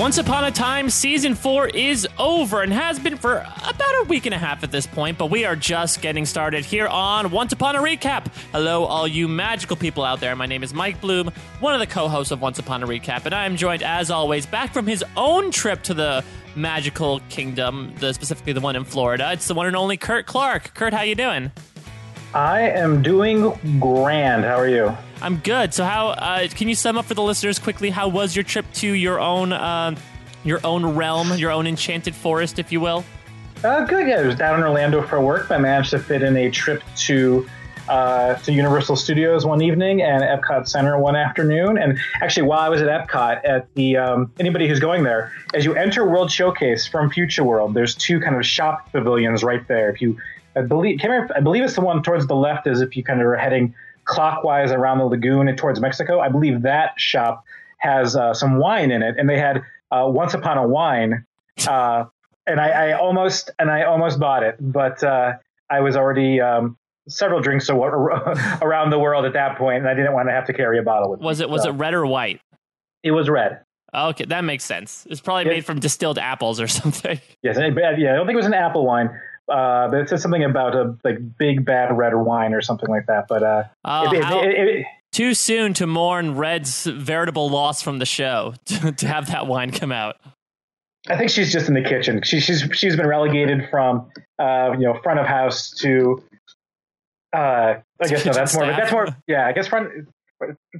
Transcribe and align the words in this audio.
Once 0.00 0.16
Upon 0.16 0.44
a 0.44 0.50
Time 0.50 0.88
Season 0.88 1.34
4 1.34 1.68
is 1.68 2.08
over 2.18 2.62
and 2.62 2.72
has 2.72 2.98
been 2.98 3.18
for 3.18 3.34
about 3.34 4.00
a 4.00 4.06
week 4.08 4.24
and 4.24 4.34
a 4.34 4.38
half 4.38 4.64
at 4.64 4.72
this 4.72 4.86
point, 4.86 5.18
but 5.18 5.26
we 5.26 5.44
are 5.44 5.54
just 5.54 6.00
getting 6.00 6.24
started 6.24 6.64
here 6.64 6.86
on 6.86 7.30
Once 7.30 7.52
Upon 7.52 7.76
a 7.76 7.80
Recap. 7.80 8.28
Hello, 8.50 8.84
all 8.84 9.06
you 9.06 9.28
magical 9.28 9.76
people 9.76 10.02
out 10.02 10.18
there. 10.20 10.34
My 10.34 10.46
name 10.46 10.62
is 10.62 10.72
Mike 10.72 11.02
Bloom, 11.02 11.30
one 11.60 11.74
of 11.74 11.80
the 11.80 11.86
co 11.86 12.08
hosts 12.08 12.32
of 12.32 12.40
Once 12.40 12.58
Upon 12.58 12.82
a 12.82 12.86
Recap, 12.86 13.26
and 13.26 13.34
I 13.34 13.44
am 13.44 13.56
joined, 13.56 13.82
as 13.82 14.10
always, 14.10 14.46
back 14.46 14.72
from 14.72 14.86
his 14.86 15.04
own 15.18 15.50
trip 15.50 15.82
to 15.82 15.92
the 15.92 16.24
magical 16.56 17.20
kingdom, 17.28 17.92
the, 17.98 18.14
specifically 18.14 18.54
the 18.54 18.62
one 18.62 18.76
in 18.76 18.84
Florida. 18.84 19.30
It's 19.32 19.48
the 19.48 19.54
one 19.54 19.66
and 19.66 19.76
only 19.76 19.98
Kurt 19.98 20.24
Clark. 20.24 20.72
Kurt, 20.72 20.94
how 20.94 21.02
you 21.02 21.14
doing? 21.14 21.52
I 22.34 22.60
am 22.60 23.02
doing 23.02 23.52
grand. 23.80 24.44
How 24.44 24.56
are 24.56 24.68
you? 24.68 24.96
I'm 25.20 25.38
good. 25.38 25.74
So, 25.74 25.84
how 25.84 26.10
uh, 26.10 26.46
can 26.48 26.68
you 26.68 26.76
sum 26.76 26.96
up 26.96 27.04
for 27.04 27.14
the 27.14 27.22
listeners 27.22 27.58
quickly? 27.58 27.90
How 27.90 28.08
was 28.08 28.36
your 28.36 28.44
trip 28.44 28.66
to 28.74 28.88
your 28.88 29.18
own, 29.18 29.52
uh, 29.52 29.96
your 30.44 30.60
own 30.62 30.86
realm, 30.94 31.36
your 31.36 31.50
own 31.50 31.66
enchanted 31.66 32.14
forest, 32.14 32.58
if 32.58 32.70
you 32.70 32.80
will? 32.80 33.04
Uh, 33.64 33.84
good. 33.84 34.06
Yeah, 34.06 34.20
I 34.20 34.26
was 34.26 34.36
down 34.36 34.58
in 34.58 34.64
Orlando 34.64 35.02
for 35.02 35.20
work. 35.20 35.50
I 35.50 35.58
managed 35.58 35.90
to 35.90 35.98
fit 35.98 36.22
in 36.22 36.36
a 36.36 36.50
trip 36.50 36.82
to 36.98 37.48
uh, 37.88 38.34
to 38.34 38.52
Universal 38.52 38.94
Studios 38.94 39.44
one 39.44 39.60
evening 39.60 40.00
and 40.00 40.22
Epcot 40.22 40.68
Center 40.68 40.96
one 40.98 41.16
afternoon. 41.16 41.76
And 41.76 41.98
actually, 42.22 42.44
while 42.44 42.60
I 42.60 42.68
was 42.68 42.80
at 42.80 42.88
Epcot, 42.88 43.40
at 43.44 43.74
the 43.74 43.96
um, 43.96 44.32
anybody 44.38 44.68
who's 44.68 44.78
going 44.78 45.02
there, 45.02 45.32
as 45.52 45.64
you 45.64 45.74
enter 45.74 46.08
World 46.08 46.30
Showcase 46.30 46.86
from 46.86 47.10
Future 47.10 47.42
World, 47.42 47.74
there's 47.74 47.96
two 47.96 48.20
kind 48.20 48.36
of 48.36 48.46
shop 48.46 48.92
pavilions 48.92 49.42
right 49.42 49.66
there. 49.66 49.90
If 49.90 50.00
you 50.00 50.16
I 50.56 50.62
believe 50.62 51.00
remember, 51.02 51.36
I 51.36 51.40
believe 51.40 51.64
it's 51.64 51.74
the 51.74 51.80
one 51.80 52.02
towards 52.02 52.26
the 52.26 52.34
left 52.34 52.66
as 52.66 52.80
if 52.80 52.96
you 52.96 53.04
kind 53.04 53.20
of 53.20 53.26
are 53.26 53.36
heading 53.36 53.74
clockwise 54.04 54.72
around 54.72 54.98
the 54.98 55.04
lagoon 55.04 55.48
and 55.48 55.56
towards 55.56 55.80
Mexico. 55.80 56.20
I 56.20 56.28
believe 56.28 56.62
that 56.62 56.94
shop 56.98 57.44
has 57.78 58.16
uh, 58.16 58.34
some 58.34 58.58
wine 58.58 58.90
in 58.90 59.02
it, 59.02 59.14
and 59.18 59.28
they 59.28 59.38
had 59.38 59.62
uh, 59.90 60.06
Once 60.06 60.34
Upon 60.34 60.58
a 60.58 60.66
Wine, 60.66 61.24
uh, 61.66 62.04
and 62.46 62.60
I, 62.60 62.68
I, 62.68 62.92
almost 62.98 63.50
and 63.58 63.70
I 63.70 63.84
almost 63.84 64.18
bought 64.18 64.42
it, 64.42 64.56
but 64.60 65.02
uh, 65.02 65.34
I 65.68 65.80
was 65.80 65.96
already 65.96 66.40
um, 66.40 66.76
several 67.08 67.40
drinks 67.40 67.70
around 67.70 68.90
the 68.90 68.98
world 68.98 69.24
at 69.24 69.32
that 69.34 69.56
point, 69.56 69.78
and 69.78 69.88
I 69.88 69.94
didn't 69.94 70.12
want 70.12 70.28
to 70.28 70.32
have 70.32 70.46
to 70.46 70.52
carry 70.52 70.78
a 70.78 70.82
bottle 70.82 71.10
with 71.10 71.20
was 71.20 71.38
me. 71.38 71.44
it 71.44 71.50
was 71.50 71.62
so. 71.62 71.70
it 71.70 71.72
red 71.72 71.94
or 71.94 72.06
white? 72.06 72.40
It 73.02 73.12
was 73.12 73.28
red. 73.28 73.60
Okay, 73.92 74.24
that 74.26 74.44
makes 74.44 74.64
sense. 74.64 75.06
It's 75.10 75.20
probably 75.20 75.46
made 75.46 75.64
from 75.64 75.80
distilled 75.80 76.18
apples 76.18 76.60
or 76.60 76.68
something. 76.68 77.20
Yes, 77.42 77.56
yeah, 77.58 78.12
I 78.12 78.16
don't 78.16 78.26
think 78.26 78.34
it 78.34 78.36
was 78.36 78.46
an 78.46 78.54
apple 78.54 78.86
wine, 78.86 79.10
uh, 79.50 79.88
but 79.88 80.00
it 80.00 80.08
says 80.08 80.22
something 80.22 80.44
about 80.44 80.74
a 80.74 80.96
like 81.04 81.18
big 81.38 81.64
bad 81.64 81.96
red 81.96 82.14
wine 82.14 82.54
or 82.54 82.60
something 82.60 82.88
like 82.88 83.06
that. 83.06 83.26
But 83.28 83.42
uh, 83.42 83.64
oh, 83.84 84.14
it, 84.14 84.24
how, 84.24 84.40
it, 84.42 84.86
too 85.12 85.34
soon 85.34 85.74
to 85.74 85.86
mourn 85.86 86.36
Red's 86.36 86.84
veritable 86.84 87.50
loss 87.50 87.82
from 87.82 87.98
the 87.98 88.06
show 88.06 88.54
to, 88.66 88.92
to, 88.92 89.08
have 89.08 89.26
that 89.28 89.46
wine 89.46 89.72
come 89.72 89.90
out. 89.90 90.16
I 91.08 91.16
think 91.16 91.30
she's 91.30 91.52
just 91.52 91.68
in 91.68 91.74
the 91.74 91.82
kitchen. 91.82 92.22
She, 92.22 92.40
she's 92.40 92.62
she's 92.72 92.94
been 92.94 93.06
relegated 93.06 93.68
from 93.70 94.10
uh, 94.38 94.72
you 94.72 94.86
know 94.86 94.98
front 95.02 95.18
of 95.18 95.26
house 95.26 95.70
to. 95.80 96.22
Uh, 97.32 97.76
I 98.02 98.06
guess 98.08 98.24
no, 98.24 98.32
that's 98.32 98.54
more. 98.54 98.66
That's 98.66 98.92
more. 98.92 99.08
Yeah, 99.26 99.46
I 99.46 99.52
guess 99.52 99.66
front 99.66 100.08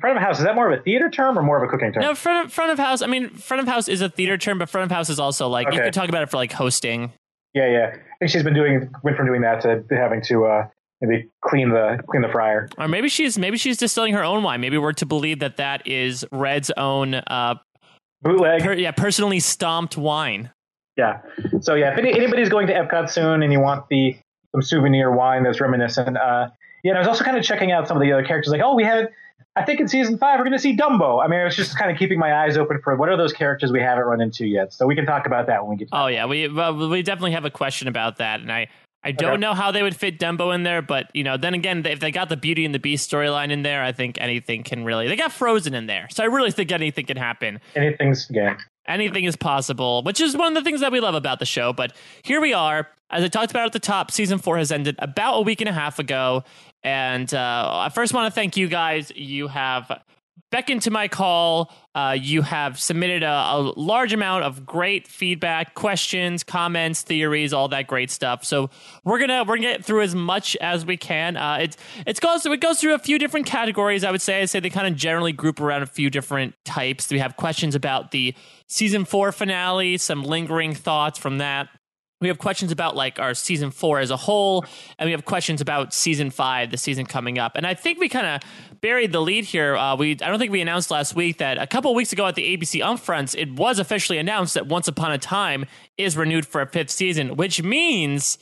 front 0.00 0.16
of 0.16 0.22
house 0.22 0.38
is 0.38 0.44
that 0.44 0.54
more 0.54 0.70
of 0.70 0.78
a 0.78 0.82
theater 0.82 1.10
term 1.10 1.38
or 1.38 1.42
more 1.42 1.56
of 1.56 1.62
a 1.62 1.66
cooking 1.68 1.92
term? 1.92 2.02
No, 2.02 2.14
front 2.14 2.46
of, 2.46 2.52
front 2.52 2.72
of 2.72 2.78
house. 2.78 3.02
I 3.02 3.06
mean, 3.06 3.30
front 3.30 3.62
of 3.62 3.68
house 3.68 3.88
is 3.88 4.00
a 4.00 4.08
theater 4.08 4.38
term, 4.38 4.58
but 4.58 4.68
front 4.68 4.90
of 4.90 4.94
house 4.94 5.10
is 5.10 5.18
also 5.18 5.48
like 5.48 5.68
okay. 5.68 5.76
you 5.76 5.82
could 5.82 5.94
talk 5.94 6.08
about 6.08 6.22
it 6.22 6.30
for 6.30 6.36
like 6.36 6.52
hosting. 6.52 7.12
Yeah, 7.54 7.68
yeah. 7.68 7.90
I 7.94 8.16
think 8.18 8.30
she's 8.30 8.42
been 8.42 8.54
doing 8.54 8.90
went 9.02 9.16
from 9.16 9.26
doing 9.26 9.40
that 9.42 9.60
to 9.62 9.84
having 9.90 10.22
to 10.22 10.44
uh, 10.44 10.68
maybe 11.00 11.28
clean 11.42 11.70
the 11.70 11.98
clean 12.08 12.22
the 12.22 12.28
fryer. 12.28 12.68
Or 12.78 12.88
maybe 12.88 13.08
she's 13.08 13.38
maybe 13.38 13.56
she's 13.56 13.76
distilling 13.76 14.14
her 14.14 14.22
own 14.22 14.42
wine. 14.42 14.60
Maybe 14.60 14.78
we're 14.78 14.92
to 14.94 15.06
believe 15.06 15.40
that 15.40 15.56
that 15.56 15.86
is 15.86 16.24
Red's 16.30 16.70
own 16.76 17.14
uh, 17.14 17.56
bootleg. 18.22 18.62
Per, 18.62 18.74
yeah, 18.74 18.92
personally 18.92 19.40
stomped 19.40 19.96
wine. 19.96 20.50
Yeah. 20.96 21.20
So 21.60 21.74
yeah, 21.74 21.92
if 21.92 21.98
any, 21.98 22.12
anybody's 22.12 22.48
going 22.48 22.66
to 22.68 22.74
Epcot 22.74 23.10
soon 23.10 23.42
and 23.42 23.52
you 23.52 23.60
want 23.60 23.88
the 23.88 24.16
some 24.52 24.62
souvenir 24.62 25.10
wine 25.12 25.44
that's 25.44 25.60
reminiscent, 25.60 26.16
uh, 26.16 26.48
yeah. 26.84 26.90
And 26.90 26.98
I 26.98 27.00
was 27.00 27.08
also 27.08 27.24
kind 27.24 27.36
of 27.36 27.42
checking 27.42 27.72
out 27.72 27.88
some 27.88 27.96
of 27.96 28.02
the 28.02 28.12
other 28.12 28.24
characters. 28.24 28.52
Like, 28.52 28.62
oh, 28.62 28.74
we 28.74 28.84
had 28.84 29.08
I 29.60 29.64
think 29.64 29.80
in 29.80 29.88
season 29.88 30.18
five 30.18 30.38
we're 30.38 30.44
going 30.44 30.56
to 30.56 30.58
see 30.58 30.76
Dumbo. 30.76 31.24
I 31.24 31.28
mean, 31.28 31.40
I 31.40 31.44
was 31.44 31.56
just 31.56 31.76
kind 31.76 31.90
of 31.90 31.98
keeping 31.98 32.18
my 32.18 32.44
eyes 32.44 32.56
open 32.56 32.80
for 32.82 32.96
what 32.96 33.08
are 33.08 33.16
those 33.16 33.32
characters 33.32 33.72
we 33.72 33.80
haven't 33.80 34.04
run 34.04 34.20
into 34.20 34.46
yet. 34.46 34.72
So 34.72 34.86
we 34.86 34.94
can 34.94 35.06
talk 35.06 35.26
about 35.26 35.46
that 35.46 35.62
when 35.62 35.70
we 35.70 35.76
get. 35.76 35.88
To 35.88 36.02
Oh 36.02 36.06
yeah, 36.06 36.26
we 36.26 36.48
well, 36.48 36.88
we 36.88 37.02
definitely 37.02 37.32
have 37.32 37.44
a 37.44 37.50
question 37.50 37.88
about 37.88 38.16
that, 38.16 38.40
and 38.40 38.50
I 38.50 38.68
I 39.02 39.12
don't 39.12 39.32
okay. 39.32 39.40
know 39.40 39.54
how 39.54 39.70
they 39.70 39.82
would 39.82 39.96
fit 39.96 40.18
Dumbo 40.18 40.54
in 40.54 40.62
there, 40.62 40.82
but 40.82 41.10
you 41.14 41.24
know, 41.24 41.36
then 41.36 41.54
again, 41.54 41.84
if 41.86 42.00
they 42.00 42.10
got 42.10 42.28
the 42.28 42.36
Beauty 42.36 42.64
and 42.64 42.74
the 42.74 42.78
Beast 42.78 43.10
storyline 43.10 43.50
in 43.50 43.62
there, 43.62 43.82
I 43.82 43.92
think 43.92 44.18
anything 44.20 44.62
can 44.62 44.84
really. 44.84 45.08
They 45.08 45.16
got 45.16 45.32
Frozen 45.32 45.74
in 45.74 45.86
there, 45.86 46.08
so 46.10 46.22
I 46.22 46.26
really 46.26 46.50
think 46.50 46.70
anything 46.70 47.06
can 47.06 47.16
happen. 47.16 47.60
Anything's 47.74 48.26
yeah. 48.30 48.56
Anything 48.86 49.24
is 49.24 49.36
possible, 49.36 50.02
which 50.02 50.20
is 50.20 50.36
one 50.36 50.48
of 50.56 50.62
the 50.62 50.68
things 50.68 50.80
that 50.80 50.90
we 50.90 51.00
love 51.00 51.14
about 51.14 51.38
the 51.38 51.46
show. 51.46 51.72
But 51.72 51.94
here 52.24 52.40
we 52.40 52.52
are. 52.52 52.88
As 53.10 53.22
I 53.24 53.28
talked 53.28 53.50
about 53.50 53.66
at 53.66 53.72
the 53.72 53.78
top, 53.78 54.10
season 54.10 54.38
four 54.38 54.56
has 54.56 54.70
ended 54.70 54.96
about 54.98 55.38
a 55.38 55.42
week 55.42 55.60
and 55.60 55.68
a 55.68 55.72
half 55.72 55.98
ago. 55.98 56.44
And 56.82 57.32
uh, 57.32 57.70
I 57.72 57.88
first 57.90 58.14
want 58.14 58.32
to 58.32 58.34
thank 58.34 58.56
you 58.56 58.68
guys. 58.68 59.12
You 59.14 59.48
have 59.48 60.02
beckoned 60.50 60.82
to 60.82 60.90
my 60.90 61.08
call. 61.08 61.72
Uh, 61.94 62.16
you 62.18 62.42
have 62.42 62.78
submitted 62.78 63.22
a, 63.22 63.30
a, 63.30 63.72
large 63.76 64.12
amount 64.12 64.44
of 64.44 64.64
great 64.64 65.08
feedback, 65.08 65.74
questions, 65.74 66.44
comments, 66.44 67.02
theories, 67.02 67.52
all 67.52 67.68
that 67.68 67.86
great 67.86 68.10
stuff. 68.10 68.44
So 68.44 68.70
we're 69.04 69.18
gonna 69.18 69.44
we're 69.44 69.56
gonna 69.56 69.72
get 69.72 69.84
through 69.84 70.02
as 70.02 70.14
much 70.14 70.56
as 70.56 70.86
we 70.86 70.96
can. 70.96 71.36
Uh, 71.36 71.58
it's 71.62 71.76
it's 72.06 72.20
goes 72.20 72.46
it 72.46 72.60
goes 72.60 72.80
through 72.80 72.94
a 72.94 72.98
few 72.98 73.18
different 73.18 73.46
categories. 73.46 74.04
I 74.04 74.10
would 74.10 74.22
say 74.22 74.40
I 74.40 74.44
say 74.44 74.60
they 74.60 74.70
kind 74.70 74.86
of 74.86 74.96
generally 74.96 75.32
group 75.32 75.60
around 75.60 75.82
a 75.82 75.86
few 75.86 76.10
different 76.10 76.54
types. 76.64 77.10
We 77.10 77.18
have 77.18 77.36
questions 77.36 77.74
about 77.74 78.10
the 78.10 78.34
season 78.66 79.04
four 79.04 79.32
finale, 79.32 79.96
some 79.98 80.22
lingering 80.22 80.74
thoughts 80.74 81.18
from 81.18 81.38
that 81.38 81.68
we 82.20 82.28
have 82.28 82.38
questions 82.38 82.70
about 82.70 82.96
like 82.96 83.18
our 83.18 83.32
season 83.32 83.70
four 83.70 83.98
as 83.98 84.10
a 84.10 84.16
whole, 84.16 84.64
and 84.98 85.06
we 85.06 85.12
have 85.12 85.24
questions 85.24 85.60
about 85.60 85.94
season 85.94 86.30
five, 86.30 86.70
the 86.70 86.76
season 86.76 87.06
coming 87.06 87.38
up. 87.38 87.52
And 87.56 87.66
I 87.66 87.74
think 87.74 87.98
we 87.98 88.08
kind 88.08 88.26
of 88.26 88.80
buried 88.80 89.12
the 89.12 89.20
lead 89.20 89.44
here. 89.44 89.74
Uh, 89.76 89.96
we 89.96 90.12
I 90.12 90.28
don't 90.28 90.38
think 90.38 90.52
we 90.52 90.60
announced 90.60 90.90
last 90.90 91.14
week 91.14 91.38
that 91.38 91.58
a 91.58 91.66
couple 91.66 91.94
weeks 91.94 92.12
ago 92.12 92.26
at 92.26 92.34
the 92.34 92.56
ABC 92.56 92.82
Upfronts, 92.82 93.34
it 93.38 93.52
was 93.52 93.78
officially 93.78 94.18
announced 94.18 94.54
that 94.54 94.66
Once 94.66 94.86
Upon 94.86 95.12
a 95.12 95.18
Time 95.18 95.64
is 95.96 96.16
renewed 96.16 96.46
for 96.46 96.60
a 96.60 96.66
fifth 96.66 96.90
season, 96.90 97.36
which 97.36 97.62
means 97.62 98.36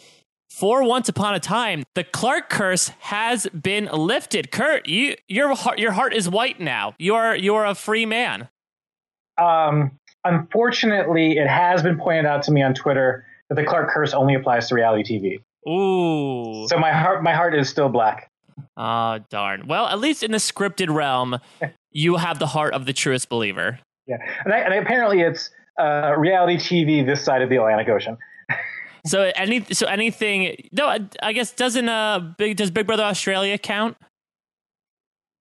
for 0.51 0.83
Once 0.83 1.09
Upon 1.09 1.35
a 1.35 1.41
Time, 1.41 1.85
the 1.95 2.03
Clark 2.03 2.51
curse 2.51 2.89
has 3.01 3.47
been 3.49 3.89
lifted. 3.93 4.51
Kurt, 4.51 4.89
you 4.89 5.15
your 5.29 5.55
heart 5.55 5.79
your 5.79 5.93
heart 5.93 6.15
is 6.15 6.29
white 6.29 6.59
now. 6.59 6.95
You're 6.99 7.37
you're 7.37 7.65
a 7.65 7.77
free 7.77 8.07
man. 8.07 8.49
Um, 9.41 9.93
unfortunately, 10.25 11.39
it 11.39 11.47
has 11.47 11.81
been 11.81 11.97
pointed 11.97 12.27
out 12.27 12.43
to 12.43 12.51
me 12.51 12.61
on 12.61 12.75
Twitter 12.75 13.25
that 13.49 13.55
the 13.55 13.65
Clark 13.65 13.91
curse 13.91 14.15
only 14.15 14.35
applies 14.35 14.69
to 14.69 14.75
reality 14.75 15.19
TV. 15.19 15.41
Ooh. 15.69 16.67
So 16.69 16.79
my 16.79 16.93
heart, 16.93 17.23
my 17.23 17.35
heart 17.35 17.55
is 17.55 17.69
still 17.69 17.89
black. 17.89 18.31
Oh 18.77 19.19
darn. 19.31 19.67
Well, 19.67 19.87
at 19.87 19.99
least 19.99 20.23
in 20.23 20.33
the 20.33 20.39
scripted 20.39 20.93
realm, 20.95 21.39
you 21.93 22.17
have 22.17 22.39
the 22.39 22.47
heart 22.47 22.75
of 22.75 22.87
the 22.87 22.93
truest 22.93 23.29
believer. 23.29 23.79
Yeah, 24.07 24.17
and, 24.45 24.55
I, 24.55 24.59
and 24.61 24.75
apparently 24.75 25.21
it's 25.21 25.51
uh, 25.79 26.15
reality 26.17 26.57
TV 26.57 27.05
this 27.05 27.23
side 27.23 27.43
of 27.43 27.51
the 27.51 27.57
Atlantic 27.57 27.89
Ocean. 27.89 28.17
so 29.07 29.31
any 29.37 29.65
so 29.73 29.87
anything? 29.87 30.69
No, 30.73 30.97
I 31.23 31.33
guess 31.33 31.53
doesn't 31.53 31.89
uh 31.89 32.21
big 32.39 32.57
does 32.57 32.71
Big 32.71 32.87
Brother 32.87 33.05
Australia 33.05 33.59
count? 33.59 33.97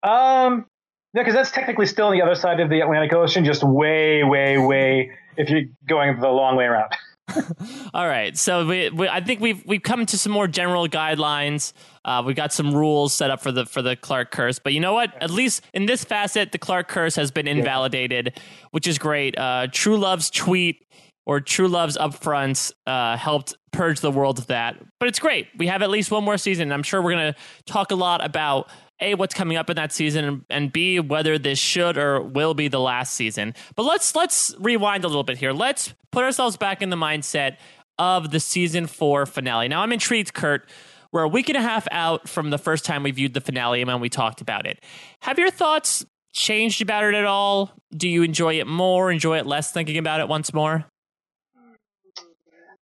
Um, 0.02 0.66
yeah, 1.14 1.22
because 1.22 1.34
that's 1.34 1.50
technically 1.50 1.86
still 1.86 2.06
on 2.06 2.12
the 2.12 2.22
other 2.22 2.34
side 2.34 2.60
of 2.60 2.68
the 2.68 2.80
Atlantic 2.80 3.12
Ocean, 3.12 3.44
just 3.44 3.64
way, 3.64 4.22
way, 4.22 4.58
way. 4.58 5.10
If 5.36 5.50
you're 5.50 5.62
going 5.88 6.20
the 6.20 6.28
long 6.28 6.56
way 6.56 6.64
around. 6.64 6.92
All 7.94 8.06
right, 8.06 8.36
so 8.36 8.66
we, 8.66 8.90
we, 8.90 9.08
I 9.08 9.20
think 9.20 9.40
we've 9.40 9.64
we've 9.66 9.82
come 9.82 10.06
to 10.06 10.18
some 10.18 10.32
more 10.32 10.46
general 10.46 10.86
guidelines. 10.86 11.72
Uh, 12.04 12.22
we 12.24 12.34
got 12.34 12.52
some 12.52 12.74
rules 12.74 13.12
set 13.12 13.30
up 13.30 13.40
for 13.40 13.50
the 13.50 13.66
for 13.66 13.82
the 13.82 13.96
Clark 13.96 14.30
curse, 14.30 14.58
but 14.58 14.72
you 14.72 14.80
know 14.80 14.92
what? 14.94 15.20
At 15.20 15.30
least 15.30 15.62
in 15.74 15.86
this 15.86 16.04
facet, 16.04 16.52
the 16.52 16.58
Clark 16.58 16.88
curse 16.88 17.16
has 17.16 17.30
been 17.30 17.48
invalidated, 17.48 18.32
yeah. 18.34 18.42
which 18.70 18.86
is 18.86 18.98
great. 18.98 19.36
Uh, 19.36 19.66
True 19.72 19.96
Love's 19.96 20.30
tweet 20.30 20.86
or 21.26 21.40
True 21.40 21.68
Love's 21.68 21.98
upfronts 21.98 22.72
uh, 22.86 23.16
helped 23.16 23.56
purge 23.72 24.00
the 24.00 24.10
world 24.12 24.38
of 24.38 24.46
that. 24.46 24.76
But 25.00 25.08
it's 25.08 25.18
great. 25.18 25.48
We 25.58 25.66
have 25.66 25.82
at 25.82 25.90
least 25.90 26.10
one 26.10 26.24
more 26.24 26.38
season. 26.38 26.72
I'm 26.72 26.84
sure 26.84 27.02
we're 27.02 27.12
going 27.12 27.32
to 27.34 27.38
talk 27.66 27.90
a 27.90 27.96
lot 27.96 28.24
about 28.24 28.70
a 29.00 29.14
what's 29.14 29.34
coming 29.34 29.56
up 29.56 29.68
in 29.68 29.76
that 29.76 29.92
season 29.92 30.44
and 30.48 30.72
b 30.72 31.00
whether 31.00 31.38
this 31.38 31.58
should 31.58 31.98
or 31.98 32.22
will 32.22 32.54
be 32.54 32.68
the 32.68 32.80
last 32.80 33.14
season. 33.14 33.54
But 33.74 33.84
let's 33.84 34.14
let's 34.14 34.54
rewind 34.58 35.04
a 35.04 35.08
little 35.08 35.22
bit 35.22 35.38
here. 35.38 35.52
Let's 35.52 35.94
put 36.12 36.24
ourselves 36.24 36.56
back 36.56 36.82
in 36.82 36.90
the 36.90 36.96
mindset 36.96 37.56
of 37.98 38.30
the 38.30 38.40
season 38.40 38.86
four 38.86 39.26
finale. 39.26 39.68
Now 39.68 39.82
i'm 39.82 39.92
intrigued 39.92 40.34
kurt. 40.34 40.68
We're 41.12 41.22
a 41.22 41.28
week 41.28 41.48
and 41.48 41.56
a 41.56 41.62
half 41.62 41.86
out 41.90 42.28
from 42.28 42.50
the 42.50 42.58
first 42.58 42.84
time 42.84 43.02
we 43.02 43.10
viewed 43.10 43.32
the 43.32 43.40
finale 43.40 43.80
and 43.80 43.88
when 43.88 44.00
we 44.00 44.08
talked 44.08 44.40
about 44.40 44.66
it. 44.66 44.82
Have 45.20 45.38
your 45.38 45.50
thoughts 45.50 46.04
changed 46.32 46.82
about 46.82 47.04
it 47.04 47.14
at 47.14 47.24
all? 47.24 47.72
Do 47.96 48.08
you 48.08 48.22
enjoy 48.22 48.60
it 48.60 48.66
more 48.66 49.10
enjoy 49.10 49.38
it 49.38 49.46
less 49.46 49.72
thinking 49.72 49.98
about 49.98 50.20
it 50.20 50.28
once 50.28 50.52
more? 50.54 50.86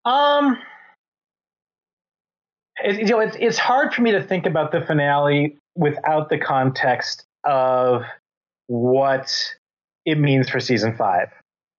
Um 0.04 0.58
it, 2.82 2.98
you 2.98 3.06
know, 3.06 3.20
it's 3.20 3.36
it's 3.38 3.58
hard 3.58 3.94
for 3.94 4.02
me 4.02 4.12
to 4.12 4.22
think 4.22 4.46
about 4.46 4.72
the 4.72 4.80
finale 4.80 5.58
without 5.74 6.28
the 6.28 6.38
context 6.38 7.24
of 7.44 8.02
what 8.66 9.30
it 10.04 10.18
means 10.18 10.48
for 10.48 10.60
season 10.60 10.96
five. 10.96 11.28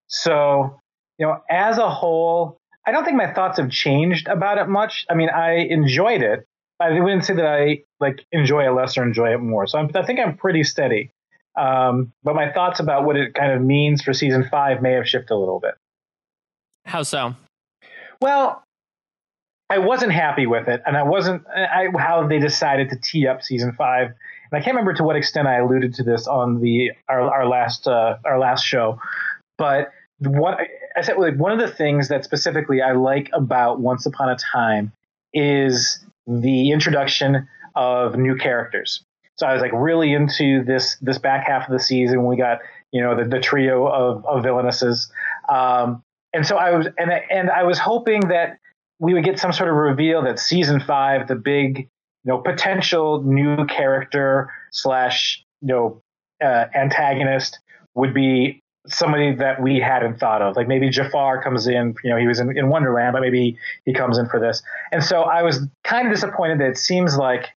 So, 0.08 0.80
you 1.18 1.26
know, 1.26 1.42
as 1.50 1.78
a 1.78 1.90
whole, 1.90 2.58
I 2.86 2.92
don't 2.92 3.04
think 3.04 3.18
my 3.18 3.34
thoughts 3.34 3.58
have 3.58 3.72
changed 3.72 4.28
about 4.28 4.58
it 4.58 4.68
much. 4.68 5.06
I 5.10 5.16
mean, 5.16 5.30
I 5.30 5.54
enjoyed 5.70 6.22
it. 6.22 6.46
I 6.80 7.00
wouldn't 7.00 7.26
say 7.26 7.34
that 7.36 7.46
I 7.46 7.84
like 8.00 8.26
enjoy 8.32 8.68
it 8.68 8.72
less 8.72 8.98
or 8.98 9.04
enjoy 9.04 9.34
it 9.34 9.40
more. 9.40 9.66
So 9.66 9.80
I'm, 9.80 9.90
I 9.96 10.06
think 10.06 10.20
I'm 10.20 10.38
pretty 10.38 10.64
steady. 10.64 11.12
Um, 11.58 12.12
but 12.24 12.36
my 12.36 12.52
thoughts 12.52 12.82
about 12.82 13.06
what 13.06 13.16
it 13.16 13.34
kind 13.34 13.54
of 13.54 13.62
means 13.62 14.02
for 14.02 14.14
season 14.14 14.48
five 14.52 14.82
may 14.82 14.92
have 14.92 15.08
shifted 15.08 15.34
a 15.34 15.38
little 15.38 15.60
bit. 15.60 15.76
How 16.84 17.04
so? 17.04 17.36
Well, 18.22 18.62
I 19.70 19.80
wasn't 19.80 20.12
happy 20.12 20.46
with 20.46 20.68
it, 20.68 20.82
and 20.86 20.96
I 20.96 21.04
wasn't 21.04 21.44
I, 21.48 21.88
how 21.98 22.28
they 22.28 22.40
decided 22.40 22.90
to 22.90 22.98
tee 22.98 23.28
up 23.28 23.42
season 23.42 23.74
five. 23.74 24.08
And 24.08 24.62
I 24.62 24.64
can't 24.64 24.76
remember 24.76 24.94
to 24.94 25.04
what 25.04 25.16
extent 25.16 25.48
I 25.48 25.58
alluded 25.58 25.96
to 25.96 26.04
this 26.04 26.28
on 26.28 26.62
the 26.62 26.92
our, 27.10 27.22
our 27.22 27.48
last 27.48 27.88
uh, 27.88 28.18
our 28.26 28.38
last 28.38 28.64
show, 28.64 29.00
but 29.58 29.92
what 30.20 30.60
I 30.96 31.02
said 31.02 31.18
like 31.18 31.36
one 31.38 31.52
of 31.52 31.60
the 31.60 31.74
things 31.74 32.10
that 32.10 32.24
specifically 32.24 32.82
I 32.82 32.94
like 32.94 33.30
about 33.34 33.80
Once 33.80 34.06
Upon 34.06 34.30
a 34.30 34.38
Time 34.38 34.92
is 35.34 36.00
the 36.28 36.72
introduction 36.72 37.48
of 37.76 38.18
new 38.18 38.36
characters. 38.36 39.04
So 39.38 39.46
I 39.46 39.54
was 39.54 39.62
like 39.62 39.74
really 39.74 40.14
into 40.14 40.64
this 40.64 40.96
this 41.02 41.18
back 41.18 41.48
half 41.48 41.68
of 41.68 41.74
the 41.74 41.80
season 41.80 42.26
we 42.26 42.38
got 42.38 42.60
you 42.92 43.02
know 43.02 43.16
the, 43.16 43.26
the 43.26 43.40
trio 43.40 43.88
of, 43.88 44.26
of 44.26 44.44
villainesses, 44.44 45.10
um, 45.50 46.04
and 46.34 46.46
so 46.46 46.58
I 46.58 46.78
was 46.78 46.88
and 47.00 47.12
and 47.32 47.50
I 47.50 47.64
was 47.64 47.80
hoping 47.80 48.28
that 48.28 48.60
we 49.00 49.14
would 49.14 49.24
get 49.24 49.40
some 49.40 49.52
sort 49.52 49.70
of 49.70 49.76
reveal 49.76 50.24
that 50.24 50.40
season 50.40 50.80
five, 50.80 51.28
the 51.28 51.36
big 51.36 51.80
you 51.80 51.88
know 52.32 52.40
potential 52.40 53.22
new 53.24 53.66
character 53.66 54.52
slash 54.72 55.44
you 55.62 55.68
know 55.68 56.02
uh, 56.44 56.66
antagonist 56.74 57.60
would 57.94 58.14
be 58.14 58.62
somebody 58.88 59.34
that 59.36 59.62
we 59.62 59.80
hadn't 59.80 60.20
thought 60.20 60.42
of. 60.42 60.56
Like 60.56 60.68
maybe 60.68 60.90
Jafar 60.90 61.42
comes 61.42 61.68
in, 61.68 61.96
you 62.04 62.10
know, 62.10 62.18
he 62.18 62.28
was 62.28 62.40
in, 62.40 62.56
in 62.56 62.70
Wonderland, 62.70 63.14
but 63.14 63.22
maybe 63.22 63.58
he 63.86 63.94
comes 63.94 64.18
in 64.18 64.28
for 64.28 64.40
this. 64.40 64.62
And 64.92 65.04
so 65.04 65.22
I 65.22 65.44
was 65.44 65.66
kind 65.84 66.08
of 66.08 66.14
disappointed 66.14 66.60
that 66.60 66.70
it 66.70 66.78
seems 66.78 67.18
like 67.18 67.50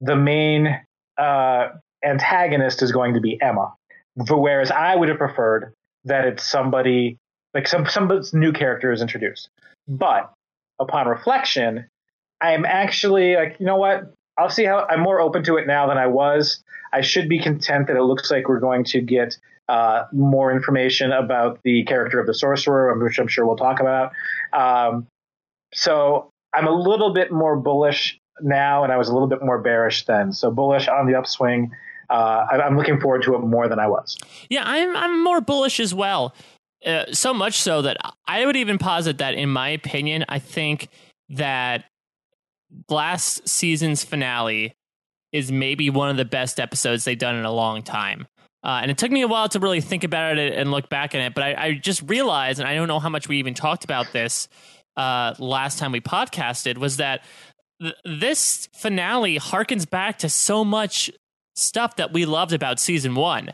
the 0.00 0.16
main 0.16 0.80
uh, 1.18 1.68
antagonist 2.04 2.82
is 2.82 2.92
going 2.92 3.14
to 3.14 3.20
be 3.20 3.40
Emma. 3.40 3.74
Whereas 4.16 4.70
I 4.70 4.94
would 4.94 5.08
have 5.08 5.18
preferred 5.18 5.72
that 6.04 6.24
it's 6.24 6.44
somebody 6.44 7.16
like 7.52 7.66
some 7.66 7.86
some 7.86 8.10
new 8.32 8.52
character 8.52 8.92
is 8.92 9.00
introduced. 9.00 9.48
But 9.88 10.32
upon 10.78 11.06
reflection, 11.08 11.86
I'm 12.40 12.64
actually 12.64 13.36
like, 13.36 13.56
you 13.58 13.66
know 13.66 13.76
what? 13.76 14.12
I'll 14.36 14.50
see 14.50 14.64
how 14.64 14.86
I'm 14.88 15.00
more 15.00 15.20
open 15.20 15.44
to 15.44 15.56
it 15.56 15.66
now 15.66 15.86
than 15.86 15.98
I 15.98 16.06
was. 16.06 16.62
I 16.92 17.00
should 17.00 17.28
be 17.28 17.40
content 17.40 17.86
that 17.86 17.96
it 17.96 18.02
looks 18.02 18.30
like 18.30 18.48
we're 18.48 18.60
going 18.60 18.84
to 18.84 19.00
get 19.00 19.36
uh, 19.68 20.04
more 20.12 20.52
information 20.52 21.12
about 21.12 21.60
the 21.64 21.84
character 21.84 22.20
of 22.20 22.26
the 22.26 22.34
sorcerer, 22.34 22.96
which 23.02 23.18
I'm 23.18 23.28
sure 23.28 23.46
we'll 23.46 23.56
talk 23.56 23.80
about. 23.80 24.12
Um, 24.52 25.06
so 25.72 26.30
I'm 26.52 26.66
a 26.66 26.72
little 26.72 27.12
bit 27.12 27.32
more 27.32 27.56
bullish 27.56 28.18
now, 28.40 28.84
and 28.84 28.92
I 28.92 28.96
was 28.96 29.08
a 29.08 29.12
little 29.12 29.28
bit 29.28 29.42
more 29.42 29.60
bearish 29.60 30.04
then. 30.04 30.32
So 30.32 30.50
bullish 30.50 30.88
on 30.88 31.06
the 31.06 31.14
upswing. 31.14 31.70
Uh, 32.10 32.46
I'm 32.50 32.76
looking 32.76 33.00
forward 33.00 33.22
to 33.22 33.34
it 33.34 33.38
more 33.38 33.68
than 33.68 33.78
I 33.78 33.86
was. 33.88 34.16
Yeah, 34.50 34.62
I'm 34.64 34.94
I'm 34.94 35.24
more 35.24 35.40
bullish 35.40 35.80
as 35.80 35.94
well. 35.94 36.34
Uh, 36.84 37.04
so 37.12 37.32
much 37.32 37.60
so 37.60 37.82
that 37.82 37.96
I 38.26 38.44
would 38.44 38.56
even 38.56 38.78
posit 38.78 39.18
that, 39.18 39.34
in 39.34 39.48
my 39.48 39.70
opinion, 39.70 40.24
I 40.28 40.38
think 40.38 40.88
that 41.30 41.84
last 42.88 43.48
season's 43.48 44.04
finale 44.04 44.74
is 45.32 45.50
maybe 45.50 45.90
one 45.90 46.10
of 46.10 46.16
the 46.16 46.24
best 46.24 46.60
episodes 46.60 47.04
they've 47.04 47.18
done 47.18 47.36
in 47.36 47.44
a 47.44 47.52
long 47.52 47.82
time. 47.82 48.26
Uh, 48.62 48.80
and 48.80 48.90
it 48.90 48.96
took 48.96 49.10
me 49.10 49.20
a 49.20 49.28
while 49.28 49.48
to 49.48 49.58
really 49.58 49.80
think 49.80 50.04
about 50.04 50.38
it 50.38 50.54
and 50.54 50.70
look 50.70 50.88
back 50.88 51.14
at 51.14 51.20
it, 51.20 51.34
but 51.34 51.44
I, 51.44 51.66
I 51.66 51.74
just 51.74 52.02
realized, 52.02 52.60
and 52.60 52.68
I 52.68 52.74
don't 52.74 52.88
know 52.88 53.00
how 53.00 53.10
much 53.10 53.28
we 53.28 53.38
even 53.38 53.52
talked 53.52 53.84
about 53.84 54.12
this 54.12 54.48
uh, 54.96 55.34
last 55.38 55.78
time 55.78 55.92
we 55.92 56.00
podcasted, 56.00 56.78
was 56.78 56.96
that 56.96 57.24
th- 57.82 57.94
this 58.04 58.68
finale 58.74 59.38
harkens 59.38 59.88
back 59.88 60.18
to 60.18 60.28
so 60.28 60.64
much 60.64 61.10
stuff 61.56 61.96
that 61.96 62.12
we 62.12 62.24
loved 62.24 62.52
about 62.52 62.80
season 62.80 63.14
one. 63.14 63.52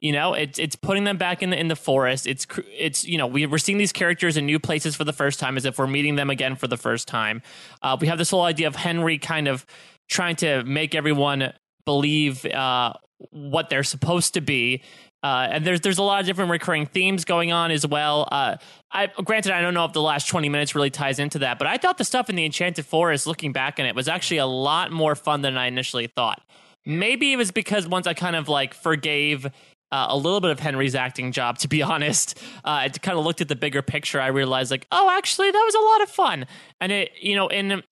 You 0.00 0.12
know, 0.12 0.34
it's 0.34 0.58
it's 0.58 0.76
putting 0.76 1.04
them 1.04 1.18
back 1.18 1.42
in 1.42 1.50
the 1.50 1.58
in 1.58 1.68
the 1.68 1.76
forest. 1.76 2.26
It's 2.26 2.46
it's 2.76 3.04
you 3.04 3.18
know 3.18 3.26
we, 3.26 3.46
we're 3.46 3.58
seeing 3.58 3.78
these 3.78 3.92
characters 3.92 4.36
in 4.36 4.46
new 4.46 4.58
places 4.58 4.96
for 4.96 5.04
the 5.04 5.12
first 5.12 5.38
time, 5.38 5.56
as 5.56 5.64
if 5.64 5.78
we're 5.78 5.86
meeting 5.86 6.16
them 6.16 6.30
again 6.30 6.56
for 6.56 6.66
the 6.66 6.76
first 6.76 7.06
time. 7.06 7.42
Uh, 7.82 7.96
we 8.00 8.06
have 8.06 8.18
this 8.18 8.30
whole 8.30 8.42
idea 8.42 8.66
of 8.66 8.76
Henry 8.76 9.18
kind 9.18 9.46
of 9.46 9.66
trying 10.08 10.36
to 10.36 10.64
make 10.64 10.94
everyone 10.94 11.52
believe 11.84 12.44
uh, 12.46 12.92
what 13.30 13.68
they're 13.68 13.84
supposed 13.84 14.34
to 14.34 14.40
be. 14.40 14.82
Uh, 15.22 15.48
and 15.50 15.66
there's 15.66 15.82
there's 15.82 15.98
a 15.98 16.02
lot 16.02 16.20
of 16.20 16.26
different 16.26 16.50
recurring 16.50 16.86
themes 16.86 17.24
going 17.26 17.52
on 17.52 17.70
as 17.70 17.86
well. 17.86 18.26
Uh, 18.32 18.56
I 18.90 19.08
granted 19.08 19.52
I 19.52 19.60
don't 19.60 19.74
know 19.74 19.84
if 19.84 19.92
the 19.92 20.00
last 20.00 20.28
20 20.28 20.48
minutes 20.48 20.74
really 20.74 20.90
ties 20.90 21.18
into 21.18 21.40
that, 21.40 21.58
but 21.58 21.66
I 21.66 21.76
thought 21.76 21.98
the 21.98 22.04
stuff 22.04 22.30
in 22.30 22.36
the 22.36 22.44
Enchanted 22.44 22.86
Forest, 22.86 23.26
looking 23.26 23.52
back 23.52 23.78
on 23.78 23.84
it, 23.84 23.94
was 23.94 24.08
actually 24.08 24.38
a 24.38 24.46
lot 24.46 24.90
more 24.90 25.14
fun 25.14 25.42
than 25.42 25.58
I 25.58 25.66
initially 25.66 26.06
thought. 26.06 26.40
Maybe 26.86 27.32
it 27.32 27.36
was 27.36 27.50
because 27.50 27.86
once 27.86 28.06
I 28.06 28.14
kind 28.14 28.34
of 28.34 28.48
like 28.48 28.72
forgave 28.72 29.46
uh, 29.92 30.06
a 30.08 30.16
little 30.16 30.40
bit 30.40 30.50
of 30.50 30.60
Henry's 30.60 30.94
acting 30.94 31.32
job, 31.32 31.58
to 31.58 31.68
be 31.68 31.82
honest. 31.90 32.38
Uh, 32.64 32.84
I 32.84 32.88
kind 32.88 33.18
of 33.18 33.24
looked 33.24 33.40
at 33.40 33.48
the 33.48 33.56
bigger 33.56 33.82
picture. 33.82 34.20
I 34.20 34.28
realized, 34.28 34.70
like, 34.70 34.86
oh, 34.92 35.10
actually, 35.10 35.50
that 35.50 35.62
was 35.64 35.74
a 35.74 35.80
lot 35.80 36.02
of 36.02 36.10
fun. 36.10 36.46
And 36.80 36.92
it, 36.92 37.10
you 37.20 37.36
know, 37.36 37.48
in 37.48 37.82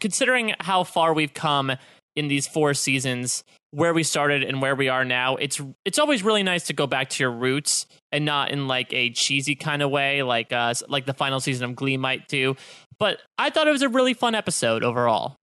considering 0.00 0.54
how 0.60 0.84
far 0.84 1.14
we've 1.14 1.34
come 1.34 1.72
in 2.16 2.28
these 2.28 2.46
four 2.46 2.74
seasons, 2.74 3.44
where 3.70 3.92
we 3.92 4.04
started 4.04 4.44
and 4.44 4.62
where 4.62 4.76
we 4.76 4.88
are 4.88 5.04
now, 5.04 5.34
it's 5.36 5.60
it's 5.84 5.98
always 5.98 6.22
really 6.22 6.44
nice 6.44 6.66
to 6.66 6.72
go 6.72 6.86
back 6.86 7.10
to 7.10 7.22
your 7.22 7.32
roots 7.32 7.86
and 8.12 8.24
not 8.24 8.52
in 8.52 8.68
like 8.68 8.92
a 8.92 9.10
cheesy 9.10 9.56
kind 9.56 9.82
of 9.82 9.90
way, 9.90 10.22
like 10.22 10.52
uh, 10.52 10.72
like 10.88 11.06
the 11.06 11.14
final 11.14 11.40
season 11.40 11.70
of 11.70 11.76
Glee 11.76 11.96
might 11.96 12.28
do. 12.28 12.54
But 12.98 13.18
I 13.36 13.50
thought 13.50 13.66
it 13.66 13.72
was 13.72 13.82
a 13.82 13.88
really 13.88 14.14
fun 14.14 14.36
episode 14.36 14.84
overall. 14.84 15.36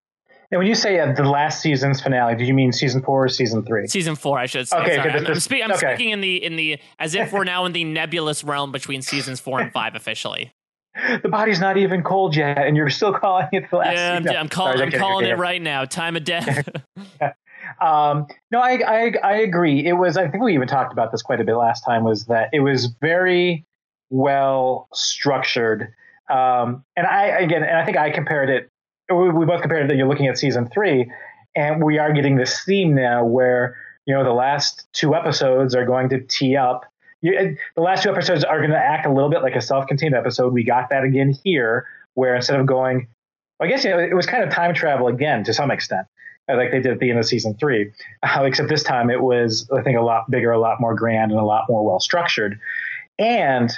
And 0.51 0.59
when 0.59 0.67
you 0.67 0.75
say 0.75 0.99
uh, 0.99 1.13
the 1.13 1.23
last 1.23 1.61
season's 1.61 2.01
finale, 2.01 2.35
do 2.35 2.43
you 2.43 2.53
mean 2.53 2.73
season 2.73 3.01
four 3.01 3.23
or 3.23 3.29
season 3.29 3.63
three? 3.63 3.87
Season 3.87 4.15
four, 4.17 4.37
I 4.37 4.47
should 4.47 4.67
say. 4.67 4.77
Okay, 4.77 4.95
Sorry. 4.97 5.11
I'm, 5.11 5.25
I'm, 5.27 5.39
spe- 5.39 5.51
I'm 5.63 5.71
okay. 5.71 5.95
speaking 5.95 6.09
in 6.09 6.19
the 6.19 6.43
in 6.43 6.55
the 6.57 6.77
as 6.99 7.15
if 7.15 7.31
we're 7.31 7.43
now 7.45 7.65
in 7.65 7.71
the 7.71 7.85
nebulous 7.85 8.43
realm 8.43 8.71
between 8.73 9.01
seasons 9.01 9.39
four 9.39 9.61
and 9.61 9.71
five 9.71 9.95
officially. 9.95 10.51
The 11.23 11.29
body's 11.29 11.61
not 11.61 11.77
even 11.77 12.03
cold 12.03 12.35
yet, 12.35 12.57
and 12.57 12.75
you're 12.75 12.89
still 12.89 13.13
calling 13.17 13.47
it 13.53 13.69
the 13.71 13.77
last. 13.77 13.95
Yeah, 13.95 14.15
I'm. 14.17 14.27
I'm, 14.37 14.49
call- 14.49 14.73
Sorry, 14.73 14.81
I'm 14.83 14.91
calling 14.91 15.25
it 15.27 15.37
right 15.37 15.61
now. 15.61 15.85
Time 15.85 16.15
of 16.15 16.23
death. 16.23 16.67
Um, 17.79 18.27
no, 18.51 18.59
I, 18.59 18.79
I 18.85 19.13
I 19.23 19.37
agree. 19.37 19.85
It 19.85 19.93
was. 19.93 20.17
I 20.17 20.27
think 20.27 20.43
we 20.43 20.53
even 20.53 20.67
talked 20.67 20.91
about 20.91 21.11
this 21.11 21.21
quite 21.21 21.39
a 21.39 21.43
bit 21.43 21.55
last 21.55 21.85
time. 21.85 22.03
Was 22.03 22.25
that 22.25 22.49
it 22.51 22.59
was 22.59 22.87
very 23.01 23.65
well 24.09 24.87
structured. 24.93 25.93
Um, 26.29 26.83
and 26.95 27.07
I 27.07 27.27
again, 27.27 27.63
and 27.63 27.77
I 27.77 27.85
think 27.85 27.97
I 27.97 28.11
compared 28.11 28.49
it. 28.49 28.69
We, 29.09 29.45
both 29.45 29.61
compared 29.61 29.89
that 29.89 29.97
you're 29.97 30.07
looking 30.07 30.27
at 30.27 30.37
season 30.37 30.69
three, 30.69 31.11
and 31.55 31.83
we 31.83 31.97
are 31.97 32.13
getting 32.13 32.37
this 32.37 32.63
theme 32.63 32.95
now 32.95 33.25
where 33.25 33.75
you 34.05 34.15
know 34.15 34.23
the 34.23 34.33
last 34.33 34.87
two 34.93 35.15
episodes 35.15 35.75
are 35.75 35.85
going 35.85 36.09
to 36.09 36.21
tee 36.21 36.55
up. 36.55 36.85
You, 37.21 37.57
the 37.75 37.81
last 37.81 38.03
two 38.03 38.09
episodes 38.09 38.43
are 38.43 38.59
going 38.59 38.71
to 38.71 38.77
act 38.77 39.05
a 39.05 39.11
little 39.11 39.29
bit 39.29 39.43
like 39.43 39.55
a 39.55 39.61
self-contained 39.61 40.15
episode. 40.15 40.53
We 40.53 40.63
got 40.63 40.89
that 40.89 41.03
again 41.03 41.35
here, 41.43 41.85
where 42.13 42.35
instead 42.35 42.59
of 42.59 42.65
going, 42.65 43.07
well, 43.59 43.67
I 43.67 43.71
guess 43.71 43.83
you 43.83 43.91
know, 43.91 43.99
it 43.99 44.13
was 44.13 44.25
kind 44.25 44.43
of 44.43 44.49
time 44.49 44.73
travel 44.73 45.07
again 45.07 45.43
to 45.43 45.53
some 45.53 45.71
extent 45.71 46.07
like 46.57 46.71
they 46.71 46.79
did 46.81 46.91
at 46.93 46.99
the 46.99 47.09
end 47.09 47.19
of 47.19 47.25
season 47.25 47.55
three. 47.55 47.91
Uh, 48.23 48.43
except 48.43 48.69
this 48.69 48.83
time 48.83 49.09
it 49.09 49.21
was, 49.21 49.69
I 49.75 49.81
think, 49.81 49.97
a 49.97 50.01
lot 50.01 50.29
bigger, 50.29 50.51
a 50.51 50.59
lot 50.59 50.79
more 50.79 50.95
grand, 50.95 51.31
and 51.31 51.39
a 51.39 51.45
lot 51.45 51.65
more 51.69 51.85
well 51.85 51.99
structured. 51.99 52.59
And 53.19 53.71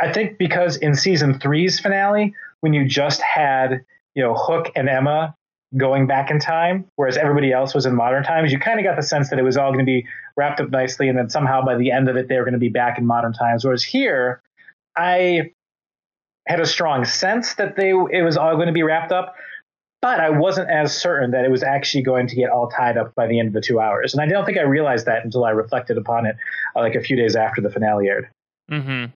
I 0.00 0.12
think 0.12 0.38
because 0.38 0.76
in 0.76 0.94
season 0.94 1.38
three's 1.38 1.80
finale, 1.80 2.34
when 2.60 2.72
you 2.72 2.86
just 2.86 3.20
had, 3.20 3.84
you 4.14 4.22
know, 4.22 4.34
Hook 4.34 4.70
and 4.76 4.88
Emma 4.88 5.34
going 5.76 6.06
back 6.06 6.30
in 6.30 6.38
time, 6.38 6.86
whereas 6.96 7.16
everybody 7.16 7.52
else 7.52 7.74
was 7.74 7.86
in 7.86 7.94
modern 7.94 8.22
times, 8.22 8.52
you 8.52 8.58
kind 8.58 8.78
of 8.78 8.84
got 8.84 8.96
the 8.96 9.02
sense 9.02 9.30
that 9.30 9.38
it 9.38 9.42
was 9.42 9.56
all 9.56 9.72
going 9.72 9.84
to 9.84 9.90
be 9.90 10.06
wrapped 10.36 10.60
up 10.60 10.70
nicely, 10.70 11.08
and 11.08 11.18
then 11.18 11.28
somehow 11.28 11.64
by 11.64 11.76
the 11.76 11.90
end 11.90 12.08
of 12.08 12.16
it, 12.16 12.28
they 12.28 12.36
were 12.36 12.44
going 12.44 12.54
to 12.54 12.58
be 12.58 12.68
back 12.68 12.98
in 12.98 13.06
modern 13.06 13.32
times. 13.32 13.64
Whereas 13.64 13.82
here, 13.82 14.40
I 14.96 15.50
had 16.46 16.60
a 16.60 16.66
strong 16.66 17.04
sense 17.04 17.54
that 17.54 17.76
they 17.76 17.90
it 17.90 18.22
was 18.22 18.36
all 18.36 18.54
going 18.54 18.68
to 18.68 18.72
be 18.72 18.82
wrapped 18.82 19.12
up, 19.12 19.34
but 20.00 20.20
I 20.20 20.30
wasn't 20.30 20.70
as 20.70 20.96
certain 20.96 21.32
that 21.32 21.44
it 21.44 21.50
was 21.50 21.62
actually 21.62 22.02
going 22.02 22.28
to 22.28 22.36
get 22.36 22.50
all 22.50 22.68
tied 22.68 22.96
up 22.96 23.14
by 23.14 23.26
the 23.26 23.38
end 23.38 23.48
of 23.48 23.54
the 23.54 23.60
two 23.60 23.80
hours. 23.80 24.14
And 24.14 24.22
I 24.22 24.26
don't 24.26 24.44
think 24.44 24.58
I 24.58 24.62
realized 24.62 25.06
that 25.06 25.24
until 25.24 25.44
I 25.44 25.50
reflected 25.50 25.98
upon 25.98 26.26
it 26.26 26.36
like 26.76 26.94
a 26.94 27.00
few 27.00 27.16
days 27.16 27.34
after 27.34 27.60
the 27.60 27.70
finale 27.70 28.08
aired. 28.08 28.28
Mm-hmm. 28.70 29.06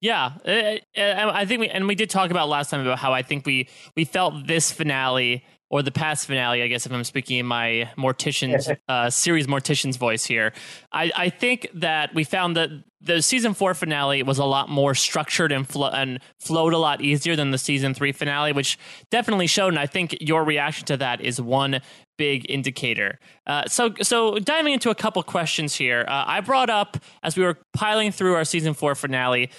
Yeah, 0.00 0.32
uh, 0.46 1.00
uh, 1.00 1.30
I 1.32 1.44
think 1.44 1.60
we 1.60 1.68
and 1.68 1.86
we 1.86 1.94
did 1.94 2.08
talk 2.08 2.30
about 2.30 2.48
last 2.48 2.70
time 2.70 2.80
about 2.80 2.98
how 2.98 3.12
I 3.12 3.22
think 3.22 3.44
we 3.44 3.68
we 3.96 4.04
felt 4.04 4.46
this 4.46 4.72
finale 4.72 5.44
or 5.70 5.82
the 5.82 5.92
past 5.92 6.26
finale, 6.26 6.62
I 6.62 6.66
guess, 6.66 6.84
if 6.84 6.92
I'm 6.92 7.04
speaking 7.04 7.38
in 7.38 7.46
my 7.46 7.88
mortician's 7.96 8.68
uh, 8.88 9.08
series 9.08 9.46
mortician's 9.46 9.96
voice 9.96 10.24
here, 10.24 10.52
I, 10.92 11.12
I 11.16 11.28
think 11.30 11.68
that 11.74 12.12
we 12.12 12.24
found 12.24 12.56
that 12.56 12.70
the 13.00 13.22
season 13.22 13.54
four 13.54 13.72
finale 13.72 14.22
was 14.24 14.38
a 14.38 14.44
lot 14.44 14.68
more 14.68 14.94
structured 14.94 15.52
and, 15.52 15.66
flo- 15.66 15.90
and 15.90 16.18
flowed 16.38 16.72
a 16.72 16.78
lot 16.78 17.00
easier 17.00 17.36
than 17.36 17.52
the 17.52 17.56
season 17.56 17.94
three 17.94 18.12
finale, 18.12 18.52
which 18.52 18.78
definitely 19.10 19.46
showed. 19.46 19.68
And 19.68 19.78
I 19.78 19.86
think 19.86 20.18
your 20.20 20.44
reaction 20.44 20.86
to 20.86 20.96
that 20.98 21.20
is 21.20 21.40
one 21.40 21.80
big 22.18 22.44
indicator. 22.50 23.18
Uh, 23.46 23.64
so, 23.66 23.94
so 24.02 24.38
diving 24.40 24.74
into 24.74 24.90
a 24.90 24.94
couple 24.94 25.22
questions 25.22 25.76
here, 25.76 26.04
uh, 26.06 26.24
I 26.26 26.40
brought 26.40 26.68
up 26.68 26.98
as 27.22 27.36
we 27.36 27.44
were 27.44 27.56
piling 27.72 28.12
through 28.12 28.34
our 28.34 28.44
season 28.44 28.74
four 28.74 28.94
finale 28.94 29.50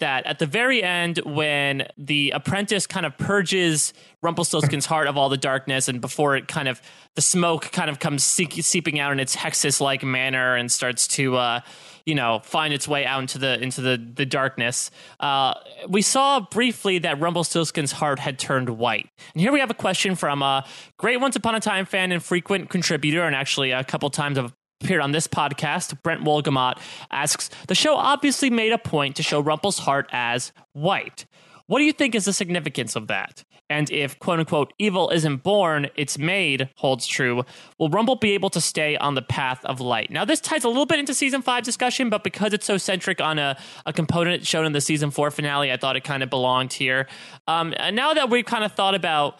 that 0.00 0.26
at 0.26 0.38
the 0.38 0.46
very 0.46 0.82
end, 0.82 1.18
when 1.24 1.86
the 1.96 2.32
apprentice 2.32 2.86
kind 2.86 3.06
of 3.06 3.16
purges 3.16 3.94
Rumpelstiltskin's 4.22 4.86
heart 4.86 5.06
of 5.06 5.16
all 5.16 5.28
the 5.28 5.36
darkness, 5.36 5.88
and 5.88 6.00
before 6.00 6.36
it 6.36 6.48
kind 6.48 6.68
of 6.68 6.82
the 7.14 7.22
smoke 7.22 7.70
kind 7.72 7.88
of 7.88 7.98
comes 7.98 8.22
seeping 8.22 9.00
out 9.00 9.12
in 9.12 9.20
its 9.20 9.34
Hexus 9.34 9.80
like 9.80 10.02
manner 10.02 10.56
and 10.56 10.70
starts 10.70 11.08
to, 11.08 11.36
uh, 11.36 11.60
you 12.04 12.14
know, 12.14 12.40
find 12.44 12.74
its 12.74 12.86
way 12.86 13.04
out 13.06 13.20
into 13.20 13.38
the 13.38 13.60
into 13.62 13.80
the 13.80 13.96
the 14.14 14.26
darkness. 14.26 14.90
Uh, 15.18 15.54
we 15.88 16.02
saw 16.02 16.40
briefly 16.40 16.98
that 16.98 17.18
Rumpelstiltskin's 17.18 17.92
heart 17.92 18.18
had 18.18 18.38
turned 18.38 18.70
white, 18.70 19.08
and 19.34 19.40
here 19.40 19.52
we 19.52 19.60
have 19.60 19.70
a 19.70 19.74
question 19.74 20.14
from 20.14 20.42
a 20.42 20.66
great 20.98 21.18
Once 21.18 21.36
Upon 21.36 21.54
a 21.54 21.60
Time 21.60 21.86
fan 21.86 22.12
and 22.12 22.22
frequent 22.22 22.68
contributor, 22.68 23.22
and 23.22 23.34
actually 23.34 23.70
a 23.70 23.84
couple 23.84 24.10
times 24.10 24.36
of 24.36 24.52
appeared 24.80 25.00
on 25.00 25.12
this 25.12 25.26
podcast, 25.26 26.02
Brent 26.02 26.22
Wolgamott 26.22 26.78
asks 27.10 27.50
The 27.68 27.74
show 27.74 27.96
obviously 27.96 28.50
made 28.50 28.72
a 28.72 28.78
point 28.78 29.16
to 29.16 29.22
show 29.22 29.40
Rumple's 29.40 29.78
heart 29.78 30.08
as 30.12 30.52
white. 30.72 31.26
What 31.66 31.78
do 31.78 31.84
you 31.84 31.92
think 31.92 32.14
is 32.14 32.24
the 32.24 32.32
significance 32.32 32.96
of 32.96 33.06
that? 33.08 33.44
And 33.68 33.88
if 33.92 34.18
quote 34.18 34.40
unquote 34.40 34.72
evil 34.78 35.10
isn't 35.10 35.44
born, 35.44 35.88
it's 35.94 36.18
made 36.18 36.68
holds 36.76 37.06
true, 37.06 37.44
will 37.78 37.88
Rumple 37.88 38.16
be 38.16 38.32
able 38.32 38.50
to 38.50 38.60
stay 38.60 38.96
on 38.96 39.14
the 39.14 39.22
path 39.22 39.64
of 39.64 39.80
light? 39.80 40.10
Now, 40.10 40.24
this 40.24 40.40
ties 40.40 40.64
a 40.64 40.68
little 40.68 40.86
bit 40.86 40.98
into 40.98 41.14
season 41.14 41.40
five 41.40 41.62
discussion, 41.62 42.10
but 42.10 42.24
because 42.24 42.52
it's 42.52 42.66
so 42.66 42.76
centric 42.76 43.20
on 43.20 43.38
a, 43.38 43.56
a 43.86 43.92
component 43.92 44.44
shown 44.44 44.66
in 44.66 44.72
the 44.72 44.80
season 44.80 45.12
four 45.12 45.30
finale, 45.30 45.70
I 45.70 45.76
thought 45.76 45.94
it 45.94 46.02
kind 46.02 46.24
of 46.24 46.30
belonged 46.30 46.72
here. 46.72 47.06
Um, 47.46 47.72
and 47.76 47.94
now 47.94 48.14
that 48.14 48.28
we've 48.28 48.44
kind 48.44 48.64
of 48.64 48.72
thought 48.72 48.96
about 48.96 49.38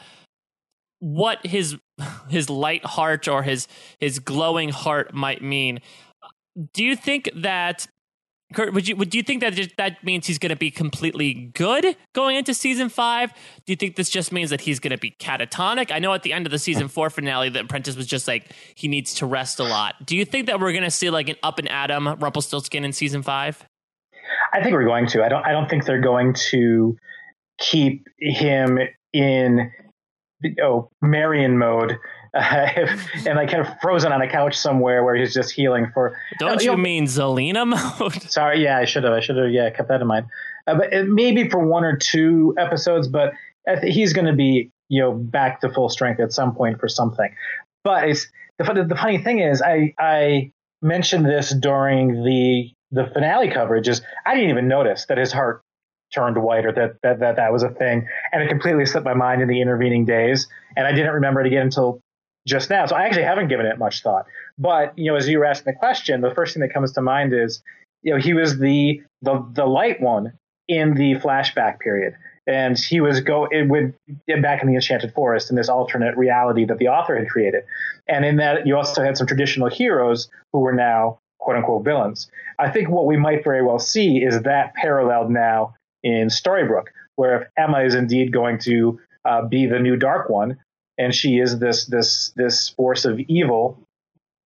what 1.00 1.44
his 1.44 1.76
his 2.28 2.50
light 2.50 2.85
heart 2.85 3.28
or 3.28 3.42
his 3.42 3.69
his 3.99 4.19
glowing 4.19 4.71
heart 4.71 5.14
might 5.14 5.42
mean. 5.42 5.80
Do 6.73 6.85
you 6.85 6.97
think 6.97 7.30
that 7.37 7.87
Kurt, 8.52 8.75
would 8.75 8.88
you 8.88 8.97
would 8.97 9.14
you 9.14 9.23
think 9.23 9.42
that 9.42 9.57
that 9.76 10.02
means 10.02 10.26
he's 10.26 10.38
going 10.38 10.50
to 10.50 10.57
be 10.57 10.71
completely 10.73 11.35
good 11.54 11.97
going 12.14 12.37
into 12.37 12.52
season 12.52 12.88
five? 12.88 13.33
Do 13.64 13.73
you 13.73 13.76
think 13.76 13.95
this 13.95 14.11
just 14.11 14.33
means 14.33 14.50
that 14.50 14.61
he's 14.61 14.80
going 14.80 14.90
to 14.90 14.99
be 14.99 15.12
catatonic? 15.12 15.92
I 15.92 16.00
know 16.00 16.12
at 16.14 16.25
the 16.25 16.33
end 16.33 16.47
of 16.47 16.50
the 16.50 16.59
season 16.59 16.88
four 16.88 17.11
finale, 17.11 17.49
the 17.49 17.61
apprentice 17.61 17.97
was 17.97 18.07
just 18.07 18.26
like 18.26 18.52
he 18.75 18.88
needs 18.88 19.14
to 19.14 19.26
rest 19.26 19.61
a 19.61 19.64
lot. 19.64 19.95
Do 20.04 20.16
you 20.16 20.25
think 20.25 20.47
that 20.47 20.59
we're 20.59 20.73
going 20.73 20.85
to 20.85 20.90
see 20.90 21.11
like 21.11 21.28
an 21.28 21.37
up 21.45 21.61
and 21.61 21.71
Adam 21.71 22.09
Rumpelstiltskin 22.19 22.85
in 22.85 22.92
season 22.92 23.23
five? 23.23 23.64
I 24.52 24.62
think 24.62 24.75
we're 24.75 24.85
going 24.85 25.07
to. 25.09 25.25
I 25.25 25.28
don't. 25.28 25.47
I 25.47 25.52
don't 25.52 25.71
think 25.71 25.85
they're 25.85 26.00
going 26.00 26.35
to 26.50 26.97
keep 27.59 28.09
him 28.19 28.78
in 29.12 29.71
oh 30.62 30.90
Marion 31.02 31.59
mode 31.59 31.99
uh, 32.35 32.38
and 33.26 33.37
like 33.37 33.50
kind 33.50 33.66
of 33.66 33.68
frozen 33.80 34.12
on 34.12 34.23
a 34.23 34.28
couch 34.28 34.56
somewhere 34.56 35.04
where 35.04 35.14
he's 35.14 35.35
just 35.35 35.52
healing 35.52 35.90
for. 35.92 36.16
Don't 36.38 36.61
you, 36.61 36.70
you 36.70 36.76
know, 36.76 36.82
mean 36.82 37.04
Zelena 37.04 37.66
mode? 38.00 38.23
Sorry, 38.23 38.62
yeah, 38.62 38.78
I 38.78 38.85
should 38.85 39.04
have. 39.04 39.12
I 39.12 39.20
should 39.20 39.37
have. 39.37 39.50
Yeah, 39.50 39.70
kept 39.70 39.88
that 39.88 40.00
in 40.00 40.06
mind. 40.06 40.26
Uh, 40.66 40.76
but 40.76 40.92
it, 40.92 41.09
maybe 41.09 41.49
for 41.49 41.64
one 41.66 41.85
or 41.85 41.97
two 41.97 42.54
episodes, 42.59 43.09
but 43.09 43.32
he's 43.82 44.12
going 44.12 44.26
to 44.26 44.32
be 44.32 44.70
you 44.88 45.00
know 45.00 45.12
back 45.12 45.61
to 45.61 45.73
full 45.73 45.88
strength 45.88 46.20
at 46.20 46.32
some 46.32 46.54
point 46.54 46.78
for 46.78 46.88
something. 46.88 47.35
But 47.82 48.09
it's 48.09 48.28
the, 48.59 48.85
the 48.88 48.97
funny 48.97 49.18
thing 49.18 49.40
is, 49.40 49.62
I 49.62 49.94
I 49.99 50.52
mentioned 50.82 51.26
this 51.26 51.54
during 51.54 52.25
the 52.25 52.70
the 52.90 53.11
finale 53.12 53.50
coverage. 53.50 53.88
Is 53.88 54.02
I 54.26 54.35
didn't 54.35 54.50
even 54.50 54.68
notice 54.68 55.06
that 55.06 55.18
his 55.18 55.32
heart 55.32 55.62
turned 56.14 56.37
white 56.43 56.67
or 56.67 56.73
that, 56.73 56.97
that 57.02 57.21
that 57.21 57.37
that 57.37 57.52
was 57.52 57.62
a 57.62 57.71
thing. 57.71 58.07
And 58.33 58.43
it 58.43 58.49
completely 58.49 58.87
slipped 58.87 59.05
my 59.05 59.14
mind 59.14 59.43
in 59.43 59.49
the 59.49 59.61
intervening 59.61 60.05
days. 60.05 60.49
And 60.76 60.87
i 60.87 60.93
didn't 60.93 61.14
remember 61.14 61.40
it 61.40 61.47
again 61.47 61.62
until 61.62 62.00
just 62.47 62.71
now. 62.71 62.87
So 62.87 62.97
i 62.97 63.05
actually 63.05 63.25
haven't 63.25 63.49
given 63.49 63.67
it 63.67 63.79
much 63.79 64.02
thought. 64.02 64.26
But 64.59 64.97
you 64.99 65.11
know 65.11 65.17
as 65.17 65.29
you 65.29 65.38
were 65.38 65.45
asking 65.45 65.73
the 65.73 65.79
question 65.79 66.21
the 66.21 66.35
first 66.35 66.55
thing 66.55 66.61
that 66.62 66.73
comes 66.73 66.93
to 66.93 67.02
mind 67.02 67.33
is 67.33 67.62
you 68.02 68.12
know 68.12 68.21
he 68.21 68.35
was 68.35 68.59
the 68.59 69.02
the, 69.23 69.47
the 69.52 69.67
light 69.67 70.00
one 70.00 70.33
in 70.69 70.95
the 70.95 71.14
flashback 71.17 71.81
period. 71.81 72.14
And 72.47 72.79
he 72.79 73.00
was 73.00 73.21
go 73.21 73.47
it 73.47 73.69
would 73.69 73.95
back 74.43 74.62
in 74.62 74.69
the 74.69 74.75
enchanted 74.75 75.12
forest 75.12 75.50
in 75.50 75.57
this 75.57 75.69
alternate 75.69 76.17
reality 76.17 76.64
that 76.64 76.79
the 76.79 76.88
author 76.88 77.17
had 77.17 77.29
created. 77.29 77.64
And 78.09 78.25
in 78.25 78.37
that 78.37 78.67
you 78.67 78.76
also 78.76 79.02
had 79.02 79.17
some 79.17 79.26
traditional 79.26 79.69
heroes 79.69 80.29
who 80.52 80.61
were 80.61 80.73
now 80.73 81.19
quote 81.40 81.57
unquote 81.57 81.85
villains. 81.85 82.31
I 82.59 82.71
think 82.71 82.88
what 82.88 83.07
we 83.07 83.17
might 83.17 83.43
very 83.43 83.64
well 83.64 83.79
see 83.79 84.19
is 84.19 84.43
that 84.43 84.75
paralleled 84.75 85.31
now 85.31 85.75
in 86.02 86.28
Storybrooke, 86.28 86.88
where 87.16 87.42
if 87.42 87.49
Emma 87.57 87.80
is 87.80 87.95
indeed 87.95 88.33
going 88.33 88.59
to 88.61 88.99
uh, 89.25 89.47
be 89.47 89.66
the 89.66 89.78
new 89.78 89.97
Dark 89.97 90.30
One, 90.30 90.59
and 90.99 91.14
she 91.14 91.38
is 91.38 91.59
this 91.59 91.87
this 91.87 92.33
this 92.37 92.71
force 92.71 93.04
of 93.04 93.19
evil, 93.21 93.83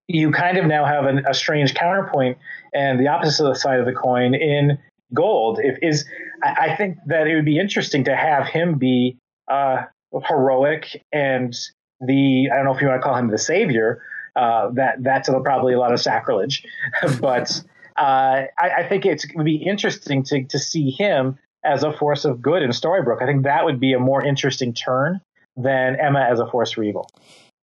you 0.09 0.31
kind 0.31 0.59
of 0.59 0.67
now 0.67 0.85
have 0.85 1.07
an, 1.07 1.25
a 1.29 1.35
strange 1.35 1.75
counterpoint 1.75 2.39
and 2.73 2.99
the 2.99 3.09
opposite 3.09 3.57
side 3.57 3.81
of 3.81 3.87
the 3.87 3.93
coin 3.93 4.35
in 4.35 4.79
Gold. 5.13 5.61
If 5.63 5.79
is 5.83 6.05
I, 6.43 6.71
I 6.71 6.77
think 6.77 6.99
that 7.07 7.27
it 7.27 7.35
would 7.35 7.45
be 7.45 7.59
interesting 7.59 8.05
to 8.05 8.17
have 8.17 8.47
him 8.47 8.79
be 8.79 9.17
uh, 9.49 9.83
heroic 10.29 11.03
and 11.13 11.55
the 12.01 12.49
I 12.53 12.57
don't 12.57 12.65
know 12.65 12.75
if 12.75 12.81
you 12.81 12.89
want 12.89 13.01
to 13.01 13.05
call 13.05 13.17
him 13.17 13.31
the 13.31 13.39
savior. 13.39 14.03
Uh, 14.37 14.71
that 14.73 14.97
that's 15.01 15.29
probably 15.45 15.75
a 15.75 15.79
lot 15.79 15.93
of 15.93 16.01
sacrilege, 16.01 16.65
but 17.21 17.63
uh, 17.97 18.51
I, 18.59 18.71
I, 18.79 18.89
think 18.89 19.07
it 19.07 19.25
would 19.37 19.45
be 19.45 19.55
interesting 19.55 20.25
to 20.25 20.43
to 20.45 20.59
see 20.59 20.91
him 20.91 21.39
as 21.65 21.83
a 21.83 21.93
force 21.93 22.25
of 22.25 22.43
good 22.43 22.63
in 22.63 22.71
Storybrooke. 22.71 23.23
I 23.23 23.27
think 23.27 23.45
that 23.45 23.65
would 23.65 23.81
be 23.81 23.93
a 23.93 23.99
more 23.99 24.25
interesting 24.25 24.73
turn 24.73 25.21
than 25.57 25.97
Emma 25.97 26.21
as 26.21 26.41
a 26.41 26.47
force 26.47 26.73
for 26.73 26.83
evil. 26.83 27.09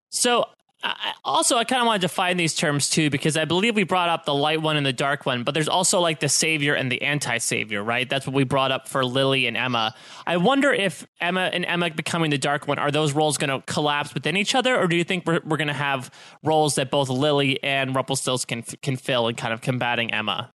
So 0.09 0.45
I, 0.83 1.13
also, 1.23 1.57
I 1.57 1.63
kind 1.63 1.81
of 1.81 1.85
want 1.85 2.01
to 2.01 2.07
define 2.07 2.37
these 2.37 2.55
terms 2.55 2.89
too, 2.89 3.09
because 3.09 3.37
I 3.37 3.45
believe 3.45 3.75
we 3.75 3.83
brought 3.83 4.09
up 4.09 4.25
the 4.25 4.33
light 4.33 4.61
one 4.61 4.77
and 4.77 4.85
the 4.85 4.93
dark 4.93 5.25
one, 5.25 5.43
but 5.43 5.53
there's 5.53 5.67
also 5.67 5.99
like 5.99 6.19
the 6.19 6.29
savior 6.29 6.73
and 6.73 6.91
the 6.91 7.01
anti 7.01 7.37
savior, 7.37 7.83
right? 7.83 8.09
That's 8.09 8.25
what 8.25 8.35
we 8.35 8.43
brought 8.43 8.71
up 8.71 8.87
for 8.87 9.05
Lily 9.05 9.45
and 9.45 9.55
Emma. 9.55 9.93
I 10.25 10.37
wonder 10.37 10.71
if 10.71 11.05
Emma 11.19 11.49
and 11.53 11.65
Emma 11.65 11.91
becoming 11.91 12.31
the 12.31 12.37
dark 12.37 12.67
one, 12.67 12.79
are 12.79 12.91
those 12.91 13.13
roles 13.13 13.37
going 13.37 13.49
to 13.49 13.65
collapse 13.71 14.13
within 14.13 14.35
each 14.35 14.55
other, 14.55 14.75
or 14.75 14.87
do 14.87 14.95
you 14.95 15.03
think 15.03 15.25
we're, 15.25 15.41
we're 15.45 15.57
going 15.57 15.67
to 15.67 15.73
have 15.73 16.09
roles 16.43 16.75
that 16.75 16.89
both 16.89 17.09
Lily 17.09 17.61
and 17.63 17.95
Rumpelstiltskin 17.95 18.63
can, 18.63 18.77
can 18.81 18.95
fill 18.97 19.27
in 19.27 19.35
kind 19.35 19.53
of 19.53 19.61
combating 19.61 20.11
Emma? 20.11 20.51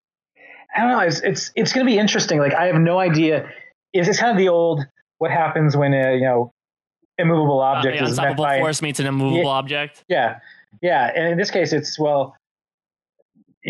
I 0.74 0.80
don't 0.80 0.90
know. 0.90 1.00
It's 1.00 1.20
it's 1.20 1.50
it's 1.54 1.72
going 1.72 1.86
to 1.86 1.90
be 1.90 1.98
interesting. 1.98 2.38
Like 2.38 2.54
I 2.54 2.66
have 2.66 2.76
no 2.76 2.98
idea. 2.98 3.48
Is 3.92 4.06
this 4.06 4.18
kind 4.18 4.30
of 4.30 4.36
the 4.36 4.48
old 4.48 4.86
what 5.18 5.30
happens 5.30 5.76
when 5.76 5.92
a 5.94 6.14
you 6.14 6.22
know 6.22 6.52
immovable 7.18 7.60
uh, 7.60 7.74
object 7.74 8.00
uh, 8.00 8.04
is 8.04 8.10
unstoppable 8.10 8.44
by, 8.44 8.58
force 8.58 8.82
meets 8.82 9.00
an 9.00 9.06
immovable 9.06 9.44
yeah, 9.44 9.48
object? 9.48 10.04
Yeah, 10.08 10.38
yeah. 10.82 11.12
And 11.14 11.28
in 11.28 11.38
this 11.38 11.50
case, 11.50 11.72
it's 11.72 11.98
well, 11.98 12.36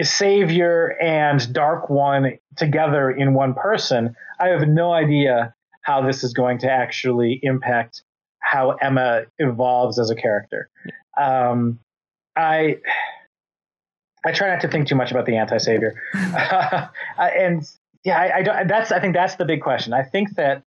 savior 0.03 0.97
and 1.01 1.53
dark 1.53 1.89
one 1.89 2.39
together 2.57 3.11
in 3.11 3.35
one 3.35 3.55
person. 3.55 4.15
I 4.41 4.49
have 4.49 4.69
no 4.69 4.93
idea 4.93 5.55
how 5.83 6.03
this 6.03 6.25
is 6.25 6.33
going 6.33 6.59
to 6.59 6.71
actually 6.71 7.39
impact 7.43 8.03
how 8.41 8.73
Emma 8.73 9.23
evolves 9.39 9.99
as 9.99 10.11
a 10.11 10.15
character. 10.15 10.69
Um, 11.21 11.79
I 12.37 12.79
I 14.27 14.33
try 14.33 14.49
not 14.49 14.61
to 14.63 14.69
think 14.69 14.89
too 14.89 14.97
much 14.97 15.11
about 15.11 15.27
the 15.27 15.37
anti-savior, 15.37 16.01
uh, 16.15 16.89
and 17.19 17.63
yeah, 18.05 18.19
I, 18.19 18.39
I, 18.39 18.43
don't. 18.43 18.69
That's 18.69 18.93
I 18.93 19.01
think 19.01 19.15
that's 19.15 19.37
the 19.37 19.45
big 19.45 19.63
question. 19.63 19.93
I 19.93 20.03
think 20.03 20.35
that 20.37 20.63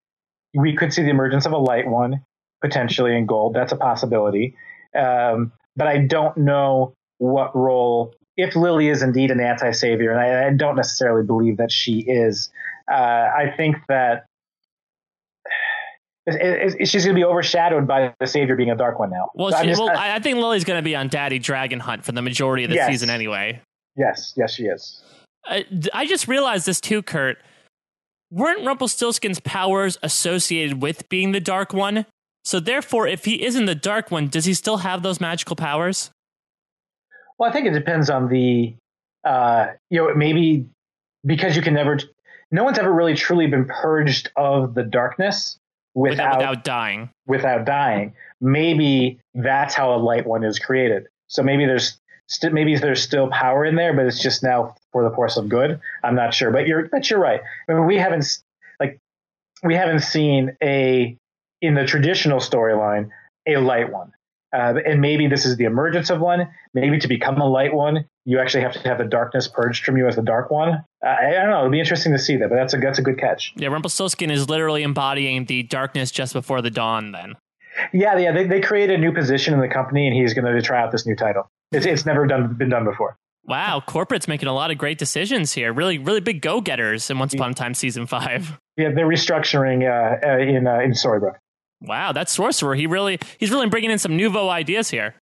we 0.54 0.76
could 0.76 0.94
see 0.94 1.04
the 1.04 1.10
emergence 1.10 1.46
of 1.46 1.52
a 1.52 1.58
light 1.58 1.88
one 1.88 2.24
potentially 2.62 3.16
in 3.16 3.26
gold. 3.26 3.54
That's 3.54 3.72
a 3.72 3.78
possibility, 3.78 4.56
um, 4.96 5.52
but 5.76 5.88
I 5.88 6.00
don't 6.00 6.38
know 6.38 6.94
what 7.18 7.56
role 7.56 8.14
if 8.38 8.56
Lily 8.56 8.88
is 8.88 9.02
indeed 9.02 9.32
an 9.32 9.42
anti-savior, 9.42 10.12
and 10.12 10.20
I, 10.20 10.48
I 10.48 10.54
don't 10.54 10.78
necessarily 10.78 11.26
believe 11.26 11.58
that 11.58 11.72
she 11.72 12.00
is. 12.00 12.50
Uh, 12.90 12.96
I 12.96 13.54
think 13.56 13.76
that 13.90 14.26
she's 16.86 17.06
going 17.06 17.16
to 17.16 17.20
be 17.20 17.26
overshadowed 17.26 17.88
by 17.88 18.14
the 18.20 18.28
savior 18.28 18.56
being 18.56 18.72
a 18.72 18.76
dark 18.76 19.00
one 19.00 19.10
now. 19.10 19.30
Well, 19.36 19.52
so 19.52 19.62
she, 19.62 19.68
just, 19.68 19.82
well 19.82 19.96
I 19.96 20.20
think 20.20 20.38
Lily's 20.38 20.64
going 20.64 20.78
to 20.78 20.84
be 20.84 20.96
on 20.96 21.08
Daddy 21.08 21.40
Dragon 21.40 21.80
Hunt 21.80 22.04
for 22.04 22.12
the 22.12 22.22
majority 22.22 22.64
of 22.64 22.70
the 22.70 22.76
yes. 22.76 22.88
season 22.88 23.10
anyway. 23.10 23.62
Yes, 23.96 24.34
yes, 24.36 24.54
she 24.54 24.64
is. 24.64 25.04
I, 25.46 25.66
I 25.94 26.06
just 26.06 26.28
realized 26.28 26.66
this 26.66 26.82
too, 26.82 27.02
Kurt. 27.02 27.38
Weren't 28.32 28.66
Rumpelstiltskin's 28.66 29.40
powers 29.40 29.98
associated 30.04 30.82
with 30.82 31.10
being 31.10 31.32
the 31.32 31.40
Dark 31.40 31.74
One? 31.74 32.06
So 32.44 32.60
therefore, 32.60 33.08
if 33.08 33.26
he 33.26 33.44
isn't 33.44 33.66
the 33.66 33.76
Dark 33.76 34.12
One, 34.12 34.28
does 34.28 34.46
he 34.46 34.54
still 34.54 34.78
have 34.78 35.04
those 35.04 35.20
magical 35.20 35.56
powers? 35.56 36.12
Well, 37.38 37.50
I 37.50 37.54
think 37.54 37.68
it 37.68 37.74
depends 37.74 38.10
on 38.10 38.28
the, 38.30 38.76
uh, 39.24 39.68
you 39.90 40.00
know, 40.00 40.14
maybe 40.14 40.68
because 41.26 41.56
you 41.56 41.62
can 41.62 41.74
never, 41.74 42.00
no 42.52 42.64
one's 42.64 42.80
ever 42.80 42.92
really 42.92 43.16
truly 43.16 43.48
been 43.48 43.66
purged 43.66 44.32
of 44.36 44.74
the 44.74 44.84
darkness 44.84 45.59
without, 45.94 46.38
without 46.38 46.64
dying. 46.64 47.10
Without 47.28 47.66
dying. 47.66 48.14
Maybe 48.42 49.20
that's 49.34 49.74
how 49.74 49.96
a 49.96 49.98
light 49.98 50.26
one 50.26 50.44
is 50.44 50.60
created. 50.60 51.08
So 51.28 51.44
maybe 51.44 51.66
there's 51.66 52.00
st- 52.28 52.54
maybe 52.54 52.76
there's 52.78 53.02
still 53.02 53.30
power 53.30 53.66
in 53.66 53.76
there, 53.76 53.94
but 53.94 54.06
it's 54.06 54.22
just 54.22 54.44
now 54.44 54.76
for 54.92 55.04
the 55.04 55.16
force 55.16 55.38
of 55.38 55.50
good. 55.50 55.80
I'm 56.04 56.16
not 56.16 56.34
sure, 56.34 56.52
but 56.52 56.68
you're 56.68 56.88
but 56.88 57.10
you're 57.10 57.20
right. 57.20 57.42
I 57.68 57.74
mean, 57.74 57.86
we 57.86 57.98
haven't 57.98 58.26
like 58.80 59.00
we 59.64 59.76
haven't 59.76 60.02
seen 60.02 60.56
a 60.64 61.18
in 61.62 61.74
the 61.74 61.86
traditional 61.86 62.40
storyline 62.40 63.10
a 63.48 63.58
light 63.58 63.92
one. 63.92 64.14
Uh, 64.52 64.76
and 64.86 65.00
maybe 65.00 65.28
this 65.28 65.46
is 65.46 65.58
the 65.58 65.66
emergence 65.66 66.10
of 66.10 66.20
one. 66.20 66.50
Maybe 66.74 67.00
to 67.00 67.08
become 67.08 67.40
a 67.40 67.48
light 67.48 67.74
one, 67.74 68.06
you 68.26 68.40
actually 68.40 68.64
have 68.64 68.74
to 68.74 68.88
have 68.88 68.98
the 68.98 69.06
darkness 69.06 69.48
purged 69.48 69.86
from 69.86 69.98
you 69.98 70.08
as 70.08 70.16
the 70.16 70.22
dark 70.22 70.50
one. 70.50 70.84
Uh, 71.04 71.08
I, 71.08 71.30
I, 71.30 71.34
don't 71.34 71.50
know. 71.50 71.60
It'll 71.60 71.72
be 71.72 71.80
interesting 71.80 72.12
to 72.14 72.20
see 72.20 72.38
that, 72.38 72.50
but 72.50 72.56
that's 72.56 72.74
a 72.74 72.78
that's 72.78 73.00
a 73.00 73.02
good 73.02 73.20
catch. 73.20 73.54
Yeah, 73.56 73.70
Rumpelstiltskin 73.70 74.32
is 74.32 74.50
literally 74.50 74.84
embodying 74.84 75.46
the 75.46 75.64
darkness 75.64 76.12
just 76.12 76.34
before 76.34 76.62
the 76.62 76.72
dawn. 76.72 77.12
Then. 77.12 77.36
Yeah, 77.94 78.18
yeah. 78.18 78.32
They 78.32 78.48
they 78.48 78.62
create 78.62 78.90
a 78.90 78.98
new 78.98 79.14
position 79.14 79.54
in 79.54 79.60
the 79.60 79.68
company, 79.68 80.08
and 80.08 80.16
he's 80.16 80.34
going 80.34 80.46
to 80.46 80.62
try 80.62 80.82
out 80.82 80.92
this 80.92 81.06
new 81.06 81.16
title. 81.16 81.50
It's 81.72 81.86
it's 81.86 82.06
never 82.06 82.26
done 82.26 82.56
been 82.56 82.70
done 82.70 82.86
before. 82.86 83.18
Wow, 83.46 83.82
corporate's 83.86 84.28
making 84.28 84.48
a 84.48 84.54
lot 84.54 84.70
of 84.70 84.78
great 84.78 85.00
decisions 85.00 85.54
here. 85.54 85.74
Really, 85.74 85.98
really 85.98 86.20
big 86.20 86.42
go 86.42 86.62
getters 86.62 87.10
in 87.10 87.18
Once 87.18 87.34
Upon 87.34 87.52
a 87.52 87.54
Time 87.54 87.74
season 87.74 88.06
five. 88.06 88.60
Yeah, 88.78 88.92
they're 88.92 89.08
restructuring 89.08 89.84
uh, 89.84 90.26
uh, 90.26 90.38
in 90.38 90.68
uh, 90.68 90.80
in 90.80 90.92
Storybrooke. 90.92 91.36
Wow, 91.82 92.12
that 92.12 92.30
sorcerer. 92.30 92.76
He 92.76 92.88
really 92.88 93.20
he's 93.38 93.52
really 93.52 93.68
bringing 93.68 93.92
in 93.92 94.00
some 94.00 94.18
nouveau 94.18 94.50
ideas 94.50 94.90
here. 94.90 95.16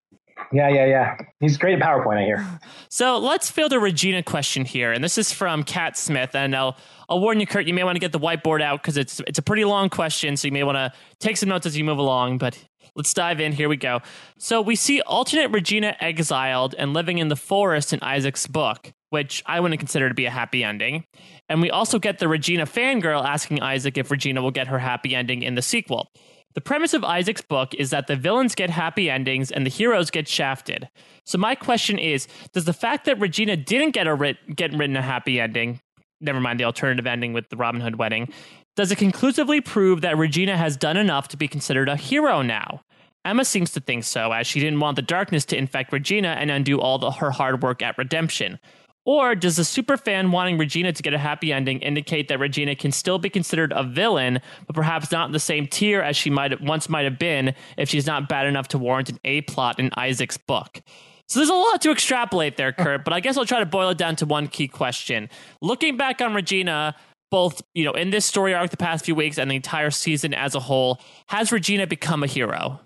Yeah, 0.51 0.69
yeah, 0.69 0.85
yeah. 0.85 1.17
He's 1.39 1.57
great 1.57 1.81
at 1.81 1.85
PowerPoint, 1.85 2.17
I 2.21 2.23
hear. 2.23 2.59
So 2.89 3.17
let's 3.17 3.49
field 3.49 3.73
a 3.73 3.79
Regina 3.79 4.21
question 4.21 4.65
here, 4.65 4.91
and 4.91 5.03
this 5.03 5.17
is 5.17 5.31
from 5.31 5.63
Cat 5.63 5.97
Smith. 5.97 6.35
And 6.35 6.55
I'll 6.55 6.77
I'll 7.09 7.19
warn 7.19 7.39
you, 7.39 7.47
Kurt, 7.47 7.65
you 7.65 7.73
may 7.73 7.83
want 7.83 7.95
to 7.95 7.99
get 7.99 8.11
the 8.11 8.19
whiteboard 8.19 8.61
out 8.61 8.81
because 8.81 8.97
it's 8.97 9.21
it's 9.27 9.39
a 9.39 9.41
pretty 9.41 9.65
long 9.65 9.89
question, 9.89 10.37
so 10.37 10.47
you 10.47 10.51
may 10.51 10.63
want 10.63 10.77
to 10.77 10.91
take 11.19 11.37
some 11.37 11.49
notes 11.49 11.65
as 11.65 11.77
you 11.77 11.83
move 11.83 11.97
along. 11.97 12.37
But 12.37 12.57
let's 12.95 13.13
dive 13.13 13.39
in. 13.39 13.51
Here 13.51 13.69
we 13.69 13.77
go. 13.77 14.01
So 14.37 14.61
we 14.61 14.75
see 14.75 15.01
alternate 15.01 15.51
Regina 15.51 15.95
exiled 15.99 16.75
and 16.77 16.93
living 16.93 17.17
in 17.17 17.27
the 17.27 17.35
forest 17.35 17.93
in 17.93 17.99
Isaac's 18.01 18.47
book, 18.47 18.93
which 19.09 19.43
I 19.45 19.59
wouldn't 19.59 19.79
consider 19.79 20.09
to 20.09 20.15
be 20.15 20.25
a 20.25 20.31
happy 20.31 20.63
ending. 20.63 21.05
And 21.49 21.61
we 21.61 21.69
also 21.69 21.99
get 21.99 22.19
the 22.19 22.27
Regina 22.27 22.65
fangirl 22.65 23.23
asking 23.23 23.61
Isaac 23.61 23.97
if 23.97 24.11
Regina 24.11 24.41
will 24.41 24.51
get 24.51 24.67
her 24.67 24.79
happy 24.79 25.15
ending 25.15 25.43
in 25.43 25.55
the 25.55 25.61
sequel. 25.61 26.09
The 26.55 26.61
premise 26.61 26.93
of 26.93 27.03
Isaac's 27.03 27.41
book 27.41 27.73
is 27.75 27.89
that 27.89 28.07
the 28.07 28.15
villains 28.15 28.55
get 28.55 28.69
happy 28.69 29.09
endings 29.09 29.51
and 29.51 29.65
the 29.65 29.69
heroes 29.69 30.09
get 30.09 30.25
shafted. 30.25 30.89
So 31.25 31.37
my 31.37 31.53
question 31.53 31.99
is, 31.99 32.27
does 32.53 32.63
the 32.63 32.71
fact 32.71 33.05
that 33.05 33.19
Regina 33.19 33.57
didn't 33.57 33.91
get 33.91 34.07
a 34.07 34.15
writ- 34.15 34.55
get 34.55 34.71
written 34.71 34.95
a 34.95 35.01
happy 35.01 35.39
ending, 35.39 35.81
never 36.21 36.39
mind 36.39 36.59
the 36.59 36.63
alternative 36.63 37.05
ending 37.05 37.33
with 37.33 37.49
the 37.49 37.57
Robin 37.57 37.81
Hood 37.81 37.97
wedding, 37.97 38.29
does 38.77 38.89
it 38.89 38.97
conclusively 38.97 39.59
prove 39.59 39.99
that 40.01 40.17
Regina 40.17 40.55
has 40.57 40.77
done 40.77 40.95
enough 40.95 41.27
to 41.29 41.37
be 41.37 41.49
considered 41.49 41.89
a 41.89 41.97
hero 41.97 42.41
now? 42.41 42.81
Emma 43.25 43.43
seems 43.43 43.71
to 43.71 43.81
think 43.81 44.03
so, 44.03 44.31
as 44.31 44.47
she 44.47 44.59
didn't 44.59 44.79
want 44.79 44.95
the 44.95 45.01
darkness 45.01 45.45
to 45.45 45.57
infect 45.57 45.91
Regina 45.91 46.35
and 46.39 46.51
undo 46.51 46.79
all 46.79 46.99
the, 46.99 47.11
her 47.11 47.31
hard 47.31 47.63
work 47.63 47.81
at 47.81 47.97
redemption. 47.97 48.59
Or 49.05 49.35
does 49.35 49.57
the 49.57 49.63
superfan 49.63 50.31
wanting 50.31 50.57
Regina 50.57 50.91
to 50.91 51.03
get 51.03 51.13
a 51.13 51.19
happy 51.19 51.53
ending 51.53 51.79
indicate 51.79 52.27
that 52.27 52.39
Regina 52.39 52.75
can 52.75 52.91
still 52.91 53.19
be 53.19 53.29
considered 53.29 53.71
a 53.75 53.83
villain, 53.83 54.41
but 54.65 54.75
perhaps 54.75 55.11
not 55.11 55.27
in 55.27 55.31
the 55.31 55.39
same 55.39 55.67
tier 55.67 56.01
as 56.01 56.17
she 56.17 56.31
might 56.31 56.59
once 56.59 56.89
might 56.89 57.03
have 57.05 57.19
been 57.19 57.53
if 57.77 57.87
she's 57.87 58.07
not 58.07 58.27
bad 58.27 58.47
enough 58.47 58.67
to 58.69 58.79
warrant 58.79 59.09
an 59.09 59.19
A 59.23 59.41
plot 59.41 59.79
in 59.79 59.91
Isaac's 59.95 60.37
book? 60.37 60.81
So 61.27 61.39
there's 61.39 61.49
a 61.49 61.53
lot 61.53 61.81
to 61.81 61.91
extrapolate 61.91 62.57
there, 62.57 62.71
Kurt, 62.71 63.03
but 63.03 63.13
I 63.13 63.19
guess 63.19 63.37
I'll 63.37 63.45
try 63.45 63.59
to 63.59 63.65
boil 63.65 63.89
it 63.89 63.97
down 63.97 64.15
to 64.17 64.25
one 64.25 64.47
key 64.47 64.67
question. 64.67 65.29
Looking 65.61 65.97
back 65.97 66.21
on 66.21 66.33
Regina, 66.33 66.95
both, 67.31 67.61
you 67.73 67.83
know, 67.83 67.93
in 67.93 68.11
this 68.11 68.25
story 68.25 68.53
arc 68.53 68.69
the 68.69 68.77
past 68.77 69.05
few 69.05 69.15
weeks 69.15 69.37
and 69.37 69.49
the 69.49 69.55
entire 69.55 69.91
season 69.91 70.33
as 70.33 70.55
a 70.55 70.59
whole, 70.59 70.99
has 71.27 71.51
Regina 71.51 71.87
become 71.87 72.23
a 72.23 72.27
hero? 72.27 72.79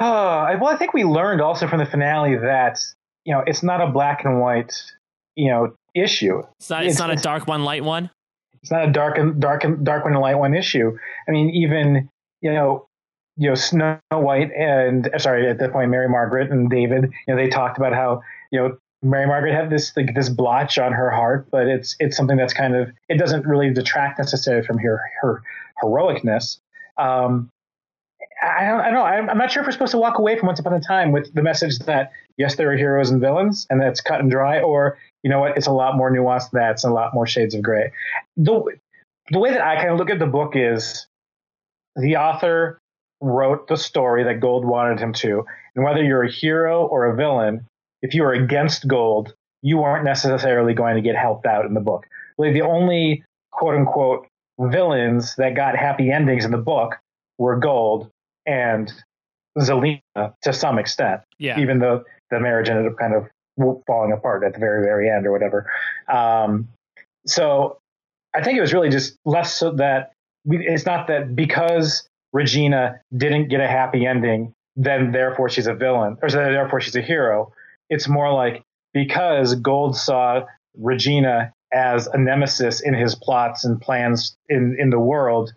Oh, 0.00 0.56
well, 0.60 0.66
I 0.66 0.76
think 0.76 0.92
we 0.92 1.04
learned 1.04 1.40
also 1.40 1.66
from 1.66 1.78
the 1.78 1.86
finale 1.86 2.36
that 2.36 2.80
you 3.30 3.36
know, 3.36 3.44
it's 3.46 3.62
not 3.62 3.80
a 3.80 3.86
black 3.86 4.24
and 4.24 4.40
white, 4.40 4.74
you 5.36 5.48
know, 5.48 5.72
issue. 5.94 6.42
It's 6.58 6.68
not, 6.68 6.82
it's, 6.82 6.94
it's 6.94 6.98
not 6.98 7.12
a 7.12 7.16
dark 7.16 7.46
one, 7.46 7.62
light 7.62 7.84
one. 7.84 8.10
It's 8.60 8.72
not 8.72 8.88
a 8.88 8.90
dark 8.90 9.18
and 9.18 9.40
dark 9.40 9.62
and 9.62 9.86
dark 9.86 10.02
one 10.02 10.14
and 10.14 10.20
light 10.20 10.34
one 10.34 10.52
issue. 10.52 10.98
I 11.28 11.30
mean, 11.30 11.50
even 11.50 12.08
you 12.40 12.52
know, 12.52 12.88
you 13.36 13.48
know, 13.48 13.54
Snow 13.54 14.00
White 14.10 14.50
and 14.50 15.14
uh, 15.14 15.18
sorry, 15.20 15.48
at 15.48 15.60
that 15.60 15.70
point, 15.70 15.92
Mary 15.92 16.08
Margaret 16.08 16.50
and 16.50 16.68
David, 16.68 17.04
you 17.04 17.34
know, 17.34 17.36
they 17.36 17.48
talked 17.48 17.78
about 17.78 17.92
how 17.92 18.20
you 18.50 18.58
know 18.58 18.76
Mary 19.00 19.28
Margaret 19.28 19.54
had 19.54 19.70
this 19.70 19.96
like, 19.96 20.12
this 20.16 20.28
blotch 20.28 20.76
on 20.76 20.92
her 20.92 21.08
heart, 21.08 21.46
but 21.52 21.68
it's 21.68 21.94
it's 22.00 22.16
something 22.16 22.36
that's 22.36 22.52
kind 22.52 22.74
of 22.74 22.90
it 23.08 23.16
doesn't 23.16 23.46
really 23.46 23.72
detract 23.72 24.18
necessarily 24.18 24.66
from 24.66 24.78
her 24.78 25.00
her 25.20 25.40
heroicness. 25.84 26.58
Um, 26.98 27.48
I 28.42 28.66
don't, 28.66 28.80
I 28.80 28.84
don't 28.86 28.94
know. 28.94 29.02
I'm 29.02 29.38
not 29.38 29.50
sure 29.50 29.62
if 29.62 29.66
we're 29.66 29.72
supposed 29.72 29.92
to 29.92 29.98
walk 29.98 30.18
away 30.18 30.38
from 30.38 30.46
Once 30.46 30.60
Upon 30.60 30.72
a 30.72 30.80
Time 30.80 31.12
with 31.12 31.32
the 31.34 31.42
message 31.42 31.78
that 31.80 32.12
yes, 32.36 32.56
there 32.56 32.72
are 32.72 32.76
heroes 32.76 33.10
and 33.10 33.20
villains, 33.20 33.66
and 33.68 33.80
that's 33.80 34.00
cut 34.00 34.20
and 34.20 34.30
dry, 34.30 34.60
or 34.60 34.98
you 35.22 35.30
know 35.30 35.40
what, 35.40 35.56
it's 35.56 35.66
a 35.66 35.72
lot 35.72 35.96
more 35.96 36.10
nuanced 36.10 36.50
than 36.50 36.60
that. 36.60 36.70
It's 36.72 36.84
a 36.84 36.90
lot 36.90 37.12
more 37.12 37.26
shades 37.26 37.54
of 37.54 37.62
gray. 37.62 37.92
The 38.36 38.78
the 39.30 39.38
way 39.38 39.50
that 39.50 39.60
I 39.60 39.76
kind 39.76 39.90
of 39.90 39.98
look 39.98 40.10
at 40.10 40.18
the 40.18 40.26
book 40.26 40.52
is 40.54 41.06
the 41.96 42.16
author 42.16 42.78
wrote 43.20 43.68
the 43.68 43.76
story 43.76 44.24
that 44.24 44.40
Gold 44.40 44.64
wanted 44.64 44.98
him 44.98 45.12
to, 45.14 45.44
and 45.74 45.84
whether 45.84 46.02
you're 46.02 46.24
a 46.24 46.32
hero 46.32 46.86
or 46.86 47.06
a 47.06 47.16
villain, 47.16 47.66
if 48.00 48.14
you 48.14 48.24
are 48.24 48.32
against 48.32 48.88
Gold, 48.88 49.34
you 49.62 49.82
aren't 49.82 50.04
necessarily 50.04 50.72
going 50.72 50.96
to 50.96 51.02
get 51.02 51.16
helped 51.16 51.44
out 51.44 51.66
in 51.66 51.74
the 51.74 51.80
book. 51.80 52.06
Really, 52.38 52.54
the 52.54 52.66
only 52.66 53.22
quote 53.50 53.74
unquote 53.74 54.26
villains 54.58 55.36
that 55.36 55.54
got 55.54 55.76
happy 55.76 56.10
endings 56.10 56.46
in 56.46 56.50
the 56.50 56.58
book 56.58 56.96
were 57.36 57.58
Gold 57.58 58.10
and 58.50 58.92
Zelena 59.58 60.00
to 60.42 60.52
some 60.52 60.78
extent. 60.78 61.22
Yeah. 61.38 61.60
Even 61.60 61.78
though 61.78 62.04
the 62.30 62.40
marriage 62.40 62.68
ended 62.68 62.86
up 62.86 62.98
kind 62.98 63.14
of 63.14 63.28
falling 63.86 64.12
apart 64.12 64.44
at 64.44 64.54
the 64.54 64.58
very, 64.58 64.84
very 64.84 65.10
end 65.10 65.26
or 65.26 65.32
whatever. 65.32 65.70
Um, 66.12 66.68
so 67.26 67.78
I 68.34 68.42
think 68.42 68.58
it 68.58 68.60
was 68.60 68.72
really 68.72 68.90
just 68.90 69.16
less 69.24 69.54
so 69.54 69.72
that 69.72 70.12
we, 70.44 70.66
it's 70.66 70.86
not 70.86 71.08
that 71.08 71.36
because 71.36 72.08
Regina 72.32 73.00
didn't 73.16 73.48
get 73.48 73.60
a 73.60 73.68
happy 73.68 74.06
ending, 74.06 74.52
then 74.76 75.12
therefore 75.12 75.48
she's 75.48 75.66
a 75.66 75.74
villain, 75.74 76.16
or 76.22 76.28
so 76.28 76.38
therefore 76.38 76.80
she's 76.80 76.96
a 76.96 77.02
hero. 77.02 77.52
It's 77.90 78.08
more 78.08 78.32
like 78.32 78.62
because 78.94 79.54
Gold 79.56 79.96
saw 79.96 80.42
Regina 80.78 81.52
as 81.72 82.06
a 82.06 82.18
nemesis 82.18 82.80
in 82.80 82.94
his 82.94 83.14
plots 83.14 83.64
and 83.64 83.80
plans 83.80 84.36
in, 84.48 84.76
in 84.78 84.90
the 84.90 84.98
world, 84.98 85.52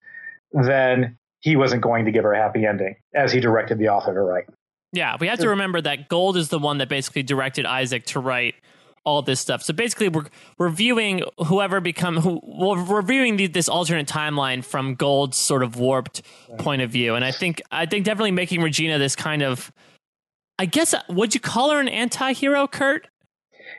then 0.51 1.17
he 1.43 1.57
wasn't 1.57 1.81
going 1.81 2.05
to 2.05 2.11
give 2.11 2.23
her 2.23 2.31
a 2.31 2.37
happy 2.37 2.65
ending 2.65 2.95
as 3.13 3.33
he 3.33 3.41
directed 3.41 3.77
the 3.77 3.89
author 3.89 4.13
to 4.13 4.21
write. 4.21 4.45
Yeah, 4.93 5.17
we 5.19 5.27
have 5.27 5.39
to 5.39 5.49
remember 5.49 5.81
that 5.81 6.07
Gold 6.07 6.37
is 6.37 6.47
the 6.47 6.59
one 6.59 6.77
that 6.77 6.87
basically 6.87 7.21
directed 7.21 7.65
Isaac 7.65 8.05
to 8.07 8.19
write 8.19 8.55
all 9.03 9.21
this 9.21 9.41
stuff. 9.41 9.61
So 9.61 9.73
basically, 9.73 10.07
we're 10.07 10.27
reviewing 10.57 11.23
whoever 11.47 11.81
become 11.81 12.17
who 12.17 12.39
we're 12.43 12.81
reviewing 12.81 13.35
the, 13.35 13.47
this 13.47 13.67
alternate 13.67 14.07
timeline 14.07 14.63
from 14.63 14.95
Gold's 14.95 15.35
sort 15.35 15.63
of 15.63 15.77
warped 15.77 16.21
point 16.59 16.81
of 16.81 16.91
view. 16.91 17.15
And 17.15 17.25
I 17.25 17.31
think 17.31 17.61
I 17.71 17.85
think 17.85 18.05
definitely 18.05 18.31
making 18.31 18.61
Regina 18.61 18.97
this 18.97 19.15
kind 19.15 19.41
of, 19.41 19.73
I 20.57 20.65
guess, 20.65 20.93
uh, 20.93 21.01
would 21.09 21.33
you 21.33 21.41
call 21.41 21.71
her 21.71 21.79
an 21.81 21.89
anti-hero, 21.89 22.67
Kurt? 22.67 23.07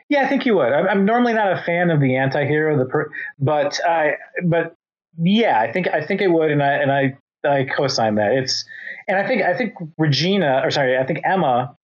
Yeah, 0.09 0.21
I 0.23 0.27
think 0.27 0.45
you 0.45 0.55
would. 0.55 0.71
I'm, 0.71 0.87
I'm 0.87 1.05
normally 1.05 1.33
not 1.33 1.51
a 1.51 1.63
fan 1.63 1.89
of 1.89 1.99
the 1.99 2.15
anti-hero, 2.15 2.77
the 2.77 2.85
per, 2.85 3.09
but 3.39 3.79
I 3.87 4.17
but 4.43 4.75
yeah, 5.17 5.59
I 5.59 5.71
think 5.71 5.87
I 5.87 6.05
think 6.05 6.21
it 6.21 6.27
would, 6.27 6.51
and 6.51 6.61
I 6.61 6.73
and 6.73 6.91
I 6.91 7.17
I 7.45 7.65
co-sign 7.65 8.15
that. 8.15 8.31
It's 8.31 8.65
and 9.07 9.17
I 9.17 9.27
think 9.27 9.43
I 9.43 9.55
think 9.55 9.73
Regina, 9.97 10.61
or 10.63 10.71
sorry, 10.71 10.97
I 10.97 11.05
think 11.05 11.21
Emma, 11.23 11.75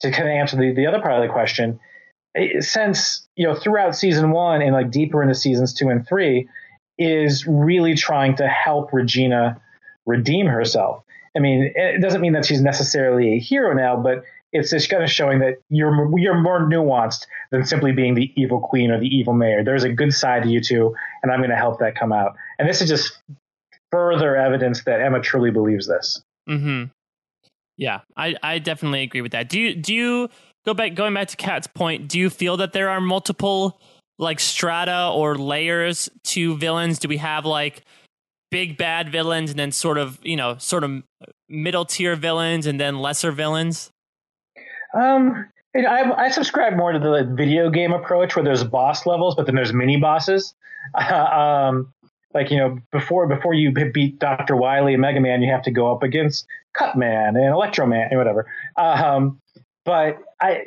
to 0.00 0.10
kind 0.10 0.28
of 0.28 0.32
answer 0.32 0.56
the, 0.56 0.72
the 0.72 0.86
other 0.86 1.00
part 1.00 1.14
of 1.14 1.22
the 1.22 1.32
question, 1.32 1.80
eh, 2.36 2.60
since 2.60 3.26
you 3.36 3.46
know 3.46 3.54
throughout 3.54 3.96
season 3.96 4.30
one 4.30 4.62
and 4.62 4.72
like 4.72 4.90
deeper 4.90 5.22
into 5.22 5.34
seasons 5.34 5.74
two 5.74 5.88
and 5.88 6.06
three, 6.06 6.48
is 6.98 7.46
really 7.46 7.94
trying 7.94 8.36
to 8.36 8.48
help 8.48 8.92
Regina 8.92 9.60
redeem 10.06 10.46
herself. 10.46 11.02
I 11.36 11.40
mean, 11.40 11.72
eh, 11.76 11.96
it 11.96 12.00
doesn't 12.00 12.20
mean 12.20 12.32
that 12.34 12.46
she's 12.46 12.60
necessarily 12.60 13.34
a 13.34 13.38
hero 13.38 13.74
now, 13.74 13.96
but 13.96 14.24
it's 14.52 14.70
just 14.70 14.90
kind 14.90 15.02
of 15.02 15.10
showing 15.10 15.38
that 15.40 15.58
you're 15.68 16.18
you're 16.18 16.40
more 16.40 16.60
nuanced 16.60 17.26
than 17.50 17.64
simply 17.64 17.92
being 17.92 18.14
the 18.14 18.32
evil 18.36 18.60
queen 18.60 18.90
or 18.90 18.98
the 18.98 19.06
evil 19.06 19.32
mayor. 19.32 19.62
There's 19.62 19.84
a 19.84 19.92
good 19.92 20.12
side 20.12 20.42
to 20.42 20.48
you 20.48 20.60
too, 20.60 20.94
and 21.22 21.30
I'm 21.30 21.38
going 21.38 21.50
to 21.50 21.56
help 21.56 21.78
that 21.80 21.94
come 21.94 22.12
out. 22.12 22.34
And 22.58 22.68
this 22.68 22.80
is 22.80 22.88
just 22.88 23.18
further 23.90 24.36
evidence 24.36 24.84
that 24.84 25.00
Emma 25.00 25.20
truly 25.20 25.50
believes 25.50 25.86
this. 25.86 26.22
Hmm. 26.46 26.84
Yeah, 27.76 28.00
I 28.16 28.36
I 28.42 28.58
definitely 28.58 29.02
agree 29.02 29.22
with 29.22 29.32
that. 29.32 29.48
Do 29.48 29.58
you 29.58 29.74
do 29.74 29.94
you 29.94 30.28
go 30.66 30.74
back 30.74 30.94
going 30.94 31.14
back 31.14 31.28
to 31.28 31.36
Cat's 31.36 31.66
point? 31.66 32.08
Do 32.08 32.18
you 32.18 32.28
feel 32.28 32.56
that 32.58 32.72
there 32.72 32.90
are 32.90 33.00
multiple 33.00 33.80
like 34.18 34.38
strata 34.38 35.10
or 35.14 35.36
layers 35.36 36.08
to 36.24 36.56
villains? 36.58 36.98
Do 36.98 37.08
we 37.08 37.16
have 37.16 37.46
like 37.46 37.82
big 38.50 38.76
bad 38.76 39.10
villains 39.10 39.50
and 39.50 39.58
then 39.58 39.72
sort 39.72 39.96
of 39.96 40.18
you 40.22 40.36
know 40.36 40.56
sort 40.58 40.84
of 40.84 41.02
middle 41.48 41.84
tier 41.84 42.16
villains 42.16 42.66
and 42.66 42.78
then 42.78 42.98
lesser 42.98 43.32
villains? 43.32 43.90
Um, 44.92 45.46
you 45.74 45.82
know, 45.82 45.88
I, 45.88 46.24
I 46.24 46.28
subscribe 46.30 46.76
more 46.76 46.92
to 46.92 46.98
the 46.98 47.32
video 47.34 47.70
game 47.70 47.92
approach 47.92 48.34
where 48.34 48.44
there's 48.44 48.64
boss 48.64 49.06
levels, 49.06 49.36
but 49.36 49.46
then 49.46 49.54
there's 49.54 49.72
mini 49.72 49.96
bosses. 49.98 50.54
um, 50.94 51.92
like 52.34 52.50
you 52.50 52.58
know 52.58 52.78
before 52.92 53.26
before 53.26 53.54
you 53.54 53.72
beat 53.72 54.18
Doctor 54.18 54.56
Wily 54.56 54.94
and 54.94 55.00
Mega 55.00 55.20
Man, 55.20 55.42
you 55.42 55.50
have 55.50 55.62
to 55.62 55.70
go 55.70 55.92
up 55.92 56.02
against 56.02 56.46
Cutman 56.74 57.36
and 57.36 57.52
Electro 57.52 57.86
Man 57.86 58.08
and 58.10 58.18
whatever. 58.18 58.46
Um, 58.76 59.40
but 59.84 60.18
I 60.40 60.64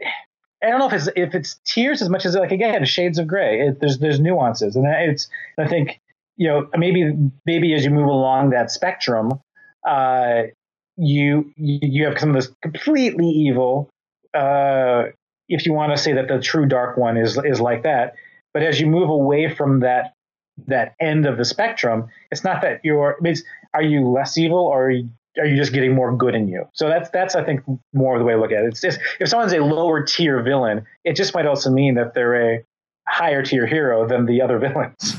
I 0.63 0.69
don't 0.69 0.79
know 0.79 0.87
if 0.87 0.93
it's 0.93 1.09
if 1.15 1.35
it's 1.35 1.59
tears 1.65 2.01
as 2.01 2.09
much 2.09 2.25
as 2.25 2.35
like 2.35 2.51
again 2.51 2.83
shades 2.85 3.17
of 3.17 3.27
gray. 3.27 3.67
It, 3.67 3.79
there's 3.79 3.99
there's 3.99 4.19
nuances, 4.19 4.75
and 4.75 4.85
it's 4.87 5.27
I 5.57 5.67
think 5.67 5.99
you 6.37 6.47
know 6.47 6.67
maybe 6.77 7.13
maybe 7.45 7.73
as 7.73 7.83
you 7.83 7.91
move 7.91 8.07
along 8.07 8.51
that 8.51 8.71
spectrum, 8.71 9.31
uh, 9.87 10.43
you 10.97 11.51
you 11.55 12.05
have 12.05 12.19
some 12.19 12.29
of 12.29 12.35
this 12.35 12.51
completely 12.61 13.27
evil. 13.27 13.89
Uh, 14.33 15.05
if 15.49 15.65
you 15.65 15.73
want 15.73 15.95
to 15.95 16.01
say 16.01 16.13
that 16.13 16.27
the 16.27 16.39
true 16.39 16.65
dark 16.65 16.97
one 16.97 17.17
is 17.17 17.37
is 17.37 17.59
like 17.59 17.83
that, 17.83 18.15
but 18.53 18.63
as 18.63 18.79
you 18.79 18.87
move 18.87 19.09
away 19.09 19.53
from 19.53 19.81
that 19.81 20.13
that 20.67 20.95
end 20.99 21.25
of 21.25 21.37
the 21.37 21.45
spectrum, 21.45 22.07
it's 22.31 22.43
not 22.43 22.61
that 22.61 22.81
you're. 22.83 23.17
It's, 23.23 23.43
are 23.73 23.81
you 23.81 24.07
less 24.07 24.37
evil, 24.37 24.59
or 24.59 24.87
are 24.87 24.91
you, 24.91 25.09
are 25.37 25.45
you 25.45 25.55
just 25.55 25.73
getting 25.73 25.93
more 25.93 26.15
good 26.15 26.35
in 26.35 26.47
you? 26.47 26.67
So 26.73 26.87
that's 26.87 27.09
that's 27.09 27.35
I 27.35 27.43
think 27.43 27.61
more 27.93 28.15
of 28.15 28.19
the 28.19 28.25
way 28.25 28.33
to 28.33 28.39
look 28.39 28.51
at 28.51 28.63
it. 28.63 28.67
It's 28.67 28.81
just 28.81 28.99
if 29.19 29.29
someone's 29.29 29.53
a 29.53 29.59
lower 29.59 30.03
tier 30.03 30.41
villain, 30.41 30.85
it 31.03 31.15
just 31.15 31.33
might 31.33 31.45
also 31.45 31.71
mean 31.71 31.95
that 31.95 32.13
they're 32.13 32.55
a 32.55 32.63
higher 33.07 33.43
tier 33.43 33.65
hero 33.65 34.07
than 34.07 34.25
the 34.25 34.41
other 34.41 34.59
villains. 34.59 35.15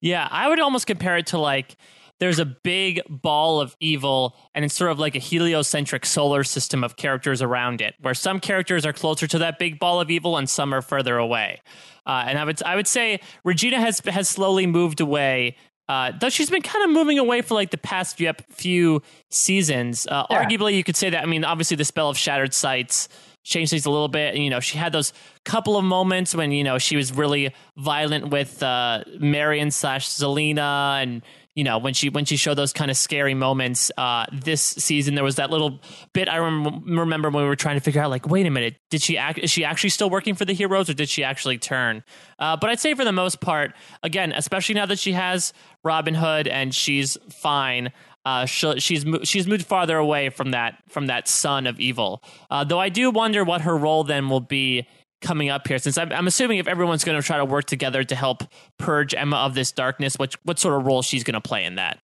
Yeah, 0.00 0.28
I 0.30 0.48
would 0.48 0.60
almost 0.60 0.86
compare 0.86 1.16
it 1.16 1.26
to 1.28 1.38
like 1.38 1.76
there's 2.20 2.38
a 2.38 2.44
big 2.44 3.00
ball 3.08 3.60
of 3.60 3.76
evil 3.80 4.36
and 4.54 4.64
it's 4.64 4.74
sort 4.74 4.90
of 4.90 4.98
like 4.98 5.14
a 5.14 5.18
heliocentric 5.18 6.06
solar 6.06 6.44
system 6.44 6.84
of 6.84 6.96
characters 6.96 7.42
around 7.42 7.80
it 7.80 7.94
where 8.00 8.14
some 8.14 8.40
characters 8.40 8.86
are 8.86 8.92
closer 8.92 9.26
to 9.26 9.38
that 9.38 9.58
big 9.58 9.78
ball 9.78 10.00
of 10.00 10.10
evil 10.10 10.36
and 10.36 10.48
some 10.48 10.72
are 10.72 10.82
further 10.82 11.16
away 11.16 11.60
uh, 12.06 12.24
and 12.26 12.38
I 12.38 12.44
would 12.44 12.62
I 12.62 12.76
would 12.76 12.86
say 12.86 13.20
Regina 13.44 13.80
has 13.80 14.00
has 14.00 14.28
slowly 14.28 14.66
moved 14.66 15.00
away 15.00 15.56
uh, 15.88 16.12
though 16.18 16.30
she's 16.30 16.48
been 16.48 16.62
kind 16.62 16.84
of 16.84 16.90
moving 16.90 17.18
away 17.18 17.42
for 17.42 17.54
like 17.54 17.70
the 17.70 17.78
past 17.78 18.16
few, 18.16 18.32
few 18.50 19.02
seasons. 19.30 20.06
Uh, 20.06 20.26
yeah. 20.30 20.44
Arguably, 20.44 20.74
you 20.74 20.82
could 20.82 20.96
say 20.96 21.10
that. 21.10 21.22
I 21.22 21.26
mean, 21.26 21.44
obviously, 21.44 21.76
the 21.76 21.84
spell 21.84 22.08
of 22.08 22.16
shattered 22.16 22.54
sights 22.54 23.08
changed 23.44 23.70
things 23.70 23.84
a 23.84 23.90
little 23.90 24.08
bit. 24.08 24.36
You 24.36 24.48
know, 24.48 24.60
she 24.60 24.78
had 24.78 24.92
those 24.92 25.12
couple 25.44 25.76
of 25.76 25.84
moments 25.84 26.34
when 26.34 26.52
you 26.52 26.64
know 26.64 26.78
she 26.78 26.96
was 26.96 27.12
really 27.12 27.54
violent 27.76 28.28
with 28.28 28.62
uh, 28.62 29.04
Marion 29.18 29.70
slash 29.70 30.08
Zelena 30.08 31.02
and 31.02 31.22
you 31.54 31.64
know 31.64 31.78
when 31.78 31.94
she 31.94 32.08
when 32.08 32.24
she 32.24 32.36
showed 32.36 32.54
those 32.54 32.72
kind 32.72 32.90
of 32.90 32.96
scary 32.96 33.34
moments 33.34 33.90
uh, 33.96 34.26
this 34.32 34.62
season 34.62 35.14
there 35.14 35.24
was 35.24 35.36
that 35.36 35.50
little 35.50 35.80
bit 36.12 36.28
i 36.28 36.38
rem- 36.38 36.84
remember 36.84 37.30
when 37.30 37.42
we 37.42 37.48
were 37.48 37.56
trying 37.56 37.76
to 37.76 37.80
figure 37.80 38.02
out 38.02 38.10
like 38.10 38.28
wait 38.28 38.46
a 38.46 38.50
minute 38.50 38.76
did 38.90 39.02
she 39.02 39.16
act 39.16 39.38
is 39.38 39.50
she 39.50 39.64
actually 39.64 39.90
still 39.90 40.10
working 40.10 40.34
for 40.34 40.44
the 40.44 40.52
heroes 40.52 40.88
or 40.90 40.94
did 40.94 41.08
she 41.08 41.24
actually 41.24 41.58
turn 41.58 42.02
uh, 42.38 42.56
but 42.56 42.70
i'd 42.70 42.80
say 42.80 42.94
for 42.94 43.04
the 43.04 43.12
most 43.12 43.40
part 43.40 43.72
again 44.02 44.32
especially 44.32 44.74
now 44.74 44.86
that 44.86 44.98
she 44.98 45.12
has 45.12 45.52
robin 45.82 46.14
hood 46.14 46.48
and 46.48 46.74
she's 46.74 47.16
fine 47.30 47.92
uh, 48.26 48.46
she's 48.46 49.04
she's 49.24 49.46
moved 49.46 49.66
farther 49.66 49.98
away 49.98 50.30
from 50.30 50.52
that 50.52 50.82
from 50.88 51.08
that 51.08 51.28
sun 51.28 51.66
of 51.66 51.78
evil. 51.78 52.22
Uh, 52.50 52.64
though 52.64 52.80
I 52.80 52.88
do 52.88 53.10
wonder 53.10 53.44
what 53.44 53.60
her 53.60 53.76
role 53.76 54.02
then 54.02 54.30
will 54.30 54.40
be 54.40 54.86
coming 55.24 55.48
up 55.48 55.66
here? 55.66 55.78
Since 55.78 55.98
I'm, 55.98 56.12
I'm 56.12 56.26
assuming 56.26 56.58
if 56.58 56.68
everyone's 56.68 57.02
going 57.02 57.20
to 57.20 57.26
try 57.26 57.38
to 57.38 57.44
work 57.44 57.64
together 57.64 58.04
to 58.04 58.14
help 58.14 58.44
purge 58.78 59.14
Emma 59.14 59.36
of 59.36 59.54
this 59.54 59.72
darkness, 59.72 60.16
what 60.16 60.34
what 60.44 60.58
sort 60.58 60.78
of 60.78 60.86
role 60.86 61.02
she's 61.02 61.24
going 61.24 61.34
to 61.34 61.40
play 61.40 61.64
in 61.64 61.74
that? 61.76 61.98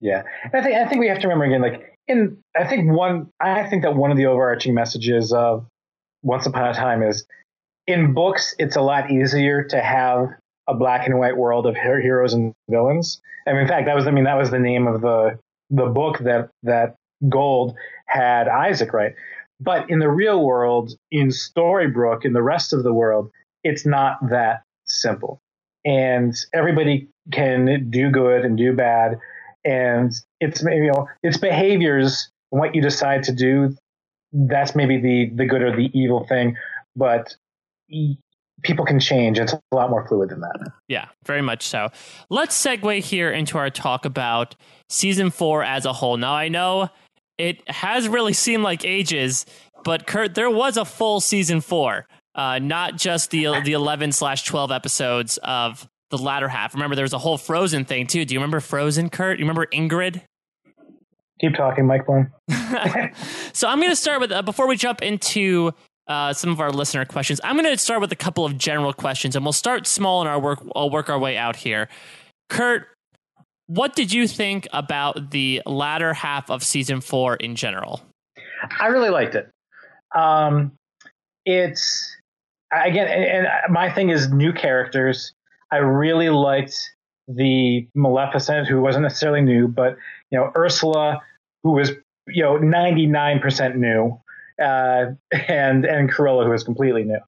Yeah, 0.00 0.22
I 0.52 0.62
think 0.62 0.76
I 0.76 0.86
think 0.88 1.00
we 1.00 1.08
have 1.08 1.20
to 1.20 1.28
remember 1.28 1.44
again, 1.44 1.62
like 1.62 1.96
in 2.08 2.38
I 2.56 2.66
think 2.66 2.90
one 2.90 3.28
I 3.40 3.68
think 3.68 3.82
that 3.82 3.94
one 3.94 4.10
of 4.10 4.16
the 4.16 4.26
overarching 4.26 4.74
messages 4.74 5.32
of 5.32 5.66
Once 6.22 6.46
Upon 6.46 6.68
a 6.68 6.74
Time 6.74 7.02
is 7.02 7.24
in 7.86 8.14
books 8.14 8.54
it's 8.58 8.76
a 8.76 8.82
lot 8.82 9.10
easier 9.10 9.62
to 9.64 9.80
have 9.80 10.28
a 10.68 10.74
black 10.74 11.06
and 11.06 11.18
white 11.18 11.36
world 11.36 11.66
of 11.66 11.76
heroes 11.76 12.34
and 12.34 12.52
villains. 12.68 13.20
I 13.46 13.52
mean, 13.52 13.62
in 13.62 13.68
fact, 13.68 13.86
that 13.86 13.94
was 13.94 14.06
I 14.06 14.10
mean 14.10 14.24
that 14.24 14.36
was 14.36 14.50
the 14.50 14.58
name 14.58 14.86
of 14.86 15.00
the 15.00 15.38
the 15.70 15.86
book 15.86 16.18
that 16.20 16.50
that 16.64 16.96
Gold 17.28 17.74
had 18.06 18.48
Isaac 18.48 18.92
write. 18.92 19.14
But 19.60 19.88
in 19.90 19.98
the 19.98 20.10
real 20.10 20.44
world, 20.44 20.92
in 21.10 21.28
Storybrooke, 21.28 22.24
in 22.24 22.32
the 22.32 22.42
rest 22.42 22.72
of 22.72 22.82
the 22.82 22.92
world, 22.92 23.30
it's 23.64 23.86
not 23.86 24.18
that 24.30 24.62
simple. 24.84 25.40
And 25.84 26.34
everybody 26.52 27.08
can 27.32 27.90
do 27.90 28.10
good 28.10 28.44
and 28.44 28.56
do 28.56 28.74
bad. 28.74 29.18
And 29.64 30.12
it's 30.40 30.62
you 30.62 30.92
know, 30.92 31.08
it's 31.22 31.38
behaviors 31.38 32.30
what 32.50 32.74
you 32.74 32.82
decide 32.82 33.24
to 33.24 33.32
do. 33.32 33.76
That's 34.32 34.74
maybe 34.74 35.00
the 35.00 35.30
the 35.34 35.46
good 35.46 35.62
or 35.62 35.74
the 35.74 35.90
evil 35.98 36.26
thing, 36.26 36.56
but 36.94 37.34
people 38.62 38.84
can 38.84 39.00
change. 39.00 39.38
It's 39.38 39.52
a 39.52 39.60
lot 39.72 39.90
more 39.90 40.06
fluid 40.06 40.30
than 40.30 40.40
that. 40.40 40.72
Yeah, 40.88 41.06
very 41.24 41.42
much 41.42 41.66
so. 41.66 41.88
Let's 42.30 42.60
segue 42.60 43.00
here 43.00 43.30
into 43.30 43.58
our 43.58 43.70
talk 43.70 44.04
about 44.04 44.54
season 44.88 45.30
four 45.30 45.62
as 45.62 45.84
a 45.84 45.92
whole. 45.92 46.16
Now, 46.16 46.34
I 46.34 46.48
know 46.48 46.90
it 47.38 47.68
has 47.70 48.08
really 48.08 48.32
seemed 48.32 48.62
like 48.62 48.84
ages, 48.84 49.46
but 49.84 50.06
Kurt, 50.06 50.34
there 50.34 50.50
was 50.50 50.76
a 50.76 50.84
full 50.84 51.20
season 51.20 51.60
four, 51.60 52.06
uh, 52.34 52.58
not 52.58 52.96
just 52.96 53.30
the 53.30 53.60
the 53.64 53.72
eleven 53.72 54.12
slash 54.12 54.44
twelve 54.44 54.72
episodes 54.72 55.38
of 55.42 55.88
the 56.10 56.18
latter 56.18 56.48
half. 56.48 56.74
Remember, 56.74 56.94
there 56.96 57.04
was 57.04 57.12
a 57.12 57.18
whole 57.18 57.38
Frozen 57.38 57.84
thing 57.84 58.06
too. 58.06 58.24
Do 58.24 58.34
you 58.34 58.40
remember 58.40 58.60
Frozen, 58.60 59.10
Kurt? 59.10 59.38
You 59.38 59.44
remember 59.44 59.66
Ingrid? 59.66 60.22
Keep 61.40 61.54
talking, 61.54 61.86
Mike 61.86 62.06
Bloom. 62.06 62.32
so 63.52 63.68
I'm 63.68 63.78
going 63.78 63.90
to 63.90 63.96
start 63.96 64.20
with 64.20 64.32
uh, 64.32 64.42
before 64.42 64.66
we 64.66 64.76
jump 64.76 65.02
into 65.02 65.72
uh, 66.08 66.32
some 66.32 66.50
of 66.50 66.60
our 66.60 66.70
listener 66.70 67.04
questions. 67.04 67.40
I'm 67.44 67.56
going 67.56 67.70
to 67.70 67.78
start 67.78 68.00
with 68.00 68.12
a 68.12 68.16
couple 68.16 68.44
of 68.44 68.56
general 68.56 68.92
questions, 68.92 69.36
and 69.36 69.44
we'll 69.44 69.52
start 69.52 69.86
small 69.86 70.20
and 70.20 70.28
our 70.28 70.38
work. 70.38 70.62
I'll 70.74 70.90
work 70.90 71.10
our 71.10 71.18
way 71.18 71.36
out 71.36 71.56
here. 71.56 71.88
Kurt, 72.48 72.86
what 73.66 73.96
did 73.96 74.12
you 74.12 74.28
think 74.28 74.68
about 74.72 75.30
the 75.30 75.62
latter 75.66 76.14
half 76.14 76.50
of 76.50 76.62
season 76.62 77.00
four 77.00 77.36
in 77.36 77.56
general? 77.56 78.00
I 78.78 78.86
really 78.86 79.10
liked 79.10 79.34
it. 79.34 79.50
Um, 80.14 80.72
it's 81.44 82.16
again, 82.72 83.08
and, 83.08 83.72
my 83.72 83.90
thing 83.90 84.10
is 84.10 84.30
new 84.30 84.52
characters. 84.52 85.32
I 85.70 85.78
really 85.78 86.30
liked 86.30 86.74
the 87.28 87.86
Maleficent, 87.94 88.68
who 88.68 88.80
wasn't 88.80 89.02
necessarily 89.02 89.42
new, 89.42 89.68
but 89.68 89.96
you 90.30 90.38
know 90.38 90.52
Ursula, 90.56 91.20
who 91.62 91.72
was 91.72 91.90
you 92.28 92.42
know 92.42 92.56
ninety 92.56 93.06
nine 93.06 93.40
percent 93.40 93.76
new, 93.76 94.20
uh, 94.62 95.06
and 95.48 95.84
and 95.84 96.10
Cruella, 96.10 96.44
who 96.44 96.50
was 96.50 96.62
completely 96.62 97.04
new. 97.04 97.20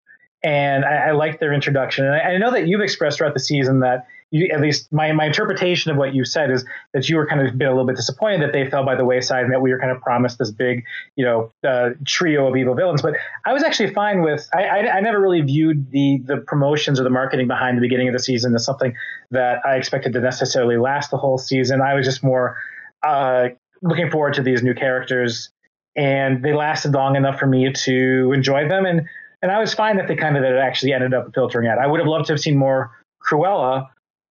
And 0.45 0.85
I, 0.85 1.09
I 1.09 1.11
liked 1.11 1.41
their 1.41 1.53
introduction. 1.53 2.05
And 2.05 2.15
I, 2.15 2.21
I 2.21 2.39
know 2.39 2.53
that 2.53 2.69
you've 2.69 2.81
expressed 2.81 3.19
throughout 3.19 3.35
the 3.35 3.41
season 3.41 3.81
that 3.81 4.07
you, 4.31 4.49
at 4.53 4.61
least 4.61 4.93
my, 4.93 5.11
my 5.13 5.27
interpretation 5.27 5.91
of 5.91 5.97
what 5.97 6.15
you 6.15 6.25
said 6.25 6.51
is 6.51 6.65
that 6.93 7.09
you 7.09 7.17
were 7.17 7.27
kind 7.27 7.47
of 7.47 7.57
been 7.57 7.69
a 7.69 7.71
little 7.71 7.87
bit 7.87 7.97
disappointed 7.97 8.43
that 8.43 8.53
they 8.53 8.69
fell 8.69 8.85
by 8.85 8.95
the 8.95 9.05
wayside 9.05 9.45
and 9.45 9.53
that 9.53 9.63
we 9.63 9.71
were 9.71 9.79
kind 9.79 9.91
of 9.91 10.01
promised 10.03 10.39
this 10.39 10.51
big, 10.51 10.85
you 11.17 11.25
know, 11.25 11.51
uh, 11.67 11.91
trio 12.07 12.47
of 12.47 12.57
evil 12.57 12.75
villains. 12.75 13.01
But 13.01 13.15
I 13.47 13.53
was 13.53 13.63
actually 13.63 13.95
fine 13.95 14.23
with. 14.23 14.49
I, 14.53 14.65
I, 14.65 14.97
I, 14.97 15.01
never 15.01 15.21
really 15.21 15.41
viewed 15.41 15.91
the 15.91 16.23
the 16.25 16.37
promotions 16.39 17.01
or 17.01 17.05
the 17.05 17.11
marketing 17.11 17.49
behind 17.49 17.79
the 17.79 17.81
beginning 17.81 18.09
of 18.09 18.13
the 18.13 18.19
season 18.19 18.55
as 18.55 18.65
something 18.65 18.95
that 19.31 19.65
I 19.65 19.77
expected 19.77 20.13
to 20.13 20.21
necessarily 20.21 20.77
last 20.77 21.11
the 21.11 21.17
whole 21.17 21.39
season. 21.39 21.81
I 21.81 21.95
was 21.95 22.05
just 22.05 22.23
more 22.23 22.59
uh, 23.03 23.49
looking 23.83 24.11
forward 24.11 24.35
to 24.35 24.43
these 24.43 24.63
new 24.63 24.75
characters, 24.75 25.51
and 25.97 26.43
they 26.43 26.53
lasted 26.53 26.93
long 26.93 27.17
enough 27.17 27.39
for 27.39 27.47
me 27.47 27.73
to 27.73 28.33
enjoy 28.35 28.69
them 28.69 28.85
and. 28.85 29.07
And 29.41 29.53
I 29.53 29.61
was 29.61 29.73
fine 29.73 29.99
that 29.99 30.09
they 30.09 30.17
kind 30.17 30.37
of 30.37 30.43
that 30.43 30.51
it 30.51 30.59
actually 30.59 30.93
ended 30.93 31.15
up 31.15 31.33
filtering 31.33 31.69
out. 31.69 31.79
I 31.79 31.87
would 31.87 32.01
have 32.01 32.09
loved 32.09 32.27
to 32.27 32.33
have 32.33 32.41
seen 32.41 32.59
more 32.59 32.91
Cruella, 33.23 33.87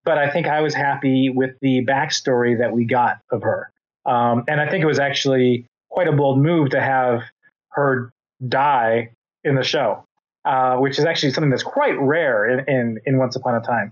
but 0.07 0.17
I 0.17 0.29
think 0.29 0.47
I 0.47 0.61
was 0.61 0.73
happy 0.73 1.29
with 1.29 1.51
the 1.59 1.85
backstory 1.85 2.57
that 2.59 2.71
we 2.71 2.85
got 2.85 3.19
of 3.29 3.41
her. 3.41 3.69
Um, 4.05 4.45
and 4.47 4.61
I 4.61 4.69
think 4.69 4.81
it 4.81 4.87
was 4.87 4.99
actually 4.99 5.65
quite 5.89 6.07
a 6.07 6.13
bold 6.13 6.39
move 6.39 6.69
to 6.69 6.79
have 6.79 7.23
her 7.71 8.09
die 8.47 9.09
in 9.43 9.55
the 9.55 9.63
show, 9.63 10.05
uh, 10.45 10.77
which 10.77 10.97
is 10.97 11.03
actually 11.03 11.33
something 11.33 11.49
that's 11.49 11.61
quite 11.61 11.99
rare 11.99 12.47
in, 12.47 12.63
in, 12.69 12.99
in 13.05 13.17
Once 13.17 13.35
Upon 13.35 13.55
a 13.55 13.59
Time. 13.59 13.91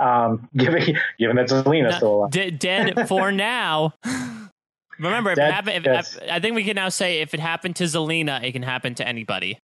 Um, 0.00 0.48
given 0.56 0.98
given 1.16 1.36
that 1.36 1.46
Zelena 1.46 1.94
still 1.94 2.14
alive, 2.16 2.32
D- 2.32 2.50
dead 2.50 3.06
for 3.06 3.30
now. 3.52 3.94
Remember, 4.98 5.30
if 5.30 5.36
dead, 5.36 5.68
if, 5.68 5.84
yes. 5.84 6.18
I 6.28 6.40
think 6.40 6.56
we 6.56 6.64
can 6.64 6.74
now 6.74 6.88
say 6.88 7.20
if 7.20 7.34
it 7.34 7.40
happened 7.40 7.76
to 7.76 7.84
Zelena, 7.84 8.42
it 8.42 8.50
can 8.50 8.64
happen 8.64 8.96
to 8.96 9.06
anybody. 9.06 9.60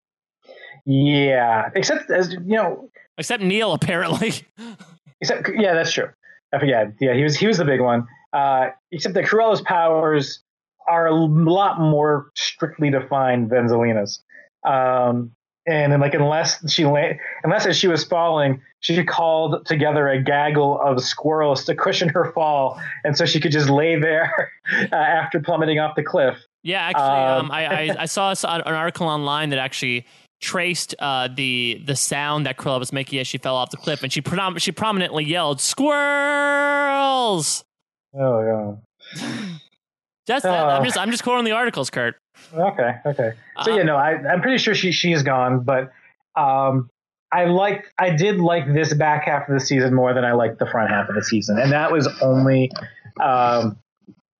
Yeah, 0.87 1.71
except 1.75 2.09
as 2.13 2.35
you 2.35 2.41
know, 2.41 2.89
except 3.17 3.43
Neal 3.43 3.73
apparently. 3.73 4.33
Except, 5.21 5.49
yeah, 5.57 5.75
that's 5.75 5.93
true. 5.93 6.09
I 6.53 6.59
forget. 6.59 6.95
Yeah, 7.01 7.15
he 7.15 7.23
was 7.23 7.37
he 7.37 7.47
was 7.47 7.59
the 7.59 7.65
big 7.65 7.81
one. 7.81 8.07
Uh, 8.33 8.69
except 8.91 9.15
that 9.15 9.27
Cruella's 9.27 9.61
powers 9.63 10.41
are 10.89 11.07
a 11.07 11.15
lot 11.15 11.81
more 11.81 12.31
strictly 12.35 12.91
defined 12.91 13.51
than 13.51 13.69
Zelena's. 13.69 14.23
Um, 14.65 15.33
and 15.67 15.93
then, 15.93 16.01
like, 16.01 16.15
unless 16.15 16.71
she 16.71 16.87
la- 16.87 17.13
unless 17.45 17.67
as 17.67 17.77
she 17.77 17.89
was 17.89 18.03
falling, 18.03 18.63
she 18.81 19.05
called 19.05 19.67
together 19.67 20.09
a 20.09 20.23
gaggle 20.23 20.81
of 20.81 21.03
squirrels 21.03 21.65
to 21.67 21.75
cushion 21.75 22.09
her 22.09 22.33
fall, 22.33 22.81
and 23.05 23.17
so 23.19 23.27
she 23.27 23.39
could 23.39 23.53
just 23.53 23.69
lay 23.69 23.99
there 23.99 24.51
uh, 24.93 24.95
after 24.95 25.41
plummeting 25.41 25.79
off 25.79 25.95
the 25.95 26.03
cliff. 26.03 26.39
Yeah, 26.63 26.81
actually, 26.81 27.05
um, 27.05 27.45
um, 27.47 27.51
I, 27.53 27.67
I, 27.67 27.97
I 28.01 28.07
saw 28.07 28.31
an 28.31 28.63
article 28.63 29.07
online 29.07 29.51
that 29.51 29.59
actually 29.59 30.07
traced 30.41 30.95
uh, 30.99 31.29
the 31.35 31.83
the 31.85 31.97
sound 31.97 32.47
that 32.47 32.57
Cruella 32.57 32.79
was 32.79 32.93
making 32.93 33.19
as 33.19 33.27
she 33.27 33.39
fell 33.39 33.57
off 33.57 33.71
the 33.71 33.77
cliff, 33.77 34.03
and 34.03 34.13
she 34.13 34.21
prom- 34.21 34.59
she 34.59 34.73
prominently 34.73 35.25
yelled 35.25 35.61
"squirrels." 35.61 37.65
Oh 38.15 38.43
yeah. 38.43 38.75
That's 40.27 40.45
uh, 40.45 40.51
I'm 40.51 40.85
just 40.85 40.99
I'm 40.99 41.11
just 41.11 41.23
quoting 41.23 41.45
the 41.45 41.53
articles, 41.53 41.91
Kurt. 41.91 42.17
Okay, 42.55 42.97
okay. 43.07 43.33
So 43.65 43.73
uh, 43.73 43.77
yeah, 43.77 43.83
no, 43.83 43.97
I 43.97 44.11
I'm 44.11 44.43
pretty 44.43 44.59
sure 44.59 44.75
she 44.75 44.93
she's 44.93 45.23
gone, 45.23 45.61
but 45.61 45.91
um, 46.37 46.91
I 47.33 47.47
like 47.47 47.87
I 47.99 48.11
did 48.11 48.39
like 48.39 48.73
this 48.73 48.95
back 48.95 49.25
half 49.25 49.49
of 49.49 49.55
the 49.55 49.61
season 49.61 49.95
more 49.95 50.15
than 50.15 50.25
I 50.25 50.33
liked 50.33 50.59
the 50.59 50.67
front 50.67 50.91
half 50.91 51.09
of 51.09 51.15
the 51.15 51.25
season, 51.25 51.59
and 51.59 51.73
that 51.73 51.91
was 51.91 52.09
only 52.21 52.71
um, 53.21 53.79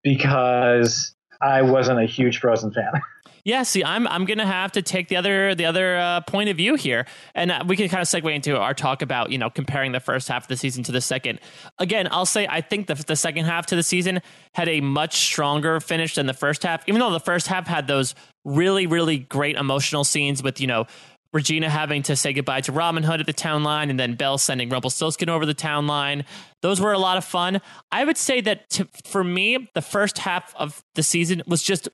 because 0.03 1.15
I 1.41 1.63
wasn't 1.63 2.01
a 2.01 2.07
huge 2.07 2.39
Frozen 2.39 2.73
fan. 2.73 2.93
Yeah, 3.49 3.63
see, 3.63 3.83
I'm 3.83 4.07
I'm 4.07 4.27
gonna 4.27 4.45
have 4.45 4.73
to 4.73 4.83
take 4.83 5.09
the 5.09 5.17
other 5.17 5.55
the 5.55 5.65
other 5.65 5.97
uh, 5.97 6.21
point 6.21 6.51
of 6.51 6.59
view 6.59 6.75
here, 6.75 7.07
and 7.35 7.51
uh, 7.51 7.65
we 7.67 7.77
can 7.79 7.89
kind 7.89 8.03
of 8.03 8.07
segue 8.07 8.31
into 8.35 8.59
our 8.59 8.75
talk 8.75 9.01
about 9.01 9.31
you 9.31 9.39
know 9.39 9.49
comparing 9.49 9.93
the 9.93 10.01
first 10.01 10.29
half 10.29 10.43
of 10.43 10.49
the 10.49 10.57
season 10.59 10.83
to 10.83 10.93
the 10.93 11.01
second. 11.01 11.41
Again, 11.79 12.09
I'll 12.11 12.27
say 12.27 12.47
I 12.47 12.61
think 12.61 12.89
the 12.89 12.95
the 12.95 13.17
second 13.17 13.47
half 13.47 13.65
to 13.69 13.75
the 13.75 13.83
season 13.83 14.21
had 14.53 14.69
a 14.69 14.83
much 14.83 15.17
stronger 15.17 15.81
finish 15.81 16.17
than 16.17 16.27
the 16.27 16.35
first 16.35 16.63
half, 16.63 16.87
even 16.87 17.01
though 17.01 17.11
the 17.11 17.21
first 17.21 17.47
half 17.47 17.67
had 17.67 17.87
those 17.87 18.15
really 18.45 18.87
really 18.87 19.17
great 19.17 19.57
emotional 19.57 20.05
scenes 20.05 20.43
with 20.43 20.61
you 20.61 20.67
know 20.67 20.85
Regina 21.33 21.71
having 21.71 22.03
to 22.03 22.17
say 22.17 22.35
goodbye 22.35 22.61
to 22.63 22.73
Robin 22.73 23.03
Hood 23.03 23.21
at 23.21 23.27
the 23.27 23.33
town 23.33 23.63
line, 23.63 23.89
and 23.89 23.99
then 23.99 24.15
Belle 24.15 24.37
sending 24.37 24.69
Rumpelstiltskin 24.69 25.31
over 25.31 25.47
the 25.47 25.55
town 25.55 25.87
line. 25.87 26.27
Those 26.61 26.81
were 26.81 26.93
a 26.93 26.99
lot 26.99 27.17
of 27.17 27.25
fun. 27.25 27.63
I 27.93 28.05
would 28.05 28.19
say 28.19 28.43
that 28.43 28.69
to, 28.71 28.89
for 29.05 29.23
me, 29.25 29.71
the 29.75 29.83
first 29.83 30.19
half 30.19 30.55
of 30.57 30.83
the 30.95 31.03
season 31.03 31.43
was 31.47 31.63
just 31.63 31.89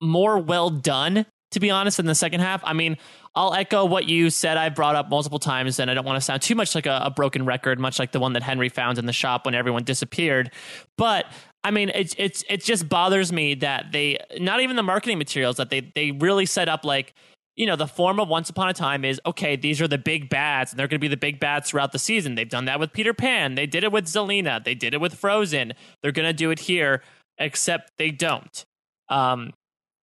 more 0.00 0.38
well 0.38 0.70
done, 0.70 1.26
to 1.52 1.60
be 1.60 1.70
honest, 1.70 1.98
in 1.98 2.06
the 2.06 2.14
second 2.14 2.40
half. 2.40 2.62
I 2.64 2.72
mean, 2.72 2.96
I'll 3.36 3.52
echo 3.52 3.84
what 3.84 4.08
you 4.08 4.30
said. 4.30 4.56
I've 4.56 4.74
brought 4.74 4.96
up 4.96 5.10
multiple 5.10 5.38
times, 5.38 5.78
and 5.78 5.90
I 5.90 5.94
don't 5.94 6.06
want 6.06 6.16
to 6.16 6.22
sound 6.22 6.40
too 6.40 6.54
much 6.54 6.74
like 6.74 6.86
a, 6.86 7.02
a, 7.04 7.10
broken 7.10 7.44
record, 7.44 7.78
much 7.78 7.98
like 7.98 8.12
the 8.12 8.18
one 8.18 8.32
that 8.32 8.42
Henry 8.42 8.70
found 8.70 8.96
in 8.98 9.04
the 9.04 9.12
shop 9.12 9.44
when 9.44 9.54
everyone 9.54 9.84
disappeared. 9.84 10.50
But 10.96 11.26
I 11.62 11.70
mean, 11.70 11.90
it's 11.94 12.14
it's 12.16 12.42
it 12.48 12.64
just 12.64 12.88
bothers 12.88 13.32
me 13.32 13.54
that 13.56 13.92
they 13.92 14.18
not 14.38 14.60
even 14.60 14.76
the 14.76 14.82
marketing 14.82 15.18
materials 15.18 15.56
that 15.56 15.68
they 15.68 15.92
they 15.94 16.12
really 16.12 16.46
set 16.46 16.68
up 16.68 16.84
like. 16.84 17.14
You 17.58 17.64
know, 17.64 17.76
the 17.76 17.86
form 17.86 18.20
of 18.20 18.28
Once 18.28 18.50
Upon 18.50 18.68
a 18.68 18.74
Time 18.74 19.02
is 19.02 19.18
okay, 19.24 19.56
these 19.56 19.80
are 19.80 19.88
the 19.88 19.96
big 19.96 20.28
bats, 20.28 20.72
and 20.72 20.78
they're 20.78 20.88
going 20.88 21.00
to 21.00 21.02
be 21.02 21.08
the 21.08 21.16
big 21.16 21.40
bats 21.40 21.70
throughout 21.70 21.90
the 21.90 21.98
season. 21.98 22.34
They've 22.34 22.46
done 22.46 22.66
that 22.66 22.78
with 22.78 22.92
Peter 22.92 23.14
Pan. 23.14 23.54
They 23.54 23.64
did 23.64 23.82
it 23.82 23.90
with 23.90 24.04
Zelena. 24.04 24.62
They 24.62 24.74
did 24.74 24.92
it 24.92 25.00
with 25.00 25.14
Frozen. 25.14 25.72
They're 26.02 26.12
going 26.12 26.28
to 26.28 26.34
do 26.34 26.50
it 26.50 26.58
here, 26.58 27.02
except 27.38 27.92
they 27.96 28.10
don't. 28.10 28.66
Um, 29.08 29.54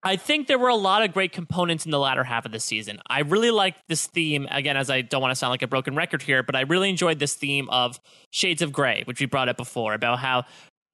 I 0.05 0.17
think 0.17 0.47
there 0.47 0.59
were 0.59 0.69
a 0.69 0.75
lot 0.75 1.01
of 1.03 1.13
great 1.13 1.31
components 1.31 1.85
in 1.85 1.91
the 1.91 1.99
latter 1.99 2.23
half 2.23 2.45
of 2.45 2.51
the 2.51 2.59
season. 2.59 2.99
I 3.07 3.21
really 3.21 3.51
liked 3.51 3.79
this 3.87 4.05
theme, 4.05 4.47
again, 4.51 4.75
as 4.75 4.89
I 4.89 5.01
don't 5.01 5.21
want 5.21 5.31
to 5.31 5.35
sound 5.35 5.51
like 5.51 5.61
a 5.61 5.67
broken 5.67 5.95
record 5.95 6.21
here, 6.21 6.43
but 6.43 6.55
I 6.55 6.61
really 6.61 6.89
enjoyed 6.89 7.19
this 7.19 7.35
theme 7.35 7.69
of 7.69 7.99
Shades 8.31 8.61
of 8.61 8.73
Grey, 8.73 9.03
which 9.05 9.19
we 9.19 9.25
brought 9.25 9.47
up 9.47 9.55
before, 9.55 9.93
about 9.93 10.19
how 10.19 10.43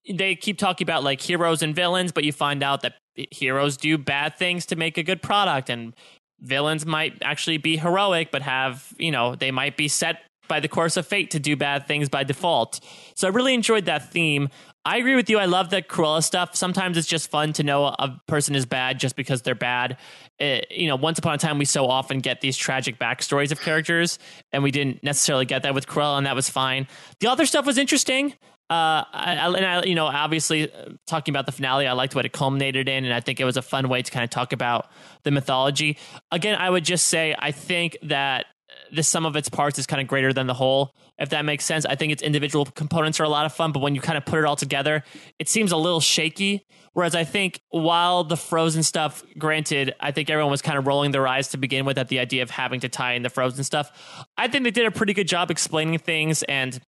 they 0.08 0.36
keep 0.36 0.58
talking 0.58 0.86
about 0.86 1.04
like 1.04 1.22
heroes 1.22 1.62
and 1.64 1.76
villains, 1.76 2.12
but 2.12 2.24
you 2.24 2.32
find 2.32 2.62
out 2.62 2.82
that 2.82 2.96
heroes 3.32 3.78
do 3.78 3.98
bad 3.98 4.38
things 4.38 4.66
to 4.68 4.76
make 4.76 4.98
a 4.98 5.04
good 5.04 5.22
product, 5.22 5.70
and 5.70 5.96
villains 6.40 6.86
might 6.86 7.18
actually 7.24 7.58
be 7.58 7.78
heroic, 7.78 8.30
but 8.32 8.44
have, 8.44 8.94
you 8.98 9.12
know, 9.12 9.36
they 9.36 9.52
might 9.52 9.76
be 9.76 9.88
set 9.88 10.22
by 10.48 10.60
the 10.60 10.68
course 10.68 10.98
of 10.98 11.08
fate 11.08 11.32
to 11.32 11.40
do 11.40 11.56
bad 11.56 11.88
things 11.88 12.10
by 12.10 12.24
default. 12.24 12.80
So 13.16 13.28
I 13.28 13.32
really 13.32 13.54
enjoyed 13.54 13.86
that 13.86 14.12
theme. 14.12 14.50
I 14.90 14.98
agree 14.98 15.16
with 15.16 15.30
you. 15.30 15.38
I 15.38 15.46
love 15.46 15.70
the 15.70 15.84
Cruella 15.84 16.24
stuff. 16.24 16.56
Sometimes 16.56 16.98
it's 16.98 17.08
just 17.08 17.30
fun 17.30 17.54
to 17.54 17.62
know 17.62 17.86
a 17.86 18.20
person 18.28 18.56
is 18.56 18.66
bad 18.66 19.00
just 19.00 19.16
because 19.16 19.44
they're 19.44 19.54
bad. 19.54 19.98
It, 20.40 20.66
you 20.72 20.88
know, 20.88 20.96
once 20.96 21.20
upon 21.20 21.36
a 21.36 21.38
time, 21.38 21.60
we 21.60 21.66
so 21.66 21.86
often 21.86 22.22
get 22.22 22.42
these 22.42 22.58
tragic 22.58 22.98
backstories 22.98 23.52
of 23.52 23.62
characters, 23.62 24.18
and 24.52 24.64
we 24.64 24.72
didn't 24.72 25.04
necessarily 25.04 25.46
get 25.46 25.62
that 25.62 25.76
with 25.76 25.86
Cruella, 25.86 26.18
and 26.18 26.26
that 26.26 26.34
was 26.34 26.50
fine. 26.50 26.88
The 27.20 27.28
other 27.28 27.46
stuff 27.46 27.68
was 27.68 27.78
interesting. 27.78 28.34
Uh, 28.72 29.06
I, 29.14 29.54
and 29.56 29.64
I, 29.64 29.84
you 29.84 29.94
know, 29.94 30.08
obviously 30.08 30.74
uh, 30.74 30.90
talking 31.06 31.36
about 31.36 31.46
the 31.46 31.52
finale, 31.52 31.86
I 31.86 31.92
liked 31.92 32.16
what 32.16 32.26
it 32.26 32.34
culminated 32.34 32.90
in, 32.90 33.06
and 33.06 33.14
I 33.14 33.20
think 33.20 33.40
it 33.40 33.46
was 33.46 33.58
a 33.58 33.62
fun 33.62 33.90
way 33.90 34.02
to 34.02 34.12
kind 34.12 34.24
of 34.24 34.32
talk 34.32 34.54
about 34.54 34.90
the 35.22 35.30
mythology. 35.30 36.00
Again, 36.32 36.58
I 36.60 36.68
would 36.68 36.84
just 36.84 37.08
say 37.08 37.36
I 37.38 37.52
think 37.52 37.96
that 38.02 38.48
the 38.92 39.04
sum 39.04 39.28
of 39.28 39.36
its 39.36 39.50
parts 39.50 39.78
is 39.78 39.86
kind 39.86 40.02
of 40.02 40.08
greater 40.08 40.34
than 40.34 40.48
the 40.48 40.54
whole, 40.56 40.96
if 41.20 41.30
that 41.30 41.46
makes 41.46 41.66
sense. 41.66 41.86
I 41.86 41.96
think 41.96 42.12
its 42.12 42.24
individual 42.24 42.66
components 42.66 43.20
are 43.20 43.24
a 43.24 43.30
lot 43.30 43.46
of 43.46 43.54
fun, 43.54 43.72
but 43.72 43.82
when 43.82 43.94
you 43.96 44.02
kind 44.02 44.18
of 44.18 44.26
put 44.26 44.40
it 44.40 44.46
all 44.46 44.56
together, 44.56 45.04
it 45.38 45.50
seems 45.50 45.72
a 45.72 45.78
little 45.78 46.00
shaky. 46.00 46.66
Whereas 46.94 47.14
I 47.14 47.24
think 47.24 47.62
while 47.70 48.24
the 48.24 48.38
Frozen 48.38 48.84
stuff, 48.84 49.24
granted, 49.38 49.94
I 50.00 50.12
think 50.12 50.30
everyone 50.30 50.52
was 50.52 50.62
kind 50.62 50.78
of 50.78 50.88
rolling 50.88 51.12
their 51.12 51.28
eyes 51.28 51.50
to 51.50 51.58
begin 51.58 51.86
with 51.86 51.98
at 51.98 52.08
the 52.08 52.20
idea 52.20 52.42
of 52.42 52.50
having 52.50 52.80
to 52.80 52.90
tie 52.90 53.14
in 53.14 53.22
the 53.22 53.30
Frozen 53.30 53.64
stuff. 53.64 54.26
I 54.38 54.48
think 54.48 54.64
they 54.64 54.72
did 54.72 54.86
a 54.86 54.92
pretty 54.92 55.14
good 55.14 55.28
job 55.28 55.52
explaining 55.52 56.00
things 56.00 56.42
and, 56.44 56.80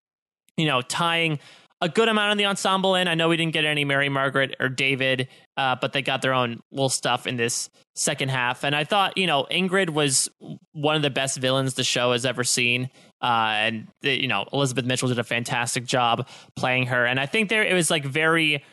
you 0.58 0.66
know, 0.66 0.82
tying 0.82 1.40
a 1.82 1.90
good 1.90 2.08
amount 2.08 2.32
of 2.32 2.38
the 2.38 2.46
ensemble 2.46 2.96
in. 2.96 3.08
I 3.08 3.16
know 3.16 3.30
we 3.30 3.38
didn't 3.38 3.54
get 3.54 3.66
any 3.66 3.86
Mary 3.86 4.08
Margaret 4.08 4.56
or 4.60 4.70
David, 4.70 5.28
uh, 5.58 5.76
but 5.82 5.94
they 5.94 6.02
got 6.02 6.22
their 6.22 6.34
own 6.34 6.62
little 6.72 6.90
stuff 6.90 7.26
in 7.26 7.38
this 7.38 7.70
second 7.96 8.30
half. 8.30 8.64
And 8.64 8.76
I 8.76 8.84
thought, 8.84 9.18
you 9.18 9.28
know, 9.28 9.48
Ingrid 9.52 9.90
was 9.90 10.30
one 10.74 10.96
of 10.96 11.02
the 11.02 11.10
best 11.10 11.40
villains 11.40 11.74
the 11.74 11.84
show 11.84 12.12
has 12.12 12.26
ever 12.26 12.44
seen. 12.44 12.90
Uh, 13.22 13.54
and 13.56 13.88
you 14.02 14.28
know, 14.28 14.46
Elizabeth 14.52 14.86
Mitchell 14.86 15.08
did 15.08 15.20
a 15.20 15.24
fantastic 15.24 15.86
job 15.86 16.28
playing 16.56 16.88
her. 16.88 17.06
And 17.06 17.20
I 17.20 17.26
think 17.26 17.50
there 17.50 17.64
it 17.64 17.74
was 17.74 17.90
like 17.90 18.06
very. 18.06 18.64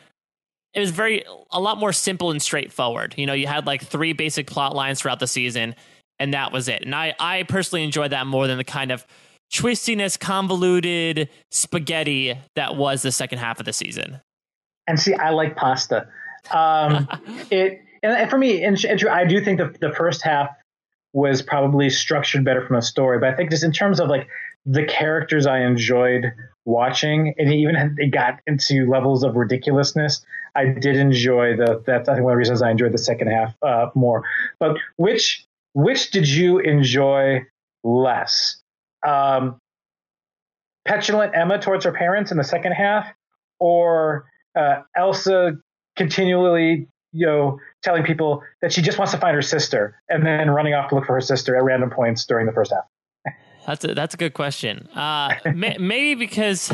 It 0.75 0.79
was 0.79 0.91
very 0.91 1.23
a 1.49 1.59
lot 1.59 1.79
more 1.79 1.91
simple 1.91 2.29
and 2.29 2.39
straightforward. 2.39 3.15
You 3.17 3.25
know, 3.25 3.33
you 3.33 3.47
had 3.47 3.65
like 3.65 3.83
three 3.83 4.13
basic 4.13 4.45
plot 4.45 4.75
lines 4.75 5.01
throughout 5.01 5.19
the 5.19 5.25
season, 5.25 5.73
and 6.19 6.33
that 6.35 6.51
was 6.51 6.67
it. 6.67 6.83
And 6.83 6.93
I, 6.93 7.15
I 7.19 7.41
personally 7.43 7.83
enjoyed 7.83 8.11
that 8.11 8.27
more 8.27 8.45
than 8.45 8.59
the 8.59 8.63
kind 8.63 8.91
of 8.91 9.03
twistiness, 9.51 10.19
convoluted 10.19 11.27
spaghetti 11.49 12.37
that 12.55 12.75
was 12.75 13.01
the 13.01 13.11
second 13.11 13.39
half 13.39 13.59
of 13.59 13.65
the 13.65 13.73
season. 13.73 14.21
And 14.85 14.99
see, 14.99 15.15
I 15.15 15.31
like 15.31 15.55
pasta. 15.55 16.07
Um, 16.51 17.07
it 17.51 17.81
and 18.03 18.29
for 18.29 18.37
me, 18.37 18.63
and, 18.63 18.83
and 18.85 19.07
I 19.07 19.25
do 19.25 19.43
think 19.43 19.59
the 19.59 19.75
the 19.79 19.93
first 19.93 20.21
half 20.21 20.49
was 21.13 21.41
probably 21.41 21.89
structured 21.89 22.45
better 22.45 22.65
from 22.65 22.75
a 22.75 22.81
story, 22.81 23.19
but 23.19 23.29
I 23.29 23.35
think 23.35 23.49
just 23.49 23.63
in 23.63 23.71
terms 23.71 23.99
of 23.99 24.09
like 24.09 24.27
the 24.65 24.85
characters 24.85 25.47
I 25.47 25.61
enjoyed 25.61 26.31
watching, 26.65 27.33
and 27.37 27.51
even 27.51 27.95
it 27.97 28.11
got 28.11 28.39
into 28.45 28.87
levels 28.87 29.23
of 29.23 29.35
ridiculousness. 29.35 30.23
I 30.55 30.65
did 30.65 30.95
enjoy 30.95 31.55
the. 31.55 31.81
That's 31.85 32.09
I 32.09 32.15
think 32.15 32.23
one 32.23 32.33
of 32.33 32.35
the 32.35 32.39
reasons 32.39 32.61
I 32.61 32.71
enjoyed 32.71 32.91
the 32.91 32.97
second 32.97 33.27
half 33.27 33.55
uh, 33.61 33.87
more. 33.95 34.23
But 34.59 34.77
which 34.97 35.45
which 35.73 36.11
did 36.11 36.27
you 36.27 36.59
enjoy 36.59 37.45
less? 37.83 38.59
um, 39.05 39.59
petulant 40.85 41.33
Emma 41.35 41.59
towards 41.59 41.85
her 41.85 41.91
parents 41.91 42.31
in 42.31 42.37
the 42.37 42.43
second 42.43 42.73
half, 42.73 43.07
or 43.59 44.25
uh, 44.55 44.81
Elsa 44.95 45.53
continually, 45.95 46.87
you 47.11 47.25
know, 47.25 47.59
telling 47.81 48.03
people 48.03 48.43
that 48.61 48.73
she 48.73 48.81
just 48.81 48.97
wants 48.97 49.13
to 49.13 49.19
find 49.19 49.35
her 49.35 49.41
sister 49.41 50.01
and 50.09 50.25
then 50.25 50.49
running 50.49 50.73
off 50.73 50.89
to 50.89 50.95
look 50.95 51.05
for 51.05 51.13
her 51.13 51.21
sister 51.21 51.55
at 51.55 51.63
random 51.63 51.89
points 51.89 52.25
during 52.25 52.45
the 52.45 52.51
first 52.51 52.71
half. 52.71 52.85
That's 53.65 53.83
a, 53.83 53.93
that's 53.93 54.13
a 54.15 54.17
good 54.17 54.33
question. 54.33 54.87
Uh, 54.95 55.35
may, 55.53 55.77
maybe 55.77 56.15
because 56.15 56.71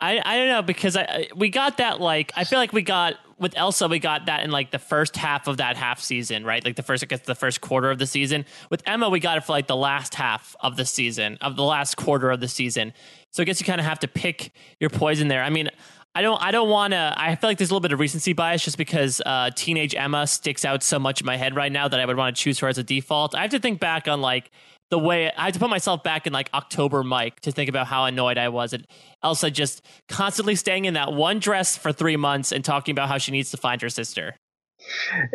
I 0.00 0.22
I 0.24 0.36
don't 0.38 0.48
know 0.48 0.62
because 0.62 0.96
I 0.96 1.28
we 1.36 1.50
got 1.50 1.76
that 1.76 2.00
like 2.00 2.32
I 2.34 2.44
feel 2.44 2.58
like 2.58 2.72
we 2.72 2.82
got 2.82 3.14
with 3.38 3.56
Elsa 3.56 3.88
we 3.88 3.98
got 3.98 4.26
that 4.26 4.42
in 4.42 4.50
like 4.50 4.70
the 4.70 4.78
first 4.78 5.16
half 5.16 5.46
of 5.46 5.58
that 5.58 5.76
half 5.76 6.00
season 6.00 6.44
right 6.44 6.64
like 6.64 6.76
the 6.76 6.82
first 6.82 7.02
I 7.02 7.06
guess 7.06 7.20
the 7.20 7.34
first 7.34 7.60
quarter 7.60 7.90
of 7.90 7.98
the 7.98 8.06
season 8.06 8.46
with 8.70 8.82
Emma 8.86 9.10
we 9.10 9.20
got 9.20 9.36
it 9.36 9.44
for 9.44 9.52
like 9.52 9.66
the 9.66 9.76
last 9.76 10.14
half 10.14 10.56
of 10.60 10.76
the 10.76 10.86
season 10.86 11.36
of 11.40 11.56
the 11.56 11.64
last 11.64 11.96
quarter 11.96 12.30
of 12.30 12.40
the 12.40 12.48
season 12.48 12.92
so 13.30 13.42
I 13.42 13.44
guess 13.44 13.60
you 13.60 13.66
kind 13.66 13.80
of 13.80 13.86
have 13.86 13.98
to 14.00 14.08
pick 14.08 14.52
your 14.78 14.90
poison 14.90 15.28
there 15.28 15.42
I 15.42 15.50
mean 15.50 15.68
I 16.14 16.22
don't 16.22 16.42
I 16.42 16.50
don't 16.50 16.68
want 16.68 16.92
to 16.92 17.14
I 17.16 17.36
feel 17.36 17.50
like 17.50 17.58
there's 17.58 17.70
a 17.70 17.74
little 17.74 17.80
bit 17.80 17.92
of 17.92 18.00
recency 18.00 18.32
bias 18.32 18.64
just 18.64 18.76
because 18.76 19.22
uh, 19.24 19.50
teenage 19.54 19.94
Emma 19.94 20.26
sticks 20.26 20.64
out 20.64 20.82
so 20.82 20.98
much 20.98 21.20
in 21.20 21.26
my 21.26 21.36
head 21.36 21.54
right 21.54 21.70
now 21.70 21.86
that 21.86 22.00
I 22.00 22.04
would 22.04 22.16
want 22.16 22.36
to 22.36 22.42
choose 22.42 22.58
her 22.58 22.68
as 22.68 22.78
a 22.78 22.82
default 22.82 23.34
I 23.34 23.42
have 23.42 23.50
to 23.50 23.60
think 23.60 23.78
back 23.78 24.08
on 24.08 24.20
like 24.20 24.50
the 24.90 24.98
way 24.98 25.32
I 25.32 25.44
had 25.44 25.54
to 25.54 25.60
put 25.60 25.70
myself 25.70 26.02
back 26.02 26.26
in 26.26 26.32
like 26.32 26.50
October 26.52 27.02
Mike 27.04 27.40
to 27.40 27.52
think 27.52 27.68
about 27.68 27.86
how 27.86 28.04
annoyed 28.04 28.38
I 28.38 28.48
was 28.48 28.74
at 28.74 28.82
Elsa 29.22 29.50
just 29.50 29.82
constantly 30.08 30.56
staying 30.56 30.84
in 30.84 30.94
that 30.94 31.12
one 31.12 31.38
dress 31.38 31.76
for 31.76 31.92
three 31.92 32.16
months 32.16 32.50
and 32.52 32.64
talking 32.64 32.92
about 32.92 33.08
how 33.08 33.16
she 33.16 33.30
needs 33.30 33.52
to 33.52 33.56
find 33.56 33.80
her 33.82 33.88
sister. 33.88 34.34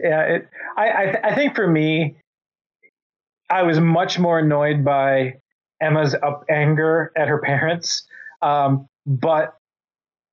Yeah, 0.04 0.22
it, 0.24 0.50
I, 0.76 0.90
I, 0.90 1.30
I 1.30 1.36
think 1.36 1.56
for 1.56 1.68
me, 1.68 2.18
I 3.50 3.64
was 3.64 3.80
much 3.80 4.20
more 4.20 4.40
annoyed 4.40 4.84
by 4.84 5.36
Emma's 5.82 6.16
up 6.16 6.44
anger 6.50 7.12
at 7.16 7.28
her 7.28 7.40
parents, 7.40 8.06
um, 8.42 8.88
but 9.06 9.56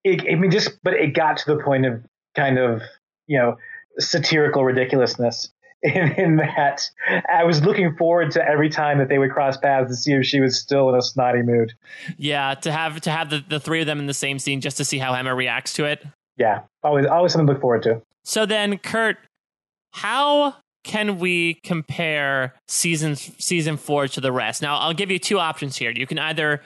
it, 0.05 0.25
I 0.31 0.35
mean, 0.35 0.51
just 0.51 0.83
but 0.83 0.95
it 0.95 1.15
got 1.15 1.37
to 1.39 1.55
the 1.55 1.63
point 1.63 1.87
of 1.87 2.05
kind 2.35 2.59
of 2.59 2.83
you 3.27 3.39
know 3.39 3.57
satirical 3.99 4.65
ridiculousness 4.65 5.53
in, 5.83 6.13
in 6.13 6.37
that 6.37 6.89
I 7.29 7.45
was 7.45 7.63
looking 7.63 7.97
forward 7.97 8.31
to 8.33 8.45
every 8.47 8.71
time 8.71 8.99
that 8.99 9.09
they 9.09 9.19
would 9.19 9.33
cross 9.33 9.57
paths 9.57 9.91
to 9.91 9.97
see 9.97 10.13
if 10.13 10.25
she 10.25 10.41
was 10.41 10.61
still 10.61 10.89
in 10.89 10.95
a 10.95 11.03
snotty 11.03 11.43
mood. 11.43 11.73
Yeah, 12.17 12.55
to 12.55 12.73
have 12.73 13.01
to 13.03 13.11
have 13.11 13.31
the, 13.31 13.45
the 13.49 13.61
three 13.61 13.81
of 13.81 13.87
them 13.87 13.99
in 13.99 14.07
the 14.07 14.15
same 14.15 14.39
scene 14.39 14.61
just 14.61 14.77
to 14.77 14.85
see 14.85 14.99
how 14.99 15.13
Emma 15.15 15.35
reacts 15.35 15.73
to 15.75 15.85
it. 15.85 16.05
Yeah, 16.37 16.63
always 16.83 17.07
always 17.07 17.33
something 17.33 17.47
to 17.47 17.53
look 17.53 17.61
forward 17.61 17.83
to. 17.85 18.03
So 18.25 18.47
then, 18.47 18.79
Kurt, 18.79 19.19
how 19.91 20.55
can 20.85 21.19
we 21.19 21.55
compare 21.65 22.55
season 22.69 23.17
season 23.17 23.77
four 23.77 24.09
to 24.09 24.21
the 24.21 24.33
rest? 24.33 24.63
Now, 24.63 24.79
I'll 24.79 24.95
give 24.95 25.11
you 25.11 25.19
two 25.19 25.39
options 25.39 25.77
here. 25.77 25.91
You 25.91 26.07
can 26.07 26.19
either 26.19 26.63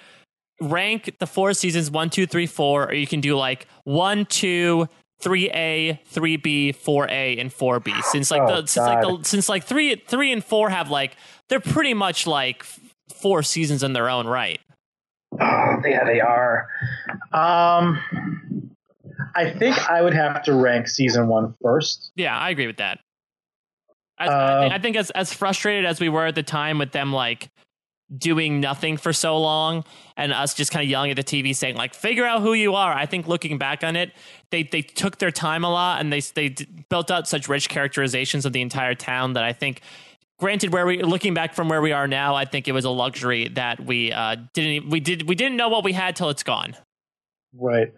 rank 0.61 1.15
the 1.19 1.27
four 1.27 1.55
seasons 1.55 1.91
one, 1.91 2.11
two, 2.11 2.27
three, 2.27 2.47
four, 2.47 2.89
or 2.89 2.95
you 2.95 3.07
can 3.07 3.21
do 3.21 3.37
like 3.37 3.67
one, 3.85 4.27
two, 4.27 4.89
3A, 5.23 5.99
3B, 6.13 6.77
4A, 6.77 7.41
and 7.41 7.51
4B. 7.51 8.03
Since 8.05 8.31
like 8.31 8.43
oh, 8.43 8.63
the 8.63 8.67
since 8.67 8.87
like 8.87 9.01
the 9.01 9.19
since 9.23 9.49
like 9.49 9.65
three 9.65 9.97
three 9.97 10.33
and 10.33 10.45
four 10.45 10.71
have 10.71 10.91
like 10.91 11.17
they're 11.49 11.61
pretty 11.61 11.95
much 11.95 12.27
like 12.27 12.65
four 13.15 13.43
seasons 13.43 13.83
in 13.83 13.93
their 13.93 14.09
own 14.09 14.27
right. 14.27 14.61
Oh, 15.41 15.77
yeah, 15.85 16.05
they 16.05 16.21
are. 16.21 16.69
Um, 17.33 18.01
I 19.35 19.51
think 19.51 19.79
I 19.91 20.03
would 20.03 20.15
have 20.15 20.43
to 20.45 20.55
rank 20.55 20.89
season 20.89 21.29
one 21.29 21.55
first. 21.63 22.11
Yeah, 22.17 22.39
I 22.39 22.51
agree 22.51 22.67
with 22.67 22.79
that. 22.79 23.01
As, 24.19 24.31
I, 24.31 24.61
think, 24.61 24.75
I 24.75 24.79
think 24.79 24.97
as 24.97 25.11
as 25.11 25.33
frustrated 25.33 25.85
as 25.85 26.01
we 26.01 26.09
were 26.09 26.27
at 26.27 26.35
the 26.35 26.43
time 26.43 26.79
with 26.79 26.93
them 26.93 27.13
like 27.13 27.51
doing 28.17 28.61
nothing 28.61 28.97
for 28.97 29.13
so 29.13 29.37
long 29.39 29.85
and 30.17 30.33
us 30.33 30.55
just 30.55 30.71
kind 30.71 30.85
of 30.85 30.89
yelling 30.89 31.11
at 31.11 31.17
the 31.17 31.25
TV 31.25 31.55
saying 31.55 31.77
like 31.77 31.95
figure 31.95 32.25
out 32.25 32.41
who 32.41 32.55
you 32.55 32.75
are. 32.75 32.93
I 32.93 33.07
think 33.07 33.27
looking 33.27 33.59
back 33.59 33.83
on 33.83 33.97
it, 33.97 34.13
they 34.51 34.63
they 34.63 34.83
took 34.83 35.19
their 35.19 35.33
time 35.33 35.65
a 35.65 35.71
lot 35.71 36.01
and 36.01 36.13
they 36.13 36.21
they 36.21 36.55
built 36.89 37.11
out 37.11 37.27
such 37.27 37.49
rich 37.49 37.69
characterizations 37.69 38.47
of 38.47 38.53
the 38.53 38.61
entire 38.61 38.95
town 38.95 39.33
that 39.33 39.43
I 39.43 39.53
think 39.53 39.81
granted 40.39 40.73
where 40.73 40.87
we 40.87 41.03
looking 41.03 41.35
back 41.35 41.55
from 41.55 41.69
where 41.69 41.81
we 41.81 41.93
are 41.93 42.07
now, 42.07 42.35
I 42.37 42.45
think 42.45 42.69
it 42.69 42.73
was 42.73 42.85
a 42.85 42.91
luxury 42.91 43.49
that 43.49 43.85
we 43.85 44.13
uh 44.13 44.37
didn't 44.55 44.89
we 44.89 45.01
did 45.01 45.29
we 45.29 45.35
didn't 45.35 45.57
know 45.57 45.69
what 45.69 45.83
we 45.83 45.93
had 45.93 46.15
till 46.15 46.31
it's 46.31 46.45
gone. 46.45 46.77
Right. 47.55 47.93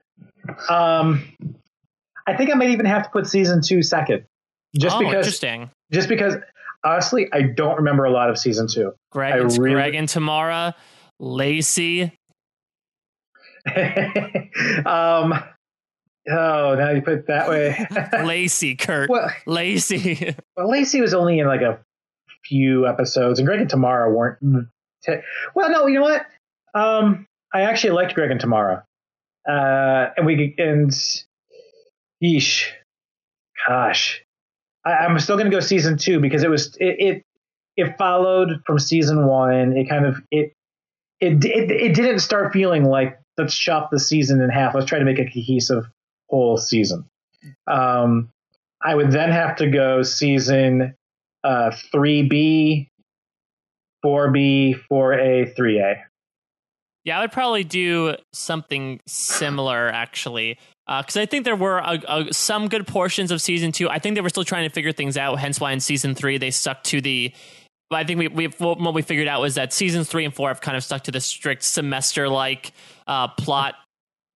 Um 0.70 1.36
I 2.26 2.34
think 2.34 2.50
I 2.50 2.54
might 2.54 2.70
even 2.70 2.86
have 2.86 3.04
to 3.04 3.10
put 3.10 3.26
season 3.26 3.60
2 3.62 3.82
second. 3.82 4.24
Just 4.76 4.96
oh, 4.96 5.00
because 5.00 5.14
interesting. 5.14 5.70
Just 5.92 6.08
because 6.08 6.36
honestly, 6.84 7.28
I 7.32 7.42
don't 7.42 7.76
remember 7.76 8.04
a 8.04 8.10
lot 8.10 8.30
of 8.30 8.38
season 8.38 8.66
two. 8.68 8.92
Greg, 9.10 9.34
I 9.34 9.36
really... 9.36 9.72
Greg 9.72 9.94
and 9.94 10.08
Tamara, 10.08 10.74
Lacey. 11.18 12.12
um, 14.86 15.34
oh, 16.30 16.74
now 16.74 16.90
you 16.90 17.02
put 17.02 17.14
it 17.14 17.26
that 17.26 17.48
way. 17.48 17.86
Lacey, 18.24 18.76
Kurt. 18.76 19.10
Well, 19.10 19.30
Lacey. 19.46 20.34
well, 20.56 20.70
Lacey 20.70 21.00
was 21.00 21.14
only 21.14 21.38
in 21.38 21.46
like 21.46 21.62
a 21.62 21.78
few 22.44 22.86
episodes, 22.86 23.38
and 23.38 23.46
Greg 23.46 23.60
and 23.60 23.70
Tamara 23.70 24.12
weren't. 24.12 24.38
Te- 25.04 25.20
well, 25.54 25.70
no, 25.70 25.86
you 25.86 25.96
know 25.96 26.02
what? 26.02 26.26
Um, 26.74 27.26
I 27.52 27.62
actually 27.62 27.90
liked 27.90 28.14
Greg 28.14 28.30
and 28.30 28.40
Tamara. 28.40 28.84
Uh, 29.48 30.10
and 30.16 30.26
we 30.26 30.54
and 30.58 30.90
yeesh, 32.22 32.66
gosh, 33.66 34.22
I, 34.84 35.04
am 35.04 35.18
still 35.18 35.36
going 35.36 35.50
to 35.50 35.54
go 35.54 35.60
season 35.60 35.96
two 35.96 36.20
because 36.20 36.42
it 36.42 36.50
was 36.50 36.76
it, 36.76 36.96
it, 36.98 37.22
it 37.76 37.98
followed 37.98 38.62
from 38.66 38.78
season 38.78 39.26
one. 39.26 39.76
It 39.76 39.88
kind 39.88 40.06
of 40.06 40.20
it, 40.30 40.52
it 41.20 41.44
it 41.44 41.70
it 41.70 41.94
didn't 41.94 42.20
start 42.20 42.52
feeling 42.52 42.84
like 42.84 43.18
let's 43.36 43.56
chop 43.56 43.90
the 43.90 43.98
season 43.98 44.40
in 44.40 44.50
half. 44.50 44.74
Let's 44.74 44.86
try 44.86 44.98
to 44.98 45.04
make 45.04 45.18
a 45.18 45.24
cohesive 45.24 45.86
whole 46.28 46.56
season. 46.56 47.04
Um, 47.66 48.30
I 48.82 48.94
would 48.94 49.10
then 49.10 49.30
have 49.30 49.56
to 49.56 49.68
go 49.68 50.02
season 50.02 50.94
uh, 51.44 51.70
3B, 51.92 52.88
4B, 54.04 54.80
4A, 54.90 55.56
3A. 55.56 56.02
Yeah, 57.04 57.18
I 57.18 57.22
would 57.22 57.32
probably 57.32 57.64
do 57.64 58.16
something 58.32 59.00
similar 59.06 59.88
actually 59.88 60.58
because 60.88 61.18
uh, 61.18 61.20
I 61.20 61.26
think 61.26 61.44
there 61.44 61.56
were 61.56 61.78
a, 61.78 62.00
a, 62.08 62.32
some 62.32 62.68
good 62.68 62.86
portions 62.86 63.30
of 63.30 63.42
season 63.42 63.72
two. 63.72 63.90
I 63.90 63.98
think 63.98 64.14
they 64.14 64.22
were 64.22 64.30
still 64.30 64.44
trying 64.44 64.66
to 64.66 64.72
figure 64.72 64.92
things 64.92 65.18
out. 65.18 65.38
Hence 65.38 65.60
why 65.60 65.72
in 65.72 65.80
season 65.80 66.14
three 66.14 66.38
they 66.38 66.50
stuck 66.50 66.82
to 66.84 67.00
the. 67.00 67.32
I 67.90 68.04
think 68.04 68.18
we, 68.18 68.28
we 68.28 68.46
what 68.46 68.94
we 68.94 69.02
figured 69.02 69.28
out 69.28 69.40
was 69.40 69.54
that 69.56 69.72
seasons 69.72 70.08
three 70.08 70.24
and 70.24 70.34
four 70.34 70.48
have 70.48 70.62
kind 70.62 70.76
of 70.76 70.84
stuck 70.84 71.04
to 71.04 71.10
the 71.10 71.20
strict 71.20 71.62
semester 71.62 72.28
like 72.28 72.72
uh, 73.06 73.28
plot 73.28 73.74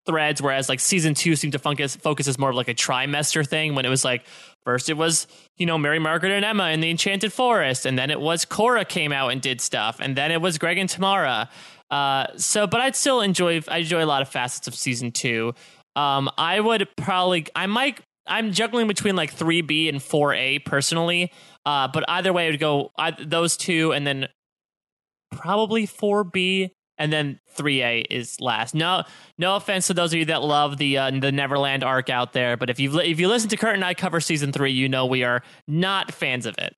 threads, 0.05 0.41
whereas 0.41 0.67
like 0.67 0.79
season 0.81 1.13
two 1.13 1.35
seemed 1.35 1.53
to 1.53 1.59
focus 1.59 1.95
focus 1.95 2.27
as 2.27 2.37
more 2.37 2.49
of 2.49 2.55
like 2.55 2.67
a 2.67 2.73
trimester 2.73 3.47
thing. 3.47 3.73
When 3.73 3.85
it 3.85 3.89
was 3.89 4.03
like 4.03 4.25
first 4.65 4.89
it 4.89 4.97
was 4.97 5.27
you 5.57 5.65
know 5.65 5.77
Mary 5.77 5.99
Margaret 5.99 6.33
and 6.33 6.43
Emma 6.43 6.69
in 6.69 6.81
the 6.81 6.89
Enchanted 6.89 7.31
Forest, 7.31 7.85
and 7.85 7.97
then 7.97 8.09
it 8.09 8.19
was 8.19 8.43
Cora 8.43 8.83
came 8.83 9.13
out 9.13 9.29
and 9.29 9.41
did 9.41 9.61
stuff, 9.61 9.97
and 10.01 10.17
then 10.17 10.31
it 10.31 10.41
was 10.41 10.57
Greg 10.57 10.77
and 10.77 10.89
Tamara. 10.89 11.49
Uh, 11.89 12.27
so, 12.37 12.67
but 12.67 12.79
I'd 12.81 12.95
still 12.95 13.21
enjoy 13.21 13.61
I 13.69 13.79
enjoy 13.79 14.03
a 14.03 14.05
lot 14.05 14.21
of 14.21 14.27
facets 14.27 14.67
of 14.67 14.75
season 14.75 15.11
two. 15.11 15.53
Um, 15.95 16.29
I 16.37 16.59
would 16.59 16.87
probably, 16.95 17.45
I 17.55 17.67
might, 17.67 17.99
I'm 18.27 18.51
juggling 18.51 18.87
between 18.87 19.15
like 19.15 19.35
3B 19.35 19.89
and 19.89 19.99
4A 19.99 20.63
personally. 20.65 21.31
Uh, 21.65 21.87
but 21.87 22.03
either 22.07 22.33
way, 22.33 22.47
I 22.47 22.51
would 22.51 22.59
go 22.59 22.91
I, 22.97 23.11
those 23.11 23.57
two 23.57 23.93
and 23.93 24.05
then 24.05 24.27
probably 25.31 25.87
4B 25.87 26.71
and 26.97 27.11
then 27.11 27.39
3A 27.57 28.05
is 28.09 28.39
last. 28.39 28.75
No, 28.75 29.03
no 29.37 29.55
offense 29.55 29.87
to 29.87 29.93
those 29.93 30.13
of 30.13 30.19
you 30.19 30.25
that 30.25 30.43
love 30.43 30.77
the 30.77 30.97
uh, 30.97 31.11
the 31.11 31.31
Neverland 31.31 31.83
arc 31.83 32.09
out 32.09 32.33
there, 32.33 32.57
but 32.57 32.69
if 32.69 32.79
you 32.79 32.99
if 32.99 33.19
you 33.19 33.27
listen 33.27 33.49
to 33.49 33.57
Kurt 33.57 33.73
and 33.73 33.83
I 33.83 33.93
cover 33.95 34.19
season 34.19 34.51
three, 34.51 34.71
you 34.71 34.87
know 34.87 35.05
we 35.05 35.23
are 35.23 35.41
not 35.67 36.13
fans 36.13 36.45
of 36.45 36.55
it. 36.59 36.75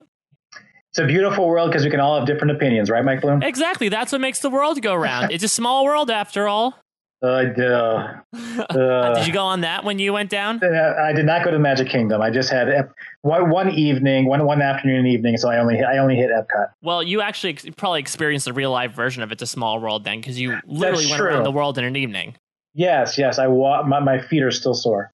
It's 0.92 1.00
a 1.00 1.06
beautiful 1.06 1.48
world 1.48 1.72
because 1.72 1.84
we 1.84 1.90
can 1.90 2.00
all 2.00 2.18
have 2.18 2.28
different 2.28 2.52
opinions, 2.52 2.90
right, 2.90 3.04
Mike 3.04 3.22
Bloom? 3.22 3.42
Exactly. 3.42 3.90
That's 3.90 4.12
what 4.12 4.22
makes 4.22 4.40
the 4.40 4.50
world 4.52 4.80
go 4.82 4.94
round. 4.94 5.32
it's 5.32 5.44
a 5.44 5.48
small 5.48 5.86
world 5.86 6.12
after 6.12 6.48
all. 6.48 6.78
Uh, 8.54 8.68
uh, 8.70 9.14
did 9.16 9.26
you 9.28 9.34
go 9.34 9.44
on 9.44 9.62
that 9.62 9.84
when 9.86 9.98
you 9.98 10.12
went 10.12 10.30
down? 10.30 10.60
Uh, 10.62 10.96
I 11.02 11.14
did 11.14 11.26
not 11.26 11.44
go 11.46 11.52
to 11.52 11.58
Magic 11.60 11.88
Kingdom. 11.88 12.22
I 12.22 12.30
just 12.30 12.50
had 12.50 12.90
one, 13.22 13.50
one 13.50 13.70
evening, 13.72 14.26
one 14.26 14.46
one 14.46 14.62
afternoon 14.62 14.98
and 14.98 15.08
evening. 15.08 15.38
So 15.38 15.50
I 15.50 15.58
only 15.60 15.82
I 15.82 15.98
only 16.00 16.16
hit 16.18 16.30
Epcot. 16.30 16.68
Well, 16.82 17.02
you 17.02 17.22
actually 17.22 17.54
probably 17.78 18.02
experienced 18.02 18.46
the 18.46 18.54
real 18.54 18.72
life 18.72 18.94
version 18.94 19.24
of 19.24 19.32
It's 19.32 19.42
a 19.42 19.48
Small 19.48 19.80
World 19.80 20.04
then, 20.04 20.20
because 20.20 20.40
you 20.40 20.58
literally 20.66 21.04
That's 21.04 21.12
went 21.12 21.20
true. 21.22 21.30
around 21.30 21.44
the 21.44 21.52
world 21.52 21.78
in 21.78 21.86
an 21.86 21.96
evening. 21.96 22.36
Yes, 22.74 23.18
yes. 23.18 23.40
I 23.40 23.48
wa- 23.48 23.84
my 23.84 24.00
my 24.00 24.20
feet 24.20 24.44
are 24.44 24.52
still 24.52 24.74
sore. 24.74 25.12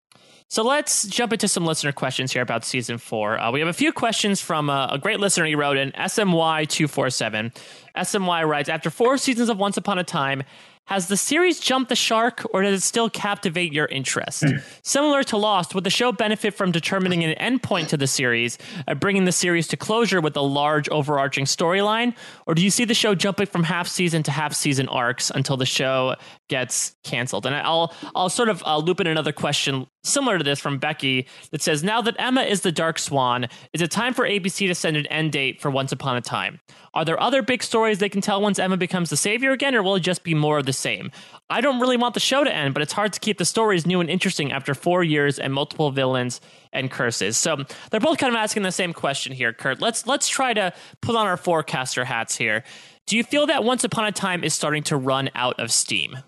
So 0.52 0.64
let's 0.64 1.06
jump 1.08 1.32
into 1.32 1.48
some 1.48 1.64
listener 1.64 1.92
questions 1.92 2.34
here 2.34 2.42
about 2.42 2.66
season 2.66 2.98
four. 2.98 3.38
Uh, 3.40 3.52
we 3.52 3.60
have 3.60 3.70
a 3.70 3.74
few 3.74 3.94
questions 3.94 4.42
from 4.42 4.70
a, 4.72 4.90
a 4.94 4.98
great 4.98 5.20
listener 5.20 5.46
he 5.46 5.54
wrote 5.54 5.78
in 5.78 5.92
SMY247. 5.92 7.56
SMY 7.96 8.48
writes 8.48 8.68
After 8.70 8.90
four 8.90 9.18
seasons 9.18 9.50
of 9.50 9.58
Once 9.60 9.78
Upon 9.78 10.00
a 10.00 10.04
Time, 10.04 10.42
has 10.90 11.08
the 11.08 11.18
series 11.18 11.60
jumped 11.60 11.90
the 11.90 11.96
shark 11.96 12.44
or 12.52 12.64
does 12.64 12.82
it 12.82 12.84
still 12.84 13.12
captivate 13.12 13.72
your 13.72 13.86
interest? 13.86 14.44
Hmm. 14.44 14.58
Similar 14.82 15.22
to 15.26 15.38
Lost, 15.38 15.76
would 15.76 15.84
the 15.84 15.92
show 15.92 16.12
benefit 16.12 16.56
from 16.56 16.72
determining 16.72 17.24
an 17.24 17.36
endpoint 17.36 17.90
to 17.90 17.98
the 17.98 18.08
series, 18.08 18.58
uh, 18.88 18.96
bringing 18.96 19.26
the 19.26 19.32
series 19.32 19.68
to 19.68 19.78
closure 19.78 20.20
with 20.20 20.36
a 20.36 20.42
large 20.42 20.90
overarching 20.90 21.46
storyline? 21.46 22.16
Or 22.48 22.56
do 22.56 22.64
you 22.64 22.72
see 22.72 22.86
the 22.86 22.96
show 22.96 23.14
jumping 23.14 23.46
from 23.46 23.66
half 23.66 23.88
season 23.88 24.24
to 24.24 24.32
half 24.32 24.56
season 24.56 24.88
arcs 24.88 25.30
until 25.30 25.58
the 25.58 25.66
show 25.68 26.16
gets 26.48 26.96
canceled? 27.04 27.46
And 27.46 27.56
I'll, 27.56 27.94
I'll 28.16 28.30
sort 28.30 28.50
of 28.50 28.64
uh, 28.66 28.80
loop 28.80 29.00
in 29.00 29.06
another 29.06 29.32
question 29.32 29.86
similar 30.04 30.38
to 30.38 30.44
this 30.44 30.60
from 30.60 30.78
Becky 30.78 31.28
that 31.52 31.62
says 31.62 31.84
Now 31.84 32.02
that 32.02 32.16
Emma 32.20 32.42
is 32.42 32.62
the 32.62 32.72
Dark 32.72 33.00
Swan, 33.00 33.48
is 33.74 33.82
it 33.82 33.92
time 33.92 34.14
for 34.14 34.26
ABC 34.26 34.68
to 34.68 34.76
send 34.76 34.98
an 34.98 35.06
end 35.08 35.32
date 35.32 35.62
for 35.62 35.70
Once 35.70 35.92
Upon 35.92 36.18
a 36.18 36.22
Time? 36.22 36.60
Are 36.94 37.06
there 37.06 37.22
other 37.22 37.42
big 37.42 37.62
stories 37.62 38.00
they 38.00 38.10
can 38.10 38.22
tell 38.22 38.42
once 38.42 38.60
Emma 38.60 38.78
becomes 38.78 39.10
the 39.10 39.18
savior 39.18 39.52
again, 39.52 39.76
or 39.76 39.84
will 39.84 39.96
it 39.96 40.02
just 40.02 40.24
be 40.24 40.34
more 40.34 40.58
of 40.58 40.66
the 40.66 40.74
same? 40.74 41.12
I 41.50 41.62
don't 41.62 41.80
really 41.80 41.98
want 41.98 42.14
the 42.14 42.20
show 42.20 42.44
to 42.44 42.54
end, 42.54 42.74
but 42.74 42.82
it's 42.82 42.94
hard 42.94 43.14
to 43.14 43.20
keep 43.20 43.38
the 43.38 43.46
stories 43.46 43.86
new 43.86 44.02
and 44.02 44.10
interesting 44.10 44.52
after 44.52 44.74
four 44.74 45.04
years 45.04 45.38
and 45.40 45.54
multiple 45.54 45.92
villains 45.92 46.42
and 46.74 46.90
curses. 46.90 47.38
So 47.38 47.64
they're 47.92 48.00
both 48.00 48.18
kind 48.18 48.34
of 48.34 48.38
asking 48.38 48.64
the 48.64 48.72
same 48.72 48.94
question 48.94 49.34
here, 49.34 49.54
Kurt. 49.54 49.82
Let's 49.82 50.08
let's 50.08 50.28
try 50.28 50.54
to 50.54 50.74
put 51.02 51.16
on 51.16 51.28
our 51.28 51.38
forecaster 51.38 52.06
hats 52.06 52.36
here. 52.36 52.64
Do 53.06 53.18
you 53.18 53.24
feel 53.24 53.48
that 53.48 53.64
Once 53.64 53.84
Upon 53.84 54.06
a 54.06 54.12
Time 54.12 54.44
is 54.44 54.54
starting 54.54 54.84
to 54.84 54.98
run 54.98 55.30
out 55.36 55.60
of 55.60 55.72
steam? 55.72 56.20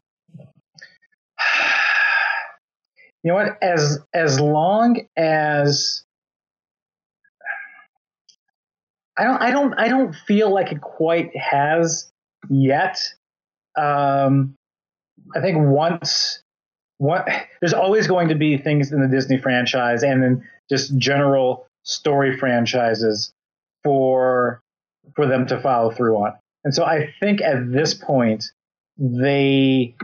You 3.24 3.32
know 3.32 3.36
what? 3.36 3.58
As 3.62 4.00
as 4.14 4.40
long 4.40 5.02
as 5.16 6.04
I 9.18 9.24
don't 9.24 9.42
I 9.42 9.52
don't 9.52 9.74
I 9.76 9.88
don't 9.88 10.16
feel 10.16 10.52
like 10.52 10.72
it 10.72 10.82
quite 10.82 11.36
has 11.36 12.12
yet. 12.50 13.00
Um, 13.78 14.56
I 15.36 15.42
think 15.42 15.58
once 15.60 16.42
what 16.98 17.28
there's 17.60 17.74
always 17.74 18.08
going 18.08 18.30
to 18.30 18.36
be 18.36 18.58
things 18.58 18.92
in 18.92 19.02
the 19.02 19.08
Disney 19.08 19.38
franchise 19.38 20.04
and 20.04 20.24
in 20.24 20.44
just 20.70 20.98
general 20.98 21.68
story 21.84 22.38
franchises 22.38 23.32
for 23.84 24.62
for 25.16 25.26
them 25.26 25.48
to 25.48 25.60
follow 25.60 25.92
through 25.92 26.16
on. 26.18 26.34
And 26.64 26.74
so 26.74 26.84
I 26.84 27.14
think 27.20 27.42
at 27.42 27.72
this 27.72 27.94
point 27.94 28.46
they 28.98 29.96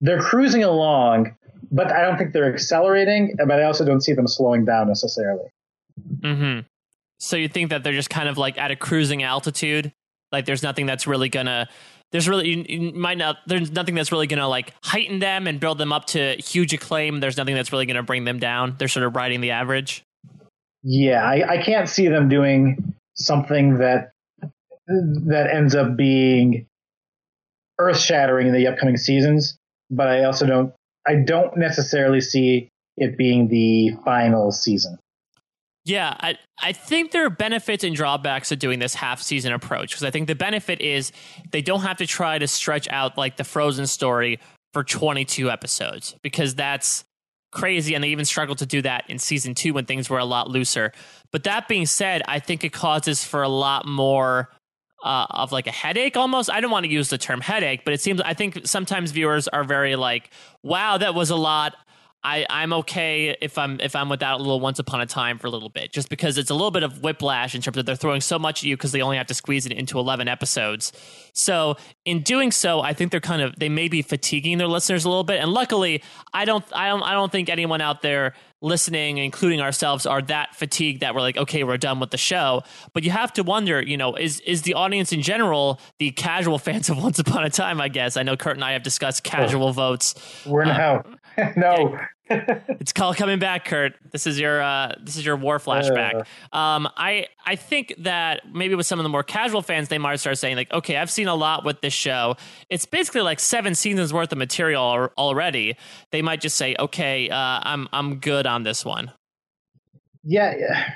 they're 0.00 0.20
cruising 0.20 0.64
along, 0.64 1.36
but 1.70 1.92
I 1.92 2.02
don't 2.02 2.16
think 2.18 2.32
they're 2.32 2.52
accelerating, 2.52 3.36
but 3.46 3.58
I 3.60 3.64
also 3.64 3.84
don't 3.84 4.00
see 4.00 4.12
them 4.12 4.26
slowing 4.26 4.64
down 4.64 4.88
necessarily. 4.88 5.48
Mm-hmm. 6.20 6.60
So 7.18 7.36
you 7.36 7.48
think 7.48 7.70
that 7.70 7.82
they're 7.82 7.92
just 7.92 8.10
kind 8.10 8.28
of 8.28 8.38
like 8.38 8.58
at 8.58 8.70
a 8.70 8.76
cruising 8.76 9.22
altitude? 9.22 9.92
Like 10.32 10.44
there's 10.44 10.62
nothing 10.62 10.86
that's 10.86 11.06
really 11.06 11.28
gonna 11.28 11.68
there's 12.12 12.28
really 12.28 12.48
you, 12.48 12.64
you 12.68 12.92
might 12.92 13.18
not 13.18 13.38
there's 13.46 13.70
nothing 13.70 13.94
that's 13.94 14.12
really 14.12 14.26
gonna 14.26 14.48
like 14.48 14.72
heighten 14.84 15.18
them 15.18 15.46
and 15.46 15.58
build 15.58 15.78
them 15.78 15.92
up 15.92 16.06
to 16.08 16.34
huge 16.36 16.72
acclaim. 16.72 17.20
There's 17.20 17.36
nothing 17.36 17.54
that's 17.54 17.72
really 17.72 17.86
gonna 17.86 18.02
bring 18.02 18.24
them 18.24 18.38
down. 18.38 18.76
They're 18.78 18.88
sort 18.88 19.06
of 19.06 19.16
riding 19.16 19.40
the 19.40 19.52
average. 19.52 20.02
Yeah, 20.82 21.24
I, 21.24 21.54
I 21.54 21.62
can't 21.62 21.88
see 21.88 22.08
them 22.08 22.28
doing 22.28 22.94
something 23.14 23.78
that 23.78 24.12
that 24.88 25.48
ends 25.52 25.74
up 25.74 25.96
being 25.96 26.66
earth 27.78 27.98
shattering 27.98 28.48
in 28.48 28.52
the 28.52 28.66
upcoming 28.66 28.96
seasons. 28.96 29.58
But 29.90 30.08
I 30.08 30.24
also 30.24 30.46
don't 30.46 30.74
I 31.06 31.16
don't 31.16 31.56
necessarily 31.56 32.20
see 32.20 32.68
it 32.96 33.16
being 33.16 33.48
the 33.48 33.92
final 34.04 34.52
season. 34.52 34.98
Yeah, 35.84 36.16
I, 36.18 36.36
I 36.60 36.72
think 36.72 37.12
there 37.12 37.24
are 37.26 37.30
benefits 37.30 37.84
and 37.84 37.94
drawbacks 37.94 38.50
of 38.50 38.58
doing 38.58 38.80
this 38.80 38.94
half 38.94 39.22
season 39.22 39.52
approach 39.52 39.90
because 39.90 40.02
I 40.02 40.10
think 40.10 40.26
the 40.26 40.34
benefit 40.34 40.80
is 40.80 41.12
they 41.52 41.62
don't 41.62 41.82
have 41.82 41.98
to 41.98 42.06
try 42.06 42.38
to 42.38 42.48
stretch 42.48 42.88
out 42.90 43.16
like 43.16 43.36
the 43.36 43.44
Frozen 43.44 43.86
story 43.86 44.40
for 44.72 44.82
22 44.82 45.48
episodes 45.48 46.16
because 46.22 46.56
that's 46.56 47.04
crazy, 47.52 47.94
and 47.94 48.02
they 48.02 48.08
even 48.08 48.24
struggled 48.24 48.58
to 48.58 48.66
do 48.66 48.82
that 48.82 49.08
in 49.08 49.18
season 49.20 49.54
two 49.54 49.74
when 49.74 49.84
things 49.84 50.10
were 50.10 50.18
a 50.18 50.24
lot 50.24 50.50
looser. 50.50 50.92
But 51.30 51.44
that 51.44 51.68
being 51.68 51.86
said, 51.86 52.22
I 52.26 52.40
think 52.40 52.64
it 52.64 52.72
causes 52.72 53.24
for 53.24 53.42
a 53.42 53.48
lot 53.48 53.86
more 53.86 54.50
uh, 55.06 55.26
of 55.30 55.52
like 55.52 55.68
a 55.68 55.72
headache 55.72 56.16
almost. 56.16 56.50
I 56.50 56.60
don't 56.60 56.72
want 56.72 56.84
to 56.84 56.90
use 56.90 57.10
the 57.10 57.18
term 57.18 57.40
headache, 57.40 57.84
but 57.84 57.94
it 57.94 58.00
seems 58.00 58.20
I 58.20 58.34
think 58.34 58.66
sometimes 58.66 59.12
viewers 59.12 59.46
are 59.46 59.62
very 59.62 59.94
like, 59.94 60.30
"Wow, 60.62 60.98
that 60.98 61.14
was 61.14 61.30
a 61.30 61.36
lot." 61.36 61.74
I, 62.24 62.44
I'm 62.50 62.72
okay 62.72 63.36
if 63.40 63.56
I'm 63.56 63.78
if 63.80 63.94
I'm 63.94 64.08
without 64.08 64.40
a 64.40 64.42
little 64.42 64.58
Once 64.58 64.80
Upon 64.80 65.00
a 65.00 65.06
Time 65.06 65.38
for 65.38 65.46
a 65.46 65.50
little 65.50 65.68
bit, 65.68 65.92
just 65.92 66.08
because 66.08 66.38
it's 66.38 66.50
a 66.50 66.54
little 66.54 66.72
bit 66.72 66.82
of 66.82 67.04
whiplash 67.04 67.54
in 67.54 67.62
terms 67.62 67.76
of 67.76 67.86
they're 67.86 67.94
throwing 67.94 68.20
so 68.20 68.36
much 68.36 68.60
at 68.60 68.64
you 68.64 68.76
because 68.76 68.90
they 68.90 69.00
only 69.00 69.16
have 69.16 69.28
to 69.28 69.34
squeeze 69.34 69.64
it 69.64 69.70
into 69.70 69.96
11 70.00 70.26
episodes. 70.26 70.92
So 71.34 71.76
in 72.04 72.22
doing 72.22 72.50
so, 72.50 72.80
I 72.80 72.94
think 72.94 73.12
they're 73.12 73.20
kind 73.20 73.42
of 73.42 73.56
they 73.60 73.68
may 73.68 73.86
be 73.86 74.02
fatiguing 74.02 74.58
their 74.58 74.66
listeners 74.66 75.04
a 75.04 75.08
little 75.08 75.22
bit. 75.22 75.40
And 75.40 75.52
luckily, 75.52 76.02
I 76.34 76.44
don't 76.44 76.64
I 76.72 76.88
don't 76.88 77.04
I 77.04 77.12
don't 77.12 77.30
think 77.30 77.48
anyone 77.48 77.80
out 77.80 78.02
there 78.02 78.34
listening, 78.60 79.18
including 79.18 79.60
ourselves, 79.60 80.06
are 80.06 80.22
that 80.22 80.54
fatigued 80.54 81.00
that 81.00 81.14
we're 81.14 81.20
like, 81.20 81.36
okay, 81.36 81.64
we're 81.64 81.76
done 81.76 82.00
with 82.00 82.10
the 82.10 82.18
show. 82.18 82.62
But 82.92 83.04
you 83.04 83.10
have 83.10 83.32
to 83.34 83.42
wonder, 83.42 83.80
you 83.80 83.96
know, 83.96 84.14
is 84.14 84.40
is 84.40 84.62
the 84.62 84.74
audience 84.74 85.12
in 85.12 85.22
general 85.22 85.80
the 85.98 86.10
casual 86.12 86.58
fans 86.66 86.88
of 86.88 87.02
Once 87.02 87.18
Upon 87.18 87.44
a 87.44 87.50
Time? 87.50 87.80
I 87.80 87.88
guess 87.88 88.16
I 88.16 88.22
know 88.22 88.36
Kurt 88.36 88.56
and 88.56 88.64
I 88.64 88.72
have 88.72 88.82
discussed 88.82 89.22
casual 89.24 89.68
oh, 89.68 89.72
votes. 89.72 90.14
We're 90.46 90.64
now. 90.64 90.96
Uh, 90.96 91.02
no, 91.56 91.98
it's 92.28 92.92
called 92.92 93.16
coming 93.16 93.38
back, 93.38 93.64
Kurt. 93.64 93.94
This 94.10 94.26
is 94.26 94.38
your 94.38 94.60
uh, 94.60 94.94
this 95.00 95.16
is 95.16 95.24
your 95.24 95.36
war 95.36 95.58
flashback. 95.58 96.26
Uh, 96.52 96.56
um, 96.56 96.88
I 96.96 97.26
I 97.44 97.56
think 97.56 97.94
that 97.98 98.42
maybe 98.52 98.74
with 98.74 98.86
some 98.86 98.98
of 98.98 99.04
the 99.04 99.08
more 99.08 99.22
casual 99.22 99.62
fans, 99.62 99.88
they 99.88 99.98
might 99.98 100.16
start 100.16 100.38
saying 100.38 100.56
like, 100.56 100.72
okay, 100.72 100.96
I've 100.96 101.10
seen 101.10 101.28
a 101.28 101.34
lot 101.34 101.64
with 101.64 101.80
this 101.80 101.92
show. 101.92 102.36
It's 102.68 102.86
basically 102.86 103.20
like 103.20 103.38
seven 103.38 103.74
seasons 103.74 104.12
worth 104.12 104.32
of 104.32 104.38
material 104.38 105.10
already. 105.16 105.76
They 106.10 106.22
might 106.22 106.40
just 106.40 106.56
say, 106.56 106.74
okay, 106.78 107.30
uh, 107.30 107.60
I'm 107.62 107.88
I'm 107.92 108.18
good 108.18 108.46
on 108.46 108.62
this 108.64 108.84
one. 108.84 109.12
Yeah, 110.24 110.54
yeah, 110.58 110.90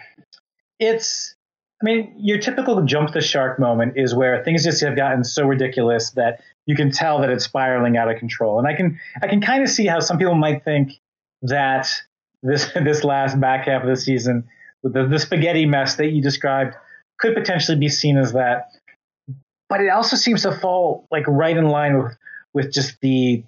it's. 0.78 1.34
I 1.82 1.86
mean, 1.86 2.14
your 2.18 2.38
typical 2.38 2.82
jump 2.82 3.14
the 3.14 3.22
shark 3.22 3.58
moment 3.58 3.94
is 3.96 4.14
where 4.14 4.44
things 4.44 4.64
just 4.64 4.82
have 4.82 4.96
gotten 4.96 5.24
so 5.24 5.46
ridiculous 5.46 6.10
that 6.10 6.42
you 6.70 6.76
can 6.76 6.92
tell 6.92 7.20
that 7.22 7.30
it's 7.30 7.46
spiraling 7.46 7.96
out 7.96 8.08
of 8.08 8.16
control. 8.18 8.60
And 8.60 8.68
I 8.68 8.74
can 8.74 9.00
I 9.20 9.26
can 9.26 9.40
kind 9.40 9.64
of 9.64 9.68
see 9.68 9.86
how 9.86 9.98
some 9.98 10.18
people 10.18 10.36
might 10.36 10.64
think 10.64 10.92
that 11.42 11.90
this 12.44 12.70
this 12.84 13.02
last 13.02 13.40
back 13.40 13.66
half 13.66 13.82
of 13.82 13.88
the 13.88 13.96
season, 13.96 14.44
the, 14.84 15.04
the 15.08 15.18
spaghetti 15.18 15.66
mess 15.66 15.96
that 15.96 16.12
you 16.12 16.22
described, 16.22 16.76
could 17.18 17.34
potentially 17.34 17.76
be 17.76 17.88
seen 17.88 18.16
as 18.16 18.34
that. 18.34 18.68
But 19.68 19.80
it 19.80 19.88
also 19.88 20.14
seems 20.14 20.42
to 20.42 20.52
fall 20.52 21.08
like 21.10 21.26
right 21.26 21.56
in 21.56 21.66
line 21.66 21.98
with 22.00 22.16
with 22.54 22.72
just 22.72 23.00
the. 23.00 23.42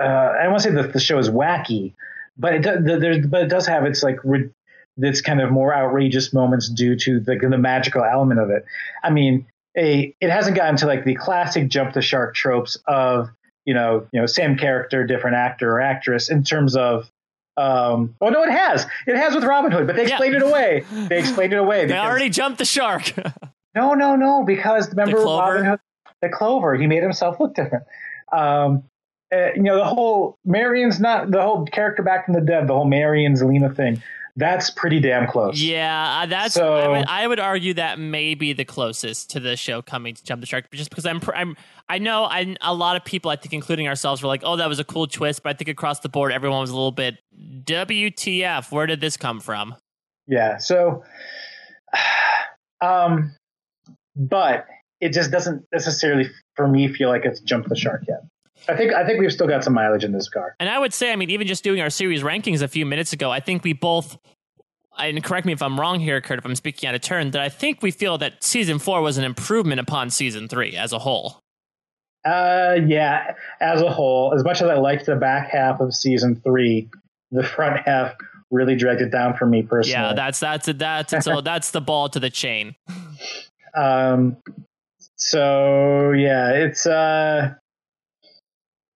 Uh, 0.00 0.04
I 0.04 0.44
don't 0.44 0.52
want 0.52 0.62
to 0.62 0.68
say 0.70 0.74
that 0.76 0.94
the 0.94 1.00
show 1.00 1.18
is 1.18 1.28
wacky, 1.28 1.92
but 2.38 2.54
it 2.54 2.62
does. 2.62 2.82
There, 2.82 3.26
but 3.26 3.42
it 3.42 3.48
does 3.48 3.66
have 3.66 3.84
its 3.84 4.02
like 4.02 4.20
re, 4.24 4.48
its 4.96 5.20
kind 5.20 5.42
of 5.42 5.50
more 5.50 5.74
outrageous 5.74 6.32
moments 6.32 6.70
due 6.70 6.96
to 6.96 7.20
the 7.20 7.36
the 7.36 7.58
magical 7.58 8.04
element 8.04 8.40
of 8.40 8.48
it. 8.48 8.64
I 9.04 9.10
mean, 9.10 9.46
a 9.78 10.14
it 10.20 10.30
hasn't 10.30 10.56
gotten 10.56 10.76
to 10.78 10.86
like 10.86 11.04
the 11.04 11.14
classic 11.14 11.68
jump 11.68 11.94
the 11.94 12.02
shark 12.02 12.34
tropes 12.34 12.76
of 12.86 13.30
you 13.68 13.74
know, 13.74 14.06
you 14.12 14.20
know, 14.20 14.24
same 14.24 14.56
character, 14.56 15.04
different 15.04 15.36
actor 15.36 15.70
or 15.72 15.80
actress 15.82 16.30
in 16.30 16.42
terms 16.42 16.74
of. 16.74 17.10
Um, 17.58 18.14
oh 18.20 18.30
no, 18.30 18.42
it 18.44 18.50
has. 18.50 18.86
It 19.06 19.16
has 19.16 19.34
with 19.34 19.44
Robin 19.44 19.70
Hood, 19.70 19.86
but 19.86 19.94
they 19.94 20.04
explained 20.04 20.32
yeah. 20.32 20.40
it 20.40 20.46
away. 20.46 20.84
They 20.90 21.18
explained 21.18 21.52
it 21.52 21.58
away. 21.58 21.84
They 21.88 21.98
already 21.98 22.30
jumped 22.30 22.58
the 22.58 22.64
shark. 22.64 23.12
no, 23.74 23.92
no, 23.92 24.16
no. 24.16 24.42
Because 24.42 24.88
remember 24.88 25.18
Robin 25.18 25.66
Hood, 25.66 25.80
the 26.22 26.30
Clover, 26.30 26.76
he 26.76 26.86
made 26.86 27.02
himself 27.02 27.38
look 27.40 27.54
different. 27.54 27.84
Um, 28.32 28.84
uh, 29.30 29.52
you 29.54 29.62
know, 29.62 29.76
the 29.76 29.84
whole 29.84 30.38
Marian's 30.46 30.98
not 30.98 31.30
the 31.30 31.42
whole 31.42 31.66
character 31.66 32.02
back 32.02 32.24
from 32.24 32.34
the 32.34 32.40
dead, 32.40 32.68
the 32.68 32.74
whole 32.74 32.86
Marion 32.86 33.34
Zelena 33.34 33.74
thing 33.76 34.02
that's 34.38 34.70
pretty 34.70 35.00
damn 35.00 35.26
close. 35.26 35.60
Yeah, 35.60 36.20
uh, 36.22 36.26
that's. 36.26 36.54
So, 36.54 36.74
I, 36.74 36.88
would, 36.88 37.06
I 37.08 37.26
would 37.26 37.40
argue 37.40 37.74
that 37.74 37.98
may 37.98 38.36
be 38.36 38.52
the 38.52 38.64
closest 38.64 39.30
to 39.30 39.40
the 39.40 39.56
show 39.56 39.82
coming 39.82 40.14
to 40.14 40.22
Jump 40.22 40.40
the 40.40 40.46
Shark, 40.46 40.70
just 40.70 40.90
because 40.90 41.06
I'm, 41.06 41.20
I'm, 41.34 41.56
I 41.88 41.98
know 41.98 42.22
I, 42.22 42.54
a 42.60 42.72
lot 42.72 42.94
of 42.94 43.04
people, 43.04 43.32
I 43.32 43.36
think, 43.36 43.52
including 43.52 43.88
ourselves, 43.88 44.22
were 44.22 44.28
like, 44.28 44.42
"Oh, 44.44 44.54
that 44.54 44.68
was 44.68 44.78
a 44.78 44.84
cool 44.84 45.08
twist," 45.08 45.42
but 45.42 45.50
I 45.50 45.52
think 45.54 45.68
across 45.68 46.00
the 46.00 46.08
board, 46.08 46.30
everyone 46.30 46.60
was 46.60 46.70
a 46.70 46.74
little 46.74 46.92
bit, 46.92 47.18
"WTF? 47.36 48.70
Where 48.70 48.86
did 48.86 49.00
this 49.00 49.16
come 49.16 49.40
from?" 49.40 49.74
Yeah. 50.28 50.58
So, 50.58 51.02
um, 52.80 53.34
but 54.14 54.66
it 55.00 55.12
just 55.12 55.32
doesn't 55.32 55.64
necessarily, 55.72 56.30
for 56.54 56.68
me, 56.68 56.86
feel 56.86 57.08
like 57.08 57.24
it's 57.24 57.40
jumped 57.40 57.68
the 57.68 57.76
shark 57.76 58.04
yet. 58.06 58.20
I 58.68 58.76
think 58.76 58.92
I 58.92 59.06
think 59.06 59.20
we've 59.20 59.32
still 59.32 59.46
got 59.46 59.64
some 59.64 59.74
mileage 59.74 60.04
in 60.04 60.12
this 60.12 60.28
car. 60.28 60.54
And 60.60 60.68
I 60.68 60.78
would 60.78 60.92
say, 60.92 61.12
I 61.12 61.16
mean, 61.16 61.30
even 61.30 61.46
just 61.46 61.64
doing 61.64 61.80
our 61.80 61.90
series 61.90 62.22
rankings 62.22 62.62
a 62.62 62.68
few 62.68 62.84
minutes 62.84 63.12
ago, 63.12 63.30
I 63.30 63.40
think 63.40 63.64
we 63.64 63.72
both 63.72 64.18
and 64.98 65.22
correct 65.22 65.46
me 65.46 65.52
if 65.52 65.62
I'm 65.62 65.78
wrong 65.78 66.00
here, 66.00 66.20
Kurt, 66.20 66.38
if 66.38 66.44
I'm 66.44 66.56
speaking 66.56 66.88
out 66.88 66.94
of 66.94 67.00
turn, 67.00 67.30
that 67.30 67.40
I 67.40 67.48
think 67.48 67.82
we 67.82 67.90
feel 67.90 68.18
that 68.18 68.42
season 68.42 68.78
four 68.78 69.00
was 69.00 69.16
an 69.16 69.24
improvement 69.24 69.80
upon 69.80 70.10
season 70.10 70.48
three 70.48 70.76
as 70.76 70.92
a 70.92 70.98
whole. 70.98 71.40
Uh, 72.24 72.76
yeah, 72.86 73.34
as 73.60 73.80
a 73.80 73.90
whole, 73.90 74.34
as 74.34 74.42
much 74.44 74.60
as 74.60 74.68
I 74.68 74.74
liked 74.74 75.06
the 75.06 75.16
back 75.16 75.50
half 75.50 75.80
of 75.80 75.94
season 75.94 76.40
three, 76.44 76.90
the 77.30 77.44
front 77.44 77.86
half 77.86 78.14
really 78.50 78.74
dragged 78.74 79.00
it 79.00 79.10
down 79.10 79.36
for 79.36 79.46
me 79.46 79.62
personally. 79.62 79.92
Yeah, 79.92 80.14
that's 80.14 80.40
that's 80.40 80.66
that's 80.66 81.24
so 81.24 81.40
that's 81.40 81.70
the 81.70 81.80
ball 81.80 82.08
to 82.10 82.20
the 82.20 82.30
chain. 82.30 82.74
Um, 83.74 84.38
so 85.16 86.10
yeah, 86.12 86.50
it's 86.50 86.86
uh, 86.86 87.54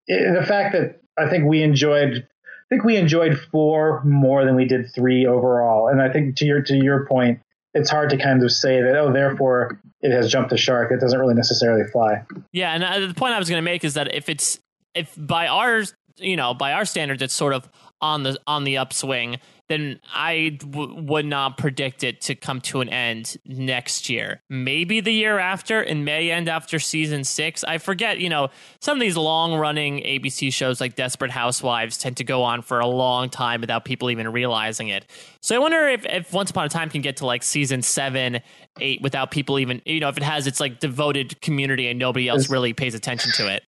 it, 0.06 0.38
the 0.38 0.46
fact 0.46 0.72
that 0.72 1.00
I 1.18 1.28
think 1.28 1.44
we 1.44 1.62
enjoyed 1.62 2.26
I 2.72 2.74
think 2.74 2.84
we 2.84 2.96
enjoyed 2.96 3.38
four 3.50 4.02
more 4.02 4.46
than 4.46 4.56
we 4.56 4.64
did 4.64 4.90
three 4.94 5.26
overall. 5.26 5.88
And 5.88 6.00
I 6.00 6.10
think 6.10 6.36
to 6.36 6.46
your 6.46 6.62
to 6.62 6.74
your 6.74 7.06
point, 7.06 7.40
it's 7.74 7.90
hard 7.90 8.10
to 8.10 8.16
kind 8.16 8.42
of 8.42 8.50
say 8.50 8.80
that 8.80 8.96
oh, 8.96 9.12
therefore 9.12 9.80
it 10.00 10.10
has 10.10 10.30
jumped 10.30 10.50
the 10.50 10.56
shark. 10.56 10.90
It 10.90 11.00
doesn't 11.00 11.18
really 11.18 11.34
necessarily 11.34 11.84
fly. 11.90 12.24
Yeah, 12.52 12.72
and 12.72 12.82
uh, 12.82 13.06
the 13.06 13.14
point 13.14 13.34
I 13.34 13.38
was 13.38 13.48
going 13.48 13.58
to 13.58 13.64
make 13.64 13.84
is 13.84 13.94
that 13.94 14.14
if 14.14 14.28
it's 14.28 14.58
if 14.94 15.12
by 15.16 15.48
our 15.48 15.82
you 16.18 16.36
know 16.36 16.54
by 16.54 16.72
our 16.72 16.84
standards 16.84 17.22
it's 17.22 17.34
sort 17.34 17.52
of 17.52 17.68
on 18.00 18.22
the 18.22 18.38
on 18.46 18.64
the 18.64 18.78
upswing 18.78 19.38
then 19.72 20.00
I 20.14 20.58
w- 20.58 20.94
would 21.02 21.24
not 21.24 21.56
predict 21.56 22.04
it 22.04 22.20
to 22.22 22.34
come 22.34 22.60
to 22.62 22.82
an 22.82 22.90
end 22.90 23.38
next 23.46 24.10
year. 24.10 24.42
Maybe 24.50 25.00
the 25.00 25.12
year 25.12 25.38
after, 25.38 25.80
and 25.80 26.04
may 26.04 26.30
end 26.30 26.48
after 26.48 26.78
season 26.78 27.24
six. 27.24 27.64
I 27.64 27.78
forget, 27.78 28.18
you 28.18 28.28
know, 28.28 28.50
some 28.80 28.98
of 28.98 29.00
these 29.00 29.16
long 29.16 29.54
running 29.54 30.00
ABC 30.00 30.52
shows 30.52 30.78
like 30.78 30.94
Desperate 30.94 31.30
Housewives 31.30 31.96
tend 31.96 32.18
to 32.18 32.24
go 32.24 32.42
on 32.42 32.60
for 32.60 32.80
a 32.80 32.86
long 32.86 33.30
time 33.30 33.62
without 33.62 33.86
people 33.86 34.10
even 34.10 34.30
realizing 34.30 34.88
it. 34.88 35.06
So 35.40 35.56
I 35.56 35.58
wonder 35.58 35.88
if, 35.88 36.04
if 36.04 36.32
Once 36.34 36.50
Upon 36.50 36.66
a 36.66 36.68
Time 36.68 36.90
can 36.90 37.00
get 37.00 37.16
to 37.16 37.26
like 37.26 37.42
season 37.42 37.80
seven, 37.80 38.40
eight 38.78 39.00
without 39.00 39.30
people 39.30 39.58
even, 39.58 39.80
you 39.86 40.00
know, 40.00 40.10
if 40.10 40.18
it 40.18 40.22
has 40.22 40.46
its 40.46 40.60
like 40.60 40.80
devoted 40.80 41.40
community 41.40 41.88
and 41.88 41.98
nobody 41.98 42.28
else 42.28 42.50
really 42.50 42.74
pays 42.74 42.94
attention 42.94 43.32
to 43.36 43.50
it. 43.50 43.62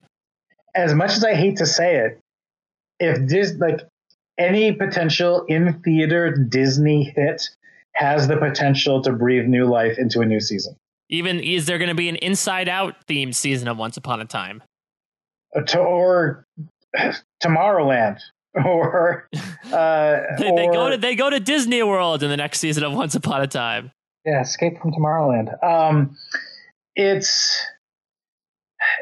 As 0.74 0.92
much 0.92 1.12
as 1.12 1.24
I 1.24 1.34
hate 1.34 1.57
to 1.59 1.66
say 1.66 1.96
it, 1.96 2.20
if 3.00 3.26
this 3.28 3.55
like 3.59 3.80
any 4.39 4.72
potential 4.72 5.45
in 5.49 5.80
theater 5.82 6.30
Disney 6.32 7.12
hit 7.14 7.49
has 7.95 8.26
the 8.26 8.37
potential 8.37 9.03
to 9.03 9.12
breathe 9.12 9.47
new 9.47 9.66
life 9.66 9.99
into 9.99 10.20
a 10.20 10.26
new 10.26 10.41
season. 10.41 10.76
Even 11.09 11.39
is 11.41 11.66
there 11.66 11.78
going 11.78 11.89
to 11.89 11.95
be 11.95 12.09
an 12.09 12.16
Inside 12.16 12.68
Out 12.68 13.07
themed 13.07 13.35
season 13.35 13.68
of 13.68 13.76
Once 13.76 13.97
Upon 13.97 14.20
a 14.20 14.24
Time? 14.24 14.62
Uh, 15.55 15.61
to, 15.61 15.78
or 15.78 16.47
Tomorrowland, 17.43 18.18
or, 18.64 19.28
uh, 19.35 20.20
they, 20.39 20.51
or 20.51 20.57
they, 20.57 20.66
go 20.66 20.91
to 20.91 20.97
they 20.97 21.14
go 21.14 21.30
to 21.30 21.41
Disney 21.41 21.82
World 21.82 22.22
in 22.22 22.30
the 22.30 22.37
next 22.37 22.61
season 22.61 22.85
of 22.85 22.93
Once 22.93 23.14
Upon 23.14 23.43
a 23.43 23.47
Time. 23.47 23.93
Yeah, 24.24 24.41
Escape 24.41 24.80
from 24.80 24.93
Tomorrowland. 24.93 25.62
Um, 25.62 26.16
it's 26.97 27.62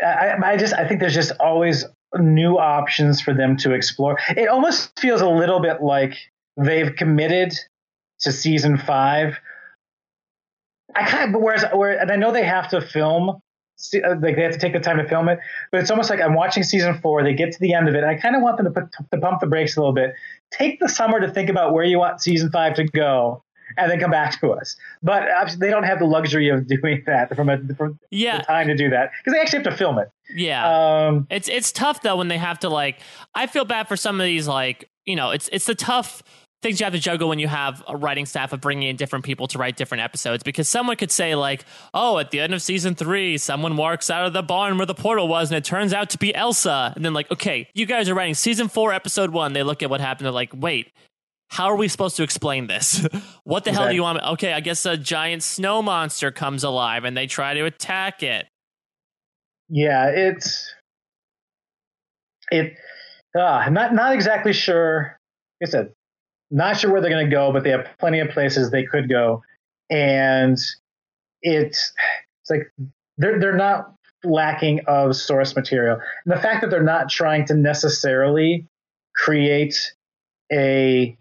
I, 0.05 0.35
I 0.43 0.57
just 0.57 0.75
I 0.75 0.87
think 0.87 1.01
there's 1.01 1.15
just 1.15 1.33
always 1.41 1.85
new 2.19 2.59
options 2.59 3.21
for 3.21 3.35
them 3.35 3.57
to 3.59 3.73
explore. 3.73 4.19
It 4.37 4.49
almost 4.49 4.99
feels 4.99 5.21
a 5.21 5.29
little 5.29 5.61
bit 5.61 5.83
like 5.83 6.15
they've 6.57 6.95
committed 6.95 7.55
to 8.21 8.33
season 8.33 8.79
five. 8.79 9.39
I 10.95 11.07
kind 11.09 11.35
of, 11.35 11.41
whereas, 11.41 11.65
where, 11.75 11.99
and 11.99 12.11
I 12.11 12.17
know 12.17 12.33
they 12.33 12.45
have 12.45 12.69
to 12.69 12.81
film, 12.81 13.31
uh, 13.31 14.15
like 14.21 14.37
they 14.37 14.43
have 14.43 14.53
to 14.53 14.59
take 14.59 14.75
the 14.75 14.81
time 14.81 14.99
to 14.99 15.09
film 15.09 15.29
it, 15.29 15.39
but 15.71 15.81
it's 15.81 15.91
almost 15.91 16.11
like 16.11 16.21
I'm 16.21 16.35
watching 16.35 16.63
season 16.63 17.01
four. 17.01 17.23
They 17.23 17.35
get 17.35 17.53
to 17.53 17.59
the 17.61 17.73
end 17.73 17.89
of 17.89 17.95
it, 17.95 18.03
and 18.03 18.07
I 18.07 18.17
kind 18.17 18.37
of 18.37 18.43
want 18.43 18.59
them 18.59 18.67
to 18.67 18.73
put 18.73 18.93
to 19.11 19.19
pump 19.19 19.41
the 19.41 19.47
brakes 19.47 19.77
a 19.77 19.81
little 19.81 19.95
bit. 19.95 20.15
Take 20.51 20.81
the 20.81 20.89
summer 20.89 21.19
to 21.21 21.31
think 21.31 21.49
about 21.49 21.73
where 21.73 21.85
you 21.85 21.99
want 21.99 22.21
season 22.21 22.51
five 22.51 22.75
to 22.75 22.85
go, 22.85 23.43
and 23.77 23.91
then 23.91 24.01
come 24.01 24.11
back 24.11 24.41
to 24.41 24.53
us. 24.53 24.77
But 25.03 25.29
they 25.59 25.71
don't 25.71 25.85
have 25.85 25.99
the 25.99 26.07
luxury 26.07 26.49
of 26.49 26.67
doing 26.67 27.03
that 27.07 27.35
from 27.35 27.49
a 27.49 27.59
from 27.75 27.99
yeah. 28.11 28.39
the 28.39 28.45
time 28.45 28.69
to 28.69 28.77
do 28.77 28.91
that 28.91 29.11
because 29.19 29.35
they 29.35 29.41
actually 29.41 29.65
have 29.65 29.73
to 29.73 29.77
film 29.77 29.99
it. 29.99 30.11
Yeah, 30.35 31.09
um, 31.09 31.27
it's 31.31 31.49
it's 31.49 31.73
tough 31.73 32.03
though 32.03 32.17
when 32.17 32.29
they 32.29 32.39
have 32.39 32.61
to 32.61 32.69
like. 32.69 33.01
I 33.35 33.47
feel 33.47 33.65
bad 33.65 33.89
for 33.89 33.97
some 33.97 34.21
of 34.21 34.25
these 34.25 34.49
like 34.49 34.89
you 35.05 35.17
know 35.17 35.31
it's 35.31 35.49
it's 35.53 35.67
the 35.67 35.75
tough 35.75 36.23
things 36.63 36.79
you 36.79 36.85
have 36.85 36.93
to 36.93 36.99
juggle 36.99 37.29
when 37.29 37.41
you 37.41 37.49
have 37.49 37.83
a 37.89 37.97
writing 37.97 38.25
staff 38.25 38.53
of 38.53 38.61
bringing 38.61 38.89
in 38.89 38.97
different 38.97 39.25
people 39.25 39.49
to 39.49 39.59
write 39.59 39.77
different 39.77 40.03
episodes. 40.03 40.43
Because 40.43 40.69
someone 40.69 40.97
could 40.97 41.11
say 41.11 41.35
like, 41.35 41.65
"Oh, 41.93 42.19
at 42.19 42.31
the 42.31 42.41
end 42.41 42.55
of 42.55 42.63
season 42.63 42.95
three, 42.95 43.37
someone 43.37 43.77
walks 43.77 44.09
out 44.09 44.27
of 44.27 44.33
the 44.33 44.43
barn 44.43 44.79
where 44.79 44.87
the 44.87 44.95
portal 44.95 45.29
was, 45.29 45.51
and 45.51 45.59
it 45.59 45.65
turns 45.65 45.93
out 45.93 46.11
to 46.11 46.19
be 46.19 46.35
Elsa." 46.35 46.93
And 46.95 47.05
then 47.05 47.13
like, 47.13 47.31
okay, 47.31 47.69
you 47.75 47.85
guys 47.85 48.09
are 48.09 48.15
writing 48.15 48.35
season 48.35 48.69
four, 48.69 48.93
episode 48.93 49.31
one. 49.31 49.53
They 49.53 49.63
look 49.63 49.83
at 49.83 49.91
what 49.91 50.01
happened. 50.01 50.27
They're 50.27 50.33
like, 50.33 50.53
"Wait." 50.55 50.93
How 51.53 51.67
are 51.67 51.77
we 51.77 51.87
supposed 51.87 52.17
to 52.17 52.23
explain 52.23 52.67
this? 52.67 53.07
what 53.45 53.65
the 53.65 53.71
exactly. 53.71 53.73
hell 53.73 53.89
do 53.89 53.95
you 53.95 54.03
want? 54.03 54.23
Okay, 54.23 54.55
I 54.55 54.61
guess 54.61 54.87
a 54.87 54.97
giant 54.97 55.43
snow 55.43 55.83
monster 55.83 56.31
comes 56.31 56.65
alive 56.65 57.05
and 57.05 57.15
they 57.15 57.27
try 57.27 57.53
to 57.53 57.67
attack 57.67 58.23
it. 58.23 58.47
Yeah, 59.69 60.09
it's 60.09 60.75
it. 62.51 62.79
Uh, 63.39 63.69
not 63.71 63.93
not 63.93 64.15
exactly 64.15 64.55
sure. 64.55 65.19
Like 65.61 65.69
I 65.69 65.71
said, 65.71 65.93
not 66.51 66.79
sure 66.79 66.91
where 66.91 67.03
they're 67.03 67.11
going 67.11 67.29
to 67.29 67.37
go, 67.37 67.53
but 67.53 67.65
they 67.65 67.71
have 67.71 67.87
plenty 67.99 68.21
of 68.21 68.31
places 68.31 68.71
they 68.71 68.85
could 68.85 69.11
go, 69.11 69.43
and 69.91 70.57
it's 71.43 71.93
it's 72.41 72.49
like 72.49 72.73
they're 73.19 73.39
they're 73.39 73.57
not 73.57 73.95
lacking 74.25 74.81
of 74.87 75.15
source 75.17 75.55
material. 75.55 76.01
And 76.25 76.35
the 76.35 76.41
fact 76.41 76.63
that 76.63 76.71
they're 76.71 76.83
not 76.83 77.11
trying 77.11 77.45
to 77.49 77.55
necessarily 77.55 78.67
create 79.15 79.93
a 80.51 81.15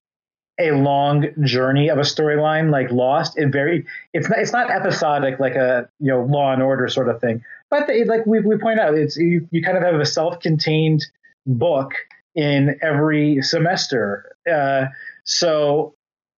a 0.59 0.71
long 0.71 1.27
journey 1.43 1.89
of 1.89 1.97
a 1.97 2.01
storyline 2.01 2.71
like 2.71 2.91
Lost, 2.91 3.37
it 3.37 3.51
very 3.51 3.85
it's 4.13 4.29
not 4.29 4.39
it's 4.39 4.51
not 4.51 4.69
episodic 4.69 5.39
like 5.39 5.55
a 5.55 5.89
you 5.99 6.07
know 6.07 6.23
Law 6.23 6.53
and 6.53 6.61
Order 6.61 6.87
sort 6.87 7.09
of 7.09 7.19
thing. 7.19 7.43
But 7.69 7.87
they, 7.87 8.03
like 8.03 8.25
we 8.25 8.41
we 8.41 8.57
point 8.57 8.79
out, 8.79 8.95
it's 8.95 9.17
you, 9.17 9.47
you 9.51 9.63
kind 9.63 9.77
of 9.77 9.83
have 9.83 9.95
a 9.95 10.05
self-contained 10.05 11.05
book 11.47 11.93
in 12.35 12.77
every 12.81 13.41
semester. 13.41 14.35
Uh, 14.51 14.85
so 15.23 15.93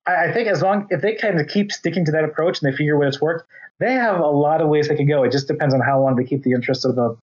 I, 0.05 0.25
I 0.25 0.33
think 0.33 0.47
as 0.47 0.61
long 0.61 0.87
if 0.89 1.01
they 1.01 1.15
kind 1.15 1.39
of 1.39 1.47
keep 1.47 1.71
sticking 1.71 2.05
to 2.05 2.11
that 2.11 2.23
approach 2.23 2.61
and 2.61 2.71
they 2.71 2.75
figure 2.75 2.97
what 2.97 3.07
it's 3.07 3.19
worked, 3.19 3.47
they 3.79 3.93
have 3.93 4.19
a 4.19 4.27
lot 4.27 4.61
of 4.61 4.69
ways 4.69 4.87
they 4.87 4.95
could 4.95 5.07
go. 5.07 5.23
It 5.23 5.31
just 5.31 5.47
depends 5.47 5.73
on 5.73 5.81
how 5.81 6.01
long 6.01 6.15
they 6.15 6.23
keep 6.23 6.43
the 6.43 6.51
interest 6.51 6.85
of 6.85 6.95
the 6.95 7.17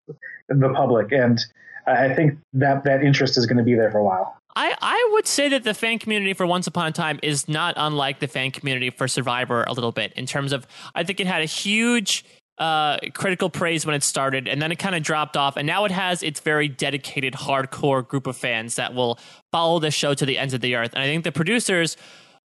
the 0.49 0.69
public, 0.75 1.11
and 1.13 1.39
I 1.87 2.13
think 2.13 2.37
that 2.53 2.83
that 2.83 3.03
interest 3.03 3.37
is 3.37 3.45
going 3.45 3.57
to 3.57 3.63
be 3.63 3.75
there 3.75 3.89
for 3.91 3.99
a 3.99 4.03
while. 4.03 4.40
I, 4.55 4.75
I 4.81 5.09
would 5.13 5.27
say 5.27 5.49
that 5.49 5.63
the 5.63 5.73
fan 5.73 5.99
community 5.99 6.33
for 6.33 6.45
Once 6.45 6.67
Upon 6.67 6.87
a 6.87 6.91
Time 6.91 7.19
is 7.23 7.47
not 7.47 7.75
unlike 7.77 8.19
the 8.19 8.27
fan 8.27 8.51
community 8.51 8.89
for 8.89 9.07
Survivor 9.07 9.63
a 9.63 9.73
little 9.73 9.91
bit 9.91 10.13
in 10.13 10.25
terms 10.25 10.51
of 10.51 10.67
I 10.93 11.03
think 11.03 11.19
it 11.19 11.27
had 11.27 11.41
a 11.41 11.45
huge 11.45 12.25
uh, 12.57 12.97
critical 13.13 13.49
praise 13.49 13.85
when 13.85 13.95
it 13.95 14.03
started, 14.03 14.47
and 14.47 14.61
then 14.61 14.71
it 14.71 14.77
kind 14.77 14.93
of 14.93 15.01
dropped 15.01 15.35
off, 15.35 15.57
and 15.57 15.65
now 15.65 15.85
it 15.85 15.91
has 15.91 16.21
its 16.21 16.39
very 16.39 16.67
dedicated, 16.67 17.33
hardcore 17.33 18.07
group 18.07 18.27
of 18.27 18.37
fans 18.37 18.75
that 18.75 18.93
will 18.93 19.17
follow 19.51 19.79
the 19.79 19.89
show 19.89 20.13
to 20.13 20.25
the 20.25 20.37
ends 20.37 20.53
of 20.53 20.61
the 20.61 20.75
earth. 20.75 20.91
And 20.93 21.01
I 21.01 21.07
think 21.07 21.23
the 21.23 21.31
producers 21.31 21.97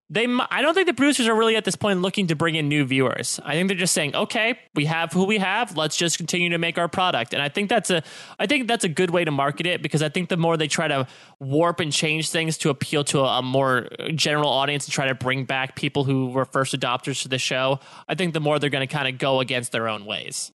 they 0.09 0.27
I 0.51 0.63
don't 0.63 0.75
think 0.75 0.87
the 0.87 0.95
producers 0.95 1.27
are 1.27 1.35
really 1.35 1.57
at 1.57 1.65
this 1.65 1.75
point 1.75 2.01
looking 2.01 2.29
to 2.29 2.37
bring 2.37 2.55
in 2.55 2.69
new 2.69 2.85
viewers. 2.85 3.41
I 3.45 3.55
think 3.55 3.69
they're 3.69 3.77
just 3.77 3.93
saying, 3.93 4.15
"Okay, 4.15 4.57
we 4.75 4.85
have 4.85 5.13
who 5.13 5.25
we 5.25 5.39
have. 5.39 5.77
Let's 5.77 5.97
just 5.97 6.17
continue 6.17 6.51
to 6.51 6.59
make 6.59 6.79
our 6.79 6.87
product." 6.87 7.35
And 7.35 7.43
I 7.43 7.49
think 7.49 7.69
that's 7.69 7.91
a 7.91 8.05
I 8.39 8.47
think 8.47 8.69
that's 8.69 8.85
a 8.85 8.89
good 8.89 9.11
way 9.11 9.25
to 9.25 9.33
market 9.33 9.67
it 9.67 9.83
because 9.83 10.03
I 10.03 10.09
think 10.09 10.29
the 10.29 10.37
more 10.37 10.57
they 10.57 10.69
try 10.69 10.87
to 10.87 11.09
warp 11.41 11.81
and 11.81 11.93
change 11.93 12.31
things 12.31 12.57
to 12.59 12.71
appeal 12.71 13.03
to 13.05 13.21
a, 13.21 13.39
a 13.39 13.43
more 13.43 13.89
general 14.15 14.49
audience 14.49 14.87
and 14.87 14.93
try 14.93 15.09
to 15.09 15.15
bring 15.15 15.45
back 15.45 15.75
people 15.75 16.05
who 16.05 16.29
were 16.29 16.45
first 16.45 16.79
adopters 16.79 17.23
to 17.23 17.29
the 17.29 17.39
show, 17.39 17.81
I 18.09 18.15
think 18.15 18.33
the 18.33 18.41
more 18.41 18.61
they're 18.61 18.71
going 18.71 18.87
to 18.87 18.93
kind 18.93 19.09
of 19.09 19.19
go 19.19 19.41
against 19.41 19.73
their 19.73 19.89
own 19.89 20.05
ways. 20.05 20.53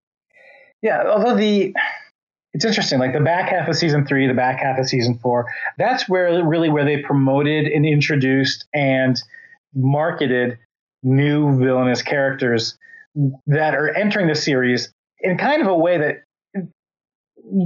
Yeah, 0.82 1.04
although 1.06 1.34
the 1.34 1.74
it's 2.52 2.66
interesting 2.66 2.98
like 2.98 3.14
the 3.14 3.20
back 3.20 3.48
half 3.48 3.66
of 3.66 3.76
season 3.76 4.06
three 4.06 4.26
the 4.26 4.34
back 4.34 4.58
half 4.60 4.78
of 4.78 4.86
season 4.86 5.18
four 5.18 5.46
that's 5.76 6.08
where 6.08 6.44
really 6.44 6.70
where 6.70 6.84
they 6.84 6.96
promoted 7.02 7.66
and 7.66 7.84
introduced 7.84 8.66
and 8.72 9.22
marketed 9.78 10.58
new 11.02 11.58
villainous 11.58 12.02
characters 12.02 12.76
that 13.46 13.74
are 13.74 13.94
entering 13.94 14.26
the 14.26 14.34
series 14.34 14.92
in 15.20 15.38
kind 15.38 15.62
of 15.62 15.68
a 15.68 15.74
way 15.74 15.98
that 15.98 16.24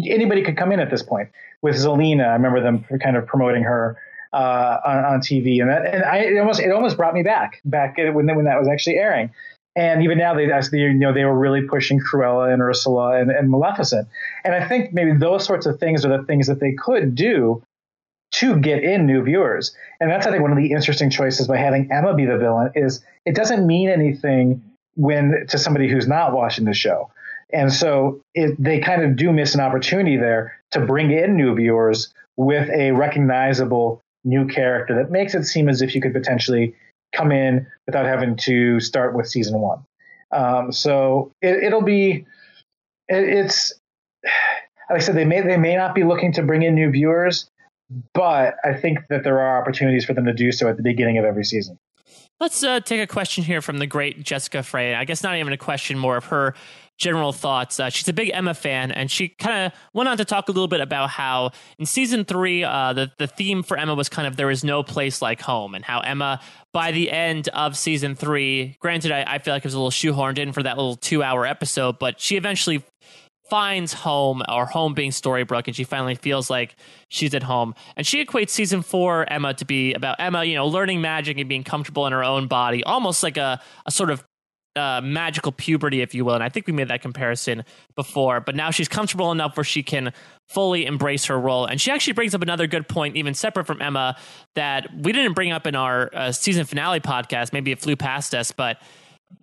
anybody 0.09 0.43
could 0.43 0.57
come 0.57 0.73
in 0.73 0.81
at 0.81 0.91
this 0.91 1.03
point. 1.03 1.31
With 1.63 1.77
Zelena, 1.77 2.29
I 2.29 2.33
remember 2.33 2.61
them 2.61 2.85
kind 3.03 3.17
of 3.17 3.27
promoting 3.27 3.63
her 3.63 3.97
uh, 4.33 4.79
on, 4.85 5.05
on, 5.05 5.21
TV, 5.21 5.61
and 5.61 5.71
that 5.71 5.87
and 5.87 6.05
I 6.05 6.19
it 6.19 6.39
almost 6.39 6.61
it 6.61 6.73
almost 6.73 6.97
brought 6.97 7.15
me 7.15 7.23
back 7.23 7.61
back 7.65 7.99
when 7.99 8.27
when 8.35 8.45
that 8.47 8.59
was 8.59 8.69
actually 8.69 8.97
airing. 8.97 9.31
And 9.75 10.03
even 10.03 10.19
now, 10.19 10.35
they 10.35 10.45
you 10.73 10.93
know 10.95 11.13
they 11.13 11.25
were 11.25 11.39
really 11.39 11.63
pushing 11.63 12.01
Cruella 12.01 12.53
and 12.53 12.61
Ursula 12.61 13.19
and, 13.21 13.31
and 13.31 13.51
Maleficent, 13.51 14.09
and 14.45 14.55
I 14.55 14.67
think 14.69 14.93
maybe 14.93 15.13
those 15.15 15.45
sorts 15.45 15.67
of 15.67 15.79
things 15.79 16.05
are 16.05 16.19
the 16.19 16.25
things 16.25 16.47
that 16.47 16.61
they 16.61 16.73
could 16.73 17.15
do 17.15 17.63
to 18.33 18.57
get 18.57 18.83
in 18.83 19.07
new 19.07 19.23
viewers. 19.23 19.75
And 20.01 20.11
that's, 20.11 20.27
I 20.27 20.31
think, 20.31 20.43
one 20.43 20.51
of 20.51 20.59
the 20.59 20.73
interesting 20.73 21.11
choices 21.11 21.47
by 21.47 21.59
having 21.59 21.91
Emma 21.93 22.15
be 22.15 22.25
the 22.25 22.39
villain 22.39 22.73
is 22.75 23.05
it 23.25 23.35
doesn't 23.35 23.67
mean 23.67 23.89
anything 23.89 24.63
when 24.97 25.47
to 25.49 25.59
somebody 25.59 25.89
who's 25.89 26.09
not 26.09 26.33
watching 26.33 26.65
the 26.65 26.75
show. 26.75 27.11
And 27.53 27.73
so 27.73 28.21
it, 28.35 28.63
they 28.63 28.81
kind 28.81 29.03
of 29.03 29.17
do 29.17 29.33
miss 29.33 29.55
an 29.55 29.61
opportunity 29.61 30.17
there 30.17 30.59
to 30.71 30.81
bring 30.81 31.11
in 31.11 31.37
new 31.37 31.55
viewers 31.55 32.13
with 32.37 32.69
a 32.71 32.93
recognizable 32.93 34.01
new 34.25 34.47
character 34.47 34.95
that 34.97 35.11
makes 35.11 35.35
it 35.35 35.45
seem 35.45 35.69
as 35.69 35.83
if 35.83 35.95
you 35.95 36.01
could 36.01 36.15
potentially 36.15 36.75
come 37.15 37.31
in 37.31 37.67
without 37.87 38.07
having 38.07 38.37
to 38.37 38.81
start 38.81 39.15
with 39.15 39.29
season 39.29 39.61
one. 39.61 39.85
Um, 40.31 40.73
so 40.73 41.31
it, 41.43 41.73
will 41.73 41.83
be, 41.83 42.25
it, 43.09 43.29
it's, 43.29 43.75
like 44.91 45.01
I 45.01 45.05
said, 45.05 45.17
they 45.17 45.25
may 45.25 45.41
they 45.41 45.57
may 45.57 45.77
not 45.77 45.95
be 45.95 46.05
looking 46.05 46.33
to 46.35 46.43
bring 46.43 46.63
in 46.63 46.75
new 46.75 46.91
viewers, 46.91 47.49
but 48.15 48.57
I 48.65 48.75
think 48.75 49.01
that 49.09 49.25
there 49.25 49.41
are 49.41 49.61
opportunities 49.61 50.05
for 50.05 50.15
them 50.15 50.27
to 50.27 50.33
do 50.33 50.53
so 50.53 50.69
at 50.69 50.77
the 50.77 50.83
beginning 50.83 51.19
of 51.19 51.25
every 51.25 51.45
season. 51.45 51.79
Let's 52.41 52.65
uh, 52.65 52.81
take 52.81 53.01
a 53.01 53.07
question 53.07 53.45
here 53.45 53.63
from 53.63 53.79
the 53.79 53.87
great 53.87 54.23
Jessica 54.23 54.65
Frey. 54.65 54.95
I 54.95 55.05
guess 55.05 55.23
not 55.23 55.37
even 55.37 55.53
a 55.53 55.57
question, 55.57 55.97
more 55.97 56.17
of 56.17 56.25
her 56.25 56.55
general 56.99 57.33
thoughts. 57.33 57.79
Uh, 57.79 57.89
she's 57.89 58.09
a 58.09 58.13
big 58.13 58.31
Emma 58.33 58.53
fan, 58.55 58.91
and 58.91 59.11
she 59.11 59.29
kind 59.29 59.67
of 59.67 59.79
went 59.93 60.09
on 60.09 60.17
to 60.17 60.25
talk 60.25 60.49
a 60.49 60.53
little 60.53 60.69
bit 60.69 60.81
about 60.81 61.11
how 61.11 61.51
in 61.79 61.87
season 61.87 62.25
three, 62.25 62.65
uh, 62.65 62.93
the 62.95 63.13
the 63.19 63.29
theme 63.29 63.63
for 63.63 63.77
Emma 63.77 63.95
was 63.95 64.09
kind 64.09 64.27
of 64.27 64.37
there 64.37 64.51
is 64.51 64.65
no 64.65 64.83
place 64.83 65.23
like 65.23 65.41
home, 65.41 65.75
and 65.75 65.85
how 65.85 66.01
Emma 66.01 66.41
by 66.73 66.91
the 66.91 67.11
end 67.11 67.49
of 67.49 67.77
season 67.77 68.17
three, 68.17 68.77
granted, 68.81 69.13
I, 69.13 69.25
I 69.35 69.39
feel 69.39 69.55
like 69.55 69.61
it 69.61 69.67
was 69.67 69.75
a 69.75 69.79
little 69.79 69.91
shoehorned 69.91 70.39
in 70.39 70.53
for 70.53 70.63
that 70.63 70.77
little 70.77 70.97
two 70.97 71.23
hour 71.23 71.47
episode, 71.47 71.99
but 71.99 72.21
she 72.21 72.37
eventually 72.37 72.83
finds 73.53 73.93
home 73.93 74.43
or 74.49 74.65
home 74.65 74.95
being 74.95 75.11
Storybrooke 75.11 75.67
and 75.67 75.77
she 75.77 75.85
finally 75.85 76.15
feels 76.15 76.49
like 76.49 76.75
she's 77.11 77.35
at 77.35 77.43
home. 77.43 77.75
And 77.99 78.07
she 78.07 78.25
equates 78.25 78.49
season 78.49 78.81
four 78.81 79.31
Emma 79.31 79.53
to 79.53 79.67
be 79.67 79.93
about 79.93 80.17
Emma, 80.19 80.43
you 80.43 80.55
know, 80.55 80.67
learning 80.67 81.03
magic 81.03 81.37
and 81.37 81.51
being 81.51 81.63
comfortable 81.63 82.07
in 82.07 82.15
her 82.15 82.25
own 82.25 82.47
body, 82.47 82.83
almost 82.83 83.23
like 83.23 83.37
a, 83.37 83.61
a 83.85 83.91
sort 83.91 84.09
of 84.09 84.25
uh, 84.75 85.03
magical 85.05 85.53
puberty, 85.53 86.01
if 86.01 86.15
you 86.15 86.25
will. 86.25 86.33
And 86.33 86.43
I 86.43 86.49
think 86.49 86.67
we 86.67 86.73
made 86.73 86.89
that 86.89 87.03
comparison 87.03 87.63
before, 87.95 88.41
but 88.41 88.57
now 88.57 88.71
she's 88.71 88.89
comfortable 88.89 89.31
enough 89.33 89.55
where 89.55 89.65
she 89.65 89.83
can 89.83 90.15
fully 90.49 90.87
embrace 90.87 91.27
her 91.27 91.39
role. 91.39 91.67
And 91.67 91.79
she 91.79 91.91
actually 91.91 92.15
brings 92.15 92.35
up 92.35 92.41
another 92.41 92.67
good 92.67 92.89
point, 92.89 93.17
even 93.17 93.35
separate 93.35 93.67
from 93.67 93.83
Emma, 93.83 94.17
that 94.55 94.89
we 94.97 95.13
didn't 95.13 95.35
bring 95.35 95.53
up 95.53 95.67
in 95.67 95.77
our 95.77 96.09
uh, 96.15 96.33
season 96.33 96.65
finale 96.65 97.01
podcast. 97.01 97.53
Maybe 97.53 97.71
it 97.71 97.81
flew 97.81 97.97
past 97.97 98.35
us, 98.35 98.51
but 98.51 98.79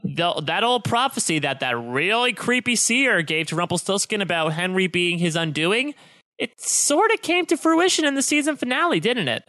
the, 0.03 0.41
that 0.45 0.63
old 0.63 0.83
prophecy 0.83 1.39
that 1.39 1.59
that 1.59 1.77
really 1.77 2.33
creepy 2.33 2.75
seer 2.75 3.21
gave 3.21 3.47
to 3.47 3.55
Rumpelstiltskin 3.55 4.21
about 4.21 4.53
Henry 4.53 4.87
being 4.87 5.19
his 5.19 5.35
undoing, 5.35 5.93
it 6.37 6.59
sort 6.59 7.11
of 7.11 7.21
came 7.21 7.45
to 7.47 7.57
fruition 7.57 8.05
in 8.05 8.15
the 8.15 8.21
season 8.21 8.55
finale, 8.55 8.99
didn't 8.99 9.27
it? 9.27 9.43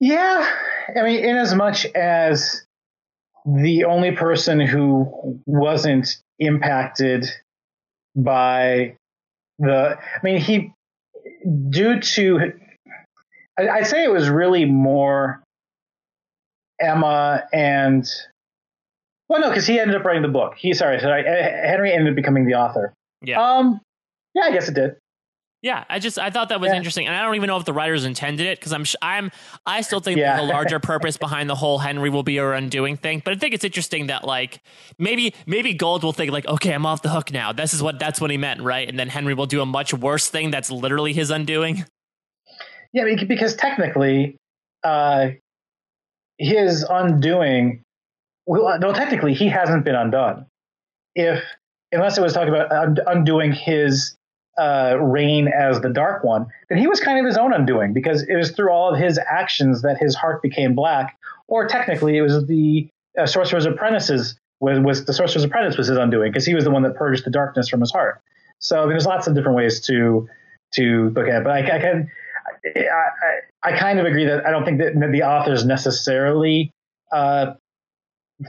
Yeah, 0.00 0.50
I 0.96 1.02
mean, 1.02 1.24
in 1.24 1.36
as 1.36 1.54
much 1.54 1.86
as 1.94 2.64
the 3.46 3.84
only 3.84 4.12
person 4.12 4.60
who 4.60 5.40
wasn't 5.46 6.08
impacted 6.38 7.26
by 8.16 8.96
the, 9.58 9.96
I 9.98 10.18
mean, 10.22 10.38
he, 10.38 10.72
due 11.70 12.00
to, 12.00 12.52
I'd 13.58 13.86
say 13.86 14.04
it 14.04 14.12
was 14.12 14.28
really 14.28 14.64
more 14.64 15.43
Emma 16.80 17.44
and 17.52 18.06
well, 19.28 19.40
no, 19.40 19.48
because 19.48 19.66
he 19.66 19.78
ended 19.78 19.96
up 19.96 20.04
writing 20.04 20.22
the 20.22 20.28
book. 20.28 20.54
He 20.56 20.74
sorry, 20.74 21.00
sorry, 21.00 21.24
Henry 21.24 21.92
ended 21.92 22.12
up 22.12 22.16
becoming 22.16 22.46
the 22.46 22.54
author. 22.54 22.92
Yeah. 23.22 23.40
Um. 23.40 23.80
Yeah, 24.34 24.42
I 24.44 24.52
guess 24.52 24.68
it 24.68 24.74
did. 24.74 24.96
Yeah, 25.62 25.84
I 25.88 25.98
just 25.98 26.18
I 26.18 26.28
thought 26.28 26.50
that 26.50 26.60
was 26.60 26.68
yeah. 26.68 26.76
interesting, 26.76 27.06
and 27.06 27.16
I 27.16 27.22
don't 27.22 27.36
even 27.36 27.46
know 27.46 27.56
if 27.56 27.64
the 27.64 27.72
writers 27.72 28.04
intended 28.04 28.46
it 28.46 28.60
because 28.60 28.74
I'm 28.74 28.84
I'm 29.00 29.30
I 29.64 29.80
still 29.80 30.00
think 30.00 30.18
yeah. 30.18 30.36
there's 30.36 30.50
a 30.50 30.52
larger 30.52 30.78
purpose 30.92 31.16
behind 31.16 31.48
the 31.48 31.54
whole 31.54 31.78
Henry 31.78 32.10
will 32.10 32.22
be 32.22 32.34
your 32.34 32.52
undoing 32.52 32.98
thing. 32.98 33.22
But 33.24 33.32
I 33.32 33.38
think 33.38 33.54
it's 33.54 33.64
interesting 33.64 34.08
that 34.08 34.24
like 34.24 34.60
maybe 34.98 35.32
maybe 35.46 35.72
Gold 35.72 36.04
will 36.04 36.12
think 36.12 36.32
like 36.32 36.46
okay 36.46 36.74
I'm 36.74 36.84
off 36.84 37.00
the 37.00 37.08
hook 37.08 37.32
now. 37.32 37.52
This 37.52 37.72
is 37.72 37.82
what 37.82 37.98
that's 37.98 38.20
what 38.20 38.30
he 38.30 38.36
meant, 38.36 38.60
right? 38.60 38.86
And 38.86 38.98
then 38.98 39.08
Henry 39.08 39.32
will 39.32 39.46
do 39.46 39.62
a 39.62 39.66
much 39.66 39.94
worse 39.94 40.28
thing 40.28 40.50
that's 40.50 40.70
literally 40.70 41.14
his 41.14 41.30
undoing. 41.30 41.86
Yeah, 42.92 43.06
because 43.26 43.56
technically, 43.56 44.36
uh, 44.84 45.30
his 46.38 46.84
undoing, 46.88 47.82
well, 48.46 48.78
no, 48.78 48.92
technically 48.92 49.34
he 49.34 49.48
hasn't 49.48 49.84
been 49.84 49.94
undone. 49.94 50.46
If 51.14 51.42
unless 51.92 52.18
it 52.18 52.22
was 52.22 52.32
talking 52.32 52.54
about 52.54 52.98
undoing 53.06 53.52
his 53.52 54.16
uh, 54.58 54.96
reign 55.00 55.48
as 55.48 55.80
the 55.80 55.90
Dark 55.90 56.24
One, 56.24 56.46
then 56.68 56.78
he 56.78 56.86
was 56.86 57.00
kind 57.00 57.18
of 57.18 57.26
his 57.26 57.36
own 57.36 57.52
undoing 57.52 57.92
because 57.92 58.22
it 58.22 58.36
was 58.36 58.52
through 58.52 58.70
all 58.70 58.92
of 58.92 59.00
his 59.00 59.18
actions 59.18 59.82
that 59.82 59.98
his 59.98 60.14
heart 60.14 60.42
became 60.42 60.74
black. 60.74 61.16
Or 61.46 61.66
technically, 61.66 62.16
it 62.16 62.22
was 62.22 62.46
the 62.46 62.88
uh, 63.18 63.26
Sorcerer's 63.26 63.66
Apprentice's 63.66 64.38
was, 64.60 64.78
was 64.80 65.04
the 65.04 65.12
Sorcerer's 65.12 65.44
Apprentice 65.44 65.76
was 65.76 65.88
his 65.88 65.98
undoing 65.98 66.32
because 66.32 66.46
he 66.46 66.54
was 66.54 66.64
the 66.64 66.70
one 66.70 66.82
that 66.82 66.94
purged 66.96 67.24
the 67.24 67.30
darkness 67.30 67.68
from 67.68 67.80
his 67.80 67.92
heart. 67.92 68.20
So 68.58 68.78
I 68.78 68.80
mean, 68.82 68.90
there's 68.90 69.06
lots 69.06 69.26
of 69.26 69.34
different 69.34 69.56
ways 69.56 69.80
to 69.86 70.28
to 70.74 71.10
look 71.10 71.28
at 71.28 71.42
it, 71.42 71.44
but 71.44 71.52
I, 71.52 71.76
I 71.76 71.80
can 71.80 72.10
I, 72.64 73.40
I, 73.62 73.78
kind 73.78 73.98
of 73.98 74.06
agree 74.06 74.24
that 74.26 74.46
I 74.46 74.50
don't 74.50 74.64
think 74.64 74.78
that 74.78 74.94
the 75.12 75.22
authors 75.22 75.64
necessarily 75.64 76.70
uh, 77.12 77.54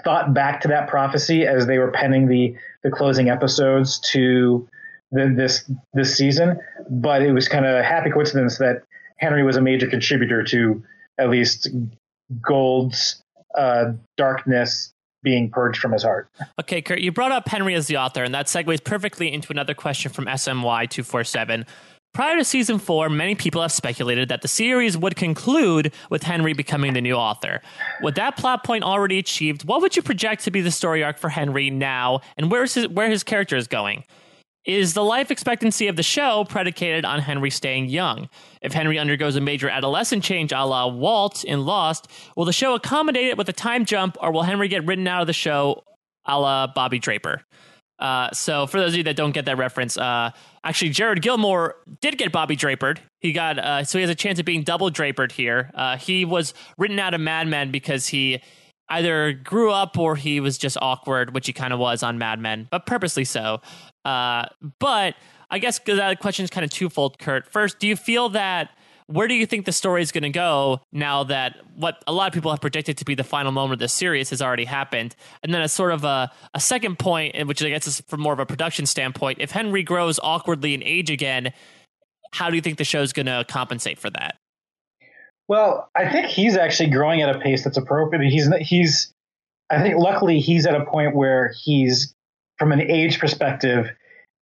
thought 0.04 0.34
back 0.34 0.62
to 0.62 0.70
that 0.70 0.88
prophecy 0.88 1.46
as 1.46 1.68
they 1.68 1.78
were 1.78 1.92
penning 1.92 2.28
the 2.28 2.56
the 2.84 2.92
closing 2.92 3.30
episodes 3.30 4.00
to 4.12 4.68
the, 5.12 5.34
this 5.36 5.70
this 5.94 6.16
season, 6.16 6.60
but 6.90 7.22
it 7.22 7.32
was 7.32 7.48
kind 7.48 7.66
of 7.66 7.76
a 7.76 7.84
happy 7.84 8.10
coincidence 8.10 8.58
that 8.58 8.84
Henry 9.18 9.44
was 9.44 9.58
a 9.58 9.62
major 9.62 9.88
contributor 9.88 10.44
to 10.44 10.84
at 11.18 11.30
least 11.30 11.70
Gold's 12.42 13.22
uh, 13.58 13.94
darkness 14.18 14.92
being 15.24 15.50
purged 15.50 15.80
from 15.80 15.92
his 15.92 16.04
heart. 16.04 16.30
Okay, 16.60 16.82
Kurt, 16.82 17.00
you 17.00 17.12
brought 17.12 17.32
up 17.32 17.48
Henry 17.48 17.74
as 17.74 17.88
the 17.88 17.98
author, 17.98 18.24
and 18.24 18.34
that 18.34 18.46
segues 18.46 18.84
perfectly 18.84 19.34
into 19.34 19.52
another 19.52 19.74
question 19.74 20.12
from 20.12 20.26
SMY247. 20.26 21.66
Prior 22.16 22.38
to 22.38 22.46
season 22.46 22.80
four, 22.80 23.10
many 23.10 23.36
people 23.36 23.62
have 23.62 23.74
speculated 23.74 24.30
that 24.30 24.42
the 24.42 24.48
series 24.48 24.98
would 24.98 25.18
conclude 25.18 25.92
with 26.10 26.24
Henry 26.24 26.54
becoming 26.54 26.94
the 26.94 27.02
new 27.02 27.16
author. 27.16 27.60
With 28.02 28.16
that 28.16 28.38
plot 28.38 28.64
point 28.64 28.86
already 28.86 29.20
achieved, 29.20 29.66
what 29.66 29.82
would 29.82 29.98
you 29.98 30.02
project 30.02 30.46
to 30.46 30.52
be 30.52 30.62
the 30.62 30.72
story 30.72 31.04
arc 31.04 31.18
for 31.20 31.28
Henry 31.28 31.70
now, 31.70 32.22
and 32.38 32.50
where 32.50 32.62
his, 32.62 32.88
where 32.88 33.10
his 33.10 33.26
character 33.26 33.58
is 33.58 33.68
going? 33.68 34.06
Is 34.64 34.94
the 34.94 35.04
life 35.04 35.30
expectancy 35.30 35.90
of 35.90 35.98
the 35.98 36.04
show 36.04 36.46
predicated 36.48 37.04
on 37.04 37.20
Henry 37.20 37.50
staying 37.50 37.90
young? 37.90 38.30
If 38.62 38.72
Henry 38.72 38.98
undergoes 38.98 39.36
a 39.36 39.42
major 39.42 39.68
adolescent 39.68 40.24
change 40.24 40.54
a 40.54 40.64
la 40.64 40.88
Walt 40.88 41.44
in 41.44 41.66
Lost, 41.66 42.10
will 42.38 42.46
the 42.46 42.54
show 42.54 42.76
accommodate 42.76 43.28
it 43.28 43.38
with 43.38 43.50
a 43.50 43.54
time 43.54 43.84
jump, 43.84 44.16
or 44.22 44.32
will 44.32 44.44
Henry 44.44 44.70
get 44.70 44.86
written 44.86 45.06
out 45.06 45.20
of 45.20 45.28
the 45.28 45.34
show 45.34 45.84
a 46.24 46.40
la 46.40 46.68
Bobby 46.68 46.98
Draper? 46.98 47.42
Uh, 47.98 48.30
so 48.32 48.68
for 48.68 48.80
those 48.80 48.92
of 48.92 48.98
you 48.98 49.04
that 49.04 49.16
don't 49.16 49.32
get 49.32 49.46
that 49.46 49.58
reference, 49.58 49.98
uh, 49.98 50.32
actually 50.66 50.90
Jared 50.90 51.22
Gilmore 51.22 51.76
did 52.02 52.18
get 52.18 52.32
Bobby 52.32 52.58
Drapered. 52.58 52.98
He 53.22 53.32
got 53.32 53.58
uh, 53.58 53.84
so 53.84 53.98
he 53.98 54.02
has 54.02 54.10
a 54.10 54.16
chance 54.16 54.40
of 54.40 54.46
being 54.46 54.64
double 54.64 54.90
Drapered 54.90 55.32
here. 55.32 55.72
Uh, 55.74 55.98
he 55.98 56.26
was 56.26 56.54
written 56.78 57.00
out 57.00 57.14
of 57.14 57.22
Mad 57.22 57.48
Men 57.48 57.72
because 57.72 58.08
he 58.08 58.42
either 58.90 59.34
grew 59.34 59.72
up 59.72 59.98
or 59.98 60.16
he 60.16 60.40
was 60.40 60.58
just 60.58 60.78
awkward, 60.82 61.34
which 61.34 61.48
he 61.48 61.54
kind 61.54 61.72
of 61.74 61.80
was 61.80 62.04
on 62.04 62.18
Mad 62.18 62.40
Men, 62.40 62.68
but 62.70 62.86
purposely 62.86 63.26
so. 63.26 63.62
Uh, 64.04 64.46
but 64.80 65.16
I 65.50 65.60
guess 65.60 65.80
that 65.86 66.20
question 66.20 66.44
is 66.44 66.50
kind 66.50 66.64
of 66.64 66.70
twofold, 66.72 67.20
Kurt. 67.20 67.48
First, 67.52 67.80
do 67.80 67.88
you 67.88 67.96
feel 67.96 68.30
that 68.30 68.72
where 69.08 69.28
do 69.28 69.36
you 69.36 69.46
think 69.46 69.66
the 69.66 69.72
story 69.72 70.02
is 70.02 70.12
going 70.12 70.24
to 70.24 70.30
go 70.30 70.82
now 70.92 71.24
that 71.26 71.58
what 71.76 72.04
a 72.08 72.12
lot 72.12 72.28
of 72.28 72.34
people 72.34 72.52
have 72.52 72.62
predicted 72.62 72.98
to 72.98 73.06
be 73.06 73.14
the 73.14 73.24
final 73.24 73.52
moment 73.52 73.74
of 73.74 73.80
the 73.80 73.88
series 73.88 74.32
has 74.32 74.42
already 74.42 74.66
happened? 74.66 75.16
And 75.44 75.54
then, 75.54 75.62
as 75.62 75.72
sort 75.72 75.92
of 75.92 76.04
a, 76.04 76.32
a 76.54 76.60
second 76.60 76.98
point, 76.98 77.36
which 77.48 77.64
I 77.64 77.70
guess 77.70 77.88
is 77.88 78.02
from 78.08 78.22
more 78.22 78.34
of 78.34 78.40
a 78.40 78.46
production 78.46 78.86
standpoint, 78.86 79.40
if 79.42 79.52
Henry 79.52 79.84
grows 79.84 80.20
awkwardly 80.24 80.74
in 80.74 80.82
age 80.82 81.12
again, 81.12 81.54
how 82.34 82.50
do 82.50 82.56
you 82.56 82.62
think 82.62 82.78
the 82.78 82.84
show 82.84 83.02
is 83.02 83.14
going 83.14 83.28
to 83.28 83.46
compensate 83.48 84.00
for 84.00 84.10
that? 84.10 84.38
Well, 85.48 85.90
I 85.96 86.10
think 86.12 86.28
he's 86.28 86.58
actually 86.58 86.90
growing 86.90 87.22
at 87.22 87.34
a 87.34 87.40
pace 87.40 87.64
that's 87.64 87.78
appropriate. 87.78 88.28
He's 88.30 88.50
he's 88.62 89.14
I 89.70 89.82
think 89.82 89.98
luckily 89.98 90.40
he's 90.40 90.66
at 90.66 90.76
a 90.76 90.86
point 90.86 91.16
where 91.16 91.54
he's 91.64 92.14
from 92.58 92.72
an 92.72 92.82
age 92.82 93.20
perspective 93.20 93.90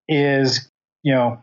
is 0.09 0.69
you 1.03 1.13
know 1.13 1.43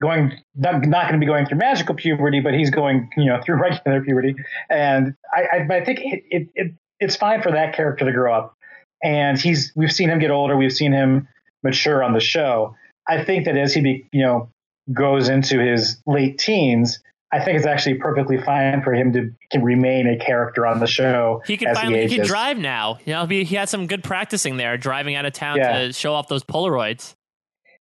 going 0.00 0.32
not, 0.54 0.84
not 0.86 1.08
going 1.08 1.14
to 1.14 1.18
be 1.18 1.26
going 1.26 1.46
through 1.46 1.58
magical 1.58 1.94
puberty, 1.94 2.40
but 2.40 2.54
he's 2.54 2.70
going 2.70 3.10
you 3.16 3.26
know 3.26 3.40
through 3.44 3.56
regular 3.60 4.02
puberty, 4.02 4.34
and 4.70 5.14
I, 5.34 5.42
I, 5.42 5.76
I 5.76 5.84
think 5.84 6.00
it, 6.00 6.24
it, 6.30 6.48
it, 6.54 6.74
it's 7.00 7.16
fine 7.16 7.42
for 7.42 7.52
that 7.52 7.74
character 7.74 8.04
to 8.04 8.12
grow 8.12 8.34
up, 8.34 8.56
and 9.02 9.40
he's 9.40 9.72
we've 9.74 9.92
seen 9.92 10.10
him 10.10 10.18
get 10.18 10.30
older, 10.30 10.56
we've 10.56 10.72
seen 10.72 10.92
him 10.92 11.28
mature 11.62 12.02
on 12.02 12.12
the 12.12 12.20
show. 12.20 12.76
I 13.06 13.24
think 13.24 13.46
that 13.46 13.56
as 13.56 13.74
he 13.74 13.80
be, 13.80 14.06
you 14.12 14.22
know 14.22 14.50
goes 14.92 15.28
into 15.28 15.60
his 15.60 16.00
late 16.06 16.38
teens, 16.38 17.00
I 17.30 17.44
think 17.44 17.58
it's 17.58 17.66
actually 17.66 17.94
perfectly 17.96 18.40
fine 18.40 18.82
for 18.82 18.94
him 18.94 19.12
to 19.12 19.30
can 19.50 19.62
remain 19.62 20.06
a 20.06 20.16
character 20.16 20.66
on 20.66 20.80
the 20.80 20.86
show. 20.86 21.42
He 21.46 21.56
can 21.56 21.74
finally 21.74 22.02
he, 22.02 22.08
he, 22.08 22.16
can 22.16 22.26
drive 22.26 22.58
now. 22.58 22.98
You 23.04 23.12
know, 23.14 23.26
he, 23.26 23.44
he 23.44 23.56
had 23.56 23.68
some 23.68 23.86
good 23.86 24.02
practicing 24.02 24.56
there, 24.56 24.76
driving 24.78 25.14
out 25.14 25.26
of 25.26 25.34
town 25.34 25.58
yeah. 25.58 25.78
to 25.78 25.92
show 25.92 26.14
off 26.14 26.28
those 26.28 26.42
Polaroids. 26.42 27.14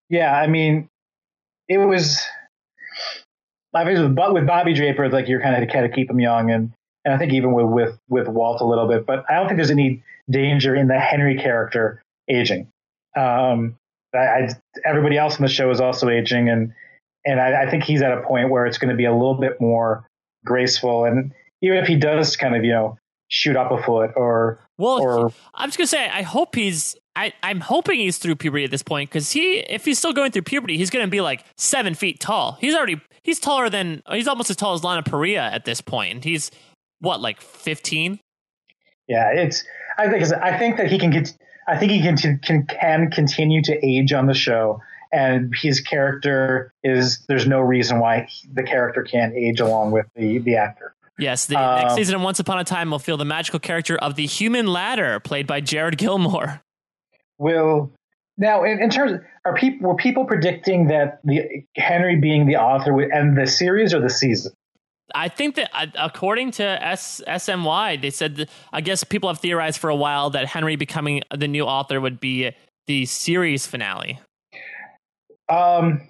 Yeah, 0.10 0.34
I 0.34 0.48
mean, 0.48 0.90
it 1.70 1.78
was 1.78 2.22
obviously 3.74 4.08
with, 4.08 4.18
with 4.34 4.48
Bobby 4.48 4.74
Draper, 4.74 5.10
like 5.10 5.28
you're 5.28 5.42
kind 5.42 5.62
of 5.62 5.70
kind 5.70 5.86
of 5.86 5.92
keep 5.92 6.10
him 6.10 6.20
young, 6.20 6.52
and 6.52 6.72
and 7.06 7.14
I 7.14 7.18
think 7.18 7.34
even 7.34 7.54
with 7.54 7.66
with 7.66 8.00
with 8.10 8.28
Walt 8.28 8.62
a 8.62 8.66
little 8.66 8.88
bit, 8.88 9.06
but 9.06 9.26
I 9.30 9.36
don't 9.36 9.48
think 9.48 9.58
there's 9.58 9.72
any 9.72 10.04
danger 10.30 10.76
in 10.76 10.88
the 10.88 11.00
Henry 11.00 11.38
character 11.38 12.02
aging. 12.30 12.68
Um, 13.16 13.76
I, 14.14 14.18
I 14.18 14.50
everybody 14.86 15.18
else 15.18 15.38
in 15.38 15.44
the 15.44 15.50
show 15.50 15.70
is 15.72 15.80
also 15.80 16.10
aging, 16.10 16.50
and 16.50 16.74
and 17.26 17.40
I, 17.40 17.64
I 17.64 17.70
think 17.70 17.84
he's 17.84 18.02
at 18.02 18.12
a 18.12 18.22
point 18.22 18.50
where 18.50 18.66
it's 18.66 18.78
going 18.78 18.90
to 18.90 18.96
be 18.96 19.06
a 19.06 19.14
little 19.14 19.36
bit 19.36 19.60
more 19.62 20.06
graceful, 20.46 21.06
and 21.06 21.34
even 21.62 21.78
if 21.78 21.88
he 21.88 21.96
does 21.96 22.36
kind 22.36 22.56
of 22.56 22.64
you 22.64 22.72
know 22.72 22.98
shoot 23.30 23.56
up 23.56 23.72
a 23.72 23.82
foot 23.82 24.12
or 24.16 24.60
well, 24.78 25.02
or, 25.02 25.34
I'm 25.54 25.70
just 25.70 25.78
gonna 25.78 25.88
say 25.88 26.10
I 26.10 26.22
hope 26.22 26.56
he's 26.56 26.96
I, 27.18 27.34
I'm 27.42 27.62
hoping 27.62 28.00
he's 28.00 28.20
through 28.20 28.36
puberty 28.36 28.64
at 28.64 28.70
this 28.70 28.84
point 28.84 29.10
because 29.10 29.32
he, 29.32 29.58
if 29.58 29.86
he's 29.86 29.98
still 29.98 30.14
going 30.14 30.32
through 30.32 30.44
puberty, 30.44 30.78
he's 30.78 30.92
going 30.92 31.04
to 31.04 31.10
be 31.10 31.20
like 31.20 31.44
seven 31.58 31.96
feet 31.96 32.20
tall. 32.20 32.60
He's 32.62 32.76
already, 32.76 33.02
he's 33.24 33.40
taller 33.40 33.72
than, 33.72 34.04
he's 34.12 34.28
almost 34.28 34.52
as 34.52 34.56
tall 34.56 34.76
as 34.76 34.84
Lana 34.84 35.02
Parrilla 35.02 35.52
at 35.52 35.66
this 35.66 35.82
point, 35.82 36.14
and 36.14 36.24
he's 36.24 36.52
what, 37.00 37.20
like 37.20 37.42
15? 37.42 38.20
Yeah, 39.08 39.32
it's. 39.32 39.64
I 39.98 40.10
think, 40.10 40.32
I 40.32 40.60
think 40.60 40.78
that 40.78 40.92
he 40.92 41.00
can 41.00 41.10
get. 41.10 41.36
I 41.68 41.78
think 41.78 41.92
he 41.92 42.02
can 42.02 42.18
can 42.40 42.68
can 42.68 43.10
continue 43.10 43.62
to 43.64 43.86
age 43.86 44.14
on 44.14 44.28
the 44.28 44.34
show, 44.34 44.82
and 45.12 45.52
his 45.56 45.80
character 45.80 46.74
is. 46.84 47.26
There's 47.28 47.48
no 47.48 47.62
reason 47.62 48.00
why 48.00 48.28
the 48.54 48.64
character 48.64 49.04
can't 49.04 49.34
age 49.34 49.60
along 49.62 49.92
with 49.92 50.06
the 50.16 50.40
the 50.40 50.58
actor. 50.58 50.94
Yes, 51.18 51.46
the 51.46 51.56
um, 51.56 51.82
next 51.82 51.96
season 51.96 52.16
of 52.16 52.22
Once 52.22 52.40
Upon 52.40 52.60
a 52.60 52.66
Time 52.66 52.92
will 52.92 53.00
feel 53.00 53.18
the 53.18 53.26
magical 53.26 53.60
character 53.60 53.98
of 53.98 54.16
the 54.16 54.26
human 54.26 54.68
ladder, 54.68 55.20
played 55.22 55.48
by 55.48 55.62
Jared 55.62 55.98
Gilmore 55.98 56.62
will 57.38 57.92
now 58.38 58.64
in, 58.64 58.82
in 58.82 58.90
terms 58.90 59.14
of, 59.14 59.22
are 59.46 59.56
people 59.56 59.90
were 59.90 59.96
people 59.96 60.26
predicting 60.26 60.88
that 60.88 61.20
the 61.24 61.64
Henry 61.76 62.16
being 62.16 62.46
the 62.46 62.58
author 62.58 62.94
would 62.94 63.12
end 63.12 63.38
the 63.38 63.48
series 63.48 63.94
or 63.94 64.02
the 64.02 64.10
season? 64.10 64.54
I 65.16 65.30
think 65.30 65.56
that 65.56 65.70
uh, 65.74 65.88
according 65.98 66.52
to 66.52 66.64
S- 66.64 67.22
SMY, 67.28 68.02
they 68.02 68.10
said 68.10 68.36
that, 68.38 68.50
I 68.74 68.82
guess 68.82 69.04
people 69.04 69.30
have 69.30 69.40
theorized 69.40 69.80
for 69.80 69.90
a 69.90 69.96
while 69.96 70.30
that 70.32 70.48
Henry 70.48 70.76
becoming 70.76 71.22
the 71.34 71.48
new 71.48 71.64
author 71.64 72.02
would 72.02 72.20
be 72.20 72.52
the 72.88 73.06
series 73.06 73.66
finale. 73.66 74.20
Um, 75.50 76.02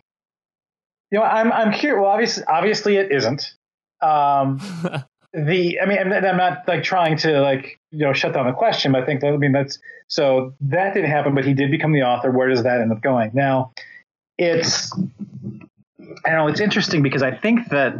you 1.12 1.20
know, 1.20 1.24
I'm 1.24 1.52
I'm 1.52 1.72
curious. 1.72 2.02
Well, 2.02 2.12
obviously, 2.12 2.44
obviously, 2.46 2.96
it 2.98 3.12
isn't. 3.12 3.54
Um, 4.02 4.60
the 5.38 5.80
I 5.80 5.86
mean, 5.86 6.00
I'm 6.00 6.38
not 6.38 6.68
like 6.68 6.84
trying 6.84 7.18
to 7.18 7.42
like 7.42 7.80
you 7.92 8.00
know 8.00 8.14
shut 8.14 8.34
down 8.34 8.48
the 8.48 8.54
question, 8.54 8.92
but 8.92 9.04
I 9.04 9.06
think 9.06 9.24
I 9.24 9.32
mean 9.38 9.52
that's 9.52 9.78
so 10.08 10.54
that 10.62 10.96
didn't 10.96 11.12
happen, 11.12 11.36
but 11.36 11.46
he 11.46 11.54
did 11.54 11.70
become 11.70 11.94
the 11.94 12.02
author. 12.02 12.32
Where 12.32 12.50
does 12.50 12.64
that 12.64 12.82
end 12.82 12.92
up 12.92 13.02
going? 13.02 13.32
Now, 13.34 13.72
it's 14.38 14.92
I 16.26 16.32
know. 16.32 16.48
It's 16.48 16.60
interesting 16.60 17.04
because 17.04 17.22
I 17.22 17.32
think 17.32 17.70
that 17.70 17.94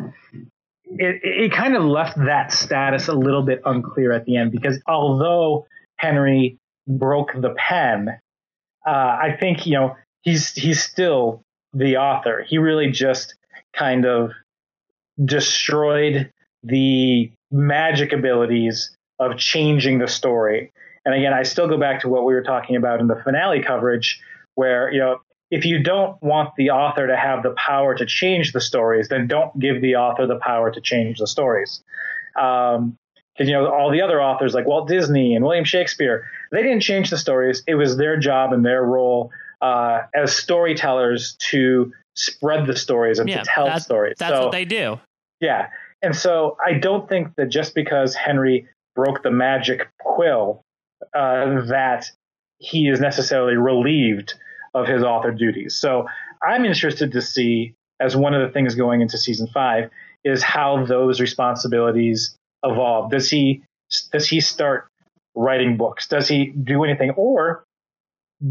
it, 0.86 1.22
it 1.24 1.52
kind 1.54 1.76
of 1.76 1.84
left 1.84 2.18
that 2.18 2.52
status 2.52 3.08
a 3.08 3.14
little 3.14 3.44
bit 3.44 3.62
unclear 3.66 4.14
at 4.14 4.26
the 4.26 4.38
end 4.38 4.52
because 4.52 4.82
although 4.88 5.68
Henry 5.98 6.58
broke 6.88 7.34
the 7.40 7.54
pen, 7.56 8.20
uh, 8.86 8.90
I 8.90 9.38
think 9.40 9.68
you 9.68 9.74
know 9.74 9.96
he's 10.22 10.54
he's 10.54 10.84
still 10.84 11.44
the 11.74 11.98
author. 11.98 12.44
He 12.48 12.58
really 12.58 12.90
just 12.90 13.36
kind 13.76 14.08
of 14.08 14.32
destroyed 15.24 16.32
the 16.64 17.32
magic 17.52 18.14
abilities 18.14 18.96
of 19.20 19.38
changing 19.38 20.00
the 20.00 20.08
story. 20.08 20.72
And 21.06 21.16
again, 21.16 21.34
I 21.34 21.44
still 21.44 21.68
go 21.68 21.78
back 21.78 22.02
to 22.02 22.10
what 22.10 22.26
we 22.26 22.34
were 22.34 22.44
talking 22.44 22.76
about 22.76 23.00
in 23.00 23.08
the 23.08 23.16
finale 23.24 23.64
coverage, 23.64 24.22
where, 24.56 24.92
you 24.92 25.00
know, 25.00 25.22
if 25.50 25.66
you 25.66 25.82
don't 25.82 26.22
want 26.22 26.50
the 26.58 26.72
author 26.72 27.08
to 27.08 27.16
have 27.16 27.44
the 27.44 27.52
power 27.52 27.96
to 27.96 28.06
change 28.06 28.52
the 28.52 28.60
stories, 28.60 29.08
then 29.08 29.28
don't 29.28 29.58
give 29.60 29.82
the 29.82 29.96
author 29.96 30.28
the 30.28 30.36
power 30.38 30.70
to 30.72 30.82
change 30.82 31.20
the 31.20 31.28
stories. 31.28 31.82
Um, 32.36 32.98
because 33.34 33.50
you 33.50 33.54
know 33.54 33.72
all 33.72 33.92
the 33.92 34.02
other 34.02 34.20
authors 34.20 34.56
like 34.56 34.66
Walt 34.66 34.88
Disney 34.88 35.36
and 35.36 35.46
William 35.46 35.64
Shakespeare, 35.64 36.26
they 36.52 36.64
didn't 36.64 36.82
change 36.82 37.12
the 37.12 37.20
stories. 37.20 37.62
It 37.68 37.76
was 37.76 37.96
their 37.96 38.18
job 38.18 38.52
and 38.52 38.66
their 38.66 38.84
role 38.84 39.32
uh, 39.62 40.02
as 40.16 40.36
storytellers 40.36 41.36
to 41.52 41.94
spread 42.16 42.66
the 42.66 42.76
stories 42.76 43.20
and 43.20 43.30
yeah, 43.30 43.44
to 43.44 43.46
tell 43.46 43.80
stories. 43.80 44.16
That's 44.18 44.34
so, 44.34 44.44
what 44.46 44.52
they 44.52 44.66
do. 44.66 45.00
Yeah, 45.40 45.68
and 46.02 46.16
so 46.16 46.58
I 46.64 46.74
don't 46.74 47.08
think 47.10 47.36
that 47.38 47.50
just 47.50 47.74
because 47.74 48.16
Henry 48.16 48.68
broke 48.96 49.24
the 49.24 49.32
magic 49.32 49.90
quill, 50.00 50.62
uh, 51.14 51.62
that 51.68 52.10
he 52.60 52.88
is 52.88 53.00
necessarily 53.00 53.56
relieved 53.56 54.34
of 54.74 54.88
his 54.88 55.04
author 55.04 55.32
duties. 55.32 55.76
So 55.76 56.08
I'm 56.42 56.66
interested 56.66 57.12
to 57.14 57.22
see, 57.22 57.74
as 58.00 58.16
one 58.16 58.34
of 58.34 58.46
the 58.46 58.54
things 58.54 58.76
going 58.76 59.02
into 59.02 59.18
season 59.18 59.48
five, 59.54 59.90
is 60.24 60.44
how 60.44 60.86
those 60.86 61.20
responsibilities 61.22 62.36
evolve. 62.64 63.12
Does 63.12 63.30
he 63.30 63.64
does 64.12 64.28
he 64.28 64.42
start 64.42 64.88
writing 65.36 65.78
books? 65.78 66.08
Does 66.08 66.28
he 66.28 66.48
do 66.48 66.84
anything, 66.84 67.12
or 67.12 67.64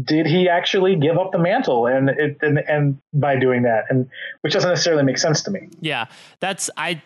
did 0.03 0.25
he 0.25 0.49
actually 0.49 0.95
give 0.95 1.17
up 1.17 1.31
the 1.31 1.37
mantle 1.37 1.87
and 1.87 2.09
it, 2.09 2.37
and 2.41 2.59
and 2.59 2.97
by 3.13 3.37
doing 3.39 3.63
that 3.63 3.85
and 3.89 4.09
which 4.41 4.53
doesn't 4.53 4.69
necessarily 4.69 5.03
make 5.03 5.17
sense 5.17 5.41
to 5.43 5.51
me 5.51 5.69
yeah 5.79 6.05
that's 6.41 6.69
i 6.75 7.01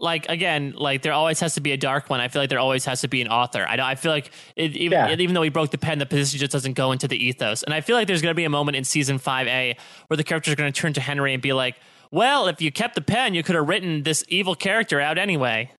like 0.00 0.28
again, 0.28 0.74
like 0.76 1.02
there 1.02 1.12
always 1.12 1.40
has 1.40 1.54
to 1.54 1.60
be 1.60 1.72
a 1.72 1.76
dark 1.76 2.10
one. 2.10 2.20
I 2.20 2.28
feel 2.28 2.42
like 2.42 2.50
there 2.50 2.58
always 2.58 2.84
has 2.84 3.00
to 3.02 3.08
be 3.08 3.20
an 3.20 3.28
author. 3.28 3.66
I 3.68 3.78
I 3.78 3.94
feel 3.94 4.12
like 4.12 4.30
it, 4.56 4.76
even 4.76 4.98
yeah. 4.98 5.16
even 5.16 5.34
though 5.34 5.42
he 5.42 5.50
broke 5.50 5.70
the 5.70 5.78
pen, 5.78 5.98
the 5.98 6.06
position 6.06 6.38
just 6.38 6.52
doesn't 6.52 6.74
go 6.74 6.92
into 6.92 7.08
the 7.08 7.16
ethos. 7.16 7.62
And 7.62 7.74
I 7.74 7.80
feel 7.80 7.96
like 7.96 8.06
there's 8.06 8.22
going 8.22 8.32
to 8.32 8.36
be 8.36 8.44
a 8.44 8.50
moment 8.50 8.76
in 8.76 8.84
season 8.84 9.18
five 9.18 9.46
A 9.46 9.76
where 10.08 10.16
the 10.16 10.24
characters 10.24 10.52
are 10.52 10.56
going 10.56 10.72
to 10.72 10.80
turn 10.80 10.92
to 10.94 11.00
Henry 11.00 11.32
and 11.32 11.42
be 11.42 11.52
like, 11.52 11.76
"Well, 12.10 12.48
if 12.48 12.60
you 12.60 12.70
kept 12.72 12.94
the 12.94 13.02
pen, 13.02 13.34
you 13.34 13.42
could 13.42 13.54
have 13.54 13.68
written 13.68 14.02
this 14.02 14.24
evil 14.28 14.54
character 14.54 15.00
out 15.00 15.18
anyway." 15.18 15.70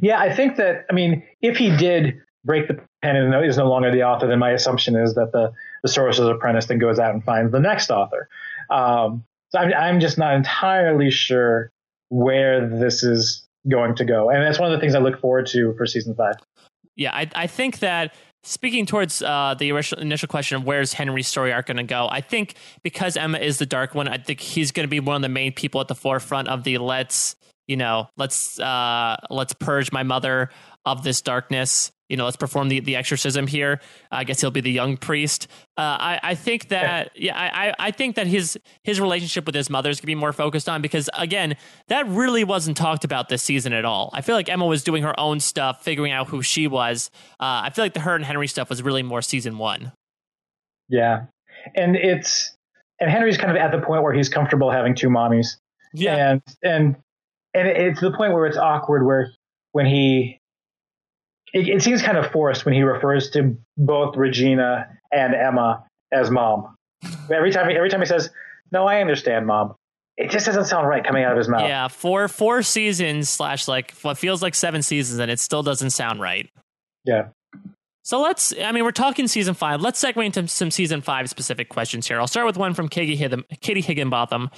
Yeah, 0.00 0.18
I 0.18 0.34
think 0.34 0.56
that. 0.56 0.86
I 0.90 0.92
mean, 0.92 1.22
if 1.42 1.56
he 1.56 1.76
did 1.76 2.20
break 2.44 2.68
the 2.68 2.80
pen 3.02 3.16
and 3.16 3.44
is 3.44 3.56
no 3.56 3.68
longer 3.68 3.90
the 3.90 4.04
author, 4.04 4.26
then 4.26 4.38
my 4.38 4.50
assumption 4.50 4.96
is 4.96 5.14
that 5.14 5.32
the 5.32 5.52
the 5.82 5.88
sorcerer's 5.88 6.28
apprentice 6.28 6.66
then 6.66 6.78
goes 6.78 6.98
out 6.98 7.12
and 7.14 7.24
finds 7.24 7.52
the 7.52 7.60
next 7.60 7.90
author. 7.90 8.28
Um, 8.70 9.24
so 9.50 9.60
I'm, 9.60 9.72
I'm 9.74 10.00
just 10.00 10.18
not 10.18 10.34
entirely 10.34 11.10
sure 11.10 11.70
where 12.08 12.68
this 12.68 13.02
is 13.02 13.46
going 13.68 13.94
to 13.96 14.04
go. 14.04 14.30
And 14.30 14.42
that's 14.42 14.58
one 14.58 14.72
of 14.72 14.76
the 14.76 14.80
things 14.80 14.94
I 14.94 15.00
look 15.00 15.20
forward 15.20 15.46
to 15.48 15.74
for 15.74 15.86
season 15.86 16.14
five. 16.14 16.36
Yeah, 16.94 17.14
I, 17.14 17.28
I 17.34 17.46
think 17.46 17.80
that 17.80 18.14
speaking 18.42 18.86
towards 18.86 19.20
uh, 19.22 19.54
the 19.58 19.70
initial 19.98 20.28
question 20.28 20.56
of 20.56 20.64
where's 20.64 20.92
Henry's 20.92 21.28
story 21.28 21.52
arc 21.52 21.66
going 21.66 21.76
to 21.76 21.82
go, 21.82 22.08
I 22.10 22.20
think 22.20 22.54
because 22.82 23.16
Emma 23.16 23.38
is 23.38 23.58
the 23.58 23.66
dark 23.66 23.94
one, 23.94 24.08
I 24.08 24.18
think 24.18 24.40
he's 24.40 24.72
going 24.72 24.84
to 24.84 24.90
be 24.90 25.00
one 25.00 25.16
of 25.16 25.22
the 25.22 25.28
main 25.28 25.52
people 25.52 25.80
at 25.80 25.88
the 25.88 25.94
forefront 25.94 26.48
of 26.48 26.64
the 26.64 26.78
let's 26.78 27.36
you 27.66 27.76
know 27.76 28.08
let's 28.16 28.60
uh, 28.60 29.16
let's 29.28 29.52
purge 29.52 29.90
my 29.92 30.04
mother 30.04 30.50
of 30.84 31.02
this 31.02 31.20
darkness 31.20 31.90
you 32.08 32.16
know, 32.16 32.24
let's 32.24 32.36
perform 32.36 32.68
the, 32.68 32.80
the 32.80 32.96
exorcism 32.96 33.46
here. 33.46 33.80
I 34.10 34.24
guess 34.24 34.40
he'll 34.40 34.50
be 34.50 34.60
the 34.60 34.70
young 34.70 34.96
priest. 34.96 35.48
Uh, 35.76 35.80
I, 35.98 36.20
I 36.22 36.34
think 36.34 36.68
that 36.68 37.10
yeah, 37.16 37.36
I, 37.36 37.74
I 37.78 37.90
think 37.90 38.16
that 38.16 38.26
his 38.26 38.58
his 38.82 39.00
relationship 39.00 39.46
with 39.46 39.54
his 39.54 39.68
mother 39.68 39.90
is 39.90 40.00
gonna 40.00 40.06
be 40.06 40.14
more 40.14 40.32
focused 40.32 40.68
on 40.68 40.82
because 40.82 41.10
again, 41.18 41.56
that 41.88 42.06
really 42.08 42.44
wasn't 42.44 42.76
talked 42.76 43.04
about 43.04 43.28
this 43.28 43.42
season 43.42 43.72
at 43.72 43.84
all. 43.84 44.10
I 44.12 44.20
feel 44.20 44.34
like 44.34 44.48
Emma 44.48 44.66
was 44.66 44.84
doing 44.84 45.02
her 45.02 45.18
own 45.18 45.40
stuff, 45.40 45.82
figuring 45.82 46.12
out 46.12 46.28
who 46.28 46.42
she 46.42 46.66
was. 46.66 47.10
Uh, 47.40 47.62
I 47.64 47.70
feel 47.70 47.84
like 47.84 47.94
the 47.94 48.00
her 48.00 48.14
and 48.14 48.24
Henry 48.24 48.46
stuff 48.46 48.70
was 48.70 48.82
really 48.82 49.02
more 49.02 49.22
season 49.22 49.58
one. 49.58 49.92
Yeah, 50.88 51.24
and 51.74 51.96
it's 51.96 52.54
and 53.00 53.10
Henry's 53.10 53.36
kind 53.36 53.50
of 53.50 53.56
at 53.56 53.72
the 53.72 53.84
point 53.84 54.02
where 54.02 54.12
he's 54.12 54.28
comfortable 54.28 54.70
having 54.70 54.94
two 54.94 55.08
mommies. 55.08 55.56
Yeah, 55.92 56.30
and 56.30 56.42
and 56.62 56.96
and 57.54 57.68
it's 57.68 58.00
the 58.00 58.12
point 58.12 58.32
where 58.32 58.46
it's 58.46 58.56
awkward 58.56 59.04
where 59.04 59.32
when 59.72 59.86
he 59.86 60.40
it, 61.56 61.68
it 61.68 61.82
seems 61.82 62.02
kind 62.02 62.18
of 62.18 62.30
forced 62.30 62.64
when 62.64 62.74
he 62.74 62.82
refers 62.82 63.30
to 63.30 63.56
both 63.78 64.14
Regina 64.16 64.88
and 65.10 65.34
Emma 65.34 65.84
as 66.12 66.30
mom. 66.30 66.76
Every 67.32 67.50
time, 67.50 67.70
every 67.74 67.88
time 67.88 68.00
he 68.00 68.06
says, 68.06 68.30
"No, 68.72 68.86
I 68.86 69.00
understand, 69.00 69.46
mom," 69.46 69.74
it 70.16 70.30
just 70.30 70.44
doesn't 70.44 70.66
sound 70.66 70.86
right 70.86 71.04
coming 71.04 71.24
out 71.24 71.32
of 71.32 71.38
his 71.38 71.48
mouth. 71.48 71.62
Yeah, 71.62 71.88
four 71.88 72.28
four 72.28 72.62
seasons 72.62 73.28
slash 73.30 73.68
like 73.68 73.92
what 74.02 74.18
feels 74.18 74.42
like 74.42 74.54
seven 74.54 74.82
seasons, 74.82 75.18
and 75.18 75.30
it 75.30 75.40
still 75.40 75.62
doesn't 75.62 75.90
sound 75.90 76.20
right. 76.20 76.48
Yeah. 77.04 77.28
So 78.02 78.20
let's, 78.20 78.54
I 78.62 78.70
mean, 78.70 78.84
we're 78.84 78.92
talking 78.92 79.26
season 79.26 79.54
five. 79.54 79.80
Let's 79.80 80.00
segue 80.00 80.24
into 80.24 80.46
some 80.46 80.70
season 80.70 81.00
five 81.00 81.28
specific 81.28 81.68
questions 81.70 82.06
here. 82.06 82.20
I'll 82.20 82.28
start 82.28 82.46
with 82.46 82.56
one 82.56 82.72
from 82.72 82.88
Katie, 82.88 83.16
Katie 83.60 83.80
Higginbotham. 83.80 84.50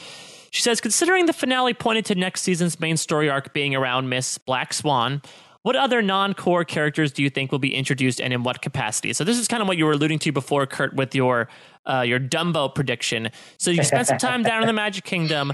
She 0.50 0.60
says, 0.60 0.82
considering 0.82 1.24
the 1.24 1.32
finale 1.32 1.72
pointed 1.72 2.04
to 2.06 2.14
next 2.14 2.42
season's 2.42 2.78
main 2.78 2.98
story 2.98 3.30
arc 3.30 3.54
being 3.54 3.74
around 3.74 4.10
Miss 4.10 4.36
Black 4.36 4.74
Swan, 4.74 5.22
what 5.62 5.76
other 5.76 6.00
non-core 6.00 6.64
characters 6.64 7.12
do 7.12 7.22
you 7.22 7.30
think 7.30 7.50
will 7.50 7.58
be 7.58 7.74
introduced 7.74 8.20
and 8.20 8.32
in 8.32 8.42
what 8.42 8.62
capacity? 8.62 9.12
So 9.12 9.24
this 9.24 9.38
is 9.38 9.48
kind 9.48 9.60
of 9.60 9.68
what 9.68 9.76
you 9.76 9.86
were 9.86 9.92
alluding 9.92 10.20
to 10.20 10.32
before, 10.32 10.66
Kurt, 10.66 10.94
with 10.94 11.14
your 11.14 11.48
uh, 11.84 12.02
your 12.02 12.20
Dumbo 12.20 12.72
prediction. 12.74 13.30
So 13.58 13.70
you 13.70 13.82
spent 13.82 14.06
some 14.06 14.18
time 14.18 14.42
down 14.42 14.62
in 14.62 14.66
the 14.66 14.72
Magic 14.84 15.04
Kingdom. 15.04 15.52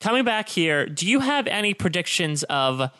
Coming 0.00 0.24
back 0.24 0.48
here, 0.48 0.86
do 0.86 1.06
you 1.06 1.20
have 1.20 1.46
any 1.46 1.72
predictions 1.72 2.42
of 2.44 2.90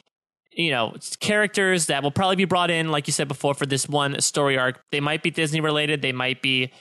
you 0.51 0.71
know 0.71 0.95
characters 1.21 1.87
that 1.87 2.03
will 2.03 2.11
probably 2.11 2.37
be 2.37 2.47
brought 2.47 2.71
in, 2.71 2.91
like 2.91 3.07
you 3.07 3.13
said 3.13 3.29
before, 3.29 3.55
for 3.55 3.67
this 3.67 3.87
one 3.87 4.21
story 4.21 4.57
arc? 4.57 4.81
They 4.91 5.01
might 5.01 5.23
be 5.23 5.31
Disney 5.31 5.61
related. 5.61 6.01
They 6.01 6.13
might 6.13 6.41
be 6.41 6.73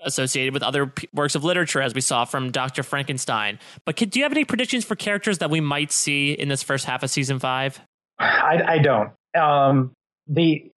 associated 0.00 0.54
with 0.54 0.62
other 0.62 0.86
p- 0.86 1.08
works 1.12 1.34
of 1.34 1.44
literature, 1.44 1.82
as 1.82 1.92
we 1.92 2.00
saw 2.00 2.24
from 2.24 2.50
Doctor 2.50 2.82
Frankenstein. 2.82 3.58
But 3.84 3.96
could, 3.96 4.10
do 4.10 4.20
you 4.20 4.24
have 4.24 4.32
any 4.32 4.44
predictions 4.44 4.84
for 4.84 4.94
characters 4.94 5.38
that 5.38 5.50
we 5.50 5.60
might 5.60 5.92
see 5.92 6.32
in 6.32 6.48
this 6.48 6.62
first 6.62 6.86
half 6.86 7.02
of 7.02 7.10
season 7.10 7.38
five? 7.40 7.80
I, 8.18 8.62
I 8.66 8.78
don't 8.78 9.10
um, 9.36 9.92
the 10.26 10.70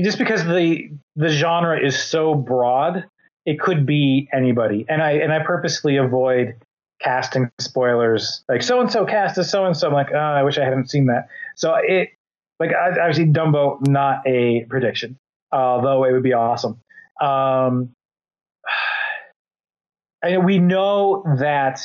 just 0.00 0.18
because 0.18 0.44
the 0.44 0.90
the 1.16 1.28
genre 1.28 1.78
is 1.78 2.00
so 2.00 2.34
broad, 2.34 3.04
it 3.46 3.60
could 3.60 3.86
be 3.86 4.28
anybody, 4.32 4.86
and 4.88 5.02
I 5.02 5.12
and 5.12 5.32
I 5.32 5.42
purposely 5.44 5.96
avoid 5.96 6.54
casting 7.00 7.48
spoilers 7.60 8.42
like 8.48 8.60
so 8.60 8.80
and 8.80 8.90
so 8.90 9.06
cast 9.06 9.38
as 9.38 9.50
so 9.50 9.64
and 9.64 9.76
so. 9.76 9.88
I'm 9.88 9.94
like, 9.94 10.10
oh, 10.12 10.18
I 10.18 10.42
wish 10.42 10.58
I 10.58 10.64
hadn't 10.64 10.90
seen 10.90 11.06
that. 11.06 11.28
So 11.56 11.74
it 11.76 12.10
like 12.60 12.70
obviously 12.74 13.26
Dumbo 13.26 13.86
not 13.86 14.26
a 14.26 14.64
prediction, 14.68 15.16
although 15.52 16.04
it 16.04 16.12
would 16.12 16.22
be 16.22 16.32
awesome. 16.32 16.80
Um, 17.20 17.90
and 20.22 20.44
we 20.44 20.58
know 20.58 21.24
that 21.38 21.80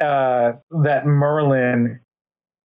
uh, 0.00 0.52
that 0.82 1.06
Merlin 1.06 2.00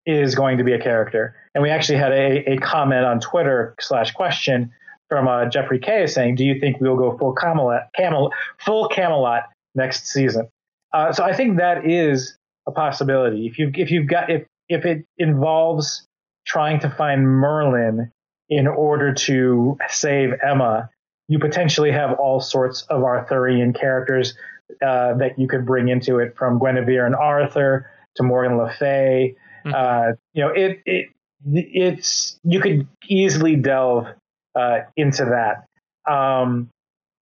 is 0.06 0.36
going 0.36 0.58
to 0.58 0.64
be 0.64 0.74
a 0.74 0.82
character. 0.82 1.36
And 1.60 1.64
we 1.66 1.72
actually 1.72 1.98
had 1.98 2.14
a, 2.14 2.54
a 2.54 2.58
comment 2.60 3.04
on 3.04 3.20
Twitter 3.20 3.76
slash 3.82 4.14
question 4.14 4.72
from 5.10 5.28
uh, 5.28 5.50
Jeffrey 5.50 5.80
K 5.80 6.08
saying, 6.08 6.36
"Do 6.36 6.46
you 6.46 6.58
think 6.58 6.80
we'll 6.80 6.96
go 6.96 7.18
full 7.18 7.34
Camelot, 7.34 7.90
Camelot 7.98 8.32
full 8.60 8.88
Camelot 8.88 9.44
next 9.76 10.08
season?" 10.08 10.48
Uh, 10.94 11.12
so 11.12 11.22
I 11.22 11.34
think 11.34 11.58
that 11.58 11.86
is 11.86 12.38
a 12.66 12.72
possibility. 12.72 13.46
If 13.46 13.60
you 13.60 13.74
if 13.76 13.92
you've 13.92 14.08
got 14.08 14.30
if 14.30 14.48
if 14.70 14.86
it 14.86 15.04
involves 15.18 16.08
trying 16.46 16.80
to 16.80 16.90
find 16.90 17.28
Merlin 17.28 18.10
in 18.48 18.66
order 18.66 19.14
to 19.14 19.78
save 19.90 20.30
Emma, 20.42 20.90
you 21.28 21.40
potentially 21.40 21.92
have 21.92 22.18
all 22.18 22.40
sorts 22.40 22.84
of 22.84 23.04
Arthurian 23.04 23.74
characters 23.74 24.34
uh, 24.82 25.16
that 25.16 25.38
you 25.38 25.50
could 25.50 25.66
bring 25.66 25.90
into 25.90 26.20
it, 26.20 26.38
from 26.38 26.58
Guinevere 26.58 27.06
and 27.06 27.16
Arthur 27.16 27.92
to 28.16 28.24
Morgan 28.24 28.56
Le 28.56 28.72
Fay. 28.80 29.36
Mm-hmm. 29.66 29.76
Uh, 29.76 30.14
you 30.34 30.42
know, 30.42 30.52
it, 30.52 30.82
it 30.86 31.10
it's 31.46 32.38
you 32.44 32.60
could 32.60 32.88
easily 33.08 33.56
delve 33.56 34.08
uh, 34.56 34.80
into 34.96 35.26
that. 35.26 36.12
Um, 36.12 36.70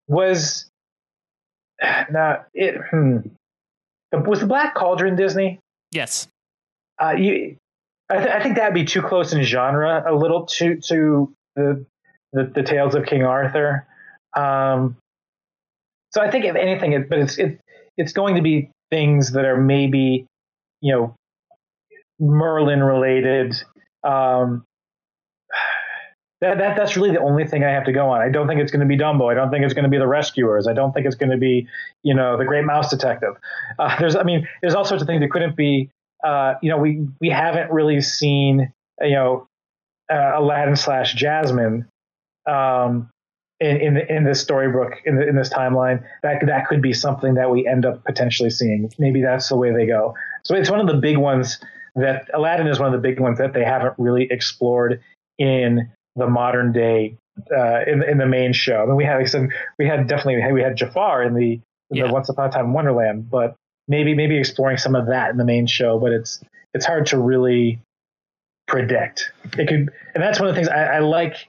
was 0.09 0.69
now 2.11 2.45
it 2.55 2.77
hmm, 2.91 3.19
was 4.12 4.41
the 4.41 4.47
Black 4.47 4.75
Cauldron 4.75 5.17
Disney? 5.17 5.59
Yes. 5.93 6.29
Uh, 7.01 7.12
you, 7.12 7.57
I, 8.09 8.17
th- 8.17 8.31
I, 8.31 8.43
think 8.43 8.57
that'd 8.57 8.73
be 8.73 8.85
too 8.85 9.03
close 9.03 9.33
in 9.33 9.43
genre, 9.43 10.03
a 10.07 10.14
little 10.14 10.47
too 10.47 10.81
to 10.87 11.33
the 11.55 11.85
the, 12.33 12.45
the 12.55 12.62
tales 12.62 12.95
of 12.95 13.07
King 13.07 13.23
Arthur. 13.23 13.87
Um, 14.35 14.97
so 16.12 16.23
I 16.23 16.31
think 16.31 16.45
if 16.45 16.57
anything, 16.57 16.93
it, 16.93 17.09
but 17.09 17.19
it's 17.19 17.39
it, 17.39 17.61
it's 17.97 18.12
going 18.12 18.37
to 18.37 18.43
be 18.43 18.71
things 18.91 19.33
that 19.33 19.45
are 19.45 19.57
maybe 19.57 20.27
you 20.81 20.95
know 20.95 21.14
Merlin 22.19 22.83
related. 22.83 23.55
Um, 24.07 24.65
that, 26.41 26.59
that 26.59 26.77
that's 26.77 26.97
really 26.97 27.11
the 27.11 27.21
only 27.21 27.47
thing 27.47 27.65
I 27.65 27.71
have 27.71 27.85
to 27.85 27.93
go 27.93 28.11
on. 28.11 28.21
I 28.21 28.29
don't 28.29 28.47
think 28.47 28.61
it's 28.61 28.71
going 28.71 28.81
to 28.81 28.87
be 28.87 28.97
Dumbo. 28.97 29.31
I 29.31 29.35
don't 29.35 29.51
think 29.51 29.65
it's 29.65 29.73
going 29.75 29.85
to 29.85 29.91
be 29.91 29.99
the 29.99 30.07
Rescuers. 30.07 30.69
I 30.69 30.75
don't 30.75 30.93
think 30.93 31.07
it's 31.07 31.17
going 31.17 31.31
to 31.31 31.39
be 31.39 31.67
you 32.03 32.15
know 32.15 32.37
the 32.37 32.45
Great 32.45 32.65
Mouse 32.65 32.91
Detective. 32.91 33.35
Uh, 33.79 33.99
there's 33.99 34.17
I 34.17 34.23
mean 34.23 34.47
there's 34.61 34.75
all 34.75 34.85
sorts 34.85 35.03
of 35.03 35.07
things 35.07 35.21
that 35.21 35.31
couldn't 35.31 35.57
be. 35.57 35.91
Uh, 36.25 36.55
you 36.63 36.71
know 36.71 36.79
we 36.79 37.07
we 37.21 37.31
haven't 37.31 37.71
really 37.71 38.01
seen 38.01 38.73
you 39.01 39.13
know 39.13 39.47
uh, 40.13 40.33
Aladdin 40.37 40.77
slash 40.77 41.15
Jasmine 41.15 41.87
um, 42.47 43.09
in 43.59 43.77
in, 43.79 43.95
the, 43.95 44.15
in 44.15 44.25
this 44.25 44.41
storybook 44.41 44.93
in, 45.07 45.17
the, 45.17 45.27
in 45.27 45.37
this 45.37 45.49
timeline. 45.49 46.05
That 46.23 46.45
that 46.47 46.69
could 46.69 46.83
be 46.83 46.93
something 46.93 47.35
that 47.35 47.51
we 47.51 47.67
end 47.67 47.87
up 47.87 48.05
potentially 48.05 48.51
seeing. 48.51 48.91
Maybe 48.99 49.23
that's 49.23 49.49
the 49.49 49.57
way 49.57 49.73
they 49.73 49.87
go. 49.87 50.15
So 50.45 50.55
it's 50.55 50.71
one 50.71 50.81
of 50.81 50.87
the 50.87 51.01
big 51.01 51.17
ones 51.17 51.59
that 51.97 52.31
Aladdin 52.33 52.67
is 52.67 52.79
one 52.79 52.93
of 52.93 52.93
the 52.93 53.07
big 53.07 53.21
ones 53.21 53.39
that 53.39 53.53
they 53.53 53.65
haven't 53.65 53.95
really 53.99 54.29
explored 54.31 55.01
in 55.39 55.91
the 56.15 56.29
modern 56.29 56.73
day 56.73 57.17
uh, 57.57 57.81
in 57.87 58.03
in 58.03 58.19
the 58.19 58.27
main 58.27 58.53
show. 58.53 58.83
I 58.83 58.87
mean, 58.87 58.97
we 58.97 59.05
had 59.05 59.17
like 59.17 59.29
said, 59.29 59.49
we 59.79 59.87
had 59.87 60.07
definitely 60.07 60.53
we 60.53 60.63
had 60.63 60.77
Jafar 60.77 61.23
in 61.23 61.35
the, 61.35 61.53
in 61.53 61.61
yeah. 61.91 62.07
the 62.07 62.13
Once 62.13 62.29
Upon 62.29 62.49
a 62.49 62.53
Time 62.53 62.67
in 62.67 62.73
Wonderland, 62.73 63.31
but 63.31 63.57
maybe 63.89 64.15
maybe 64.15 64.39
exploring 64.39 64.79
some 64.79 64.95
of 64.95 65.07
that 65.07 65.31
in 65.31 65.37
the 65.37 65.45
main 65.45 65.67
show. 65.67 65.99
But 65.99 66.13
it's 66.13 66.41
it's 66.75 66.87
hard 66.87 67.07
to 67.07 67.19
really 67.19 67.81
predict. 68.67 69.31
It 69.59 69.69
could, 69.69 69.91
and 70.15 70.23
that's 70.23 70.39
one 70.39 70.49
of 70.49 70.55
the 70.55 70.61
things 70.61 70.69
I, 70.69 70.97
I 70.97 70.99
like. 71.01 71.49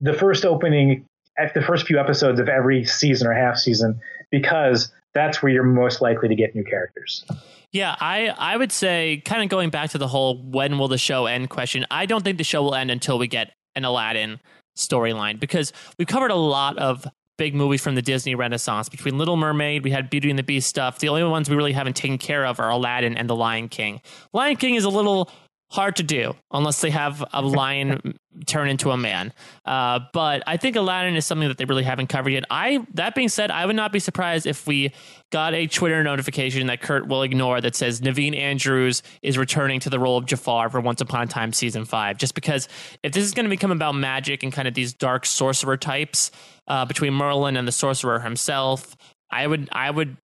The 0.00 0.14
first 0.14 0.44
opening 0.44 1.04
at 1.38 1.54
the 1.54 1.62
first 1.62 1.86
few 1.86 1.98
episodes 1.98 2.40
of 2.40 2.48
every 2.48 2.84
season 2.84 3.26
or 3.26 3.32
half 3.32 3.56
season 3.56 4.00
because 4.30 4.92
that's 5.14 5.42
where 5.42 5.50
you're 5.50 5.64
most 5.64 6.00
likely 6.00 6.28
to 6.28 6.34
get 6.34 6.54
new 6.54 6.64
characters. 6.64 7.24
Yeah, 7.72 7.94
I, 8.00 8.28
I 8.28 8.56
would 8.56 8.72
say, 8.72 9.22
kind 9.24 9.42
of 9.42 9.48
going 9.50 9.70
back 9.70 9.90
to 9.90 9.98
the 9.98 10.08
whole 10.08 10.42
when 10.42 10.78
will 10.78 10.88
the 10.88 10.98
show 10.98 11.26
end 11.26 11.50
question, 11.50 11.84
I 11.90 12.06
don't 12.06 12.24
think 12.24 12.38
the 12.38 12.44
show 12.44 12.62
will 12.62 12.74
end 12.74 12.90
until 12.90 13.18
we 13.18 13.26
get 13.26 13.52
an 13.74 13.84
Aladdin 13.84 14.40
storyline 14.76 15.38
because 15.38 15.72
we've 15.98 16.08
covered 16.08 16.30
a 16.30 16.36
lot 16.36 16.78
of 16.78 17.06
big 17.36 17.54
movies 17.54 17.82
from 17.82 17.94
the 17.94 18.02
Disney 18.02 18.34
Renaissance. 18.34 18.88
Between 18.88 19.18
Little 19.18 19.36
Mermaid, 19.36 19.84
we 19.84 19.90
had 19.90 20.10
Beauty 20.10 20.30
and 20.30 20.38
the 20.38 20.42
Beast 20.42 20.68
stuff. 20.68 20.98
The 20.98 21.08
only 21.08 21.22
ones 21.24 21.48
we 21.48 21.56
really 21.56 21.72
haven't 21.72 21.94
taken 21.94 22.18
care 22.18 22.46
of 22.46 22.58
are 22.58 22.70
Aladdin 22.70 23.16
and 23.16 23.28
The 23.28 23.36
Lion 23.36 23.68
King. 23.68 24.00
Lion 24.32 24.56
King 24.56 24.74
is 24.74 24.84
a 24.84 24.90
little 24.90 25.30
hard 25.70 25.96
to 25.96 26.02
do 26.02 26.34
unless 26.50 26.80
they 26.80 26.90
have 26.90 27.24
a 27.32 27.42
lion 27.42 28.18
turn 28.46 28.68
into 28.68 28.90
a 28.90 28.96
man. 28.96 29.32
Uh, 29.64 30.00
but 30.12 30.42
I 30.46 30.56
think 30.56 30.76
Aladdin 30.76 31.16
is 31.16 31.26
something 31.26 31.48
that 31.48 31.58
they 31.58 31.64
really 31.64 31.82
haven't 31.82 32.06
covered 32.06 32.30
yet. 32.30 32.44
I 32.50 32.86
that 32.94 33.14
being 33.14 33.28
said, 33.28 33.50
I 33.50 33.66
would 33.66 33.76
not 33.76 33.92
be 33.92 33.98
surprised 33.98 34.46
if 34.46 34.66
we 34.66 34.92
got 35.30 35.54
a 35.54 35.66
Twitter 35.66 36.02
notification 36.02 36.66
that 36.68 36.80
Kurt 36.80 37.06
will 37.08 37.22
ignore 37.22 37.60
that 37.60 37.76
says 37.76 38.00
Naveen 38.00 38.36
Andrews 38.36 39.02
is 39.22 39.36
returning 39.36 39.80
to 39.80 39.90
the 39.90 39.98
role 39.98 40.16
of 40.16 40.26
Jafar 40.26 40.70
for 40.70 40.80
Once 40.80 41.00
Upon 41.00 41.22
a 41.22 41.26
Time 41.26 41.52
season 41.52 41.84
five. 41.84 42.16
Just 42.16 42.34
because 42.34 42.68
if 43.02 43.12
this 43.12 43.24
is 43.24 43.32
going 43.32 43.44
to 43.44 43.50
become 43.50 43.72
about 43.72 43.94
magic 43.94 44.42
and 44.42 44.52
kind 44.52 44.68
of 44.68 44.74
these 44.74 44.94
dark 44.94 45.26
sorcerer 45.26 45.76
types 45.76 46.30
uh, 46.66 46.84
between 46.84 47.12
Merlin 47.12 47.56
and 47.56 47.66
the 47.66 47.72
sorcerer 47.72 48.20
himself, 48.20 48.96
I 49.30 49.46
would 49.46 49.68
I 49.72 49.90
would 49.90 50.16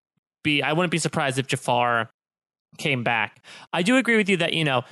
be 0.42 0.62
I 0.62 0.72
wouldn't 0.72 0.92
be 0.92 0.98
surprised 0.98 1.38
if 1.38 1.46
Jafar 1.46 2.10
came 2.78 3.04
back. 3.04 3.42
I 3.72 3.82
do 3.82 3.96
agree 3.96 4.16
with 4.16 4.28
you 4.28 4.38
that 4.38 4.52
you 4.54 4.64
know 4.64 4.82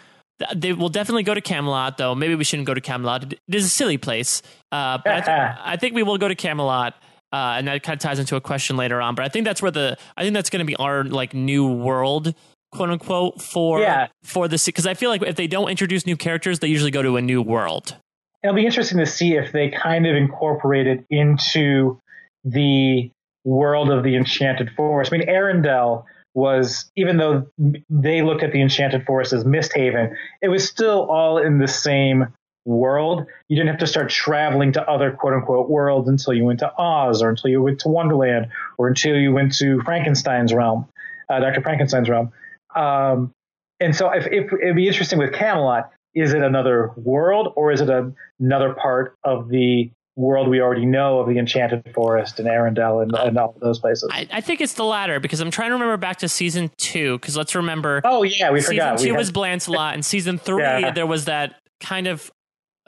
they 0.55 0.73
will 0.73 0.89
definitely 0.89 1.23
go 1.23 1.35
to 1.35 1.41
Camelot, 1.41 1.99
though. 1.99 2.15
Maybe 2.15 2.35
we 2.35 2.45
shouldn't 2.45 2.67
go 2.67 2.75
to 2.75 2.81
Camelot. 2.81 3.33
It 3.33 3.41
is 3.49 3.65
a 3.65 3.69
silly 3.69 3.99
place. 3.99 4.43
Uh, 4.71 4.99
but 5.05 5.13
I, 5.13 5.21
th- 5.21 5.59
I, 5.65 5.77
think 5.77 5.95
we 5.95 6.03
will 6.03 6.19
go 6.19 6.29
to 6.29 6.35
Camelot. 6.35 6.95
Uh, 7.33 7.55
and 7.57 7.67
that 7.67 7.83
kind 7.83 7.97
of 7.97 8.01
ties 8.01 8.19
into 8.19 8.37
a 8.37 8.41
question 8.41 8.77
later 8.77 9.01
on. 9.01 9.15
But 9.15 9.25
I 9.25 9.29
think 9.29 9.47
that's 9.47 9.63
where 9.63 9.71
the 9.71 9.97
I 10.17 10.23
think 10.23 10.35
that's 10.35 10.51
going 10.51 10.61
to 10.61 10.67
be 10.67 10.77
our 10.77 11.03
like 11.03 11.33
new 11.33 11.67
world, 11.67 12.35
quote 12.73 12.91
unquote, 12.91 13.41
for 13.41 13.81
yeah. 13.81 14.09
for 14.23 14.49
the 14.49 14.63
because 14.65 14.87
I 14.87 14.93
feel 14.93 15.09
like 15.09 15.23
if 15.23 15.37
they 15.37 15.47
don't 15.47 15.71
introduce 15.71 16.05
new 16.05 16.17
characters, 16.17 16.59
they 16.59 16.69
usually 16.69 16.91
go 16.91 17.01
to 17.01 17.17
a 17.17 17.23
new 17.23 17.41
world. 17.41 17.97
It'll 18.43 18.55
be 18.57 18.67
interesting 18.67 18.99
to 18.99 19.07
see 19.07 19.35
if 19.35 19.53
they 19.53 19.71
kind 19.71 20.07
of 20.07 20.15
incorporate 20.15 20.87
it 20.87 21.07
into 21.09 21.99
the 22.45 23.11
world 23.45 23.91
of 23.91 24.05
the 24.05 24.17
Enchanted 24.17 24.71
Forest. 24.77 25.13
I 25.13 25.19
mean, 25.19 25.29
Arendelle 25.29 26.05
was 26.35 26.91
even 26.97 27.19
though 27.19 27.47
they 27.91 28.23
looked 28.23 28.43
at 28.43 28.53
the 28.53 28.61
Enchanted 28.61 29.05
Forest 29.05 29.33
as 29.33 29.45
Misthaven, 29.45 30.17
it 30.41 30.49
was 30.49 30.69
still 30.69 31.11
all 31.11 31.39
in 31.39 31.59
the 31.59 31.69
same 31.69 32.29
world. 32.65 33.27
You 33.49 33.57
didn't 33.57 33.69
have 33.69 33.81
to 33.81 33.87
start 33.87 34.09
traveling 34.09 34.73
to 34.73 34.89
other 34.89 35.11
quote 35.11 35.35
unquote 35.35 35.69
worlds 35.69 36.09
until 36.09 36.33
you 36.33 36.45
went 36.45 36.61
to 36.61 36.73
Oz 36.79 37.23
or 37.23 37.31
until 37.31 37.51
you 37.51 37.63
went 37.63 37.81
to 37.81 37.89
Wonderland 37.89 38.49
or 38.79 38.89
until 38.89 39.17
you 39.17 39.33
went 39.33 39.55
to 39.57 39.81
Frankenstein's 39.83 40.53
realm, 40.53 40.89
uh, 41.29 41.41
Dr. 41.41 41.61
Frankenstein's 41.61 42.09
realm. 42.09 42.33
Um, 42.75 43.33
and 43.81 43.95
so 43.95 44.11
if, 44.11 44.27
if, 44.27 44.53
it'd 44.53 44.77
be 44.77 44.87
interesting 44.87 45.19
with 45.19 45.33
Camelot, 45.33 45.91
is 46.15 46.33
it 46.33 46.43
another 46.43 46.93
world 46.97 47.53
or 47.57 47.73
is 47.73 47.81
it 47.81 47.91
a, 47.91 48.13
another 48.39 48.75
part 48.75 49.17
of 49.25 49.49
the 49.49 49.91
world 50.17 50.49
we 50.49 50.61
already 50.61 50.85
know 50.85 51.21
of 51.21 51.29
the 51.29 51.39
Enchanted 51.39 51.91
Forest 51.95 52.39
and 52.39 52.49
Arendelle 52.49 53.03
and, 53.03 53.15
and 53.15 53.39
all 53.39 53.55
those 53.61 53.79
places. 53.79 54.09
I, 54.13 54.29
I, 54.31 54.41
think 54.41 54.61
it's 54.61 54.75
the 54.75 54.85
latter 54.85 55.21
because 55.21 55.41
I'm 55.41 55.51
trying 55.51 55.71
to 55.71 55.75
remember 55.75 55.97
back 55.97 56.19
to 56.19 56.29
season 56.29 56.71
two 56.77 57.19
because 57.19 57.37
let's 57.37 57.55
remember. 57.55 58.03
Oh 58.05 58.23
yeah, 58.23 58.51
we 58.51 58.61
season 58.61 58.75
forgot. 58.75 59.01
Season 59.01 59.15
two 59.15 59.19
was 59.19 59.35
Lancelot, 59.35 59.95
and 59.95 60.05
season 60.05 60.39
three 60.39 60.63
yeah. 60.63 60.91
there 60.91 61.07
was 61.07 61.25
that 61.27 61.57
kind 61.81 62.07
of 62.07 62.31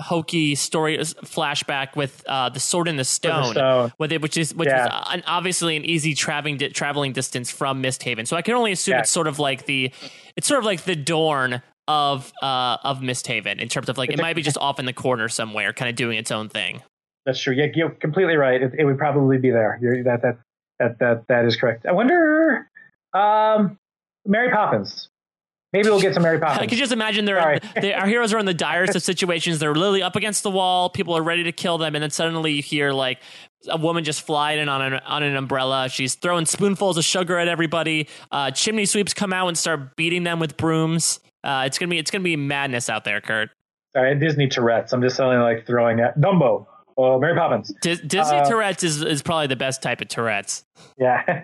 hokey 0.01 0.55
story 0.55 0.99
flashback 0.99 1.95
with 1.97 2.25
uh, 2.27 2.49
the 2.49 2.61
sword 2.61 2.89
in 2.89 2.97
the 2.97 3.05
stone, 3.05 3.53
stone. 3.53 3.93
it, 4.01 4.21
which 4.23 4.37
is 4.37 4.55
which 4.55 4.69
yeah. 4.69 4.87
was 4.87 5.09
an, 5.13 5.23
obviously 5.27 5.77
an 5.77 5.85
easy 5.85 6.15
traveling 6.15 6.57
di- 6.57 6.71
traveling 6.71 7.13
distance 7.13 7.51
from 7.51 7.81
Misthaven. 7.81 8.27
So 8.27 8.37
I 8.37 8.43
can 8.43 8.55
only 8.55 8.73
assume 8.73 8.95
yeah. 8.95 9.01
it's 9.01 9.11
sort 9.11 9.27
of 9.27 9.39
like 9.39 9.67
the 9.67 9.93
it's 10.37 10.47
sort 10.47 10.59
of 10.59 10.65
like 10.65 10.85
the 10.85 10.97
Dorne 10.97 11.63
of 11.87 12.33
uh 12.43 12.79
of 12.83 13.03
Misthaven 13.03 13.61
in 13.61 13.69
terms 13.69 13.89
of 13.89 13.99
like 13.99 14.11
it 14.11 14.21
might 14.21 14.35
be 14.35 14.43
just 14.51 14.59
off 14.59 14.79
in 14.79 14.87
the 14.87 14.93
corner 14.93 15.29
somewhere, 15.29 15.73
kind 15.73 15.89
of 15.89 15.97
doing 15.97 16.19
its 16.19 16.31
own 16.31 16.49
thing. 16.49 16.83
That's 17.27 17.41
true. 17.41 17.55
Yeah, 17.55 17.67
you're 17.75 17.91
completely 17.91 18.37
right. 18.37 18.63
It, 18.63 18.73
it 18.79 18.85
would 18.85 18.99
probably 18.99 19.39
be 19.39 19.51
there. 19.51 19.79
You're, 19.81 20.03
that 20.05 20.23
that 20.23 20.39
that 20.79 20.99
that 20.99 21.25
that 21.29 21.45
is 21.45 21.57
correct. 21.57 21.87
I 21.87 21.93
wonder, 21.93 22.69
um, 23.13 23.79
Mary 24.27 24.51
Poppins. 24.51 25.09
Maybe 25.73 25.89
we'll 25.89 26.01
get 26.01 26.15
some 26.15 26.23
Mary 26.23 26.39
Poppins. 26.41 26.61
I 26.61 26.67
can 26.67 26.79
just 26.79 26.93
imagine 26.93 27.25
they're, 27.25 27.59
they, 27.75 27.93
our 27.93 28.07
heroes 28.07 28.33
are 28.33 28.39
in 28.39 28.47
the 28.47 28.55
direst 28.55 28.95
of 28.95 29.03
situations. 29.03 29.59
They're 29.59 29.75
literally 29.75 30.05
up 30.05 30.15
against 30.15 30.45
the 30.45 30.51
wall. 30.51 30.89
People 30.89 31.17
are 31.17 31.23
ready 31.23 31.43
to 31.45 31.53
kill 31.53 31.79
them, 31.79 31.97
and 31.97 32.03
then 32.03 32.11
suddenly 32.11 32.53
you 32.53 32.63
hear 32.63 32.93
like 32.93 33.19
a 33.69 33.77
woman 33.77 34.05
just 34.05 34.23
flying 34.23 34.61
in 34.61 34.69
on 34.69 34.83
an 34.83 34.95
on 35.05 35.23
an 35.23 35.35
umbrella. 35.35 35.89
She's 35.89 36.15
throwing 36.15 36.47
spoonfuls 36.47 36.97
of 36.97 37.05
sugar 37.05 37.39
at 37.39 37.49
everybody. 37.49 38.09
Uh, 38.31 38.51
chimney 38.51 38.87
sweeps 38.87 39.15
come 39.15 39.33
out 39.33 39.49
and 39.49 39.59
start 39.59 39.97
beating 39.97 40.23
them 40.23 40.39
with 40.39 40.57
brooms. 40.57 41.21
Uh, 41.43 41.65
it's 41.67 41.79
gonna 41.79 41.91
be 41.91 41.99
it's 41.99 42.11
gonna 42.11 42.23
be 42.23 42.37
madness 42.37 42.89
out 42.89 43.05
there, 43.05 43.21
Kurt. 43.21 43.51
Sorry, 43.95 44.15
Disney 44.19 44.49
Tourette's. 44.49 44.93
I'm 44.93 45.03
just 45.03 45.19
only 45.21 45.37
like 45.39 45.67
throwing 45.67 46.01
at 46.01 46.21
Dumbo. 46.21 46.67
Well, 46.97 47.19
Mary 47.19 47.37
Poppins. 47.37 47.73
D- 47.81 47.97
Disney 47.97 48.39
uh, 48.39 48.49
Tourette's 48.49 48.83
is, 48.83 49.03
is 49.03 49.23
probably 49.23 49.49
the 49.49 49.57
best 49.57 49.83
type 49.83 50.01
of 50.01 50.09
Tourette's. 50.09 50.65
Yeah. 50.99 51.43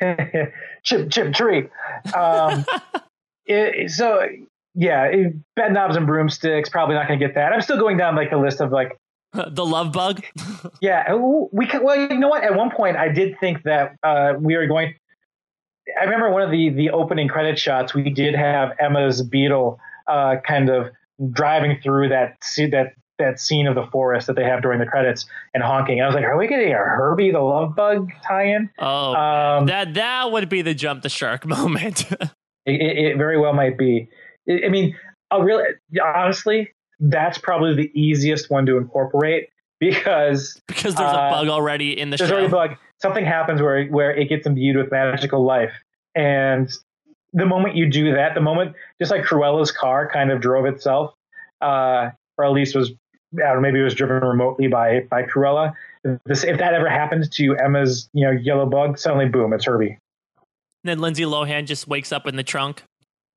chip, 0.84 1.10
chip, 1.10 1.34
tree. 1.34 1.68
Um, 2.16 2.64
it, 3.46 3.90
so, 3.90 4.26
yeah, 4.74 5.04
it, 5.04 5.34
bed 5.56 5.72
knobs 5.72 5.96
and 5.96 6.06
broomsticks, 6.06 6.68
probably 6.68 6.94
not 6.94 7.08
going 7.08 7.18
to 7.18 7.26
get 7.26 7.34
that. 7.34 7.52
I'm 7.52 7.60
still 7.60 7.78
going 7.78 7.96
down 7.96 8.16
like 8.16 8.32
a 8.32 8.36
list 8.36 8.60
of 8.60 8.70
like. 8.70 8.96
the 9.32 9.64
love 9.64 9.92
bug? 9.92 10.22
yeah. 10.80 11.14
we 11.14 11.66
can, 11.66 11.82
Well, 11.82 11.96
you 11.96 12.18
know 12.18 12.28
what? 12.28 12.44
At 12.44 12.54
one 12.54 12.70
point, 12.70 12.96
I 12.96 13.08
did 13.08 13.38
think 13.40 13.62
that 13.64 13.96
uh, 14.02 14.34
we 14.38 14.56
were 14.56 14.66
going. 14.66 14.94
I 16.00 16.04
remember 16.04 16.30
one 16.30 16.42
of 16.42 16.50
the, 16.50 16.70
the 16.70 16.90
opening 16.90 17.26
credit 17.26 17.58
shots, 17.58 17.92
we 17.92 18.08
did 18.08 18.34
have 18.34 18.70
Emma's 18.78 19.20
beetle 19.20 19.80
uh, 20.06 20.36
kind 20.46 20.68
of 20.68 20.90
driving 21.32 21.78
through 21.82 22.08
that 22.10 22.36
that 22.56 22.94
that 23.18 23.38
scene 23.38 23.66
of 23.66 23.74
the 23.74 23.86
forest 23.86 24.26
that 24.26 24.36
they 24.36 24.44
have 24.44 24.62
during 24.62 24.78
the 24.78 24.86
credits 24.86 25.26
and 25.54 25.62
honking. 25.62 26.00
I 26.00 26.06
was 26.06 26.14
like, 26.14 26.24
are 26.24 26.36
we 26.36 26.46
getting 26.46 26.72
a 26.72 26.76
Herbie 26.76 27.30
the 27.30 27.40
Love 27.40 27.76
Bug 27.76 28.10
tie-in? 28.26 28.70
Oh, 28.78 29.14
um, 29.14 29.66
that 29.66 29.94
that 29.94 30.32
would 30.32 30.48
be 30.48 30.62
the 30.62 30.74
jump 30.74 31.02
the 31.02 31.08
shark 31.08 31.46
moment. 31.46 32.10
it, 32.10 32.28
it, 32.66 33.16
very 33.16 33.38
well 33.38 33.52
might 33.52 33.78
be. 33.78 34.08
I 34.48 34.68
mean, 34.68 34.96
a 35.30 35.42
really 35.42 35.64
honestly, 36.02 36.70
that's 37.00 37.38
probably 37.38 37.74
the 37.74 38.00
easiest 38.00 38.50
one 38.50 38.66
to 38.66 38.76
incorporate 38.76 39.48
because 39.78 40.60
because 40.68 40.94
there's 40.94 41.10
uh, 41.10 41.28
a 41.28 41.30
bug 41.30 41.48
already 41.48 41.98
in 41.98 42.10
the 42.10 42.16
there's 42.16 42.30
show. 42.30 42.36
already 42.36 42.48
a 42.48 42.50
bug. 42.50 42.76
Something 43.00 43.24
happens 43.24 43.60
where 43.60 43.86
where 43.86 44.14
it 44.14 44.28
gets 44.28 44.46
imbued 44.46 44.76
with 44.76 44.90
magical 44.90 45.44
life, 45.44 45.72
and 46.14 46.70
the 47.32 47.46
moment 47.46 47.76
you 47.76 47.88
do 47.88 48.14
that, 48.14 48.34
the 48.34 48.40
moment 48.40 48.74
just 49.00 49.10
like 49.10 49.24
Cruella's 49.24 49.72
car 49.72 50.08
kind 50.08 50.30
of 50.30 50.40
drove 50.40 50.66
itself, 50.66 51.14
uh, 51.60 52.10
or 52.36 52.44
at 52.44 52.52
least 52.52 52.76
was 52.76 52.92
or 53.40 53.60
maybe 53.60 53.80
it 53.80 53.84
was 53.84 53.94
driven 53.94 54.22
remotely 54.22 54.68
by 54.68 55.00
by 55.10 55.22
Cruella. 55.22 55.72
If, 56.04 56.18
this, 56.24 56.44
if 56.44 56.58
that 56.58 56.74
ever 56.74 56.88
happened 56.88 57.30
to 57.32 57.56
Emma's, 57.56 58.08
you 58.12 58.24
know, 58.24 58.32
yellow 58.32 58.66
bug, 58.66 58.98
suddenly 58.98 59.28
boom, 59.28 59.52
it's 59.52 59.64
Herbie. 59.64 59.98
And 60.84 60.90
then 60.90 60.98
Lindsay 60.98 61.24
Lohan 61.24 61.66
just 61.66 61.86
wakes 61.86 62.10
up 62.12 62.26
in 62.26 62.36
the 62.36 62.42
trunk. 62.42 62.82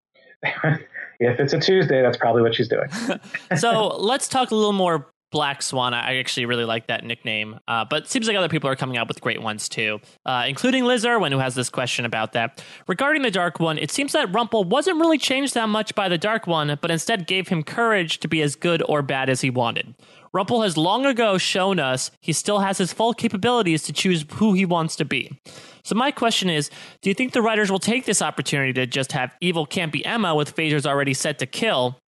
if 0.43 1.39
it's 1.39 1.53
a 1.53 1.59
Tuesday, 1.59 2.01
that's 2.01 2.17
probably 2.17 2.41
what 2.41 2.55
she's 2.55 2.67
doing. 2.67 2.89
so 3.55 3.87
let's 3.97 4.27
talk 4.27 4.51
a 4.51 4.55
little 4.55 4.73
more 4.73 5.07
Black 5.31 5.61
Swan. 5.61 5.93
I 5.93 6.17
actually 6.17 6.45
really 6.45 6.65
like 6.65 6.87
that 6.87 7.03
nickname, 7.03 7.59
uh, 7.67 7.85
but 7.89 8.07
seems 8.07 8.27
like 8.27 8.37
other 8.37 8.49
people 8.49 8.69
are 8.69 8.75
coming 8.75 8.97
up 8.97 9.07
with 9.07 9.21
great 9.21 9.41
ones 9.41 9.67
too, 9.67 9.99
uh, 10.25 10.45
including 10.47 10.85
Liz 10.85 11.05
Irwin, 11.05 11.31
who 11.31 11.39
has 11.39 11.55
this 11.55 11.69
question 11.69 12.05
about 12.05 12.33
that. 12.33 12.63
Regarding 12.87 13.21
the 13.21 13.31
Dark 13.31 13.59
One, 13.59 13.77
it 13.77 13.91
seems 13.91 14.13
that 14.13 14.33
Rumple 14.33 14.63
wasn't 14.63 14.99
really 14.99 15.17
changed 15.17 15.53
that 15.55 15.69
much 15.69 15.93
by 15.95 16.07
the 16.07 16.17
Dark 16.17 16.47
One, 16.47 16.77
but 16.81 16.91
instead 16.91 17.27
gave 17.27 17.49
him 17.49 17.63
courage 17.63 18.19
to 18.19 18.27
be 18.27 18.41
as 18.41 18.55
good 18.55 18.81
or 18.87 19.01
bad 19.01 19.29
as 19.29 19.41
he 19.41 19.49
wanted. 19.49 19.95
Rumple 20.33 20.63
has 20.63 20.77
long 20.77 21.05
ago 21.05 21.37
shown 21.37 21.79
us 21.79 22.11
he 22.19 22.33
still 22.33 22.59
has 22.59 22.77
his 22.77 22.91
full 22.91 23.13
capabilities 23.13 23.83
to 23.83 23.93
choose 23.93 24.25
who 24.33 24.53
he 24.53 24.65
wants 24.65 24.97
to 24.97 25.05
be. 25.05 25.39
So 25.85 25.95
my 25.95 26.11
question 26.11 26.49
is, 26.49 26.69
do 27.01 27.09
you 27.09 27.13
think 27.13 27.31
the 27.31 27.41
writers 27.41 27.71
will 27.71 27.79
take 27.79 28.05
this 28.05 28.21
opportunity 28.21 28.73
to 28.73 28.85
just 28.85 29.13
have 29.13 29.35
evil 29.39 29.65
can't 29.65 29.95
Emma 30.05 30.35
with 30.35 30.55
phasers 30.55 30.85
already 30.85 31.13
set 31.13 31.39
to 31.39 31.45
kill 31.45 31.99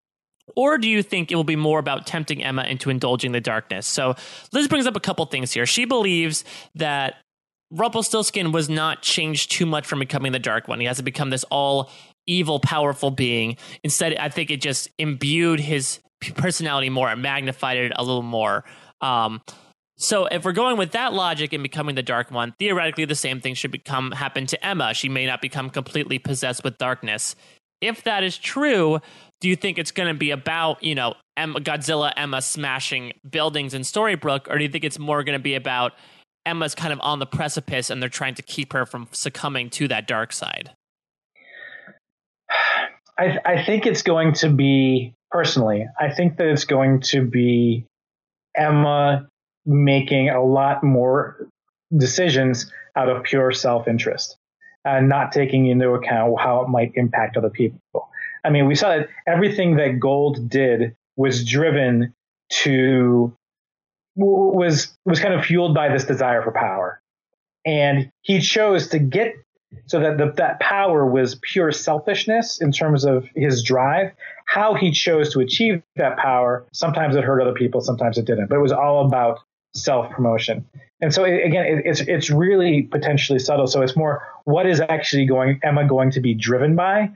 or 0.56 0.78
do 0.78 0.88
you 0.88 1.02
think 1.02 1.30
it 1.30 1.36
will 1.36 1.44
be 1.44 1.56
more 1.56 1.78
about 1.78 2.06
tempting 2.06 2.42
Emma 2.42 2.64
into 2.64 2.90
indulging 2.90 3.32
the 3.32 3.40
darkness? 3.40 3.86
So 3.86 4.14
Liz 4.52 4.68
brings 4.68 4.86
up 4.86 4.96
a 4.96 5.00
couple 5.00 5.24
things 5.26 5.52
here. 5.52 5.66
She 5.66 5.84
believes 5.84 6.44
that 6.74 7.16
Rumpelstiltskin 7.70 8.52
was 8.52 8.68
not 8.68 9.02
changed 9.02 9.50
too 9.50 9.66
much 9.66 9.86
from 9.86 9.98
becoming 9.98 10.32
the 10.32 10.38
Dark 10.38 10.68
One. 10.68 10.80
He 10.80 10.86
hasn't 10.86 11.04
become 11.04 11.30
this 11.30 11.44
all 11.44 11.90
evil, 12.26 12.60
powerful 12.60 13.10
being. 13.10 13.56
Instead, 13.82 14.16
I 14.16 14.28
think 14.28 14.50
it 14.50 14.60
just 14.60 14.88
imbued 14.98 15.60
his 15.60 16.00
personality 16.34 16.90
more 16.90 17.08
and 17.08 17.22
magnified 17.22 17.76
it 17.76 17.92
a 17.96 18.02
little 18.02 18.22
more. 18.22 18.64
Um, 19.00 19.40
so 19.96 20.26
if 20.26 20.44
we're 20.44 20.52
going 20.52 20.76
with 20.76 20.92
that 20.92 21.12
logic 21.12 21.52
in 21.52 21.62
becoming 21.62 21.96
the 21.96 22.02
Dark 22.02 22.30
One, 22.30 22.54
theoretically 22.58 23.04
the 23.04 23.16
same 23.16 23.40
thing 23.40 23.54
should 23.54 23.72
become 23.72 24.12
happen 24.12 24.46
to 24.46 24.64
Emma. 24.64 24.94
She 24.94 25.08
may 25.08 25.26
not 25.26 25.40
become 25.40 25.70
completely 25.70 26.18
possessed 26.18 26.62
with 26.62 26.78
darkness. 26.78 27.34
If 27.80 28.04
that 28.04 28.24
is 28.24 28.36
true, 28.36 29.00
do 29.40 29.48
you 29.48 29.56
think 29.56 29.78
it's 29.78 29.92
going 29.92 30.12
to 30.12 30.18
be 30.18 30.30
about, 30.30 30.82
you 30.82 30.94
know, 30.94 31.14
Emma, 31.36 31.60
Godzilla 31.60 32.12
Emma 32.16 32.42
smashing 32.42 33.12
buildings 33.28 33.74
in 33.74 33.82
Storybrooke, 33.82 34.48
or 34.48 34.58
do 34.58 34.64
you 34.64 34.70
think 34.70 34.84
it's 34.84 34.98
more 34.98 35.22
going 35.22 35.38
to 35.38 35.42
be 35.42 35.54
about 35.54 35.92
Emma's 36.44 36.74
kind 36.74 36.92
of 36.92 36.98
on 37.02 37.18
the 37.20 37.26
precipice 37.26 37.90
and 37.90 38.02
they're 38.02 38.08
trying 38.08 38.34
to 38.34 38.42
keep 38.42 38.72
her 38.72 38.84
from 38.84 39.08
succumbing 39.12 39.70
to 39.70 39.88
that 39.88 40.08
dark 40.08 40.32
side? 40.32 40.72
I, 43.18 43.38
I 43.44 43.64
think 43.64 43.86
it's 43.86 44.02
going 44.02 44.32
to 44.34 44.48
be 44.48 45.14
personally. 45.30 45.86
I 46.00 46.10
think 46.10 46.36
that 46.38 46.46
it's 46.48 46.64
going 46.64 47.00
to 47.02 47.24
be 47.24 47.84
Emma 48.56 49.28
making 49.66 50.30
a 50.30 50.42
lot 50.42 50.82
more 50.82 51.48
decisions 51.96 52.70
out 52.96 53.08
of 53.08 53.22
pure 53.22 53.52
self 53.52 53.86
interest 53.86 54.36
and 54.84 55.08
not 55.08 55.32
taking 55.32 55.66
into 55.66 55.90
account 55.90 56.40
how 56.40 56.62
it 56.62 56.68
might 56.68 56.92
impact 56.94 57.36
other 57.36 57.50
people. 57.50 57.80
I 58.44 58.50
mean, 58.50 58.66
we 58.66 58.74
saw 58.74 58.96
that 58.96 59.08
everything 59.26 59.76
that 59.76 60.00
Gold 60.00 60.48
did 60.48 60.94
was 61.16 61.44
driven 61.44 62.14
to 62.50 63.34
was 64.16 64.96
was 65.04 65.20
kind 65.20 65.34
of 65.34 65.44
fueled 65.44 65.74
by 65.74 65.88
this 65.88 66.04
desire 66.04 66.42
for 66.42 66.52
power, 66.52 67.00
and 67.64 68.10
he 68.22 68.40
chose 68.40 68.88
to 68.88 68.98
get 68.98 69.34
so 69.86 70.00
that 70.00 70.18
the, 70.18 70.32
that 70.36 70.60
power 70.60 71.06
was 71.06 71.38
pure 71.42 71.72
selfishness 71.72 72.60
in 72.60 72.72
terms 72.72 73.04
of 73.04 73.28
his 73.34 73.62
drive. 73.62 74.12
How 74.46 74.74
he 74.74 74.90
chose 74.92 75.32
to 75.34 75.40
achieve 75.40 75.82
that 75.96 76.16
power, 76.16 76.66
sometimes 76.72 77.16
it 77.16 77.24
hurt 77.24 77.40
other 77.40 77.52
people, 77.52 77.80
sometimes 77.80 78.16
it 78.16 78.24
didn't, 78.24 78.48
but 78.48 78.56
it 78.56 78.62
was 78.62 78.72
all 78.72 79.06
about 79.06 79.40
self 79.74 80.10
promotion. 80.10 80.64
And 81.00 81.14
so 81.14 81.24
it, 81.24 81.44
again, 81.44 81.64
it, 81.64 81.82
it's 81.84 82.00
it's 82.00 82.30
really 82.30 82.82
potentially 82.82 83.38
subtle. 83.38 83.66
So 83.66 83.82
it's 83.82 83.96
more 83.96 84.26
what 84.44 84.66
is 84.66 84.80
actually 84.80 85.26
going 85.26 85.60
Emma 85.62 85.86
going 85.86 86.10
to 86.12 86.20
be 86.20 86.34
driven 86.34 86.74
by. 86.76 87.10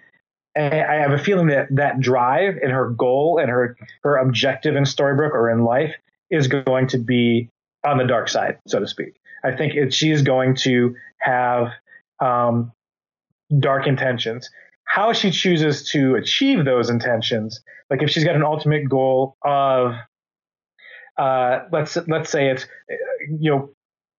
And 0.55 0.75
I 0.75 0.97
have 0.97 1.13
a 1.13 1.19
feeling 1.19 1.49
that 1.49 1.69
that 1.71 2.01
drive 2.01 2.57
and 2.63 2.71
her 2.71 2.91
goal 2.91 3.39
and 3.39 3.51
her 3.51 3.77
her 4.03 4.17
objective 4.17 4.77
in 4.77 4.85
Storybrooke 4.85 5.33
or 5.33 5.51
in 5.51 5.65
life 5.65 5.95
is 6.31 6.47
going 6.47 6.89
to 6.89 6.99
be 6.99 7.49
on 7.85 7.99
the 7.99 8.05
dark 8.05 8.29
side, 8.29 8.59
so 8.67 8.79
to 8.79 8.87
speak. 8.87 9.21
I 9.45 9.55
think 9.55 9.75
it, 9.75 9.93
she 9.93 10.11
is 10.11 10.23
going 10.23 10.55
to 10.57 10.95
have 11.19 11.69
um, 12.21 12.73
dark 13.59 13.87
intentions. 13.87 14.49
How 14.85 15.13
she 15.13 15.31
chooses 15.31 15.89
to 15.91 16.15
achieve 16.15 16.65
those 16.65 16.91
intentions, 16.91 17.61
like 17.91 18.03
if 18.03 18.11
she's 18.11 18.25
got 18.25 18.37
an 18.37 18.45
ultimate 18.45 18.89
goal 18.89 19.37
of 19.43 19.95
uh, 21.19 21.61
let's 21.73 21.97
let's 22.09 22.31
say 22.31 22.51
it's 22.51 22.67
you 23.29 23.51
know 23.51 23.71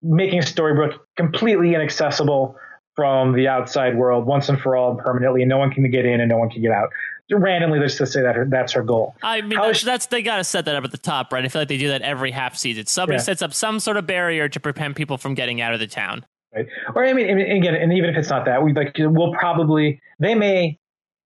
making 0.02 0.42
Storybrooke 0.42 0.98
completely 1.16 1.74
inaccessible 1.74 2.56
from 2.96 3.34
the 3.34 3.48
outside 3.48 3.98
world 3.98 4.26
once 4.26 4.50
and 4.50 4.60
for 4.60 4.76
all 4.76 4.92
and 4.92 5.00
permanently, 5.00 5.42
and 5.42 5.50
no 5.50 5.58
one 5.58 5.72
can 5.72 5.90
get 5.90 6.06
in 6.06 6.20
and 6.20 6.30
no 6.30 6.38
one 6.38 6.50
can 6.50 6.62
get 6.62 6.72
out. 6.72 6.90
Randomly, 7.32 7.80
let's 7.80 7.98
just 7.98 8.12
say 8.14 8.22
that 8.22 8.36
her, 8.36 8.46
that's 8.46 8.74
her 8.74 8.84
goal. 8.84 9.16
I 9.24 9.42
mean, 9.42 9.58
that's, 9.58 9.80
she, 9.80 9.86
that's, 9.86 10.06
they 10.08 10.22
got 10.22 10.38
to 10.38 10.44
set 10.44 10.66
that 10.66 10.76
up 10.76 10.84
at 10.84 10.92
the 10.92 10.98
top, 10.98 11.32
right? 11.32 11.44
I 11.44 11.48
feel 11.48 11.62
like 11.62 11.70
they 11.70 11.78
do 11.78 11.88
that 11.88 12.02
every 12.02 12.32
half 12.32 12.56
season. 12.56 12.86
Somebody 12.86 13.18
yeah. 13.18 13.24
sets 13.24 13.42
up 13.42 13.54
some 13.54 13.80
sort 13.80 13.98
of 13.98 14.06
barrier 14.06 14.50
to 14.50 14.60
prevent 14.60 14.96
people 14.96 15.18
from 15.18 15.34
getting 15.34 15.62
out 15.62 15.74
of 15.74 15.80
the 15.80 15.88
town. 15.88 16.26
Right. 16.54 16.68
Or 16.94 17.04
I 17.04 17.14
mean, 17.14 17.40
again, 17.40 17.74
and 17.74 17.94
even 17.94 18.10
if 18.12 18.18
it's 18.18 18.30
not 18.30 18.46
that, 18.46 18.62
we 18.62 18.74
like 18.74 18.96
we'll 19.00 19.34
probably 19.34 20.00
they 20.20 20.36
may 20.36 20.78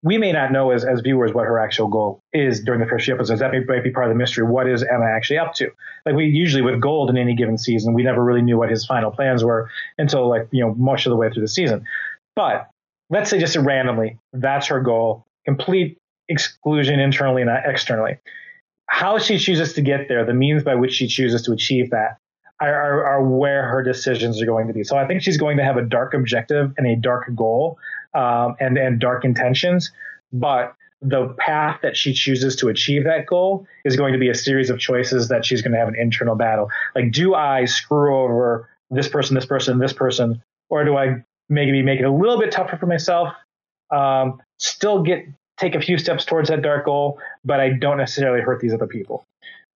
we 0.04 0.18
may 0.18 0.32
not 0.32 0.52
know 0.52 0.72
as, 0.72 0.86
as 0.86 1.02
viewers 1.02 1.34
what 1.34 1.46
her 1.46 1.60
actual 1.60 1.88
goal 1.88 2.22
is 2.32 2.64
during 2.64 2.80
the 2.80 2.88
first 2.88 3.06
few 3.06 3.16
episodes. 3.16 3.40
That 3.40 3.52
may, 3.52 3.62
might 3.62 3.84
be 3.84 3.92
part 3.92 4.06
of 4.06 4.12
the 4.12 4.18
mystery. 4.18 4.46
What 4.46 4.68
is 4.68 4.84
Emma 4.84 5.06
actually 5.06 5.40
up 5.40 5.54
to? 5.56 5.72
Like 6.06 6.16
we 6.16 6.26
usually 6.26 6.62
with 6.62 6.80
Gold 6.80 7.10
in 7.10 7.18
any 7.18 7.36
given 7.36 7.58
season, 7.58 7.94
we 7.94 8.04
never 8.04 8.24
really 8.24 8.42
knew 8.42 8.58
what 8.58 8.70
his 8.70 8.86
final 8.86 9.12
plans 9.12 9.44
were 9.44 9.70
until 9.98 10.30
like 10.30 10.48
you 10.52 10.64
know 10.64 10.76
much 10.76 11.06
of 11.06 11.10
the 11.10 11.16
way 11.16 11.30
through 11.32 11.42
the 11.42 11.48
season. 11.48 11.84
But 12.36 12.70
let's 13.10 13.30
say 13.30 13.40
just 13.40 13.56
randomly, 13.56 14.20
that's 14.34 14.68
her 14.68 14.82
goal: 14.82 15.26
complete 15.46 15.98
exclusion 16.30 17.00
internally 17.00 17.42
and 17.42 17.52
externally. 17.66 18.18
How 18.90 19.18
she 19.18 19.38
chooses 19.38 19.74
to 19.74 19.82
get 19.82 20.08
there, 20.08 20.26
the 20.26 20.34
means 20.34 20.64
by 20.64 20.76
which 20.76 20.94
she 20.94 21.08
chooses 21.08 21.42
to 21.44 21.52
achieve 21.52 21.90
that, 21.90 22.18
are, 22.62 22.74
are, 22.74 23.06
are, 23.06 23.24
where 23.24 23.68
her 23.68 23.84
decisions 23.84 24.42
are 24.42 24.46
going 24.46 24.68
to 24.68 24.74
be. 24.74 24.84
So 24.84 24.98
I 24.98 25.06
think 25.06 25.22
she's 25.22 25.38
going 25.38 25.58
to 25.58 25.64
have 25.64 25.78
a 25.78 25.82
dark 25.82 26.14
objective 26.14 26.74
and 26.78 26.88
a 26.88 26.96
dark 26.96 27.34
goal 27.36 27.78
um, 28.18 28.56
and 28.60 28.78
and 28.78 29.00
dark 29.00 29.24
intentions, 29.24 29.92
but 30.34 30.76
the 31.02 31.36
path 31.38 31.80
that 31.84 31.96
she 31.96 32.12
chooses 32.12 32.56
to 32.56 32.70
achieve 32.70 33.04
that 33.04 33.28
goal 33.28 33.68
is 33.86 33.96
going 33.96 34.14
to 34.14 34.20
be 34.20 34.30
a 34.30 34.36
series 34.36 34.72
of 34.72 34.80
choices 34.80 35.28
that 35.28 35.46
she's 35.46 35.62
going 35.62 35.72
to 35.72 35.78
have 35.78 35.88
an 35.88 35.96
internal 35.96 36.36
battle. 36.36 36.70
Like, 36.96 37.12
do 37.12 37.36
I 37.36 37.66
screw 37.66 38.18
over 38.18 38.68
this 38.90 39.08
person, 39.08 39.36
this 39.36 39.46
person, 39.46 39.78
this 39.78 39.94
person, 39.94 40.42
or 40.70 40.84
do 40.84 40.98
I 40.98 41.24
maybe 41.50 41.84
make 41.84 42.00
it 42.00 42.04
a 42.06 42.12
little 42.12 42.40
bit 42.40 42.52
tougher 42.52 42.78
for 42.78 42.88
myself? 42.88 43.30
Um, 43.92 44.42
still 44.58 45.04
get 45.04 45.28
take 45.60 45.76
a 45.76 45.82
few 45.82 45.98
steps 45.98 46.26
towards 46.26 46.50
that 46.50 46.62
dark 46.62 46.86
goal, 46.86 47.20
but 47.46 47.60
I 47.60 47.70
don't 47.70 47.98
necessarily 47.98 48.42
hurt 48.42 48.60
these 48.60 48.74
other 48.74 48.88
people. 48.88 49.24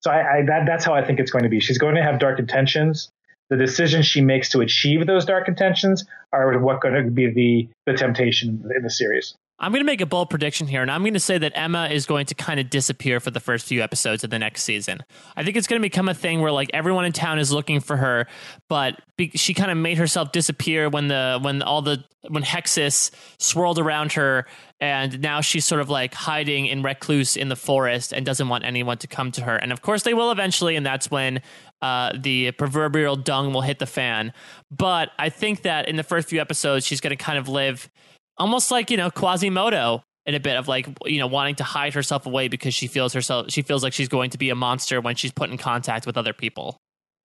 So 0.00 0.10
I, 0.10 0.38
I 0.38 0.42
that, 0.46 0.66
that's 0.66 0.84
how 0.84 0.94
I 0.94 1.04
think 1.04 1.20
it's 1.20 1.30
going 1.30 1.44
to 1.44 1.48
be. 1.48 1.60
She's 1.60 1.78
going 1.78 1.94
to 1.94 2.02
have 2.02 2.18
dark 2.18 2.40
intentions, 2.40 3.10
the 3.52 3.58
decisions 3.58 4.06
she 4.06 4.22
makes 4.22 4.48
to 4.48 4.60
achieve 4.60 5.06
those 5.06 5.26
dark 5.26 5.46
intentions 5.46 6.06
are 6.32 6.58
what 6.58 6.80
going 6.80 6.94
to 6.94 7.10
be 7.10 7.30
the 7.30 7.68
the 7.84 7.92
temptation 7.92 8.64
in 8.74 8.82
the 8.82 8.88
series. 8.88 9.34
I'm 9.58 9.70
going 9.70 9.82
to 9.82 9.86
make 9.86 10.00
a 10.00 10.06
bold 10.06 10.30
prediction 10.30 10.66
here, 10.66 10.80
and 10.80 10.90
I'm 10.90 11.02
going 11.02 11.14
to 11.14 11.20
say 11.20 11.36
that 11.36 11.52
Emma 11.54 11.88
is 11.88 12.06
going 12.06 12.26
to 12.26 12.34
kind 12.34 12.58
of 12.58 12.70
disappear 12.70 13.20
for 13.20 13.30
the 13.30 13.38
first 13.38 13.66
few 13.66 13.82
episodes 13.82 14.24
of 14.24 14.30
the 14.30 14.38
next 14.38 14.62
season. 14.62 15.04
I 15.36 15.44
think 15.44 15.56
it's 15.56 15.66
going 15.66 15.80
to 15.80 15.84
become 15.84 16.08
a 16.08 16.14
thing 16.14 16.40
where 16.40 16.50
like 16.50 16.70
everyone 16.72 17.04
in 17.04 17.12
town 17.12 17.38
is 17.38 17.52
looking 17.52 17.80
for 17.80 17.98
her, 17.98 18.26
but 18.68 18.98
be- 19.16 19.30
she 19.34 19.52
kind 19.52 19.70
of 19.70 19.76
made 19.76 19.98
herself 19.98 20.32
disappear 20.32 20.88
when 20.88 21.08
the 21.08 21.38
when 21.42 21.60
all 21.62 21.82
the 21.82 22.02
when 22.28 22.42
Hexus 22.42 23.10
swirled 23.38 23.78
around 23.78 24.14
her, 24.14 24.46
and 24.80 25.20
now 25.20 25.42
she's 25.42 25.66
sort 25.66 25.82
of 25.82 25.90
like 25.90 26.14
hiding 26.14 26.66
in 26.66 26.82
recluse 26.82 27.36
in 27.36 27.48
the 27.48 27.56
forest 27.56 28.12
and 28.12 28.24
doesn't 28.24 28.48
want 28.48 28.64
anyone 28.64 28.96
to 28.98 29.06
come 29.06 29.30
to 29.32 29.42
her. 29.42 29.56
And 29.56 29.70
of 29.72 29.82
course, 29.82 30.02
they 30.02 30.14
will 30.14 30.32
eventually, 30.32 30.74
and 30.74 30.86
that's 30.86 31.10
when 31.10 31.42
uh, 31.82 32.12
the 32.16 32.52
proverbial 32.52 33.16
dung 33.16 33.52
will 33.52 33.60
hit 33.60 33.78
the 33.78 33.86
fan. 33.86 34.32
But 34.70 35.10
I 35.18 35.28
think 35.28 35.62
that 35.62 35.88
in 35.88 35.96
the 35.96 36.02
first 36.02 36.28
few 36.28 36.40
episodes, 36.40 36.86
she's 36.86 37.00
going 37.00 37.16
to 37.16 37.22
kind 37.22 37.38
of 37.38 37.48
live 37.48 37.90
almost 38.38 38.70
like 38.70 38.90
you 38.90 38.96
know 38.96 39.10
Quasimodo 39.10 40.02
in 40.24 40.34
a 40.34 40.40
bit 40.40 40.56
of 40.56 40.68
like 40.68 40.88
you 41.04 41.18
know 41.18 41.26
wanting 41.26 41.56
to 41.56 41.64
hide 41.64 41.94
herself 41.94 42.24
away 42.24 42.48
because 42.48 42.72
she 42.72 42.86
feels 42.86 43.12
herself 43.12 43.50
she 43.50 43.62
feels 43.62 43.82
like 43.82 43.92
she's 43.92 44.08
going 44.08 44.30
to 44.30 44.38
be 44.38 44.50
a 44.50 44.54
monster 44.54 45.00
when 45.00 45.16
she's 45.16 45.32
put 45.32 45.50
in 45.50 45.58
contact 45.58 46.06
with 46.06 46.16
other 46.16 46.32
people. 46.32 46.76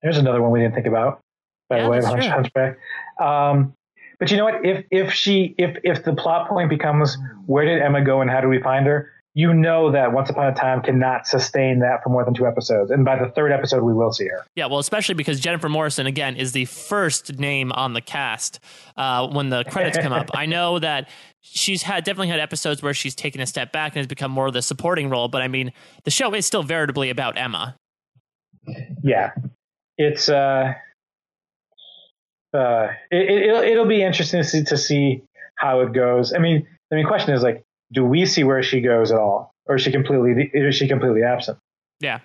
There's 0.02 0.18
another 0.18 0.42
one 0.42 0.52
we 0.52 0.60
didn't 0.60 0.76
think 0.76 0.88
about. 0.88 1.22
By 1.70 1.78
yeah, 1.78 1.84
the 1.84 1.90
way, 1.90 2.02
Hunch, 2.02 2.26
Hunchback. 2.26 2.78
Um, 3.20 3.74
but 4.20 4.32
you 4.32 4.38
know 4.38 4.46
what? 4.46 4.66
If 4.66 4.86
if 4.90 5.14
she 5.14 5.54
if 5.58 5.78
if 5.84 6.04
the 6.04 6.14
plot 6.14 6.50
point 6.50 6.70
becomes 6.70 7.18
where 7.46 7.66
did 7.66 7.82
Emma 7.82 8.04
go 8.04 8.22
and 8.22 8.30
how 8.30 8.42
do 8.42 8.48
we 8.48 8.62
find 8.62 8.88
her? 8.88 9.12
You 9.38 9.54
know 9.54 9.92
that 9.92 10.14
Once 10.14 10.32
Upon 10.32 10.48
a 10.48 10.56
Time 10.56 10.82
cannot 10.82 11.28
sustain 11.28 11.78
that 11.82 12.02
for 12.02 12.10
more 12.10 12.26
than 12.26 12.34
two 12.34 12.48
episodes. 12.48 12.90
And 12.90 13.06
by 13.06 13.20
the 13.20 13.30
third 13.30 13.52
episode, 13.52 13.84
we 13.84 13.94
will 13.94 14.12
see 14.12 14.26
her. 14.26 14.44
Yeah, 14.56 14.66
well, 14.66 14.80
especially 14.80 15.14
because 15.14 15.40
Jennifer 15.40 15.70
Morrison, 15.70 16.08
again, 16.08 16.36
is 16.36 16.54
the 16.54 16.66
first 16.66 17.38
name 17.38 17.72
on 17.72 17.94
the 17.94 18.02
cast 18.02 18.60
uh, 18.96 19.28
when 19.28 19.50
the 19.50 19.64
credits 19.66 20.00
come 20.00 20.12
up. 20.12 20.32
I 20.34 20.48
know 20.48 20.80
that 20.80 21.10
she's 21.42 21.84
had 21.84 22.04
definitely 22.04 22.30
had 22.30 22.40
episodes 22.40 22.82
where 22.82 22.96
she's 22.96 23.14
taken 23.14 23.40
a 23.40 23.46
step 23.46 23.72
back 23.72 23.92
and 23.92 23.98
has 23.98 24.08
become 24.08 24.32
more 24.32 24.48
of 24.48 24.54
the 24.54 24.64
supporting 24.64 25.08
role, 25.08 25.28
but 25.28 25.44
I 25.44 25.48
mean, 25.48 25.72
the 26.04 26.10
show 26.10 26.34
is 26.34 26.48
still 26.48 26.64
veritably 26.64 27.12
about 27.12 27.38
Emma. 27.38 27.76
Yeah. 29.04 29.34
It's, 30.00 30.30
uh, 30.30 30.74
uh, 32.56 32.88
it, 33.12 33.52
will 33.52 33.62
it, 33.62 33.70
it'll 33.70 33.86
be 33.86 34.02
interesting 34.02 34.42
to 34.42 34.48
see, 34.48 34.64
to 34.64 34.78
see 34.78 35.22
how 35.54 35.82
it 35.82 35.94
goes. 35.94 36.34
I 36.34 36.40
mean, 36.40 36.66
I 36.92 36.96
mean, 36.96 37.06
question 37.06 37.36
is 37.36 37.44
like, 37.44 37.64
do 37.92 38.06
we 38.06 38.26
see 38.26 38.44
where 38.44 38.64
she 38.64 38.82
goes 38.82 39.12
at 39.12 39.18
all, 39.18 39.54
or 39.66 39.76
is 39.76 39.82
she 39.82 39.92
completely 39.92 40.50
is 40.54 40.76
she 40.76 40.88
completely 40.88 41.24
absent? 41.24 41.58
Yeah. 42.00 42.20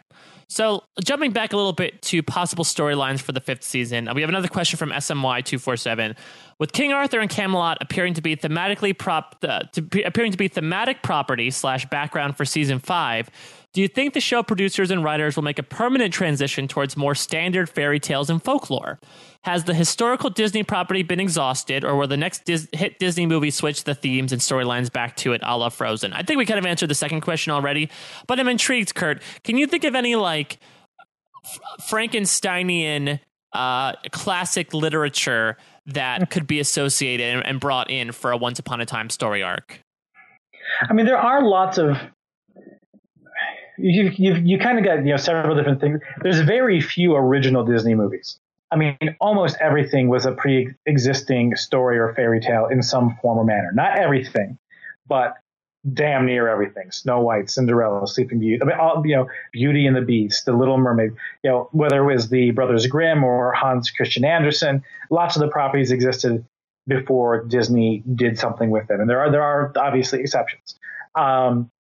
So 0.49 0.83
jumping 1.03 1.33
back 1.33 1.55
a 1.55 1.57
little 1.57 1.73
bit 1.73 2.03
to 2.03 2.23
possible 2.23 2.63
storylines 2.63 3.21
for 3.21 3.33
the 3.33 3.41
fifth 3.41 3.63
season, 3.63 4.07
we 4.15 4.21
have 4.21 4.29
another 4.29 4.49
question 4.49 4.77
from 4.77 4.91
SMY 4.91 5.45
two 5.45 5.59
four 5.59 5.77
seven. 5.79 6.15
With 6.59 6.73
King 6.73 6.93
Arthur 6.93 7.21
and 7.21 7.31
Camelot 7.31 7.79
appearing 7.81 8.15
to 8.15 8.23
be 8.23 8.37
thematically 8.37 8.97
prop 8.97 9.37
uh, 9.43 9.61
to 9.73 9.81
be, 9.81 10.03
appearing 10.03 10.31
to 10.33 10.39
be 10.39 10.49
thematic 10.49 11.03
property 11.03 11.51
slash 11.51 11.87
background 11.87 12.37
for 12.37 12.45
season 12.45 12.79
five, 12.79 13.31
do 13.73 13.81
you 13.81 13.89
think 13.89 14.13
the 14.13 14.21
show 14.21 14.43
producers 14.43 14.91
and 14.91 15.03
writers 15.03 15.35
will 15.35 15.43
make 15.43 15.59
a 15.59 15.63
permanent 15.63 16.13
transition 16.13 16.69
towards 16.69 16.97
more 16.97 17.15
standard 17.15 17.71
fairy 17.71 17.99
tales 17.99 18.29
and 18.29 18.43
folklore? 18.43 18.99
Has 19.45 19.65
the 19.65 19.73
historical 19.73 20.29
Disney 20.29 20.63
property 20.63 21.03
been 21.03 21.21
exhausted, 21.21 21.83
or 21.83 21.97
will 21.97 22.07
the 22.07 22.17
next 22.17 22.45
Dis- 22.45 22.69
hit 22.73 22.99
Disney 22.99 23.25
movie 23.25 23.51
switch 23.51 23.85
the 23.85 23.95
themes 23.95 24.31
and 24.31 24.43
storylines 24.43 24.93
back 24.93 25.17
to 25.17 25.33
it 25.33 25.41
a 25.43 25.57
la 25.57 25.71
Frozen? 25.71 26.13
I 26.13 26.23
think 26.23 26.37
we 26.39 26.45
kind 26.45 26.59
of 26.59 26.67
answered 26.67 26.91
the 26.91 26.95
second 26.95 27.23
question 27.23 27.53
already, 27.53 27.89
but 28.27 28.39
I'm 28.39 28.49
intrigued, 28.49 28.95
Kurt. 28.95 29.23
Can 29.43 29.57
you 29.57 29.67
think 29.67 29.85
of 29.85 29.95
any 29.95 30.17
like 30.17 30.59
Frankensteinian 31.81 33.21
uh, 33.55 33.95
classic 34.11 34.75
literature 34.75 35.57
that 35.87 36.31
could 36.31 36.47
be 36.47 36.61
associated 36.61 37.43
and 37.43 37.59
brought 37.59 37.91
in 37.91 38.13
for 38.13 38.33
a 38.33 38.37
Once 38.37 38.59
Upon 38.59 38.81
a 38.83 38.87
Time 38.87 39.09
story 39.09 39.43
arc? 39.43 39.81
I 40.89 40.93
mean, 40.93 41.07
there 41.07 41.19
are 41.19 41.43
lots 41.43 41.79
of 41.79 41.99
you 43.79 44.11
you 44.15 44.35
you 44.35 44.59
kind 44.59 44.79
of 44.79 44.85
got 44.85 44.99
you 44.99 45.13
know 45.13 45.17
several 45.17 45.57
different 45.57 45.81
things. 45.81 46.01
There's 46.23 46.41
very 46.41 46.81
few 46.81 47.15
original 47.15 47.65
Disney 47.65 47.95
movies. 47.95 48.39
I 48.71 48.77
mean, 48.77 48.97
almost 49.21 49.57
everything 49.61 50.09
was 50.09 50.25
a 50.25 50.33
pre-existing 50.33 51.57
story 51.57 51.99
or 51.99 52.15
fairy 52.15 52.41
tale 52.41 52.67
in 52.67 52.83
some 52.83 53.19
form 53.21 53.39
or 53.39 53.45
manner. 53.45 53.71
Not 53.75 53.99
everything, 53.99 54.59
but 55.07 55.35
damn 55.93 56.27
near 56.27 56.49
everything: 56.49 56.91
Snow 56.91 57.21
White, 57.21 57.51
Cinderella, 57.51 58.07
Sleeping 58.07 58.39
Beauty. 58.39 58.63
I 58.63 58.65
mean, 58.65 58.77
all, 58.79 59.03
you 59.07 59.17
know, 59.17 59.29
Beauty 59.53 59.87
and 59.87 59.97
the 59.97 60.03
Beast, 60.03 60.47
The 60.47 60.53
Little 60.53 60.79
Mermaid. 60.79 61.13
You 61.43 61.51
know, 61.51 61.69
whether 61.73 62.03
it 62.03 62.15
was 62.15 62.29
the 62.29 62.51
Brothers 62.53 62.87
Grimm 62.87 63.25
or 63.25 63.53
Hans 63.53 63.91
Christian 63.91 64.25
Andersen, 64.25 64.83
lots 65.11 65.37
of 65.37 65.41
the 65.41 65.49
properties 65.49 65.91
existed 65.91 66.45
before 66.87 67.45
Disney 67.45 68.03
did 68.15 68.39
something 68.39 68.71
with 68.71 68.89
them, 68.89 69.01
and 69.01 69.09
there 69.09 69.21
are 69.21 69.31
there 69.31 69.43
are 69.43 69.73
obviously 69.77 70.21
exceptions. 70.21 70.79
Um, 71.15 71.71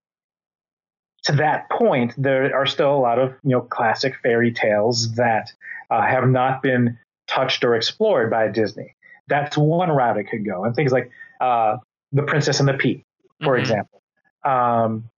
to 1.24 1.32
that 1.32 1.70
point, 1.70 2.14
there 2.16 2.54
are 2.54 2.66
still 2.66 2.94
a 2.94 2.98
lot 2.98 3.18
of 3.18 3.30
you 3.42 3.50
know 3.50 3.60
classic 3.60 4.14
fairy 4.22 4.52
tales 4.52 5.14
that 5.14 5.52
uh, 5.90 6.02
have 6.02 6.28
not 6.28 6.62
been 6.62 6.98
touched 7.28 7.64
or 7.64 7.74
explored 7.74 8.30
by 8.30 8.48
Disney. 8.48 8.94
That's 9.28 9.56
one 9.56 9.90
route 9.90 10.18
it 10.18 10.24
could 10.24 10.44
go, 10.44 10.64
and 10.64 10.74
things 10.74 10.92
like 10.92 11.10
uh, 11.40 11.76
the 12.12 12.22
Princess 12.22 12.60
and 12.60 12.68
the 12.68 12.74
Pea, 12.74 13.04
for 13.42 13.54
mm-hmm. 13.54 13.60
example. 13.60 14.02
Um, 14.44 15.08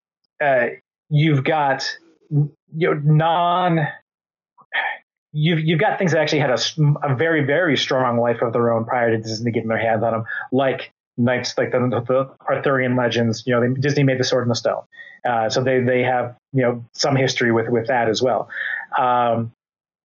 uh, 0.43 0.67
you've 1.09 1.45
got 1.45 1.91
you 2.31 2.51
know 2.77 2.95
non. 2.95 3.87
You've, 5.37 5.59
you've 5.59 5.81
got 5.81 5.99
things 5.99 6.13
that 6.13 6.21
actually 6.21 6.39
had 6.39 6.51
a, 6.51 6.59
a 7.03 7.17
very 7.17 7.45
very 7.45 7.77
strong 7.77 8.19
life 8.19 8.41
of 8.41 8.53
their 8.53 8.73
own 8.73 8.85
prior 8.85 9.11
to 9.11 9.19
Disney 9.21 9.51
getting 9.51 9.69
their 9.69 9.79
hands 9.79 10.05
on 10.05 10.13
them, 10.13 10.25
like 10.53 10.93
knights 11.17 11.55
like 11.57 11.73
the, 11.73 11.79
the 11.79 12.31
Arthurian 12.49 12.97
legends. 12.97 13.45
You 13.47 13.55
know, 13.55 13.61
they, 13.61 13.81
Disney 13.81 14.03
made 14.03 14.19
the 14.19 14.25
Sword 14.25 14.45
in 14.45 14.49
the 14.49 14.55
Stone, 14.55 14.83
uh, 15.25 15.49
so 15.49 15.63
they 15.63 15.81
they 15.81 16.03
have 16.03 16.37
you 16.53 16.63
know 16.63 16.85
some 16.95 17.17
history 17.17 17.53
with 17.53 17.69
with 17.69 17.89
that 17.89 18.09
as 18.09 18.23
well. 18.23 18.49
Um, 18.99 19.53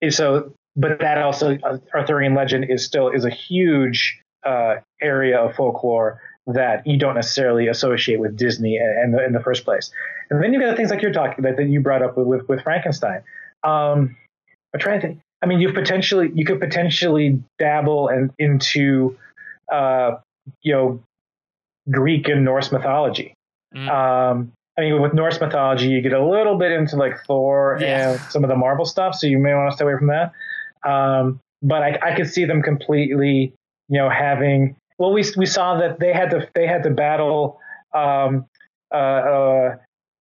so, 0.10 0.54
but 0.76 1.00
that 1.00 1.18
also 1.18 1.58
uh, 1.64 1.78
Arthurian 1.94 2.36
legend 2.36 2.66
is 2.70 2.86
still 2.86 3.10
is 3.10 3.26
a 3.26 3.30
huge 3.30 4.20
uh, 4.46 4.76
area 5.02 5.40
of 5.40 5.56
folklore 5.56 6.22
that 6.48 6.86
you 6.88 6.98
don't 6.98 7.16
necessarily 7.16 7.68
associate 7.68 8.20
with 8.20 8.36
Disney 8.36 8.78
in 8.78 9.12
the, 9.12 9.24
in 9.24 9.34
the 9.34 9.40
first 9.40 9.66
place. 9.66 9.92
And 10.30 10.42
then 10.44 10.52
you've 10.52 10.62
got 10.62 10.76
things 10.76 10.90
like 10.90 11.02
you're 11.02 11.14
talking 11.14 11.44
about 11.44 11.58
that 11.58 11.70
you 11.70 11.80
brought 11.80 12.02
up 12.02 12.18
with 12.18 12.28
with, 12.28 12.50
with 12.50 12.64
Frankenstein. 12.64 13.24
Um, 13.64 14.16
I'm 14.74 14.80
trying 14.80 15.02
to 15.02 15.08
think. 15.08 15.20
I 15.42 15.46
mean, 15.46 15.60
you 15.60 15.72
potentially 15.72 16.32
you 16.34 16.46
could 16.46 16.60
potentially 16.60 17.42
dabble 17.60 18.10
and 18.10 18.32
into 18.40 19.18
uh, 19.72 20.18
you 20.62 20.74
know 20.74 21.04
Greek 21.92 22.28
and 22.28 22.46
Norse 22.46 22.72
mythology. 22.72 23.34
Mm. 23.76 23.90
Um, 23.90 24.52
I 24.78 24.82
mean, 24.82 25.02
with 25.02 25.14
Norse 25.14 25.40
mythology, 25.42 25.90
you 25.90 26.02
get 26.02 26.14
a 26.14 26.26
little 26.26 26.58
bit 26.58 26.72
into 26.72 26.96
like 26.96 27.14
Thor 27.26 27.78
yeah. 27.82 28.12
and 28.12 28.20
some 28.32 28.44
of 28.44 28.50
the 28.50 28.56
Marvel 28.56 28.86
stuff, 28.86 29.16
so 29.16 29.28
you 29.28 29.38
may 29.38 29.54
want 29.54 29.70
to 29.72 29.76
stay 29.76 29.84
away 29.84 29.98
from 29.98 30.08
that. 30.08 30.32
Um, 30.90 31.40
but 31.62 31.84
I, 31.84 32.00
I, 32.02 32.16
could 32.16 32.32
see 32.32 32.46
them 32.46 32.62
completely, 32.62 33.54
you 33.90 33.98
know, 34.00 34.10
having. 34.10 34.78
Well, 34.98 35.12
we 35.12 35.26
we 35.36 35.46
saw 35.46 35.78
that 35.78 36.00
they 36.00 36.14
had 36.14 36.30
to 36.30 36.48
they 36.56 36.66
had 36.66 36.84
to 36.84 36.92
battle. 36.92 37.60
Um, 37.94 38.46
uh, 38.94 38.98
uh, 38.98 39.76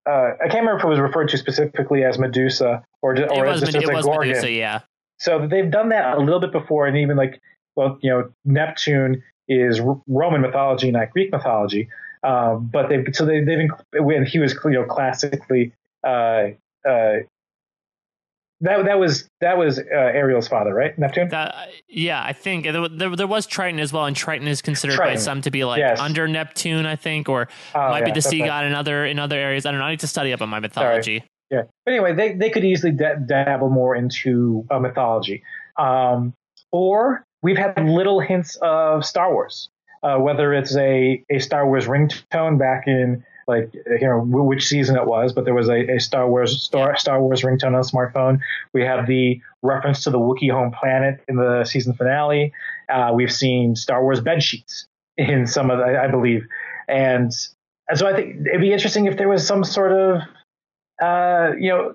uh, 0.08 0.30
I 0.42 0.48
can't 0.48 0.66
remember 0.66 0.78
if 0.78 0.84
it 0.84 0.88
was 0.88 0.98
referred 0.98 1.28
to 1.28 1.38
specifically 1.38 2.02
as 2.02 2.18
Medusa 2.18 2.82
or 3.02 3.14
just, 3.14 3.30
or 3.30 3.44
was, 3.44 3.60
just 3.60 3.76
it 3.76 3.84
as 3.84 3.88
was 3.88 4.04
Gorgon. 4.04 4.28
Medusa, 4.28 4.50
yeah. 4.50 4.80
So 5.20 5.46
they've 5.46 5.70
done 5.70 5.90
that 5.90 6.16
a 6.16 6.20
little 6.20 6.40
bit 6.40 6.50
before, 6.50 6.86
and 6.86 6.96
even 6.96 7.16
like 7.16 7.40
well, 7.76 7.96
you 8.00 8.10
know, 8.10 8.28
Neptune 8.44 9.22
is 9.48 9.80
Roman 10.06 10.40
mythology, 10.40 10.90
not 10.90 11.10
Greek 11.10 11.32
mythology. 11.32 11.88
Um, 12.22 12.68
but 12.72 12.88
they 12.88 13.04
so 13.12 13.24
they 13.24 13.42
they've 13.42 13.68
when 13.94 14.26
he 14.26 14.38
was 14.38 14.54
you 14.64 14.72
know 14.72 14.84
classically 14.84 15.72
uh, 16.04 16.48
uh, 16.88 17.18
that 18.60 18.84
that 18.86 18.98
was 18.98 19.28
that 19.40 19.56
was 19.56 19.78
uh, 19.78 19.82
Ariel's 19.92 20.48
father, 20.48 20.74
right? 20.74 20.98
Neptune. 20.98 21.28
That, 21.28 21.68
yeah, 21.88 22.22
I 22.22 22.32
think 22.32 22.64
there, 22.64 22.88
there, 22.88 23.14
there, 23.14 23.26
was 23.26 23.46
Triton 23.46 23.78
as 23.78 23.92
well, 23.92 24.04
and 24.06 24.16
Triton 24.16 24.48
is 24.48 24.62
considered 24.62 24.96
Triton. 24.96 25.14
by 25.14 25.20
some 25.20 25.42
to 25.42 25.50
be 25.50 25.64
like 25.64 25.78
yes. 25.78 26.00
under 26.00 26.26
Neptune, 26.26 26.84
I 26.84 26.96
think, 26.96 27.28
or 27.28 27.48
oh, 27.74 27.78
might 27.78 28.00
yeah, 28.00 28.04
be 28.06 28.10
the 28.12 28.22
sea 28.22 28.40
god 28.40 28.64
in 28.64 28.74
other 28.74 29.06
in 29.06 29.20
other 29.20 29.36
areas. 29.38 29.64
I 29.64 29.70
don't 29.70 29.78
know. 29.78 29.86
I 29.86 29.90
need 29.90 30.00
to 30.00 30.08
study 30.08 30.32
up 30.32 30.42
on 30.42 30.48
my 30.48 30.58
mythology. 30.58 31.20
Sorry. 31.20 31.30
Yeah, 31.50 31.62
but 31.84 31.92
anyway, 31.92 32.14
they 32.14 32.34
they 32.34 32.50
could 32.50 32.64
easily 32.64 32.92
dabble 32.92 33.70
more 33.70 33.94
into 33.94 34.66
uh, 34.70 34.80
mythology, 34.80 35.44
um, 35.78 36.34
or 36.72 37.24
we've 37.42 37.58
had 37.58 37.78
little 37.78 38.20
hints 38.20 38.56
of 38.62 39.04
Star 39.04 39.32
Wars 39.32 39.70
uh, 40.02 40.16
whether 40.16 40.52
it's 40.52 40.76
a, 40.76 41.22
a 41.30 41.38
Star 41.38 41.66
Wars 41.66 41.86
ringtone 41.86 42.58
back 42.58 42.86
in 42.86 43.24
like 43.46 43.72
you 43.74 44.06
know 44.06 44.20
which 44.20 44.66
season 44.66 44.96
it 44.96 45.06
was, 45.06 45.32
but 45.32 45.44
there 45.44 45.54
was 45.54 45.68
a, 45.68 45.96
a 45.96 45.98
Star 45.98 46.28
Wars 46.28 46.62
Star, 46.62 46.96
Star 46.96 47.20
Wars 47.20 47.42
ringtone 47.42 47.74
on 47.74 47.82
smartphone. 47.82 48.40
We 48.74 48.82
have 48.82 49.06
the 49.06 49.40
reference 49.62 50.04
to 50.04 50.10
the 50.10 50.18
Wookiee 50.18 50.50
home 50.50 50.70
planet 50.70 51.20
in 51.28 51.36
the 51.36 51.64
season 51.64 51.94
finale. 51.94 52.52
Uh, 52.88 53.12
we've 53.14 53.32
seen 53.32 53.74
Star 53.74 54.02
Wars 54.02 54.20
bed 54.20 54.42
sheets 54.42 54.86
in 55.16 55.46
some 55.46 55.70
of 55.70 55.78
the, 55.78 55.98
I 55.98 56.08
believe, 56.08 56.46
and, 56.88 57.32
and 57.88 57.98
so 57.98 58.06
I 58.06 58.14
think 58.14 58.46
it'd 58.46 58.60
be 58.60 58.72
interesting 58.72 59.06
if 59.06 59.16
there 59.16 59.28
was 59.28 59.46
some 59.46 59.64
sort 59.64 59.92
of 59.92 60.20
uh, 61.02 61.52
you 61.58 61.70
know 61.70 61.94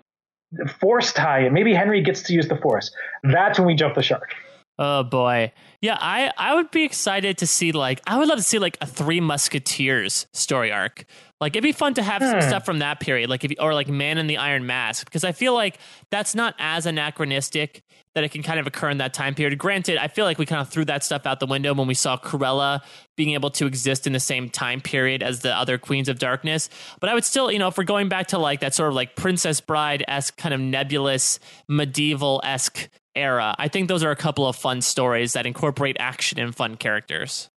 force 0.80 1.14
tie. 1.14 1.48
Maybe 1.50 1.74
Henry 1.74 2.02
gets 2.02 2.24
to 2.24 2.34
use 2.34 2.48
the 2.48 2.58
force. 2.58 2.92
That's 3.24 3.60
when 3.60 3.68
we 3.68 3.76
jump 3.76 3.94
the 3.94 4.04
shark. 4.04 4.34
Oh 4.80 5.04
boy. 5.04 5.52
Yeah, 5.82 5.98
I 6.00 6.32
I 6.38 6.56
would 6.56 6.72
be 6.72 6.84
excited 6.84 7.38
to 7.40 7.48
see 7.48 7.72
like 7.72 8.02
I 8.08 8.18
would 8.18 8.28
love 8.28 8.38
to 8.38 8.44
see 8.44 8.58
like 8.58 8.78
a 8.82 8.88
Three 8.88 9.20
Musketeers 9.20 10.26
story 10.34 10.72
arc. 10.72 11.06
Like 11.40 11.56
it'd 11.56 11.64
be 11.64 11.74
fun 11.74 11.94
to 11.96 12.04
have 12.04 12.22
hmm. 12.22 12.30
some 12.32 12.42
stuff 12.42 12.66
from 12.66 12.80
that 12.80 13.00
period, 13.00 13.30
like 13.30 13.44
if 13.44 13.52
you, 13.52 13.58
or 13.60 13.74
like 13.74 13.88
Man 13.88 14.18
in 14.18 14.28
the 14.28 14.38
Iron 14.38 14.66
Mask, 14.66 15.06
because 15.06 15.24
I 15.24 15.32
feel 15.32 15.54
like 15.54 15.78
that's 16.10 16.34
not 16.34 16.56
as 16.58 16.86
anachronistic 16.86 17.84
that 18.16 18.24
it 18.24 18.30
can 18.30 18.44
kind 18.44 18.60
of 18.60 18.68
occur 18.68 18.90
in 18.90 19.00
that 19.00 19.14
time 19.14 19.36
period. 19.36 19.58
Granted, 19.58 19.98
I 19.98 20.08
feel 20.08 20.26
like 20.26 20.38
we 20.38 20.46
kind 20.46 20.62
of 20.62 20.70
threw 20.70 20.86
that 20.86 21.04
stuff 21.04 21.26
out 21.26 21.40
the 21.40 21.48
window 21.48 21.74
when 21.74 21.88
we 21.88 21.96
saw 21.96 22.18
Cruella 22.18 22.82
being 23.18 23.32
able 23.32 23.50
to 23.52 23.66
exist 23.66 24.08
in 24.08 24.14
the 24.14 24.20
same 24.20 24.50
time 24.50 24.82
period 24.82 25.22
as 25.22 25.42
the 25.42 25.56
other 25.56 25.78
Queens 25.78 26.10
of 26.10 26.20
Darkness. 26.20 26.70
But 27.00 27.10
I 27.10 27.14
would 27.14 27.26
still, 27.26 27.52
you 27.52 27.60
know, 27.60 27.68
if 27.68 27.78
we're 27.78 27.84
going 27.84 28.10
back 28.10 28.28
to 28.28 28.38
like 28.38 28.62
that 28.62 28.74
sort 28.74 28.90
of 28.90 28.96
like 28.96 29.16
Princess 29.16 29.62
Bride 29.62 30.04
esque 30.08 30.38
kind 30.38 30.54
of 30.54 30.62
nebulous 30.62 31.40
medieval 31.68 32.40
esque 32.44 32.90
era. 33.16 33.56
I 33.58 33.68
think 33.68 33.88
those 33.88 34.04
are 34.04 34.12
a 34.12 34.16
couple 34.16 34.48
of 34.48 34.56
fun 34.56 34.82
stories 34.82 35.34
that 35.34 35.46
incorporate 35.46 35.98
action 36.00 36.40
and 36.40 36.56
fun 36.56 36.78
characters. 36.78 37.50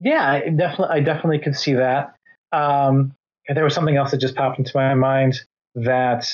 Yeah, 0.00 0.30
I 0.30 0.48
definitely, 0.50 0.96
I 0.96 1.00
definitely 1.00 1.38
could 1.40 1.56
see 1.56 1.74
that. 1.74 2.14
Um, 2.52 3.14
there 3.48 3.64
was 3.64 3.74
something 3.74 3.96
else 3.96 4.10
that 4.10 4.18
just 4.18 4.36
popped 4.36 4.58
into 4.58 4.72
my 4.74 4.94
mind 4.94 5.40
that 5.74 6.26